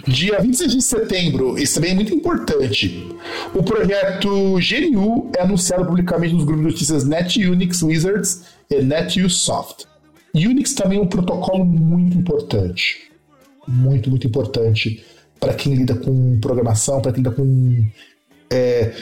Dia 0.07 0.39
26 0.39 0.71
de 0.71 0.81
setembro, 0.81 1.57
isso 1.57 1.75
também 1.75 1.91
é 1.91 1.95
muito 1.95 2.13
importante. 2.13 3.15
O 3.53 3.63
projeto 3.63 4.55
GNU 4.59 5.31
é 5.37 5.41
anunciado 5.41 5.85
publicamente 5.85 6.33
nos 6.33 6.43
grupos 6.43 6.65
de 6.65 6.71
notícias 6.71 7.05
NetUnix 7.05 7.81
Wizards 7.81 8.43
e 8.69 8.81
NetUsoft. 8.81 9.85
Unix 10.35 10.73
também 10.73 10.97
é 10.97 11.01
um 11.01 11.07
protocolo 11.07 11.63
muito 11.63 12.17
importante. 12.17 13.11
Muito, 13.67 14.09
muito 14.09 14.27
importante 14.27 15.05
para 15.39 15.53
quem 15.53 15.75
lida 15.75 15.95
com 15.95 16.39
programação, 16.39 17.01
para 17.01 17.13
quem 17.13 17.23
lida 17.23 17.35
com, 17.35 17.85
é, 18.49 18.93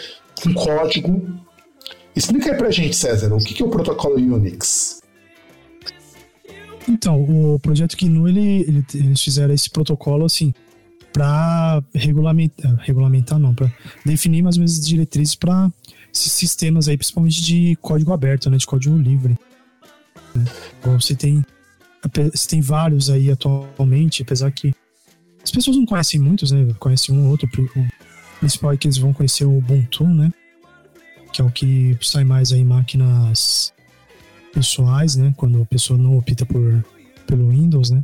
com 0.43 0.53
código. 0.53 1.25
Explica 2.15 2.51
aí 2.51 2.57
pra 2.57 2.69
gente, 2.69 2.95
César, 2.95 3.33
o 3.33 3.37
que 3.37 3.63
é 3.63 3.65
o 3.65 3.69
protocolo 3.69 4.15
Unix? 4.15 5.00
Então, 6.87 7.21
o 7.21 7.59
projeto 7.59 7.95
GNU, 7.95 8.27
ele, 8.27 8.61
ele, 8.61 8.85
eles 8.95 9.21
fizeram 9.21 9.53
esse 9.53 9.69
protocolo 9.69 10.25
assim, 10.25 10.53
para 11.13 11.83
regulamentar, 11.93 12.75
regulamentar 12.77 13.39
não, 13.39 13.53
para 13.53 13.71
definir 14.05 14.41
mais 14.41 14.55
ou 14.55 14.61
menos 14.61 14.79
diretrizes 14.79 15.35
para 15.35 15.71
esses 16.13 16.31
sistemas 16.33 16.87
aí, 16.87 16.97
principalmente 16.97 17.41
de 17.43 17.77
código 17.81 18.11
aberto, 18.11 18.49
né, 18.49 18.57
de 18.57 18.65
código 18.65 18.97
livre. 18.97 19.37
Né? 20.33 20.45
Você 20.83 21.15
tem 21.15 21.43
você 22.33 22.47
tem 22.47 22.61
vários 22.61 23.09
aí 23.09 23.29
atualmente, 23.29 24.23
apesar 24.23 24.51
que 24.51 24.73
as 25.43 25.51
pessoas 25.51 25.77
não 25.77 25.85
conhecem 25.85 26.19
muitos, 26.19 26.51
né? 26.51 26.73
Conhecem 26.79 27.15
um 27.15 27.25
ou 27.25 27.31
outro. 27.31 27.47
O 27.47 28.39
principal 28.39 28.73
é 28.73 28.77
que 28.77 28.87
eles 28.87 28.97
vão 28.97 29.13
conhecer 29.13 29.45
o 29.45 29.57
Ubuntu, 29.57 30.07
né? 30.07 30.31
Que 31.31 31.41
é 31.41 31.45
o 31.45 31.51
que 31.51 31.95
sai 32.01 32.23
mais 32.23 32.51
aí 32.51 32.61
em 32.61 32.65
máquinas 32.65 33.71
pessoais, 34.53 35.15
né? 35.15 35.33
Quando 35.37 35.61
a 35.61 35.65
pessoa 35.65 35.97
não 35.97 36.17
opta 36.17 36.45
por, 36.45 36.83
pelo 37.25 37.49
Windows, 37.49 37.89
né? 37.89 38.03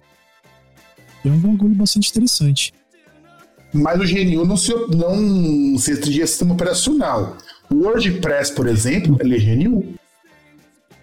É 1.25 1.29
um 1.29 1.39
bagulho 1.39 1.75
bastante 1.75 2.09
interessante. 2.09 2.73
Mas 3.73 3.99
o 3.99 4.03
GNU 4.03 4.45
não 4.45 4.55
se, 4.55 4.73
não 4.73 5.77
se 5.77 5.91
restringia 5.91 6.23
a 6.23 6.27
sistema 6.27 6.53
operacional. 6.53 7.37
O 7.69 7.75
WordPress, 7.83 8.53
por 8.53 8.67
exemplo, 8.67 9.17
ele 9.19 9.35
é 9.35 9.39
GNU. 9.39 9.93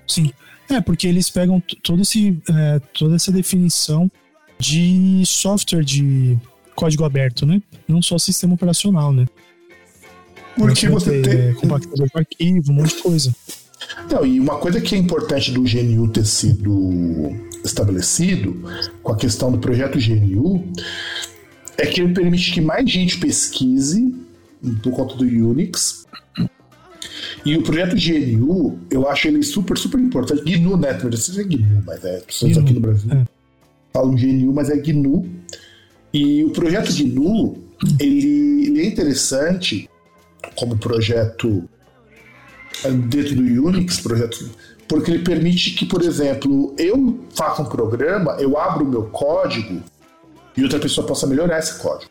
Sim. 0.06 0.32
É, 0.70 0.80
porque 0.80 1.06
eles 1.06 1.28
pegam 1.28 1.62
todo 1.82 2.00
esse, 2.00 2.40
é, 2.50 2.80
toda 2.94 3.16
essa 3.16 3.30
definição 3.30 4.10
de 4.58 5.22
software 5.26 5.84
de 5.84 6.38
código 6.74 7.04
aberto, 7.04 7.44
né? 7.44 7.62
Não 7.86 8.00
só 8.00 8.18
sistema 8.18 8.54
operacional, 8.54 9.12
né? 9.12 9.26
Porque 10.56 10.88
você 10.88 11.20
tem... 11.20 11.32
É, 11.32 11.52
compactador 11.54 12.06
de 12.06 12.18
arquivo, 12.18 12.72
um 12.72 12.76
monte 12.76 12.96
de 12.96 13.02
coisa. 13.02 13.34
Não, 14.10 14.24
e 14.24 14.38
uma 14.38 14.56
coisa 14.56 14.80
que 14.80 14.94
é 14.94 14.98
importante 14.98 15.50
do 15.50 15.62
GNU 15.62 16.08
ter 16.08 16.24
sido 16.24 17.30
estabelecido, 17.64 18.62
com 19.02 19.12
a 19.12 19.16
questão 19.16 19.50
do 19.50 19.58
projeto 19.58 19.98
GNU, 19.98 20.64
é 21.78 21.86
que 21.86 22.00
ele 22.00 22.12
permite 22.12 22.52
que 22.52 22.60
mais 22.60 22.88
gente 22.88 23.18
pesquise 23.18 24.14
por 24.82 24.92
conta 24.92 25.16
do 25.16 25.24
Unix. 25.24 26.04
E 27.44 27.56
o 27.56 27.62
projeto 27.62 27.96
GNU, 27.96 28.78
eu 28.90 29.08
acho 29.08 29.28
ele 29.28 29.42
super, 29.42 29.76
super 29.76 30.00
importante. 30.00 30.42
GNU, 30.42 30.76
né? 30.76 30.92
Não 30.92 31.12
sei 31.12 31.34
se 31.34 31.40
é 31.40 31.44
GNU, 31.44 31.82
mas 31.86 32.04
é, 32.04 32.20
pessoas 32.20 32.56
aqui 32.56 32.72
no 32.72 32.80
Brasil 32.80 33.12
é. 33.12 33.24
falam 33.92 34.14
GNU, 34.14 34.52
mas 34.52 34.70
é 34.70 34.76
GNU. 34.76 35.28
E 36.12 36.44
o 36.44 36.50
projeto 36.50 36.90
GNU, 36.92 37.58
ele, 37.98 38.66
ele 38.66 38.80
é 38.80 38.86
interessante 38.86 39.88
como 40.56 40.76
projeto 40.76 41.68
dentro 43.08 43.34
do 43.34 43.66
Unix, 43.66 44.00
projeto, 44.00 44.50
porque 44.88 45.10
ele 45.10 45.24
permite 45.24 45.70
que, 45.70 45.86
por 45.86 46.02
exemplo, 46.02 46.74
eu 46.78 47.20
faça 47.34 47.62
um 47.62 47.66
programa, 47.66 48.32
eu 48.32 48.58
abro 48.58 48.84
o 48.84 48.88
meu 48.88 49.04
código 49.04 49.82
e 50.56 50.62
outra 50.62 50.78
pessoa 50.78 51.06
possa 51.06 51.26
melhorar 51.26 51.58
esse 51.58 51.78
código. 51.78 52.10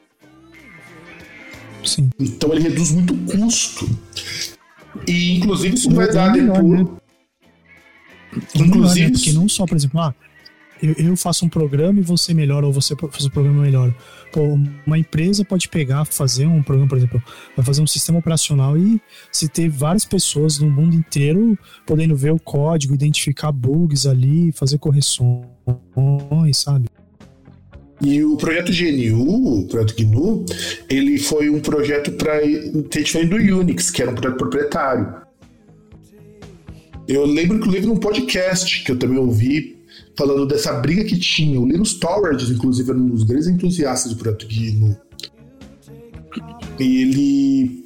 Sim. 1.83 2.09
Então 2.19 2.51
ele 2.51 2.61
reduz 2.61 2.91
muito 2.91 3.13
o 3.13 3.17
custo. 3.25 3.87
E 5.07 5.37
inclusive 5.37 5.75
isso 5.75 5.91
vai 5.91 6.11
dar 6.11 6.31
depois. 6.31 6.63
Né? 6.63 6.87
Inclusive. 8.55 8.71
Melhor, 8.71 8.95
né? 8.95 9.11
Porque 9.11 9.33
não 9.33 9.49
só, 9.49 9.65
por 9.65 9.75
exemplo, 9.75 9.99
ah, 9.99 10.13
eu, 10.83 10.93
eu, 10.97 11.15
faço 11.15 11.45
um 11.45 11.49
programa 11.49 11.99
e 11.99 12.03
você 12.03 12.33
melhora, 12.33 12.65
ou 12.65 12.73
você 12.73 12.93
faz 12.95 13.25
um 13.25 13.29
programa 13.29 13.61
melhor. 13.61 13.95
Pô, 14.33 14.59
uma 14.85 14.99
empresa 14.99 15.45
pode 15.45 15.69
pegar, 15.69 16.03
fazer 16.03 16.45
um 16.45 16.61
programa, 16.61 16.89
por 16.89 16.97
exemplo, 16.97 17.23
vai 17.55 17.65
fazer 17.65 17.81
um 17.81 17.87
sistema 17.87 18.19
operacional 18.19 18.77
e 18.77 19.01
se 19.31 19.47
ter 19.47 19.69
várias 19.69 20.03
pessoas 20.03 20.59
no 20.59 20.69
mundo 20.69 20.95
inteiro 20.95 21.57
podendo 21.85 22.15
ver 22.15 22.33
o 22.33 22.39
código, 22.39 22.93
identificar 22.93 23.51
bugs 23.51 24.05
ali, 24.05 24.51
fazer 24.51 24.77
correções, 24.77 25.47
sabe? 26.53 26.87
E 28.01 28.21
o 28.21 28.35
projeto 28.35 28.69
GNU, 28.73 29.61
o 29.61 29.67
projeto 29.67 29.95
GNU, 29.95 30.45
ele 30.89 31.17
foi 31.17 31.49
um 31.49 31.61
projeto 31.61 32.11
para 32.11 32.41
ter 32.89 33.03
diferente 33.03 33.29
do 33.29 33.59
Unix, 33.59 33.89
que 33.89 34.01
era 34.01 34.11
um 34.11 34.15
projeto 34.15 34.37
proprietário. 34.37 35.23
Eu 37.07 37.25
lembro, 37.25 37.57
inclusive, 37.57 37.85
num 37.85 37.97
podcast 37.97 38.83
que 38.83 38.91
eu 38.91 38.99
também 38.99 39.17
ouvi, 39.17 39.72
falando 40.17 40.45
dessa 40.45 40.73
briga 40.73 41.03
que 41.03 41.17
tinha. 41.17 41.59
O 41.59 41.67
Linus 41.67 41.95
Torvalds, 41.95 42.49
inclusive, 42.49 42.89
era 42.89 42.99
um 42.99 43.07
dos 43.07 43.23
grandes 43.23 43.47
entusiastas 43.47 44.13
do 44.13 44.17
projeto 44.17 44.47
GNU. 44.47 44.97
E 46.79 47.01
ele 47.01 47.83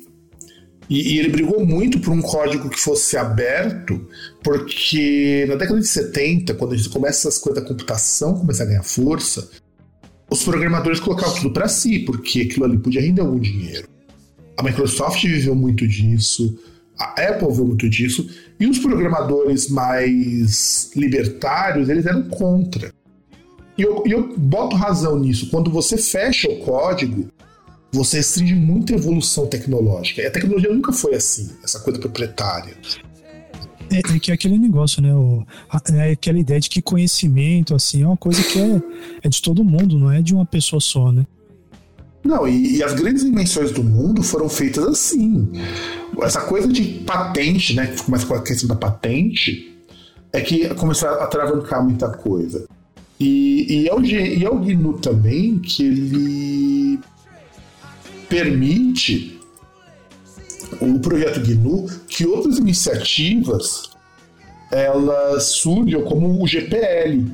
e, 0.90 1.16
e, 1.16 1.20
ele 1.20 1.30
brigou 1.30 1.66
muito 1.66 2.00
por 2.00 2.12
um 2.12 2.22
código 2.22 2.70
que 2.70 2.80
fosse 2.80 3.18
aberto, 3.18 4.08
porque 4.42 5.46
na 5.48 5.56
década 5.56 5.80
de 5.82 5.88
70, 5.88 6.54
quando 6.54 6.74
a 6.74 6.78
gente 6.78 6.90
começa 6.90 7.28
essas 7.28 7.38
coisas 7.38 7.62
da 7.62 7.68
computação 7.68 8.40
começar 8.40 8.64
a 8.64 8.68
ganhar 8.68 8.84
força, 8.84 9.50
os 10.30 10.44
programadores 10.44 11.00
colocavam 11.00 11.36
tudo 11.36 11.52
para 11.52 11.68
si, 11.68 12.00
porque 12.00 12.42
aquilo 12.42 12.66
ali 12.66 12.78
podia 12.78 13.02
render 13.02 13.22
algum 13.22 13.40
dinheiro. 13.40 13.88
A 14.58 14.64
Microsoft 14.64 15.22
viveu 15.24 15.56
muito 15.56 15.86
disso, 15.86 16.58
a 16.98 17.22
Apple 17.22 17.50
viveu 17.50 17.66
muito 17.66 17.90
disso, 17.90 18.30
e 18.60 18.66
os 18.68 18.80
programadores 18.80 19.70
mais 19.70 20.92
libertários, 20.96 21.90
eles 21.90 22.06
eram 22.06 22.24
contra. 22.24 22.92
E 23.78 23.84
eu, 23.84 24.04
eu 24.08 24.36
boto 24.36 24.76
razão 24.76 25.20
nisso. 25.20 25.50
Quando 25.50 25.70
você 25.70 25.98
fecha 25.98 26.50
o 26.50 26.58
código, 26.60 27.30
você 27.92 28.18
restringe 28.18 28.56
muita 28.56 28.94
evolução 28.94 29.46
tecnológica. 29.46 30.22
E 30.22 30.26
a 30.26 30.32
tecnologia 30.32 30.74
nunca 30.74 30.92
foi 30.92 31.14
assim, 31.14 31.52
essa 31.64 31.80
coisa 31.80 32.00
proprietária. 32.00 32.74
É, 33.92 34.00
é, 34.00 34.20
que 34.20 34.32
é 34.32 34.34
aquele 34.34 34.58
negócio, 34.58 35.02
né? 35.02 35.14
O, 35.14 35.46
é 35.94 36.12
aquela 36.12 36.40
ideia 36.40 36.60
de 36.60 36.70
que 36.70 36.82
conhecimento, 36.82 37.76
assim, 37.76 38.04
é 38.04 38.08
uma 38.08 38.18
coisa 38.18 38.44
que 38.44 38.60
é, 38.60 38.82
é 39.24 39.30
de 39.30 39.42
todo 39.42 39.64
mundo, 39.64 39.98
não 39.98 40.12
é 40.12 40.22
de 40.22 40.34
uma 40.34 40.46
pessoa 40.46 40.80
só, 40.80 41.12
né? 41.12 41.26
Não, 42.24 42.48
e, 42.48 42.78
e, 42.78 42.84
as 42.84 42.94
grandes 42.94 43.24
invenções 43.24 43.72
do 43.72 43.84
mundo 43.84 44.22
foram 44.22 44.50
feitas 44.50 44.84
assim. 44.84 45.50
Essa 46.22 46.42
coisa 46.42 46.68
de 46.68 46.84
patente, 47.06 47.74
né? 47.74 47.88
Que 47.88 48.04
começa 48.04 48.26
com 48.26 48.34
a 48.34 48.44
questão 48.44 48.68
da 48.68 48.76
patente, 48.76 49.78
é 50.34 50.42
que 50.42 50.74
começou 50.76 51.10
a 51.10 51.24
atravancar 51.24 51.84
muita 51.84 52.10
coisa. 52.10 52.68
E, 53.20 53.84
e, 53.84 53.88
é 53.88 53.94
o, 53.94 54.04
e 54.04 54.44
é 54.44 54.50
o 54.50 54.60
GNU 54.60 55.00
também 55.00 55.60
que 55.60 55.84
ele 55.84 57.00
permite 58.30 59.40
o 60.82 61.00
projeto 61.00 61.40
GNU 61.40 61.88
que 62.08 62.26
outras 62.26 62.58
iniciativas 62.58 63.90
elas 64.72 65.44
surjam 65.44 66.04
como 66.04 66.44
o 66.44 66.48
GPL, 66.48 67.26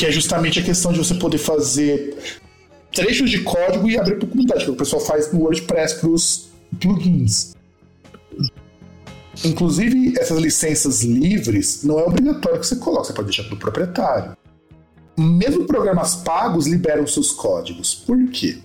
que 0.00 0.06
é 0.06 0.10
justamente 0.10 0.58
a 0.58 0.62
questão 0.62 0.94
de 0.94 0.98
você 0.98 1.12
poder 1.12 1.36
fazer 1.36 2.16
trechos 2.90 3.30
de 3.30 3.40
código 3.42 3.86
e 3.86 3.98
abrir 3.98 4.16
para 4.16 4.26
a 4.26 4.30
comunidade, 4.30 4.64
que 4.64 4.70
o 4.70 4.74
pessoal 4.74 5.02
faz 5.02 5.30
no 5.30 5.40
WordPress 5.40 5.96
para 5.96 6.08
os 6.08 6.48
plugins. 6.80 7.54
Inclusive, 9.44 10.14
essas 10.18 10.38
licenças 10.38 11.02
livres 11.02 11.84
não 11.84 12.00
é 12.00 12.04
obrigatório 12.04 12.58
que 12.58 12.66
você 12.66 12.76
coloque, 12.76 13.08
você 13.08 13.12
pode 13.12 13.26
deixar 13.26 13.44
para 13.44 13.54
o 13.54 13.58
proprietário. 13.58 14.36
Mesmo 15.18 15.66
programas 15.66 16.14
pagos 16.14 16.66
liberam 16.66 17.06
seus 17.06 17.30
códigos. 17.30 17.94
Por 17.94 18.26
quê? 18.28 18.56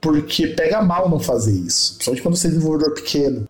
Porque 0.00 0.46
pega 0.46 0.80
mal 0.80 1.06
não 1.06 1.20
fazer 1.20 1.52
isso, 1.52 1.96
principalmente 1.96 2.22
quando 2.22 2.36
você 2.36 2.46
é 2.46 2.50
desenvolvedor 2.50 2.94
pequeno. 2.94 3.46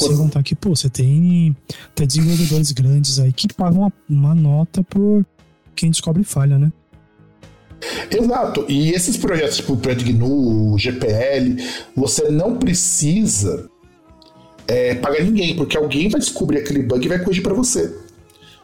Não, 0.00 0.08
sem 0.08 0.16
contar 0.16 0.42
que, 0.42 0.54
pô, 0.54 0.74
você 0.74 0.88
tem, 0.88 1.56
tem 1.94 2.06
desenvolvedores 2.06 2.72
grandes 2.72 3.18
aí 3.18 3.32
que 3.32 3.52
pagam 3.52 3.80
uma, 3.80 3.92
uma 4.08 4.34
nota 4.34 4.82
por 4.82 5.24
quem 5.74 5.90
descobre 5.90 6.22
falha, 6.24 6.58
né? 6.58 6.72
Exato. 8.10 8.64
E 8.68 8.90
esses 8.90 9.16
projetos, 9.16 9.56
tipo 9.56 9.74
o 9.74 9.76
Projeto 9.76 10.04
GNU, 10.04 10.72
o 10.72 10.78
GPL, 10.78 11.56
você 11.94 12.30
não 12.30 12.56
precisa 12.56 13.68
é, 14.66 14.94
pagar 14.94 15.22
ninguém, 15.22 15.56
porque 15.56 15.76
alguém 15.76 16.08
vai 16.08 16.20
descobrir 16.20 16.58
aquele 16.58 16.82
bug 16.82 17.04
e 17.04 17.08
vai 17.08 17.18
corrigir 17.18 17.42
para 17.42 17.54
você. 17.54 17.94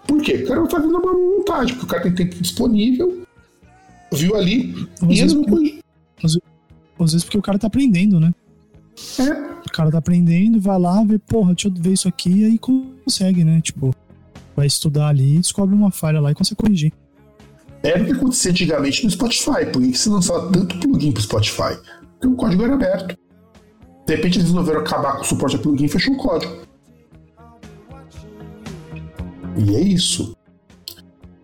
Por 0.07 0.23
quê? 0.23 0.43
O 0.45 0.47
cara 0.47 0.61
vai 0.61 0.71
fazendo 0.71 0.97
uma 0.97 1.13
vontade, 1.13 1.73
porque 1.73 1.85
o 1.85 1.89
cara 1.89 2.03
tem 2.03 2.15
tempo 2.15 2.37
disponível, 2.41 3.23
viu 4.13 4.37
ali, 4.37 4.75
às 5.03 5.09
e 5.09 5.21
ele 5.21 5.35
não 5.35 5.45
corrige. 5.45 5.81
Às, 6.23 6.37
às 6.99 7.13
vezes 7.13 7.25
porque 7.25 7.39
o 7.39 7.43
cara 7.43 7.59
tá 7.59 7.67
aprendendo, 7.67 8.19
né? 8.19 8.33
É. 9.19 9.50
O 9.67 9.71
cara 9.73 9.91
tá 9.91 9.99
aprendendo, 9.99 10.61
vai 10.61 10.79
lá, 10.79 11.03
vê, 11.05 11.19
porra, 11.19 11.55
deixa 11.55 11.69
eu 11.69 11.75
ver 11.75 11.93
isso 11.93 12.09
aqui, 12.09 12.31
e 12.31 12.45
aí 12.45 12.59
consegue, 12.59 13.45
né? 13.45 13.61
Tipo, 13.61 13.95
vai 14.57 14.67
estudar 14.67 15.09
ali, 15.09 15.39
descobre 15.39 15.75
uma 15.75 15.91
falha 15.91 16.21
lá 16.21 16.31
e 16.31 16.35
consegue 16.35 16.57
corrigir. 16.57 16.93
Era 17.83 18.03
o 18.03 18.07
que 18.07 18.13
acontecia 18.13 18.51
antigamente 18.51 19.05
no 19.05 19.11
Spotify. 19.11 19.67
Por 19.73 19.81
que 19.81 19.95
se 19.95 20.09
lançava 20.09 20.51
tanto 20.53 20.79
plugin 20.79 21.13
pro 21.13 21.23
Spotify? 21.23 21.79
Porque 22.13 22.27
o 22.27 22.37
código 22.37 22.63
era 22.63 22.75
aberto. 22.75 23.17
De 24.07 24.15
repente 24.17 24.39
eles 24.39 24.49
resolveram 24.49 24.81
acabar 24.81 25.15
com 25.15 25.23
o 25.23 25.25
suporte 25.25 25.57
a 25.57 25.59
plugin 25.59 25.85
e 25.87 25.89
fechou 25.89 26.15
o 26.15 26.17
código. 26.19 26.63
E 29.57 29.77
é 29.77 29.81
isso. 29.81 30.37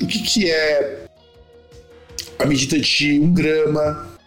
o 0.00 0.06
que, 0.06 0.50
é 0.50 1.06
a 2.38 2.46
medida 2.46 2.78
de 2.78 3.18
um 3.20 3.32
grama. 3.32 4.18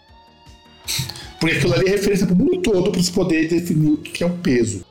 Porque 1.40 1.58
aquilo 1.58 1.74
ali 1.74 1.88
é 1.88 1.92
referência 1.92 2.26
para 2.26 2.34
o 2.34 2.38
mundo 2.38 2.62
todo 2.62 2.92
para 2.92 3.02
você 3.02 3.12
poder 3.12 3.48
definir 3.48 3.92
o 3.92 3.98
que 3.98 4.24
é 4.24 4.28
o 4.28 4.38
peso. 4.38 4.84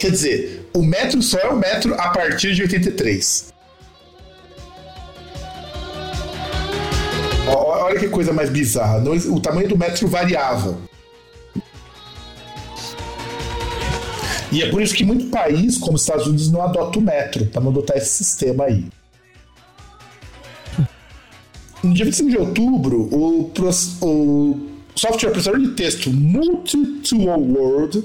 Quer 0.00 0.12
dizer, 0.12 0.70
o 0.72 0.82
metro 0.82 1.22
só 1.22 1.38
é 1.38 1.48
o 1.50 1.56
metro 1.56 1.92
a 1.94 2.08
partir 2.08 2.54
de 2.54 2.62
83. 2.62 3.52
Ó, 7.46 7.84
Olha 7.84 7.98
que 8.00 8.08
coisa 8.08 8.32
mais 8.32 8.48
bizarra. 8.48 9.02
O 9.28 9.40
tamanho 9.40 9.68
do 9.68 9.76
metro 9.76 10.08
variava. 10.08 10.78
E 14.50 14.62
é 14.62 14.70
por 14.70 14.80
isso 14.80 14.94
que 14.94 15.04
muito 15.04 15.26
país, 15.26 15.76
como 15.76 15.96
os 15.96 16.00
Estados 16.00 16.26
Unidos, 16.26 16.50
não 16.50 16.62
adota 16.62 16.98
o 16.98 17.02
metro, 17.02 17.44
para 17.46 17.60
não 17.60 17.70
adotar 17.70 17.98
esse 17.98 18.24
sistema 18.24 18.64
aí. 18.64 18.86
No 21.82 21.92
dia 21.92 22.06
25 22.06 22.30
de 22.30 22.38
outubro, 22.38 23.02
o, 23.12 23.52
o 24.02 24.70
software 24.94 25.30
processador 25.30 25.60
de 25.60 25.72
texto 25.72 26.10
Multi-Tool 26.10 27.28
World, 27.38 28.02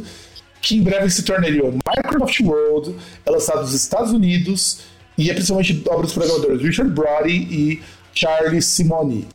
que 0.66 0.76
em 0.76 0.82
breve 0.82 1.08
se 1.12 1.22
tornaria 1.22 1.64
o 1.64 1.72
Microsoft 1.72 2.40
Word, 2.40 2.96
é 3.24 3.30
lançado 3.30 3.62
nos 3.62 3.76
Estados 3.76 4.12
Unidos 4.12 4.80
e 5.16 5.30
é 5.30 5.34
principalmente 5.36 5.84
obra 5.88 6.02
dos 6.02 6.14
programadores 6.14 6.60
Richard 6.60 6.92
Brody 6.92 7.32
e 7.32 7.84
Charlie 8.16 8.64
Simoni. 8.64 9.28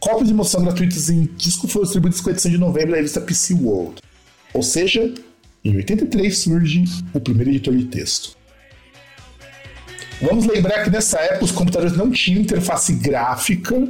Cópias 0.00 0.28
de 0.28 0.32
emoção 0.32 0.64
gratuitas 0.64 1.10
em 1.10 1.28
disco 1.36 1.68
foram 1.68 1.84
distribuídas 1.84 2.22
com 2.22 2.30
a 2.30 2.32
edição 2.32 2.50
de 2.50 2.56
novembro 2.56 2.92
da 2.92 2.96
revista 2.96 3.20
PC 3.20 3.52
World. 3.52 3.96
Ou 4.54 4.62
seja, 4.62 5.12
em 5.62 5.76
83 5.76 6.38
surge 6.38 6.84
o 7.12 7.20
primeiro 7.20 7.50
editor 7.50 7.76
de 7.76 7.84
texto. 7.84 8.34
Vamos 10.22 10.46
lembrar 10.46 10.82
que 10.82 10.88
nessa 10.88 11.18
época 11.20 11.44
os 11.44 11.52
computadores 11.52 11.94
não 11.94 12.10
tinham 12.10 12.40
interface 12.40 12.94
gráfica 12.94 13.86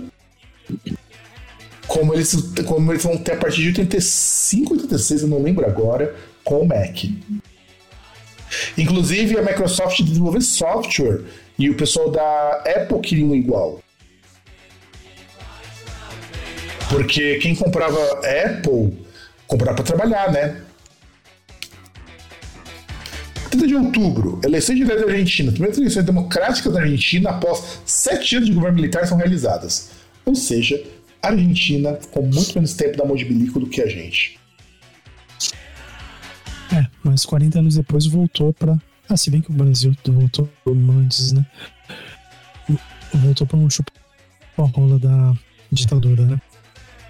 como 1.86 2.14
eles, 2.14 2.34
como 2.66 2.90
eles 2.90 3.02
vão 3.02 3.16
ter 3.16 3.32
a 3.32 3.36
partir 3.36 3.62
de 3.62 3.68
85, 3.68 4.74
86, 4.74 5.22
eu 5.22 5.28
não 5.28 5.42
lembro 5.42 5.66
agora, 5.66 6.14
com 6.44 6.60
o 6.60 6.66
Mac. 6.66 7.04
Inclusive 8.76 9.38
a 9.38 9.42
Microsoft 9.42 10.02
desenvolveu 10.02 10.40
software 10.40 11.22
e 11.58 11.70
o 11.70 11.74
pessoal 11.74 12.10
da 12.10 12.62
Apple 12.66 13.00
queriam 13.00 13.34
igual. 13.34 13.80
Porque 16.88 17.36
quem 17.36 17.54
comprava 17.54 17.98
Apple 18.18 18.98
comprava 19.46 19.76
para 19.76 19.84
trabalhar, 19.84 20.32
né? 20.32 20.60
30 23.50 23.66
de 23.66 23.74
outubro, 23.74 24.40
eleições 24.42 24.76
diretas 24.76 25.04
da 25.04 25.12
Argentina. 25.12 25.48
As 25.48 25.54
primeiras 25.54 25.78
eleições 25.78 26.04
democráticas 26.04 26.72
da 26.72 26.80
Argentina 26.80 27.30
após 27.30 27.80
sete 27.84 28.36
anos 28.36 28.48
de 28.48 28.54
governo 28.54 28.76
militar 28.76 29.06
são 29.06 29.16
realizadas. 29.16 29.90
Ou 30.24 30.34
seja, 30.34 30.82
a 31.22 31.28
Argentina 31.28 31.94
ficou 32.00 32.22
muito 32.22 32.54
menos 32.54 32.74
tempo 32.74 32.98
na 32.98 33.04
mão 33.04 33.14
de 33.14 33.24
bilico 33.24 33.60
do 33.60 33.66
que 33.66 33.82
a 33.82 33.86
gente. 33.86 34.38
É, 37.04 37.08
mas 37.08 37.24
40 37.24 37.58
anos 37.58 37.76
depois 37.76 38.06
voltou 38.06 38.52
pra. 38.52 38.78
Ah, 39.08 39.16
se 39.16 39.30
bem 39.30 39.40
que 39.40 39.50
o 39.50 39.54
Brasil 39.54 39.94
voltou 40.06 40.48
antes, 40.66 41.32
né? 41.32 41.44
Voltou 43.14 43.46
pra 43.46 43.56
um 43.56 43.68
chupa-rola 43.68 44.98
da 44.98 45.34
ditadura, 45.70 46.24
né? 46.24 46.40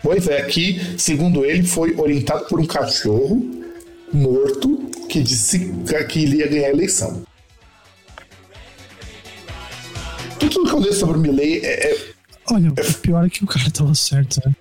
Pois 0.02 0.26
é, 0.26 0.42
que, 0.42 0.98
segundo 0.98 1.44
ele, 1.44 1.62
foi 1.62 1.94
orientado 1.94 2.46
por 2.46 2.58
um 2.58 2.66
cachorro 2.66 3.40
morto 4.12 4.90
que 5.08 5.22
disse 5.22 5.72
que 6.08 6.18
ele 6.18 6.38
ia 6.38 6.48
ganhar 6.48 6.66
a 6.66 6.70
eleição. 6.70 7.22
Tudo 10.38 10.64
que 10.64 10.72
eu 10.72 10.78
leio 10.80 10.92
sobre 10.92 11.18
o 11.18 11.20
Milley 11.20 11.60
é, 11.64 11.92
é. 11.92 12.12
Olha, 12.50 12.70
o 12.70 12.94
pior 13.00 13.24
é 13.24 13.30
que 13.30 13.44
o 13.44 13.46
cara 13.46 13.70
tava 13.70 13.94
certo, 13.94 14.40
né? 14.44 14.54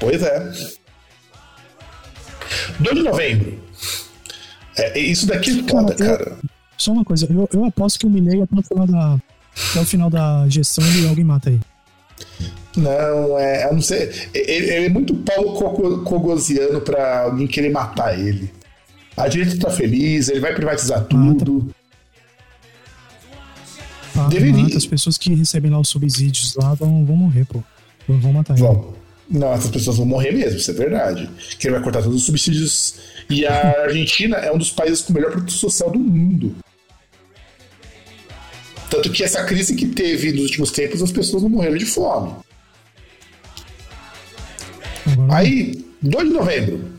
Pois 0.00 0.22
é. 0.22 0.52
2 2.80 2.96
de 2.96 3.02
novembro. 3.02 3.62
É, 4.76 4.98
isso 4.98 5.26
daqui 5.26 5.50
é 5.50 5.68
foda, 5.68 5.94
cara. 5.94 6.18
cara. 6.18 6.38
Só 6.76 6.92
uma 6.92 7.04
coisa, 7.04 7.26
eu, 7.30 7.48
eu 7.52 7.64
aposto 7.64 7.98
que 7.98 8.06
o 8.06 8.10
Milley 8.10 8.42
até 8.42 8.58
o 8.58 8.62
final 8.62 8.86
da. 8.86 9.18
Até 9.70 9.80
o 9.80 9.84
final 9.84 10.10
da 10.10 10.48
gestão 10.48 10.84
ele 10.86 11.06
alguém 11.06 11.24
mata 11.24 11.50
ele. 11.50 11.60
Não, 12.76 13.38
é. 13.38 13.64
A 13.64 13.72
não 13.72 13.82
ser, 13.82 14.30
ele, 14.32 14.70
ele 14.70 14.86
é 14.86 14.88
muito 14.88 15.14
Paulo 15.14 16.02
Cogosiano 16.04 16.80
pra 16.80 17.24
alguém 17.24 17.46
querer 17.46 17.70
matar 17.70 18.18
ele. 18.18 18.50
A 19.16 19.28
direita 19.28 19.58
tá 19.58 19.70
feliz, 19.70 20.28
ele 20.28 20.40
vai 20.40 20.54
privatizar 20.54 21.04
tudo. 21.04 21.72
Deveria. 24.28 24.62
Mata. 24.62 24.76
As 24.78 24.86
pessoas 24.86 25.18
que 25.18 25.34
recebem 25.34 25.70
lá 25.70 25.78
os 25.78 25.88
subsídios 25.88 26.54
lá 26.56 26.74
vão, 26.74 27.04
vão 27.04 27.16
morrer, 27.16 27.44
pô. 27.44 27.62
Vão 28.08 28.32
matar 28.32 28.54
ele. 28.54 28.62
Vão. 28.62 29.01
Não, 29.32 29.50
essas 29.54 29.70
pessoas 29.70 29.96
vão 29.96 30.04
morrer 30.04 30.32
mesmo, 30.32 30.58
isso 30.58 30.70
é 30.70 30.74
verdade. 30.74 31.28
Que 31.58 31.66
ele 31.66 31.74
vai 31.74 31.82
cortar 31.82 32.02
todos 32.02 32.18
os 32.18 32.26
subsídios. 32.26 32.96
E 33.30 33.46
a 33.46 33.82
Argentina 33.84 34.36
é 34.36 34.52
um 34.52 34.58
dos 34.58 34.70
países 34.70 35.00
com 35.00 35.12
o 35.12 35.14
melhor 35.14 35.30
produto 35.30 35.52
social 35.52 35.90
do 35.90 35.98
mundo. 35.98 36.54
Tanto 38.90 39.10
que 39.10 39.24
essa 39.24 39.42
crise 39.44 39.74
que 39.74 39.86
teve 39.86 40.32
nos 40.32 40.42
últimos 40.42 40.70
tempos, 40.70 41.02
as 41.02 41.10
pessoas 41.10 41.42
não 41.42 41.48
morreram 41.48 41.78
de 41.78 41.86
fome. 41.86 42.34
Uhum. 45.06 45.32
Aí, 45.32 45.82
2 46.02 46.28
de 46.28 46.34
novembro, 46.34 46.92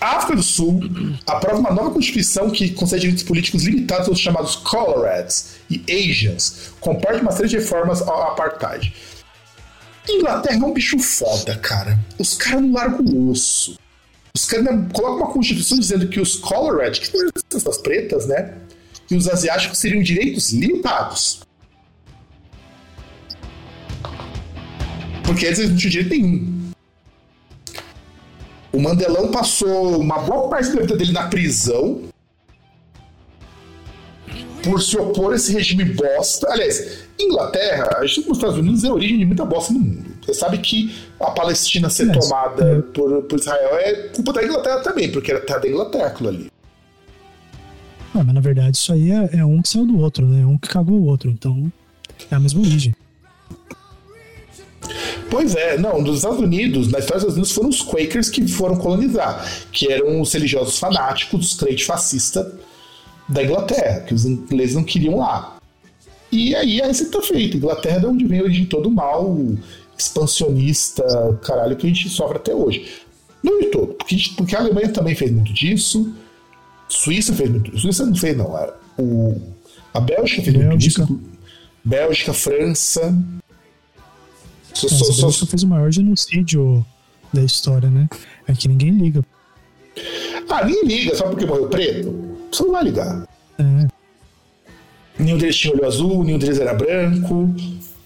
a 0.00 0.18
África 0.18 0.36
do 0.36 0.42
Sul 0.44 0.80
aprova 1.26 1.58
uma 1.58 1.72
nova 1.72 1.90
constituição 1.90 2.50
que 2.50 2.70
concede 2.70 3.02
direitos 3.02 3.24
políticos 3.24 3.64
limitados 3.64 4.08
aos 4.08 4.20
chamados 4.20 4.54
Coloreds 4.54 5.56
e 5.68 5.82
Asians, 5.90 6.72
comporta 6.78 7.20
uma 7.20 7.32
série 7.32 7.48
de 7.48 7.56
reformas 7.56 8.00
ao 8.00 8.22
apartheid. 8.30 8.94
Inglaterra 10.08 10.56
é 10.56 10.64
um 10.64 10.72
bicho 10.72 10.98
foda, 10.98 11.56
cara. 11.58 11.98
Os 12.18 12.34
caras 12.34 12.62
não 12.62 12.72
largam 12.72 13.04
o 13.04 13.30
osso. 13.30 13.78
Os 14.34 14.44
caras 14.46 14.66
colocam 14.92 15.18
uma 15.18 15.32
constituição 15.32 15.78
dizendo 15.78 16.08
que 16.08 16.20
os 16.20 16.36
Colored, 16.36 17.00
que 17.00 17.06
são 17.06 17.70
as 17.70 17.78
pretas, 17.78 18.26
né? 18.26 18.54
E 19.10 19.14
os 19.14 19.28
asiáticos 19.28 19.78
seriam 19.78 20.02
direitos 20.02 20.52
limitados. 20.52 21.40
Porque 25.24 25.46
eles 25.46 25.58
não 25.58 25.76
tinham 25.76 25.90
direito 25.90 26.10
nenhum. 26.10 26.72
O 28.72 28.80
Mandelão 28.80 29.30
passou 29.30 30.00
uma 30.00 30.18
boa 30.20 30.48
parte 30.48 30.72
da 30.72 30.80
vida 30.80 30.96
dele 30.96 31.12
na 31.12 31.28
prisão 31.28 32.11
por 34.62 34.80
se 34.80 34.96
opor 34.96 35.32
a 35.32 35.36
esse 35.36 35.52
regime 35.52 35.84
bosta. 35.84 36.50
Aliás, 36.50 37.04
Inglaterra, 37.18 37.98
a 37.98 38.06
gente 38.06 38.30
os 38.30 38.38
Estados 38.38 38.58
Unidos 38.58 38.84
é 38.84 38.88
a 38.88 38.92
origem 38.92 39.18
de 39.18 39.24
muita 39.24 39.44
bosta 39.44 39.72
no 39.72 39.80
mundo. 39.80 40.04
Você 40.24 40.34
sabe 40.34 40.58
que 40.58 40.94
a 41.20 41.30
Palestina 41.30 41.90
ser 41.90 42.08
é, 42.08 42.12
tomada 42.12 42.64
é. 42.64 42.80
Por, 42.80 43.22
por, 43.22 43.38
Israel 43.38 43.76
é 43.76 43.92
culpa 44.08 44.32
da 44.32 44.44
Inglaterra 44.44 44.80
também, 44.80 45.10
porque 45.10 45.32
era 45.32 45.40
da 45.40 45.68
Inglaterra 45.68 46.06
aquilo 46.06 46.28
ali. 46.28 46.50
Ah, 48.14 48.22
mas 48.22 48.34
na 48.34 48.40
verdade 48.40 48.76
isso 48.76 48.92
aí 48.92 49.10
é, 49.10 49.38
é, 49.38 49.44
um 49.44 49.60
que 49.62 49.68
saiu 49.68 49.86
do 49.86 49.98
outro, 49.98 50.26
né? 50.26 50.44
Um 50.46 50.58
que 50.58 50.68
cagou 50.68 50.98
o 50.98 51.06
outro. 51.06 51.30
Então 51.30 51.72
é 52.30 52.34
a 52.34 52.40
mesma 52.40 52.60
origem. 52.60 52.94
Pois 55.30 55.54
é, 55.54 55.78
não, 55.78 56.02
dos 56.02 56.16
Estados 56.16 56.40
Unidos, 56.40 56.92
na 56.92 56.98
história 56.98 57.24
dos 57.24 57.34
Estados 57.34 57.34
Unidos 57.36 57.52
foram 57.52 57.68
os 57.70 57.82
Quakers 57.82 58.28
que 58.28 58.46
foram 58.46 58.76
colonizar, 58.76 59.46
que 59.72 59.90
eram 59.90 60.20
os 60.20 60.30
religiosos 60.32 60.78
fanáticos, 60.78 61.52
os 61.52 61.58
crentes 61.58 61.86
fascistas 61.86 62.46
da 63.28 63.42
Inglaterra, 63.42 64.00
que 64.00 64.14
os 64.14 64.24
ingleses 64.24 64.74
não 64.74 64.84
queriam 64.84 65.18
lá. 65.18 65.56
E 66.30 66.54
aí 66.54 66.80
a 66.80 66.86
receita 66.86 67.20
tá 67.20 67.26
feita. 67.26 67.56
Inglaterra 67.56 67.96
é 67.96 68.00
de 68.00 68.06
onde 68.06 68.24
vem 68.24 68.40
a 68.40 68.44
origem 68.44 68.64
todo 68.66 68.90
mal 68.90 69.36
expansionista, 69.96 71.04
caralho, 71.42 71.76
que 71.76 71.86
a 71.86 71.88
gente 71.88 72.08
sofre 72.08 72.38
até 72.38 72.54
hoje. 72.54 73.02
Não 73.42 73.60
de 73.60 73.66
todo, 73.66 73.94
porque, 73.94 74.16
porque 74.36 74.56
a 74.56 74.60
Alemanha 74.60 74.88
também 74.88 75.14
fez 75.14 75.30
muito 75.30 75.52
disso, 75.52 76.14
Suíça 76.88 77.32
fez 77.32 77.50
muito 77.50 77.78
Suíça 77.78 78.06
não 78.06 78.14
fez, 78.14 78.36
não. 78.36 78.56
É, 78.56 78.72
o, 78.98 79.40
a 79.92 80.00
Bélgica 80.00 80.42
fez 80.42 80.56
Bélgica. 80.56 80.68
muito 80.68 80.80
disso. 80.80 81.20
Bélgica, 81.84 82.32
França. 82.32 83.14
So, 84.74 84.88
so, 84.88 85.12
a 85.12 85.22
Bélgica 85.22 85.46
fez 85.46 85.62
o 85.62 85.66
maior 85.66 85.90
genocídio 85.90 86.84
da 87.32 87.42
história, 87.42 87.90
né? 87.90 88.08
É 88.46 88.52
que 88.54 88.68
ninguém 88.68 88.90
liga. 88.90 89.24
Ah, 90.48 90.64
ninguém 90.64 90.84
liga, 90.84 91.14
só 91.14 91.28
porque 91.28 91.46
morreu 91.46 91.68
preto? 91.68 92.31
Você 92.52 92.62
não 92.64 92.72
vai 92.72 92.84
ligar. 92.84 93.26
É. 93.58 93.88
Nenhum 95.18 95.38
deles 95.38 95.56
tinha 95.56 95.74
olho 95.74 95.86
azul, 95.86 96.24
nenhum 96.24 96.38
deles 96.38 96.58
era 96.58 96.74
branco. 96.74 97.54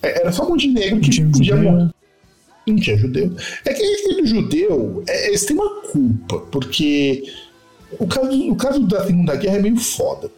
É, 0.03 0.21
era 0.21 0.33
só 0.33 0.45
um 0.45 0.51
monte 0.51 0.69
de 0.69 0.75
negro 0.75 1.01
que 1.01 1.11
tinha 1.11 1.29
podia 1.29 1.57
morrer. 1.57 1.91
Não 2.67 2.77
tinha 2.77 2.97
judeu. 2.97 3.35
É 3.65 3.73
que 3.73 3.83
aquele 3.83 4.27
judeu, 4.27 5.05
é, 5.07 5.29
eles 5.29 5.45
têm 5.45 5.57
uma 5.57 5.83
culpa, 5.83 6.41
porque 6.51 7.33
o 7.99 8.07
caso, 8.07 8.51
o 8.51 8.57
caso 8.57 8.81
da 8.81 9.07
Segunda 9.07 9.37
Guerra 9.37 9.59
é 9.59 9.63
meio 9.63 9.77
foda. 9.77 10.31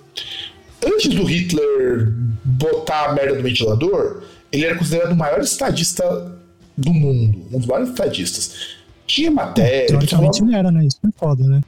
Antes 0.84 1.08
do 1.08 1.24
Hitler 1.24 2.12
botar 2.44 3.06
a 3.06 3.12
merda 3.14 3.34
no 3.34 3.42
ventilador, 3.42 4.22
ele 4.52 4.64
era 4.64 4.76
considerado 4.76 5.12
o 5.12 5.16
maior 5.16 5.40
estadista 5.40 6.38
do 6.76 6.92
mundo, 6.92 7.46
um 7.50 7.58
dos 7.58 7.66
maiores 7.66 7.90
estadistas. 7.90 8.76
Tinha 9.06 9.30
matéria. 9.30 9.88
Teoricamente 9.88 10.42
ele 10.42 10.54
era, 10.54 10.70
né? 10.70 10.84
Isso 10.84 10.98
é 11.04 11.08
foda, 11.18 11.42
né? 11.44 11.62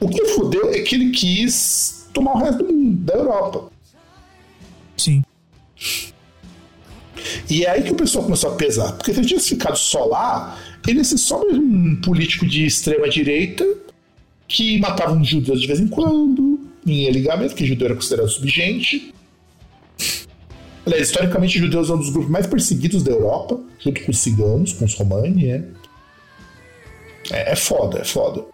O 0.00 0.08
que 0.08 0.24
fudeu 0.26 0.70
é 0.70 0.80
que 0.80 0.94
ele 0.94 1.10
quis 1.10 2.08
tomar 2.12 2.34
o 2.34 2.38
resto 2.38 2.62
do 2.62 2.72
mundo, 2.72 2.96
da 2.98 3.14
Europa. 3.14 3.70
Sim. 4.96 5.22
E 7.48 7.64
é 7.64 7.70
aí 7.70 7.82
que 7.82 7.92
o 7.92 7.96
pessoal 7.96 8.24
começou 8.24 8.52
a 8.52 8.54
pesar. 8.54 8.92
Porque 8.92 9.12
se 9.12 9.20
ele 9.20 9.28
tivesse 9.28 9.50
ficado 9.50 9.76
só 9.76 10.04
lá, 10.04 10.58
ele 10.86 10.98
ia 10.98 11.04
ser 11.04 11.18
só 11.18 11.40
um 11.42 11.96
político 11.96 12.46
de 12.46 12.66
extrema 12.66 13.08
direita 13.08 13.66
que 14.48 14.78
matava 14.78 15.12
uns 15.12 15.28
judeus 15.28 15.60
de 15.60 15.66
vez 15.66 15.80
em 15.80 15.88
quando, 15.88 16.60
em 16.86 17.10
ligamento, 17.10 17.54
que 17.54 17.66
judeu 17.66 17.86
era 17.86 17.94
considerado 17.94 18.28
subgente. 18.28 19.12
Aliás, 20.84 21.08
historicamente, 21.08 21.58
judeus 21.58 21.88
são 21.88 21.96
um 21.96 21.98
dos 21.98 22.10
grupos 22.10 22.30
mais 22.30 22.46
perseguidos 22.46 23.02
da 23.02 23.10
Europa, 23.10 23.60
junto 23.80 24.02
com 24.02 24.10
os 24.12 24.18
ciganos, 24.18 24.72
com 24.72 24.84
os 24.84 24.94
romani, 24.94 25.50
é. 25.50 25.64
É, 27.32 27.52
é 27.52 27.56
foda, 27.56 27.98
é 27.98 28.04
foda. 28.04 28.44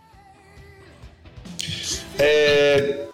É... 2.18 3.06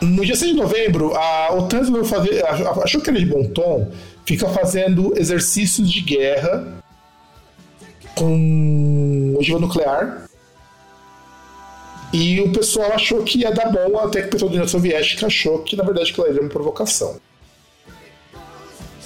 No 0.00 0.24
dia 0.24 0.34
6 0.34 0.52
de 0.52 0.56
novembro, 0.56 1.14
a 1.14 1.52
OTAN 1.54 2.04
fazer, 2.04 2.42
achou 2.82 3.00
que 3.02 3.10
era 3.10 3.18
de 3.18 3.26
bom 3.26 3.44
tom, 3.44 3.92
fica 4.24 4.48
fazendo 4.48 5.12
exercícios 5.18 5.90
de 5.90 6.00
guerra 6.00 6.82
com 8.14 9.34
ogiva 9.38 9.58
nuclear. 9.58 10.26
E 12.12 12.40
o 12.40 12.50
pessoal 12.52 12.92
achou 12.92 13.22
que 13.22 13.40
ia 13.40 13.52
dar 13.52 13.70
bom, 13.70 13.98
até 13.98 14.22
que 14.22 14.28
o 14.28 14.30
pessoal 14.30 14.48
da 14.48 14.56
União 14.56 14.68
Soviética 14.68 15.26
achou 15.26 15.60
que 15.60 15.76
na 15.76 15.84
verdade 15.84 16.10
aquilo 16.10 16.26
era 16.26 16.40
uma 16.40 16.48
provocação. 16.48 17.20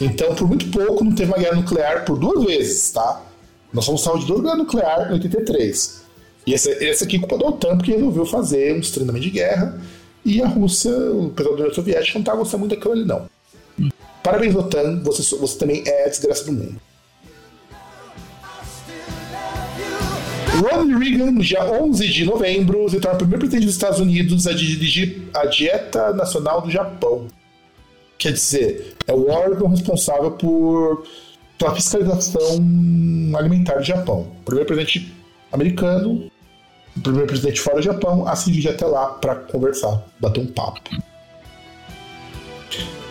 Então, 0.00 0.34
por 0.34 0.48
muito 0.48 0.70
pouco, 0.70 1.04
não 1.04 1.14
teve 1.14 1.30
uma 1.30 1.38
guerra 1.38 1.56
nuclear 1.56 2.04
por 2.04 2.18
duas 2.18 2.44
vezes, 2.44 2.90
tá? 2.90 3.22
Nós 3.72 3.84
fomos 3.84 4.02
salvos 4.02 4.22
de 4.22 4.28
duas 4.28 4.42
guerras 4.42 4.58
nucleares 4.58 5.10
em 5.10 5.14
83. 5.14 6.03
E 6.46 6.52
essa, 6.52 6.70
essa 6.84 7.04
aqui 7.04 7.16
é 7.16 7.18
culpa 7.18 7.38
da 7.38 7.46
OTAN, 7.46 7.76
porque 7.76 7.92
resolveu 7.92 8.26
fazer 8.26 8.74
uns 8.74 8.90
treinamentos 8.90 9.26
de 9.26 9.32
guerra. 9.32 9.80
E 10.24 10.42
a 10.42 10.46
Rússia, 10.46 10.90
o 10.90 11.30
pessoal 11.30 11.56
da 11.56 11.62
União 11.62 11.74
Soviética, 11.74 12.18
não 12.18 12.24
tá 12.24 12.34
gostando 12.34 12.60
muito 12.60 12.74
daquilo 12.74 12.92
ali, 12.92 13.04
não. 13.04 13.28
Parabéns, 14.22 14.54
OTAN, 14.54 15.02
você, 15.02 15.36
você 15.36 15.58
também 15.58 15.82
é 15.86 16.06
a 16.06 16.08
desgraça 16.08 16.44
do 16.44 16.52
mundo. 16.52 16.80
Ronald 20.54 20.98
Reagan, 20.98 21.34
dia 21.38 21.64
11 21.64 22.08
de 22.08 22.24
novembro, 22.24 22.88
se 22.88 23.00
torna 23.00 23.16
o 23.16 23.18
primeiro 23.18 23.40
presidente 23.40 23.66
dos 23.66 23.74
Estados 23.74 23.98
Unidos 23.98 24.46
a 24.46 24.52
dirigir 24.52 25.22
a 25.34 25.46
Dieta 25.46 26.12
Nacional 26.12 26.60
do 26.60 26.70
Japão. 26.70 27.26
Quer 28.16 28.32
dizer, 28.32 28.94
é 29.06 29.12
o 29.12 29.28
órgão 29.28 29.68
responsável 29.68 30.30
por 30.32 31.04
pela 31.58 31.74
fiscalização 31.74 32.60
alimentar 33.36 33.74
do 33.76 33.84
Japão. 33.84 34.28
Primeiro 34.44 34.66
presidente 34.66 35.12
americano, 35.52 36.30
o 36.96 37.00
primeiro 37.00 37.26
presidente 37.26 37.60
fora 37.60 37.76
do 37.76 37.82
Japão, 37.82 38.26
a 38.26 38.36
se 38.36 38.50
dirigir 38.50 38.70
até 38.70 38.86
lá 38.86 39.06
para 39.06 39.36
conversar, 39.36 40.02
bater 40.20 40.40
um 40.40 40.46
papo. 40.46 40.90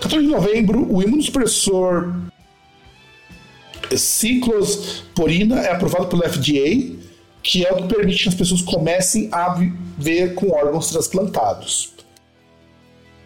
14 0.01 0.25
de 0.25 0.31
novembro, 0.31 0.93
o 0.93 1.01
imunossupressor 1.01 2.13
ciclosporina 3.95 5.59
é 5.59 5.71
aprovado 5.71 6.07
pelo 6.07 6.23
FDA 6.23 7.03
que 7.43 7.65
é 7.65 7.73
o 7.73 7.75
que 7.75 7.93
permite 7.93 8.23
que 8.23 8.29
as 8.29 8.35
pessoas 8.35 8.61
comecem 8.61 9.27
a 9.31 9.53
viver 9.53 10.33
com 10.33 10.49
órgãos 10.49 10.89
transplantados. 10.89 11.91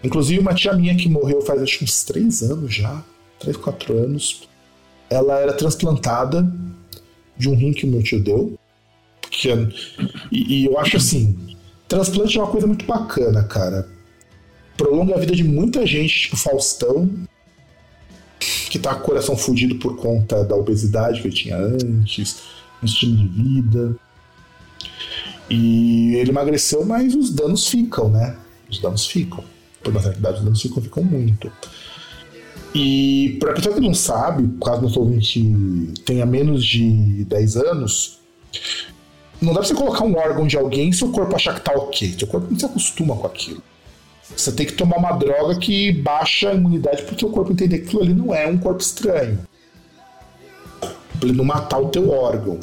Inclusive, 0.03 0.39
uma 0.39 0.55
tia 0.55 0.73
minha 0.73 0.95
que 0.95 1.07
morreu 1.07 1.41
faz 1.41 1.61
acho 1.61 1.83
uns 1.83 2.03
3 2.03 2.41
anos 2.41 2.73
já, 2.73 3.03
3, 3.39 3.55
4 3.57 3.95
anos, 3.95 4.47
ela 5.09 5.39
era 5.39 5.53
transplantada 5.53 6.51
de 7.37 7.47
um 7.47 7.55
rim 7.55 7.71
que 7.71 7.85
meu 7.85 8.01
tio 8.01 8.19
deu. 8.19 8.56
Que, 9.39 9.49
e, 10.31 10.61
e 10.61 10.65
eu 10.65 10.79
acho 10.79 10.97
assim, 10.97 11.37
transplante 11.87 12.37
é 12.37 12.41
uma 12.41 12.51
coisa 12.51 12.65
muito 12.65 12.85
bacana, 12.85 13.43
cara. 13.43 13.87
prolonga 14.75 15.15
a 15.15 15.19
vida 15.19 15.35
de 15.35 15.43
muita 15.43 15.85
gente, 15.85 16.21
tipo 16.21 16.35
Faustão, 16.35 17.09
que 18.69 18.79
tá 18.79 18.95
com 18.95 19.01
o 19.01 19.05
coração 19.05 19.37
fudido 19.37 19.75
por 19.75 19.95
conta 19.95 20.43
da 20.43 20.55
obesidade 20.55 21.21
que 21.21 21.27
ele 21.27 21.35
tinha 21.35 21.55
antes, 21.55 22.37
um 22.81 22.85
estilo 22.85 23.15
de 23.15 23.27
vida. 23.27 23.95
E 25.49 26.15
ele 26.15 26.31
emagreceu, 26.31 26.83
mas 26.83 27.13
os 27.15 27.29
danos 27.29 27.67
ficam, 27.67 28.09
né? 28.09 28.35
Os 28.69 28.79
danos 28.79 29.05
ficam. 29.05 29.43
Por 29.83 29.91
uma 29.91 30.01
certa 30.01 30.17
idade, 30.17 30.39
os 30.39 30.43
danos 30.43 30.61
ficam, 30.61 30.81
ficam 30.81 31.03
muito. 31.03 31.51
E 32.73 33.37
para 33.39 33.53
pessoa 33.53 33.73
que 33.73 33.81
não 33.81 33.93
sabe, 33.93 34.47
caso 34.63 34.81
nosso 34.81 34.99
ouvinte 34.99 35.41
tenha 36.05 36.25
menos 36.25 36.65
de 36.65 37.23
10 37.25 37.57
anos, 37.57 38.19
não 39.41 39.53
dá 39.53 39.59
pra 39.59 39.67
você 39.67 39.75
colocar 39.75 40.03
um 40.03 40.15
órgão 40.15 40.47
de 40.47 40.57
alguém 40.57 40.89
e 40.89 40.93
seu 40.93 41.11
corpo 41.11 41.35
achar 41.35 41.53
que 41.53 41.61
tá 41.61 41.71
ok. 41.73 42.15
Seu 42.17 42.27
corpo 42.27 42.47
não 42.49 42.59
se 42.59 42.65
acostuma 42.65 43.15
com 43.15 43.27
aquilo. 43.27 43.61
Você 44.35 44.51
tem 44.51 44.65
que 44.65 44.73
tomar 44.73 44.97
uma 44.97 45.11
droga 45.13 45.57
que 45.57 45.91
baixa 45.91 46.49
a 46.49 46.53
imunidade 46.53 47.03
porque 47.03 47.25
o 47.25 47.29
corpo 47.29 47.51
entender 47.51 47.79
que 47.79 47.87
aquilo 47.87 48.01
ali 48.01 48.13
não 48.13 48.33
é 48.33 48.47
um 48.47 48.57
corpo 48.57 48.81
estranho. 48.81 49.39
Pra 50.79 51.29
ele 51.29 51.37
não 51.37 51.45
matar 51.45 51.79
o 51.79 51.89
teu 51.89 52.09
órgão. 52.09 52.59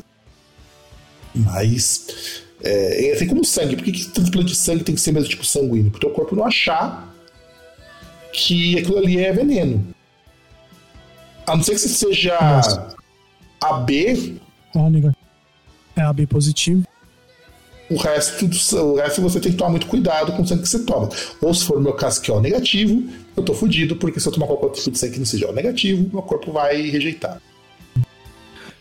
Mas. 1.34 2.42
É, 2.62 3.08
é 3.08 3.12
assim 3.12 3.26
como 3.26 3.44
sangue. 3.44 3.76
Por 3.76 3.84
que, 3.84 3.92
que 3.92 4.08
transplante 4.08 4.52
de 4.52 4.56
sangue 4.56 4.84
tem 4.84 4.94
que 4.94 5.00
ser 5.00 5.12
mesmo 5.12 5.28
tipo 5.28 5.44
sanguíneo? 5.44 5.90
Porque 5.90 6.06
o 6.06 6.10
teu 6.10 6.16
corpo 6.16 6.36
não 6.36 6.46
achar 6.46 7.12
que 8.32 8.78
aquilo 8.78 8.98
ali 8.98 9.18
é 9.18 9.32
veneno. 9.32 9.86
A 11.46 11.56
não 11.56 11.62
ser 11.62 11.72
que 11.72 11.78
você 11.78 11.88
seja 11.88 12.38
Nossa. 12.40 12.94
AB. 13.60 14.40
Ômega. 14.74 15.14
É 15.96 16.02
AB 16.02 16.26
positivo. 16.26 16.84
O 17.90 17.96
resto, 17.96 18.46
o 18.76 18.96
resto 18.96 19.20
você 19.20 19.38
tem 19.38 19.52
que 19.52 19.58
tomar 19.58 19.70
muito 19.70 19.86
cuidado 19.86 20.32
com 20.32 20.42
o 20.42 20.46
sangue 20.46 20.62
que 20.62 20.68
você 20.68 20.84
toma. 20.84 21.08
Ou 21.40 21.52
se 21.52 21.64
for 21.64 21.76
o 21.76 21.80
meu 21.80 21.92
caso 21.92 22.20
que 22.20 22.30
é 22.30 22.34
o 22.34 22.40
negativo, 22.40 23.02
eu 23.36 23.42
tô 23.42 23.52
fudido, 23.52 23.96
porque 23.96 24.18
se 24.18 24.26
eu 24.26 24.32
tomar 24.32 24.46
qualquer 24.46 24.70
tipo 24.70 24.90
de 24.90 24.98
sangue 24.98 25.12
que 25.12 25.18
não 25.18 25.26
seja 25.26 25.50
o 25.50 25.52
negativo, 25.52 26.08
meu 26.10 26.22
corpo 26.22 26.50
vai 26.50 26.80
rejeitar. 26.80 27.40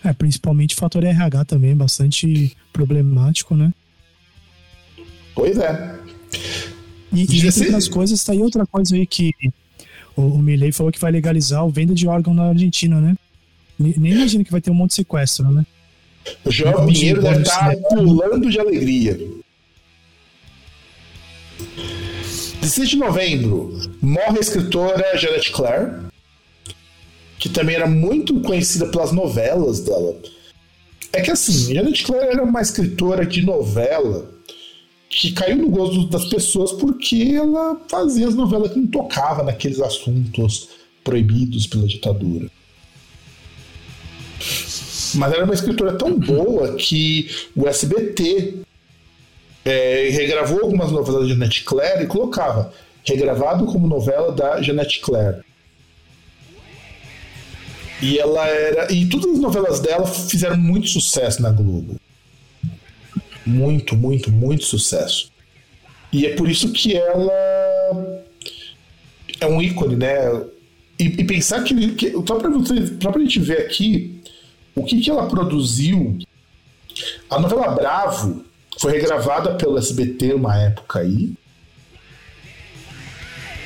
É, 0.03 0.14
principalmente 0.14 0.76
o 0.76 0.77
fator 0.77 1.03
RH 1.03 1.45
também, 1.45 1.76
bastante 1.76 2.56
problemático, 2.72 3.56
né? 3.56 3.73
Pois 5.35 5.57
é. 5.57 5.99
E, 7.11 7.22
e 7.22 7.48
entre 7.48 7.65
outras 7.65 7.88
coisas, 7.88 8.23
tá 8.23 8.31
aí 8.31 8.40
outra 8.40 8.65
coisa 8.65 8.95
aí 8.95 9.06
que 9.06 9.31
o, 10.15 10.22
o 10.22 10.40
Milley 10.40 10.72
falou 10.72 10.91
que 10.91 10.99
vai 10.99 11.11
legalizar 11.11 11.61
a 11.61 11.68
venda 11.68 11.94
de 11.94 12.07
órgão 12.07 12.34
na 12.34 12.49
Argentina, 12.49 12.99
né? 12.99 13.15
Nem 13.77 14.14
imagino 14.14 14.45
que 14.45 14.52
vai 14.52 14.61
ter 14.61 14.72
um 14.72 14.76
monte 14.76 14.91
de 14.91 14.95
sequestro, 14.95 15.49
né? 15.52 15.65
O 16.45 16.52
João 16.52 16.86
Pinheiro 16.86 17.22
deve 17.22 17.41
estar 17.41 17.76
pulando 17.90 18.50
de 18.50 18.60
alegria. 18.60 19.20
16 22.62 22.90
de 22.90 22.95
novembro, 22.95 23.78
morre 24.02 24.38
a 24.38 24.41
escritora 24.41 25.18
Janet 25.18 25.52
Clare, 25.52 25.91
que 27.38 27.50
também 27.50 27.76
era 27.76 27.88
muito 27.88 28.40
conhecida 28.41 28.88
pelas 28.88 29.12
novelas 29.12 29.82
dela. 29.82 30.16
É 31.12 31.22
que 31.22 31.30
assim, 31.30 31.74
Janet 31.74 32.04
Clare 32.04 32.28
era 32.28 32.44
uma 32.44 32.62
escritora 32.62 33.26
de 33.26 33.41
novela 33.41 34.32
que 35.10 35.32
caiu 35.32 35.58
no 35.58 35.70
gosto 35.70 36.08
das 36.08 36.26
pessoas 36.26 36.72
porque 36.72 37.34
ela 37.36 37.80
fazia 37.88 38.28
as 38.28 38.34
novelas 38.34 38.72
que 38.72 38.80
não 38.80 38.88
tocava 38.88 39.44
naqueles 39.44 39.80
assuntos 39.80 40.70
proibidos 41.04 41.68
pela 41.68 41.86
ditadura. 41.86 42.50
Mas 45.15 45.34
era 45.34 45.44
uma 45.44 45.53
escritora 45.53 45.94
tão 45.94 46.18
boa 46.18 46.76
que 46.76 47.30
o 47.56 47.68
SBT 47.68 48.56
é, 49.65 50.10
regravou 50.11 50.61
algumas 50.61 50.91
novelas 50.91 51.22
da 51.22 51.27
Jeanette 51.27 51.64
Claire 51.64 52.03
e 52.03 52.07
colocava 52.07 52.73
regravado 53.06 53.65
como 53.65 53.88
novela 53.88 54.31
da 54.31 54.61
Jeanette 54.61 54.99
Claire. 55.02 55.41
E 58.02 58.19
ela 58.19 58.45
era. 58.48 58.91
E 58.91 59.07
todas 59.07 59.31
as 59.31 59.40
novelas 59.40 59.80
dela 59.80 60.06
fizeram 60.06 60.57
muito 60.57 60.88
sucesso 60.88 61.41
na 61.41 61.52
Globo. 61.52 61.95
Muito, 63.45 63.95
muito, 63.95 64.31
muito 64.31 64.65
sucesso. 64.65 65.31
E 66.11 66.26
é 66.26 66.35
por 66.35 66.49
isso 66.49 66.72
que 66.72 66.95
ela 66.95 68.23
é 69.40 69.45
um 69.48 69.61
ícone, 69.61 69.95
né? 69.95 70.30
E, 70.99 71.06
e 71.06 71.23
pensar 71.23 71.64
que, 71.64 71.94
que 71.94 72.11
só 72.11 72.35
para 72.35 72.49
a 72.49 73.23
gente 73.23 73.40
ver 73.40 73.61
aqui 73.61 74.12
o 74.76 74.84
que, 74.84 75.00
que 75.00 75.10
ela 75.10 75.28
produziu. 75.28 76.18
A 77.30 77.40
novela 77.40 77.70
Bravo 77.70 78.44
foi 78.80 78.94
regravada 78.94 79.56
pelo 79.56 79.78
SBT 79.78 80.34
uma 80.34 80.58
época 80.58 81.00
aí. 81.00 81.34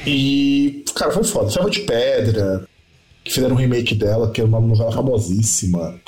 E, 0.06 0.86
cara, 0.96 1.12
foi 1.12 1.24
foda. 1.24 1.50
Selva 1.50 1.70
de 1.70 1.82
Pedra, 1.82 2.68
que 3.24 3.34
fizeram 3.34 3.56
um 3.56 3.60
remake 3.60 3.94
dela, 3.94 4.32
que 4.32 4.40
é 4.40 4.44
uma 4.44 4.60
novela 4.60 4.92
famosíssima. 4.92 6.00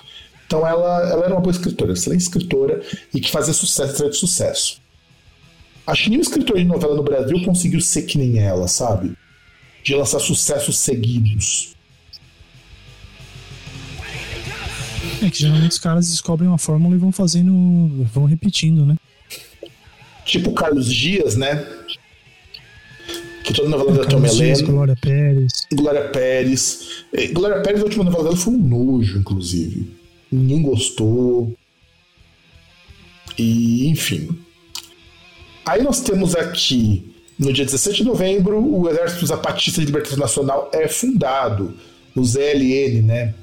Então 0.45 0.65
ela, 0.65 1.09
ela 1.09 1.25
era 1.25 1.33
uma 1.33 1.41
boa 1.41 1.51
escritora, 1.51 1.93
excelente 1.93 2.21
escritora 2.21 2.81
e 3.13 3.19
que 3.19 3.29
fazia 3.29 3.53
sucesso 3.53 3.93
atrás 3.93 4.13
de 4.13 4.17
sucesso. 4.17 4.81
Acho 5.85 6.03
que 6.03 6.09
nenhum 6.09 6.21
escritor 6.21 6.57
de 6.57 6.65
novela 6.65 6.95
no 6.95 7.03
Brasil 7.03 7.43
conseguiu 7.43 7.81
ser 7.81 8.03
que 8.03 8.17
nem 8.17 8.39
ela, 8.39 8.67
sabe? 8.67 9.15
De 9.83 9.95
lançar 9.95 10.19
sucessos 10.19 10.77
seguidos. 10.77 11.75
É 15.21 15.29
que 15.29 15.39
geralmente 15.39 15.71
os 15.71 15.79
caras 15.79 16.09
descobrem 16.09 16.47
uma 16.47 16.57
fórmula 16.57 16.95
e 16.95 16.99
vão 16.99 17.11
fazendo. 17.11 18.05
vão 18.13 18.25
repetindo, 18.25 18.85
né? 18.85 18.95
Tipo 20.25 20.53
Carlos 20.53 20.91
Dias, 20.91 21.35
né? 21.35 21.65
Que 23.43 23.53
toda 23.53 23.69
novela 23.69 23.91
é, 23.91 23.97
da 23.97 24.05
Tom 24.05 24.25
Helena. 24.25 24.61
Glória 24.63 24.95
Pérez. 25.01 25.51
Glória 25.73 26.09
Pérez. 26.09 27.05
É, 27.11 27.27
Glória 27.27 27.61
Pérez, 27.61 27.81
a 27.81 27.85
última 27.85 28.03
novela 28.03 28.23
dela 28.25 28.37
foi 28.37 28.53
um 28.53 28.57
nojo, 28.57 29.17
inclusive. 29.17 29.91
Ninguém 30.31 30.61
gostou. 30.61 31.53
E, 33.37 33.87
enfim. 33.87 34.29
Aí 35.65 35.81
nós 35.81 35.99
temos 36.01 36.35
aqui, 36.35 37.13
no 37.37 37.51
dia 37.51 37.65
17 37.65 37.97
de 37.97 38.03
novembro, 38.03 38.63
o 38.63 38.89
Exército 38.89 39.25
Zapatista 39.25 39.81
de 39.81 39.87
Libertação 39.87 40.19
Nacional 40.19 40.69
é 40.73 40.87
fundado. 40.87 41.73
O 42.15 42.23
ZLN, 42.23 43.01
né? 43.01 43.33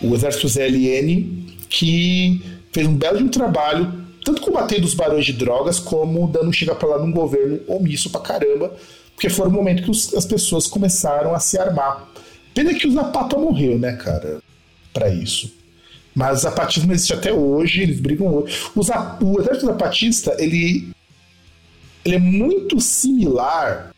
O 0.00 0.14
Exército 0.14 0.48
ZLN, 0.48 1.46
que 1.68 2.42
fez 2.72 2.86
um 2.86 2.96
belo 2.96 3.20
um 3.20 3.28
trabalho, 3.28 4.04
tanto 4.24 4.42
combatendo 4.42 4.86
os 4.86 4.94
barões 4.94 5.24
de 5.24 5.32
drogas, 5.32 5.78
como 5.78 6.26
dando 6.28 6.48
um 6.48 6.52
chega 6.52 6.74
pra 6.74 6.88
lá 6.88 6.98
num 6.98 7.12
governo 7.12 7.60
omisso 7.66 8.10
pra 8.10 8.20
caramba, 8.20 8.74
porque 9.14 9.28
foi 9.28 9.46
o 9.46 9.50
momento 9.50 9.82
que 9.82 9.90
os, 9.90 10.12
as 10.14 10.24
pessoas 10.24 10.66
começaram 10.66 11.34
a 11.34 11.38
se 11.38 11.58
armar. 11.58 12.08
Pena 12.52 12.74
que 12.74 12.86
o 12.86 12.92
Zapata 12.92 13.36
morreu, 13.38 13.78
né, 13.78 13.92
cara, 13.96 14.40
para 14.92 15.08
isso. 15.08 15.52
Mas 16.14 16.38
o 16.38 16.42
zapatismo 16.42 16.92
existe 16.92 17.12
até 17.12 17.32
hoje, 17.32 17.82
eles 17.82 18.00
brigam 18.00 18.32
hoje. 18.32 18.56
O, 18.74 18.80
o 18.80 19.40
exército 19.40 19.66
zapatista, 19.66 20.36
ele, 20.38 20.88
ele 22.04 22.16
é 22.16 22.20
muito 22.20 22.80
similar 22.80 23.93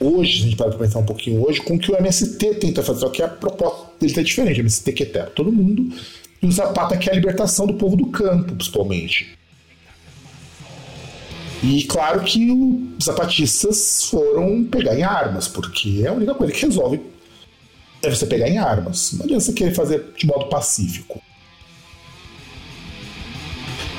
hoje, 0.00 0.38
se 0.38 0.38
a 0.38 0.44
gente 0.46 0.56
para 0.56 0.70
pensar 0.70 0.98
um 0.98 1.04
pouquinho 1.04 1.46
hoje, 1.46 1.60
com 1.60 1.74
o 1.74 1.78
que 1.78 1.92
o 1.92 1.96
MST 1.96 2.54
tenta 2.54 2.82
fazer, 2.82 3.00
só 3.00 3.08
que 3.10 3.22
a 3.22 3.28
proposta 3.28 3.90
dele 4.00 4.14
é 4.16 4.22
diferente. 4.22 4.60
O 4.60 4.62
MST 4.62 4.92
quer 4.92 5.04
ter 5.06 5.26
todo 5.30 5.52
mundo, 5.52 5.94
e 6.42 6.46
o 6.46 6.52
Zapata 6.52 6.96
quer 6.96 7.12
a 7.12 7.14
libertação 7.14 7.66
do 7.66 7.74
povo 7.74 7.96
do 7.96 8.06
campo, 8.06 8.54
principalmente. 8.54 9.38
E 11.62 11.84
claro 11.84 12.20
que 12.22 12.50
os 12.50 13.04
zapatistas 13.04 14.04
foram 14.04 14.64
pegar 14.64 14.98
em 14.98 15.02
armas, 15.02 15.46
porque 15.46 16.02
é 16.02 16.08
a 16.08 16.12
única 16.12 16.34
coisa 16.34 16.52
que 16.52 16.64
resolve 16.64 17.00
é 18.02 18.08
você 18.08 18.24
pegar 18.26 18.48
em 18.48 18.56
armas. 18.56 19.12
Não 19.12 19.24
adianta 19.24 19.44
você 19.44 19.52
querer 19.52 19.74
fazer 19.74 20.14
de 20.16 20.26
modo 20.26 20.46
pacífico. 20.46 21.20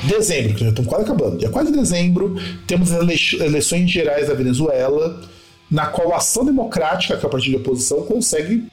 Dezembro, 0.02 0.54
que 0.54 0.64
já 0.64 0.70
estamos 0.70 0.90
quase 0.90 1.04
acabando. 1.04 1.48
4 1.48 1.70
de 1.70 1.78
dezembro, 1.78 2.36
temos 2.66 2.90
as 2.90 3.32
eleições 3.34 3.88
gerais 3.88 4.26
da 4.26 4.34
Venezuela 4.34 5.22
na 5.72 5.86
qual 5.86 6.12
a 6.12 6.18
Ação 6.18 6.44
Democrática, 6.44 7.16
que 7.16 7.24
é 7.24 7.26
a 7.26 7.30
partir 7.30 7.48
de 7.48 7.56
oposição, 7.56 8.04
consegue 8.04 8.68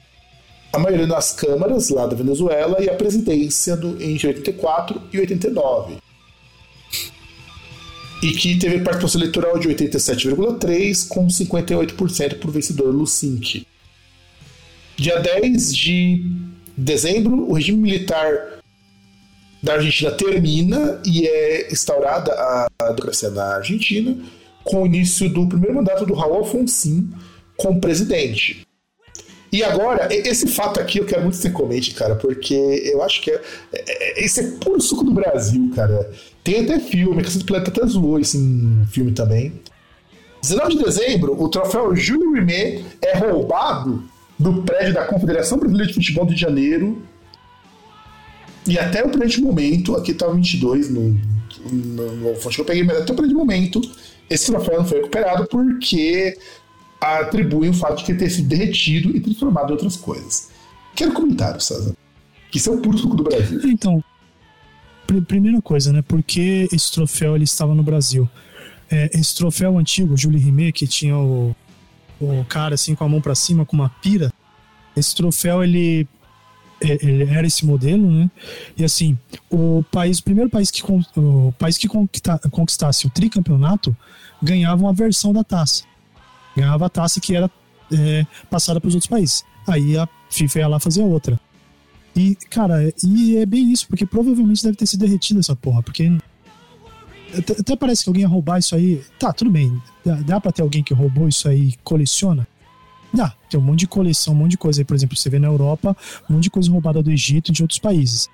a 0.70 0.78
maioria 0.78 1.06
das 1.06 1.32
câmaras 1.32 1.88
lá 1.88 2.06
da 2.06 2.14
Venezuela 2.14 2.76
e 2.78 2.90
a 2.90 2.94
presidência 2.94 3.74
do, 3.74 4.00
entre 4.02 4.28
84 4.28 5.00
e 5.10 5.18
89. 5.18 5.96
E 8.22 8.32
que 8.32 8.58
teve 8.58 8.80
participação 8.80 9.22
eleitoral 9.22 9.58
de 9.58 9.68
87,3%, 9.70 11.08
com 11.08 11.26
58% 11.26 12.38
para 12.38 12.48
o 12.48 12.52
vencedor 12.52 12.94
Lucinque. 12.94 13.66
Dia 14.94 15.18
10 15.18 15.74
de 15.74 16.22
dezembro, 16.76 17.48
o 17.48 17.54
regime 17.54 17.78
militar 17.78 18.60
da 19.62 19.72
Argentina 19.74 20.10
termina 20.10 21.00
e 21.02 21.26
é 21.26 21.72
instaurada 21.72 22.30
a 22.78 22.88
democracia 22.88 23.30
na 23.30 23.56
Argentina 23.56 24.18
com 24.64 24.82
o 24.82 24.86
início 24.86 25.28
do 25.28 25.46
primeiro 25.46 25.74
mandato 25.74 26.04
do 26.06 26.14
Raul 26.14 26.38
Alfonsin 26.38 27.10
como 27.56 27.80
presidente. 27.80 28.66
E 29.52 29.64
agora, 29.64 30.08
esse 30.10 30.46
fato 30.46 30.78
aqui 30.78 30.98
eu 30.98 31.04
quero 31.04 31.22
muito 31.22 31.34
que 31.34 31.42
você 31.42 31.50
comente, 31.50 31.92
cara, 31.92 32.14
porque 32.14 32.54
eu 32.54 33.02
acho 33.02 33.20
que 33.20 33.30
é, 33.32 33.40
é, 33.72 34.24
esse 34.24 34.40
é 34.40 34.50
puro 34.60 34.80
suco 34.80 35.02
do 35.02 35.12
Brasil, 35.12 35.72
cara. 35.74 36.08
Tem 36.44 36.60
até 36.60 36.78
filme, 36.78 37.22
que 37.22 37.36
do 37.36 37.44
Planeta 37.44 37.70
até 37.70 37.84
zoou 37.86 38.20
esse 38.20 38.38
filme 38.90 39.12
também. 39.12 39.52
19 40.40 40.76
de 40.76 40.84
dezembro, 40.84 41.40
o 41.40 41.48
troféu 41.48 41.94
Júlio 41.96 42.32
Rimet 42.32 42.84
é 43.02 43.16
roubado 43.18 44.04
do 44.38 44.62
prédio 44.62 44.94
da 44.94 45.04
Confederação 45.04 45.58
Brasileira 45.58 45.88
de 45.88 45.94
Futebol 45.94 46.26
de 46.26 46.36
Janeiro. 46.36 47.02
E 48.66 48.78
até 48.78 49.04
o 49.04 49.10
presente 49.10 49.40
momento, 49.40 49.96
aqui 49.96 50.14
tá 50.14 50.28
o 50.28 50.34
22 50.34 50.90
no, 50.90 51.20
no, 51.72 52.16
no 52.16 52.34
fonte 52.36 52.54
que 52.54 52.60
eu 52.60 52.64
peguei, 52.64 52.84
mas 52.84 52.98
até 52.98 53.12
o 53.12 53.16
presente 53.16 53.34
momento, 53.34 53.80
esse 54.30 54.46
troféu 54.46 54.78
não 54.78 54.86
foi 54.86 54.98
recuperado 54.98 55.46
porque 55.48 56.38
atribuem 57.00 57.70
o 57.70 57.74
fato 57.74 57.98
de 57.98 58.04
que 58.04 58.14
ter 58.14 58.30
sido 58.30 58.48
derretido 58.48 59.14
e 59.16 59.20
transformado 59.20 59.70
em 59.70 59.72
outras 59.72 59.96
coisas. 59.96 60.50
Quero 60.94 61.12
comentário, 61.12 61.60
César. 61.60 61.94
Que 62.50 62.58
isso 62.58 62.70
é 62.70 62.74
o 62.74 62.78
puro 62.78 62.96
suco 62.96 63.16
do 63.16 63.24
Brasil. 63.24 63.60
Então, 63.64 64.02
pr 65.06 65.20
primeira 65.22 65.60
coisa, 65.60 65.92
né? 65.92 66.02
Por 66.02 66.22
que 66.22 66.68
esse 66.72 66.92
troféu 66.92 67.34
ele 67.34 67.44
estava 67.44 67.74
no 67.74 67.82
Brasil? 67.82 68.28
É, 68.90 69.10
esse 69.14 69.34
troféu 69.34 69.78
antigo, 69.78 70.16
Julie 70.16 70.40
Rimet, 70.40 70.72
que 70.72 70.86
tinha 70.86 71.16
o, 71.16 71.54
o 72.20 72.44
cara 72.48 72.74
assim 72.74 72.94
com 72.94 73.04
a 73.04 73.08
mão 73.08 73.20
para 73.20 73.34
cima, 73.34 73.64
com 73.64 73.76
uma 73.76 73.88
pira, 73.88 74.32
esse 74.96 75.14
troféu 75.14 75.62
ele, 75.62 75.78
ele 75.88 76.08
era 76.82 77.46
esse 77.46 77.64
modelo, 77.66 78.10
né? 78.10 78.30
E 78.76 78.84
assim, 78.84 79.18
o 79.50 79.84
país, 79.90 80.18
o 80.18 80.24
primeiro 80.24 80.48
país 80.48 80.70
que 80.70 80.82
o 81.16 81.52
país 81.58 81.76
que 81.76 81.88
conquistasse 82.50 83.06
o 83.06 83.10
tricampeonato 83.10 83.96
ganhava 84.42 84.82
uma 84.82 84.92
versão 84.92 85.32
da 85.32 85.44
taça. 85.44 85.84
Ganhava 86.56 86.86
a 86.86 86.88
taça 86.88 87.20
que 87.20 87.36
era 87.36 87.50
é, 87.92 88.26
passada 88.50 88.80
para 88.80 88.88
os 88.88 88.94
outros 88.94 89.10
países. 89.10 89.44
Aí 89.66 89.96
a 89.96 90.08
FIFA 90.30 90.58
ia 90.58 90.68
lá 90.68 90.80
fazer 90.80 91.02
outra. 91.02 91.38
E, 92.16 92.34
cara, 92.48 92.92
e 93.04 93.36
é 93.36 93.46
bem 93.46 93.70
isso, 93.70 93.86
porque 93.86 94.04
provavelmente 94.04 94.62
deve 94.62 94.76
ter 94.76 94.86
sido 94.86 95.00
derretido 95.00 95.40
essa 95.40 95.54
porra, 95.54 95.82
porque 95.82 96.10
até 97.58 97.76
parece 97.76 98.02
que 98.02 98.10
alguém 98.10 98.22
ia 98.22 98.28
roubar 98.28 98.58
isso 98.58 98.74
aí. 98.74 99.02
Tá, 99.18 99.32
tudo 99.32 99.50
bem. 99.50 99.80
Dá, 100.24 100.40
pra 100.40 100.50
ter 100.50 100.62
alguém 100.62 100.82
que 100.82 100.94
roubou 100.94 101.28
isso 101.28 101.48
aí 101.48 101.74
coleciona? 101.84 102.46
Dá. 103.12 103.34
Tem 103.48 103.58
um 103.58 103.62
monte 103.62 103.80
de 103.80 103.86
coleção, 103.86 104.34
um 104.34 104.36
monte 104.36 104.52
de 104.52 104.58
coisa 104.58 104.80
aí. 104.80 104.84
Por 104.84 104.94
exemplo, 104.94 105.16
você 105.16 105.28
vê 105.28 105.38
na 105.38 105.48
Europa, 105.48 105.96
um 106.28 106.34
monte 106.34 106.44
de 106.44 106.50
coisa 106.50 106.70
roubada 106.70 107.02
do 107.02 107.10
Egito 107.10 107.50
e 107.50 107.52
de 107.52 107.62
outros 107.62 107.78
países. 107.78 108.28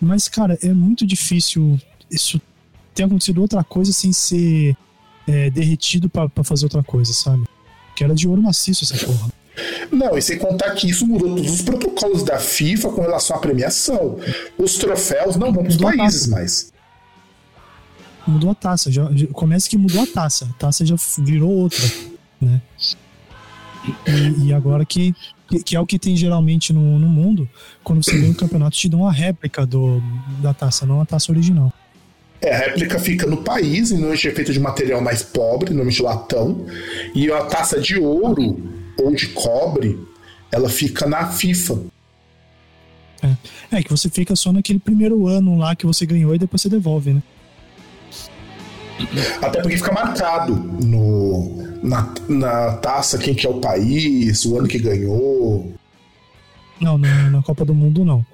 Mas, 0.00 0.28
cara, 0.28 0.58
é 0.62 0.72
muito 0.72 1.06
difícil 1.06 1.78
isso 2.10 2.40
ter 2.94 3.04
acontecido 3.04 3.40
outra 3.40 3.62
coisa 3.62 3.92
sem 3.92 4.12
ser 4.12 4.76
é, 5.26 5.50
derretido 5.50 6.08
para 6.08 6.28
fazer 6.42 6.66
outra 6.66 6.82
coisa, 6.82 7.12
sabe? 7.12 7.44
Que 7.94 8.04
era 8.04 8.14
de 8.14 8.28
ouro 8.28 8.42
maciço 8.42 8.84
essa 8.84 9.06
porra. 9.06 9.32
Não, 9.90 10.16
e 10.16 10.22
sem 10.22 10.38
contar 10.38 10.70
que 10.74 10.88
isso 10.88 11.06
mudou 11.06 11.36
todos 11.36 11.50
os 11.50 11.62
protocolos 11.62 12.22
da 12.22 12.38
FIFA 12.38 12.90
com 12.90 13.00
relação 13.02 13.36
à 13.36 13.38
premiação. 13.38 14.18
Os 14.56 14.76
troféus 14.76 15.36
não 15.36 15.52
vão 15.52 15.62
para 15.62 15.70
os 15.70 15.76
países 15.76 16.26
mais 16.28 16.72
mudou 18.26 18.50
a 18.50 18.54
taça. 18.54 18.90
Já, 18.90 19.10
já, 19.12 19.26
começa 19.28 19.68
que 19.68 19.76
mudou 19.76 20.02
a 20.02 20.06
taça. 20.06 20.46
A 20.46 20.52
taça 20.54 20.86
já 20.86 20.94
virou 21.18 21.50
outra, 21.50 21.84
né? 22.40 22.62
E, 24.06 24.46
e 24.46 24.52
agora 24.52 24.84
que, 24.84 25.14
que, 25.64 25.74
é 25.74 25.80
o 25.80 25.86
que 25.86 25.98
tem 25.98 26.16
geralmente 26.16 26.72
no, 26.72 26.98
no 26.98 27.08
mundo, 27.08 27.48
quando 27.82 28.04
você 28.04 28.16
vem 28.18 28.28
no 28.28 28.34
campeonato, 28.34 28.76
te 28.76 28.88
dão 28.88 29.00
uma 29.00 29.12
réplica 29.12 29.64
do, 29.64 30.02
da 30.42 30.52
taça, 30.52 30.84
não 30.84 31.00
a 31.00 31.06
taça 31.06 31.32
original. 31.32 31.72
É, 32.42 32.54
a 32.54 32.58
réplica 32.58 32.98
fica 32.98 33.26
no 33.26 33.38
país, 33.38 33.90
e 33.90 33.94
normalmente 33.94 34.28
é 34.28 34.30
feita 34.30 34.52
de 34.52 34.60
material 34.60 35.00
mais 35.00 35.22
pobre, 35.22 35.70
normalmente 35.70 36.02
latão, 36.02 36.66
e 37.14 37.30
a 37.30 37.44
taça 37.44 37.78
de 37.80 37.98
ouro 37.98 38.58
ou 38.98 39.14
de 39.14 39.28
cobre, 39.28 39.98
ela 40.50 40.68
fica 40.68 41.06
na 41.06 41.26
FIFA. 41.26 41.80
É. 43.22 43.76
é, 43.76 43.82
que 43.82 43.90
você 43.90 44.08
fica 44.08 44.34
só 44.34 44.50
naquele 44.50 44.78
primeiro 44.78 45.26
ano 45.26 45.58
lá 45.58 45.76
que 45.76 45.84
você 45.84 46.06
ganhou 46.06 46.34
e 46.34 46.38
depois 46.38 46.62
você 46.62 46.70
devolve, 46.70 47.12
né? 47.12 47.22
Até 49.42 49.60
porque 49.60 49.76
fica 49.76 49.92
marcado 49.92 50.54
no, 50.54 51.69
na, 51.82 52.12
na 52.28 52.76
taça 52.76 53.18
quem 53.18 53.34
que 53.34 53.46
é 53.46 53.50
o 53.50 53.60
país, 53.60 54.44
o 54.44 54.58
ano 54.58 54.68
que 54.68 54.78
ganhou. 54.78 55.72
Não, 56.80 56.96
na, 56.96 57.30
na 57.30 57.42
Copa 57.42 57.64
do 57.64 57.74
Mundo 57.74 58.04
não. 58.04 58.24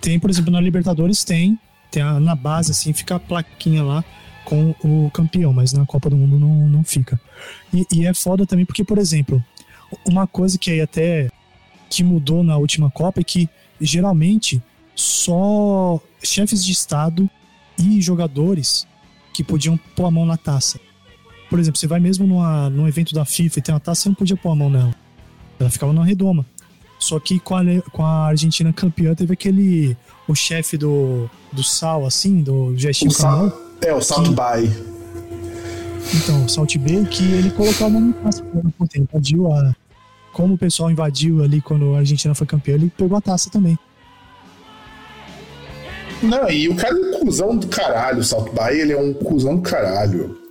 Tem, 0.00 0.18
por 0.18 0.30
exemplo, 0.30 0.50
na 0.50 0.60
Libertadores 0.60 1.24
tem, 1.24 1.58
tem 1.90 2.02
a, 2.02 2.18
na 2.18 2.34
base 2.34 2.72
assim, 2.72 2.92
fica 2.92 3.16
a 3.16 3.20
plaquinha 3.20 3.82
lá 3.82 4.04
com 4.44 4.74
o 4.82 5.10
campeão, 5.10 5.52
mas 5.52 5.72
na 5.72 5.86
Copa 5.86 6.10
do 6.10 6.16
Mundo 6.16 6.38
não, 6.38 6.68
não 6.68 6.84
fica. 6.84 7.20
E, 7.72 7.86
e 7.92 8.06
é 8.06 8.12
foda 8.12 8.46
também 8.46 8.66
porque, 8.66 8.84
por 8.84 8.98
exemplo, 8.98 9.42
uma 10.04 10.26
coisa 10.26 10.58
que 10.58 10.70
aí 10.70 10.80
até 10.80 11.28
que 11.88 12.02
mudou 12.02 12.42
na 12.42 12.56
última 12.56 12.90
Copa 12.90 13.20
é 13.20 13.24
que 13.24 13.48
geralmente 13.80 14.62
só 14.94 16.00
chefes 16.22 16.64
de 16.64 16.72
Estado 16.72 17.28
e 17.78 18.00
jogadores 18.00 18.86
que 19.32 19.44
podiam 19.44 19.78
pôr 19.96 20.06
a 20.06 20.10
mão 20.10 20.26
na 20.26 20.36
taça. 20.36 20.80
Por 21.52 21.60
exemplo, 21.60 21.78
você 21.78 21.86
vai 21.86 22.00
mesmo 22.00 22.26
numa, 22.26 22.70
num 22.70 22.88
evento 22.88 23.14
da 23.14 23.26
FIFA 23.26 23.58
e 23.58 23.62
tem 23.62 23.74
uma 23.74 23.78
taça, 23.78 24.00
você 24.00 24.08
não 24.08 24.16
podia 24.16 24.34
pôr 24.34 24.52
a 24.52 24.54
mão 24.54 24.70
nela. 24.70 24.94
Ela 25.60 25.68
ficava 25.68 25.92
numa 25.92 26.06
redoma. 26.06 26.46
Só 26.98 27.20
que 27.20 27.38
com 27.38 27.54
a, 27.54 27.62
com 27.92 28.02
a 28.02 28.28
Argentina 28.28 28.72
campeã, 28.72 29.14
teve 29.14 29.34
aquele. 29.34 29.94
O 30.26 30.34
chefe 30.34 30.78
do, 30.78 31.28
do 31.52 31.62
sal, 31.62 32.06
assim, 32.06 32.40
do 32.40 32.74
gestinho 32.74 33.10
o 33.10 33.14
sal, 33.14 33.52
É, 33.82 33.92
o 33.92 34.00
Salt 34.00 34.30
Bay. 34.30 34.64
Então, 36.14 36.46
o 36.46 36.48
Salt 36.48 36.74
Bay, 36.78 37.04
que 37.04 37.22
ele 37.22 37.50
colocou 37.50 37.86
a 37.86 37.90
mão 37.90 38.00
na 38.00 38.12
taça. 38.14 38.42
Ele 38.94 39.06
invadiu 39.12 39.52
a. 39.52 39.76
Como 40.32 40.54
o 40.54 40.58
pessoal 40.58 40.90
invadiu 40.90 41.44
ali 41.44 41.60
quando 41.60 41.94
a 41.94 41.98
Argentina 41.98 42.34
foi 42.34 42.46
campeã, 42.46 42.76
ele 42.76 42.90
pegou 42.96 43.18
a 43.18 43.20
taça 43.20 43.50
também. 43.50 43.78
Não, 46.22 46.48
e 46.48 46.66
o 46.70 46.76
cara 46.76 46.96
é 46.96 46.98
um 46.98 47.20
cuzão 47.20 47.54
do 47.54 47.66
caralho, 47.66 48.20
o 48.20 48.24
Salt 48.24 48.54
Bay, 48.54 48.80
ele 48.80 48.94
é 48.94 48.98
um 48.98 49.12
cuzão 49.12 49.56
do 49.56 49.60
caralho. 49.60 50.41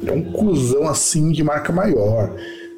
Ele 0.00 0.10
é 0.10 0.14
um 0.14 0.32
cuzão 0.32 0.88
assim 0.88 1.30
de 1.30 1.42
marca 1.44 1.72
maior. 1.72 2.34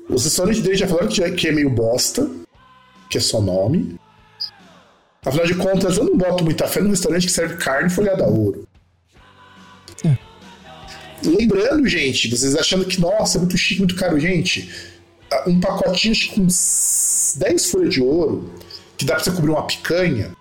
Os 0.08 0.24
restaurantes 0.24 0.62
dele 0.62 0.76
já 0.76 0.86
falaram 0.86 1.08
que 1.08 1.48
é 1.48 1.52
meio 1.52 1.70
bosta, 1.70 2.28
que 3.08 3.18
é 3.18 3.20
só 3.20 3.40
nome. 3.40 3.96
Afinal 5.24 5.46
de 5.46 5.54
contas, 5.54 5.96
eu 5.96 6.04
não 6.04 6.16
boto 6.16 6.44
muita 6.44 6.66
fé 6.66 6.80
num 6.80 6.90
restaurante 6.90 7.26
que 7.26 7.32
serve 7.32 7.56
carne 7.56 7.88
folhada 7.88 8.24
a 8.24 8.26
ouro. 8.26 8.66
É. 10.04 10.16
Lembrando, 11.24 11.86
gente, 11.86 12.28
vocês 12.28 12.56
achando 12.56 12.84
que, 12.84 13.00
nossa, 13.00 13.38
é 13.38 13.40
muito 13.40 13.56
chique, 13.56 13.80
muito 13.80 13.94
caro, 13.94 14.18
gente. 14.18 14.68
Um 15.46 15.60
pacotinho 15.60 16.14
com 16.34 16.46
10 16.46 17.66
folhas 17.70 17.94
de 17.94 18.02
ouro, 18.02 18.52
que 18.98 19.04
dá 19.04 19.14
pra 19.14 19.24
você 19.24 19.30
cobrir 19.30 19.50
uma 19.50 19.66
picanha, 19.66 20.32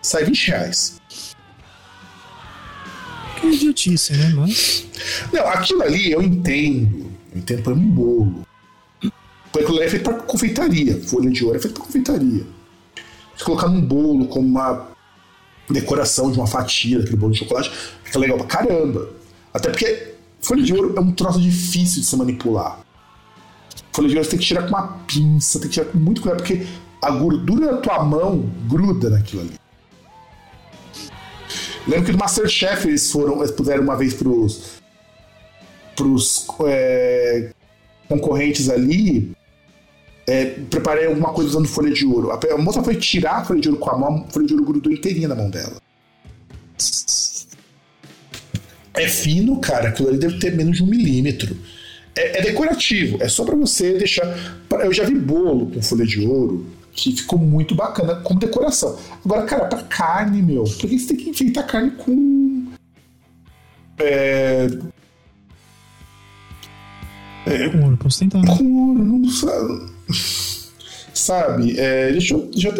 sai 0.00 0.24
20 0.24 0.48
reais. 0.48 0.99
Que 3.40 3.46
idiotice, 3.46 4.12
né? 4.12 4.32
Mas. 4.34 4.86
Não, 5.32 5.46
aquilo 5.48 5.82
ali 5.82 6.12
eu 6.12 6.22
entendo. 6.22 7.10
Eu 7.32 7.38
entendo 7.38 7.62
para 7.62 7.72
um 7.72 7.90
bolo. 7.90 8.46
Aquilo 9.54 9.76
ali 9.76 9.86
é 9.86 9.90
feito 9.90 10.04
para 10.04 10.14
confeitaria. 10.14 11.00
Folha 11.02 11.30
de 11.30 11.44
ouro 11.44 11.56
é 11.56 11.60
feito 11.60 11.74
para 11.74 11.84
confeitaria. 11.84 12.46
Se 13.36 13.44
colocar 13.44 13.68
num 13.68 13.80
bolo 13.80 14.26
como 14.26 14.46
uma 14.46 14.88
decoração 15.68 16.30
de 16.30 16.38
uma 16.38 16.46
fatia 16.46 16.98
daquele 16.98 17.16
bolo 17.16 17.32
de 17.32 17.38
chocolate, 17.38 17.70
fica 18.04 18.18
legal 18.18 18.36
pra 18.38 18.46
caramba. 18.46 19.10
Até 19.52 19.70
porque 19.70 20.14
folha 20.40 20.62
de 20.62 20.72
ouro 20.72 20.94
é 20.96 21.00
um 21.00 21.12
troço 21.12 21.40
difícil 21.40 22.02
de 22.02 22.06
se 22.06 22.16
manipular. 22.16 22.80
Folha 23.92 24.08
de 24.08 24.14
ouro 24.14 24.24
você 24.24 24.30
tem 24.30 24.38
que 24.38 24.46
tirar 24.46 24.62
com 24.62 24.68
uma 24.68 24.88
pinça, 25.06 25.58
tem 25.58 25.68
que 25.68 25.74
tirar 25.74 25.86
com 25.86 25.98
muito 25.98 26.20
cuidado, 26.20 26.38
porque 26.38 26.66
a 27.02 27.10
gordura 27.10 27.72
da 27.72 27.76
tua 27.78 28.04
mão 28.04 28.50
gruda 28.68 29.10
naquilo 29.10 29.42
ali. 29.42 29.59
Lembro 31.86 32.04
que 32.06 32.12
no 32.12 32.18
Masterchef 32.18 32.86
eles 32.86 33.10
foram, 33.10 33.38
eles 33.38 33.50
puseram 33.50 33.82
uma 33.82 33.96
vez 33.96 34.14
pros, 34.14 34.80
pros 35.96 36.46
é, 36.66 37.50
concorrentes 38.08 38.68
ali. 38.68 39.32
É, 40.26 40.44
preparei 40.70 41.06
alguma 41.06 41.32
coisa 41.32 41.50
usando 41.50 41.66
folha 41.66 41.90
de 41.92 42.06
ouro. 42.06 42.30
A 42.30 42.58
moça 42.58 42.82
foi 42.82 42.94
tirar 42.96 43.38
a 43.38 43.44
folha 43.44 43.60
de 43.60 43.68
ouro 43.68 43.80
com 43.80 43.90
a 43.90 43.98
mão, 43.98 44.26
a 44.28 44.32
folha 44.32 44.46
de 44.46 44.52
ouro 44.52 44.64
grudou 44.64 44.92
inteirinha 44.92 45.26
na 45.26 45.34
mão 45.34 45.50
dela. 45.50 45.76
É 48.94 49.08
fino, 49.08 49.58
cara. 49.60 49.88
Aquilo 49.88 50.08
ali 50.08 50.18
deve 50.18 50.38
ter 50.38 50.54
menos 50.54 50.76
de 50.76 50.82
um 50.82 50.86
milímetro. 50.86 51.56
É, 52.14 52.38
é 52.38 52.42
decorativo. 52.42 53.18
É 53.20 53.28
só 53.28 53.44
para 53.44 53.56
você 53.56 53.94
deixar. 53.94 54.26
Eu 54.70 54.92
já 54.92 55.04
vi 55.04 55.14
bolo 55.14 55.70
com 55.70 55.82
folha 55.82 56.06
de 56.06 56.20
ouro 56.20 56.66
que 56.92 57.16
ficou 57.16 57.38
muito 57.38 57.74
bacana 57.74 58.16
como 58.16 58.40
decoração. 58.40 58.98
Agora, 59.24 59.44
cara, 59.44 59.66
pra 59.66 59.82
carne, 59.82 60.42
meu, 60.42 60.64
por 60.64 60.88
que 60.88 60.98
você 60.98 61.08
tem 61.08 61.16
que 61.16 61.30
enfeitar 61.30 61.66
carne 61.66 61.90
com. 61.92 62.66
É. 63.98 64.66
É, 67.46 67.68
com 67.70 67.84
ouro, 67.84 67.96
posso 67.96 68.18
tentar. 68.18 68.40
Né? 68.40 68.56
Com 68.56 68.88
ouro, 68.88 69.04
não 69.04 69.30
sabe. 69.30 69.86
Sabe, 71.14 71.78
é, 71.78 72.12
deixa 72.12 72.34
eu. 72.34 72.46
Deixa 72.46 72.68
eu, 72.68 72.74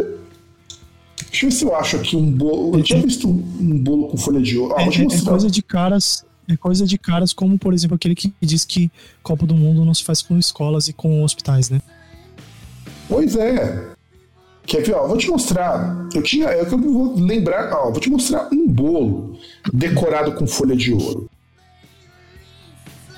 deixa 1.31 1.47
eu 1.47 1.51
ver 1.51 1.53
se 1.53 1.65
eu 1.65 1.77
acho 1.77 1.97
aqui 1.97 2.17
um 2.17 2.31
bolo. 2.31 2.79
Eu 2.79 2.83
tinha 2.83 3.03
visto 3.03 3.29
um, 3.29 3.79
bolo 3.83 4.09
com 4.09 4.17
folha 4.17 4.41
de 4.41 4.59
ouro. 4.59 4.75
Ah, 4.77 4.83
é, 4.83 4.87
é, 4.87 5.03
é 5.03 5.21
coisa 5.25 5.51
de 5.51 5.63
caras 5.63 6.25
é 6.49 6.57
coisa 6.57 6.85
de 6.85 6.99
caras 6.99 7.33
como, 7.33 7.57
por 7.59 7.73
exemplo, 7.73 7.95
aquele 7.95 8.15
que 8.15 8.33
diz 8.41 8.65
que 8.65 8.91
Copa 9.23 9.47
do 9.47 9.55
Mundo 9.55 9.85
não 9.85 9.95
se 9.95 10.03
faz 10.03 10.21
com 10.21 10.37
escolas 10.37 10.89
e 10.89 10.93
com 10.93 11.23
hospitais, 11.23 11.71
né? 11.71 11.81
Pois 13.09 13.37
é. 13.37 13.91
Quer 14.71 14.83
ver, 14.83 14.95
ó, 14.95 15.05
vou 15.05 15.19
te 15.19 15.29
mostrar. 15.29 16.07
Eu 16.15 16.23
tinha. 16.23 16.47
É 16.47 16.61
eu 16.61 16.79
vou 16.79 17.17
lembrar, 17.19 17.73
ó, 17.73 17.91
vou 17.91 17.99
te 17.99 18.09
mostrar 18.09 18.49
um 18.53 18.69
bolo 18.69 19.37
decorado 19.73 20.33
com 20.35 20.47
folha 20.47 20.77
de 20.77 20.93
ouro. 20.93 21.29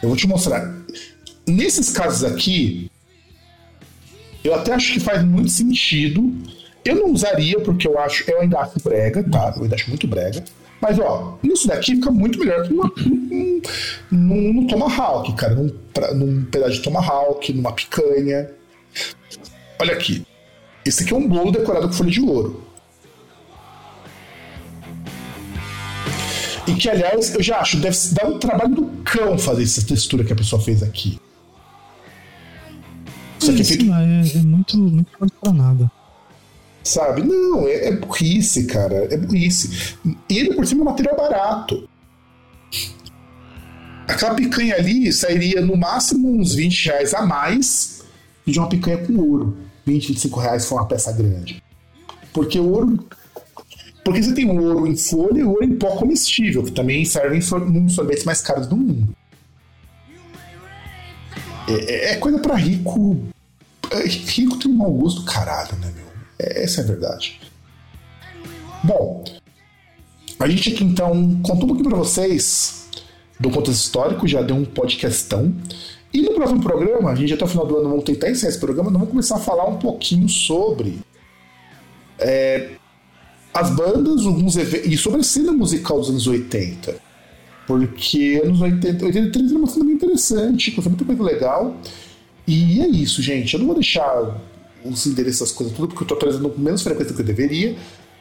Eu 0.02 0.08
vou 0.08 0.16
te 0.16 0.26
mostrar. 0.26 0.74
nesses 1.46 1.90
casos 1.90 2.24
aqui, 2.24 2.90
eu 4.42 4.54
até 4.54 4.72
acho 4.72 4.94
que 4.94 4.98
faz 4.98 5.22
muito 5.22 5.50
sentido. 5.50 6.32
Eu 6.82 6.96
não 6.96 7.12
usaria 7.12 7.60
porque 7.60 7.86
eu 7.86 7.98
acho, 7.98 8.24
eu 8.30 8.40
ainda 8.40 8.58
acho 8.58 8.80
brega, 8.82 9.22
tá? 9.22 9.52
Eu 9.54 9.64
ainda 9.64 9.74
acho 9.74 9.90
muito 9.90 10.06
brega. 10.06 10.42
Mas, 10.80 10.98
ó, 10.98 11.38
isso 11.44 11.68
daqui 11.68 11.96
fica 11.96 12.10
muito 12.10 12.38
melhor 12.38 12.66
que 12.66 12.72
num, 12.72 13.60
num 14.10 14.66
Tomahawk, 14.66 15.34
cara. 15.34 15.54
Num, 15.54 15.68
pra, 15.92 16.14
num 16.14 16.46
pedaço 16.46 16.72
de 16.72 16.82
Tomahawk, 16.82 17.52
numa 17.52 17.72
picanha. 17.72 18.50
Olha 19.78 19.92
aqui. 19.92 20.24
Esse 20.84 21.04
aqui 21.04 21.12
é 21.12 21.16
um 21.16 21.28
bolo 21.28 21.52
decorado 21.52 21.86
com 21.88 21.94
folha 21.94 22.10
de 22.10 22.20
ouro. 22.20 22.62
E 26.66 26.74
que, 26.74 26.88
aliás, 26.88 27.34
eu 27.34 27.42
já 27.42 27.58
acho, 27.58 27.76
deve 27.78 27.96
dar 28.12 28.26
um 28.26 28.38
trabalho 28.38 28.74
do 28.74 28.86
cão 29.04 29.36
fazer 29.36 29.64
essa 29.64 29.82
textura 29.82 30.24
que 30.24 30.32
a 30.32 30.36
pessoa 30.36 30.62
fez 30.62 30.82
aqui. 30.82 31.20
Isso 33.40 33.50
aqui 33.50 33.62
é, 33.62 33.64
feito... 33.64 33.92
é, 33.92 34.38
é 34.38 34.42
muito, 34.42 34.78
muito 34.78 35.32
pra 35.40 35.52
nada. 35.52 35.90
Sabe? 36.84 37.22
Não, 37.22 37.66
é, 37.66 37.88
é 37.88 37.92
burrice, 37.92 38.66
cara. 38.66 39.06
É 39.12 39.16
burrice. 39.16 39.96
E 40.28 40.38
ele, 40.38 40.54
por 40.54 40.66
cima, 40.66 40.80
é 40.80 40.82
um 40.82 40.90
material 40.90 41.16
barato. 41.16 41.88
Aquela 44.06 44.34
picanha 44.34 44.74
ali 44.76 45.12
sairia 45.12 45.60
no 45.60 45.76
máximo 45.76 46.38
uns 46.38 46.54
20 46.54 46.86
reais 46.86 47.14
a 47.14 47.22
mais 47.22 48.02
de 48.46 48.58
uma 48.58 48.68
picanha 48.68 48.98
com 48.98 49.16
ouro. 49.16 49.56
20, 49.86 50.08
25 50.08 50.40
reais 50.40 50.66
for 50.66 50.76
uma 50.76 50.86
peça 50.86 51.12
grande. 51.12 51.62
Porque 52.32 52.58
o 52.58 52.70
ouro. 52.70 53.06
Porque 54.04 54.22
você 54.22 54.34
tem 54.34 54.50
o 54.50 54.60
ouro 54.60 54.86
em 54.86 54.96
folha 54.96 55.38
e 55.38 55.44
o 55.44 55.50
ouro 55.50 55.64
em 55.64 55.76
pó 55.76 55.96
comestível, 55.96 56.64
que 56.64 56.72
também 56.72 57.04
servem 57.04 57.40
um 57.52 57.84
dos 57.84 57.94
sorvetes 57.94 58.24
mais 58.24 58.40
caros 58.40 58.66
do 58.66 58.76
mundo. 58.76 59.14
É, 61.68 61.72
é, 61.72 62.12
é 62.12 62.16
coisa 62.16 62.38
para 62.38 62.56
rico. 62.56 63.20
É, 63.90 64.06
rico 64.06 64.58
tem 64.58 64.70
um 64.70 64.74
mau 64.74 64.92
gosto 64.92 65.24
caralho, 65.24 65.76
né, 65.76 65.92
meu? 65.94 66.06
É, 66.38 66.64
essa 66.64 66.80
é 66.80 66.84
a 66.84 66.86
verdade. 66.86 67.40
Bom, 68.82 69.22
a 70.40 70.48
gente 70.48 70.72
aqui 70.72 70.82
então 70.82 71.40
contou 71.42 71.64
um 71.64 71.68
pouquinho 71.68 71.88
para 71.88 71.98
vocês 71.98 72.88
do 73.38 73.50
contexto 73.50 73.80
histórico, 73.80 74.26
já 74.26 74.42
deu 74.42 74.56
um 74.56 74.64
podcastão. 74.64 75.54
E 76.12 76.20
no 76.20 76.34
próximo 76.34 76.62
programa, 76.62 77.10
a 77.10 77.14
gente 77.14 77.32
até 77.32 77.44
o 77.44 77.48
final 77.48 77.66
do 77.66 77.78
ano 77.78 77.88
vamos 77.88 78.04
tentar 78.04 78.30
encerrar 78.30 78.50
esse 78.50 78.60
programa, 78.60 78.90
nós 78.90 78.98
vamos 78.98 79.10
começar 79.10 79.36
a 79.36 79.40
falar 79.40 79.66
um 79.66 79.78
pouquinho 79.78 80.28
sobre 80.28 80.98
é, 82.18 82.72
as 83.54 83.70
bandas, 83.70 84.26
alguns 84.26 84.56
e 84.56 84.96
sobre 84.96 85.20
a 85.20 85.24
cena 85.24 85.52
musical 85.52 85.98
dos 85.98 86.10
anos 86.10 86.26
80. 86.26 86.94
Porque 87.66 88.40
anos 88.44 88.60
80, 88.60 89.06
83 89.06 89.50
era 89.50 89.58
uma 89.58 89.68
cena 89.68 89.84
bem 89.84 89.94
interessante, 89.94 90.70
foi 90.70 90.84
muita 90.84 91.04
coisa 91.04 91.22
legal. 91.22 91.76
E 92.46 92.80
é 92.80 92.88
isso, 92.88 93.22
gente. 93.22 93.54
Eu 93.54 93.60
não 93.60 93.66
vou 93.66 93.76
deixar 93.76 94.40
os 94.84 95.06
endereços, 95.06 95.42
as 95.42 95.52
coisas 95.52 95.74
tudo, 95.74 95.88
porque 95.88 96.02
eu 96.02 96.04
estou 96.04 96.16
atualizando 96.16 96.50
com 96.50 96.60
menos 96.60 96.82
frequência 96.82 97.12
do 97.12 97.16
que 97.16 97.22
eu 97.22 97.26
deveria. 97.26 97.76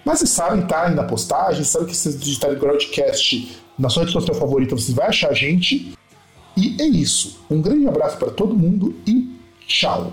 Mas 0.05 0.19
vocês 0.19 0.30
sabem, 0.30 0.65
tá 0.65 0.88
aí 0.88 0.95
na 0.95 1.03
postagem, 1.03 1.63
sabem 1.63 1.88
que 1.88 1.95
vocês 1.95 2.19
digitarem 2.19 2.57
Groundcast 2.57 3.59
na 3.77 3.89
sua 3.89 4.03
rede 4.03 4.13
social 4.13 4.35
favorita, 4.35 4.76
você 4.76 4.91
vai 4.91 5.07
achar 5.07 5.30
a 5.30 5.34
gente. 5.34 5.93
E 6.56 6.76
é 6.80 6.86
isso. 6.86 7.40
Um 7.49 7.61
grande 7.61 7.88
abraço 7.88 8.18
para 8.18 8.32
todo 8.32 8.57
mundo 8.57 8.95
e 9.07 9.30
tchau! 9.68 10.11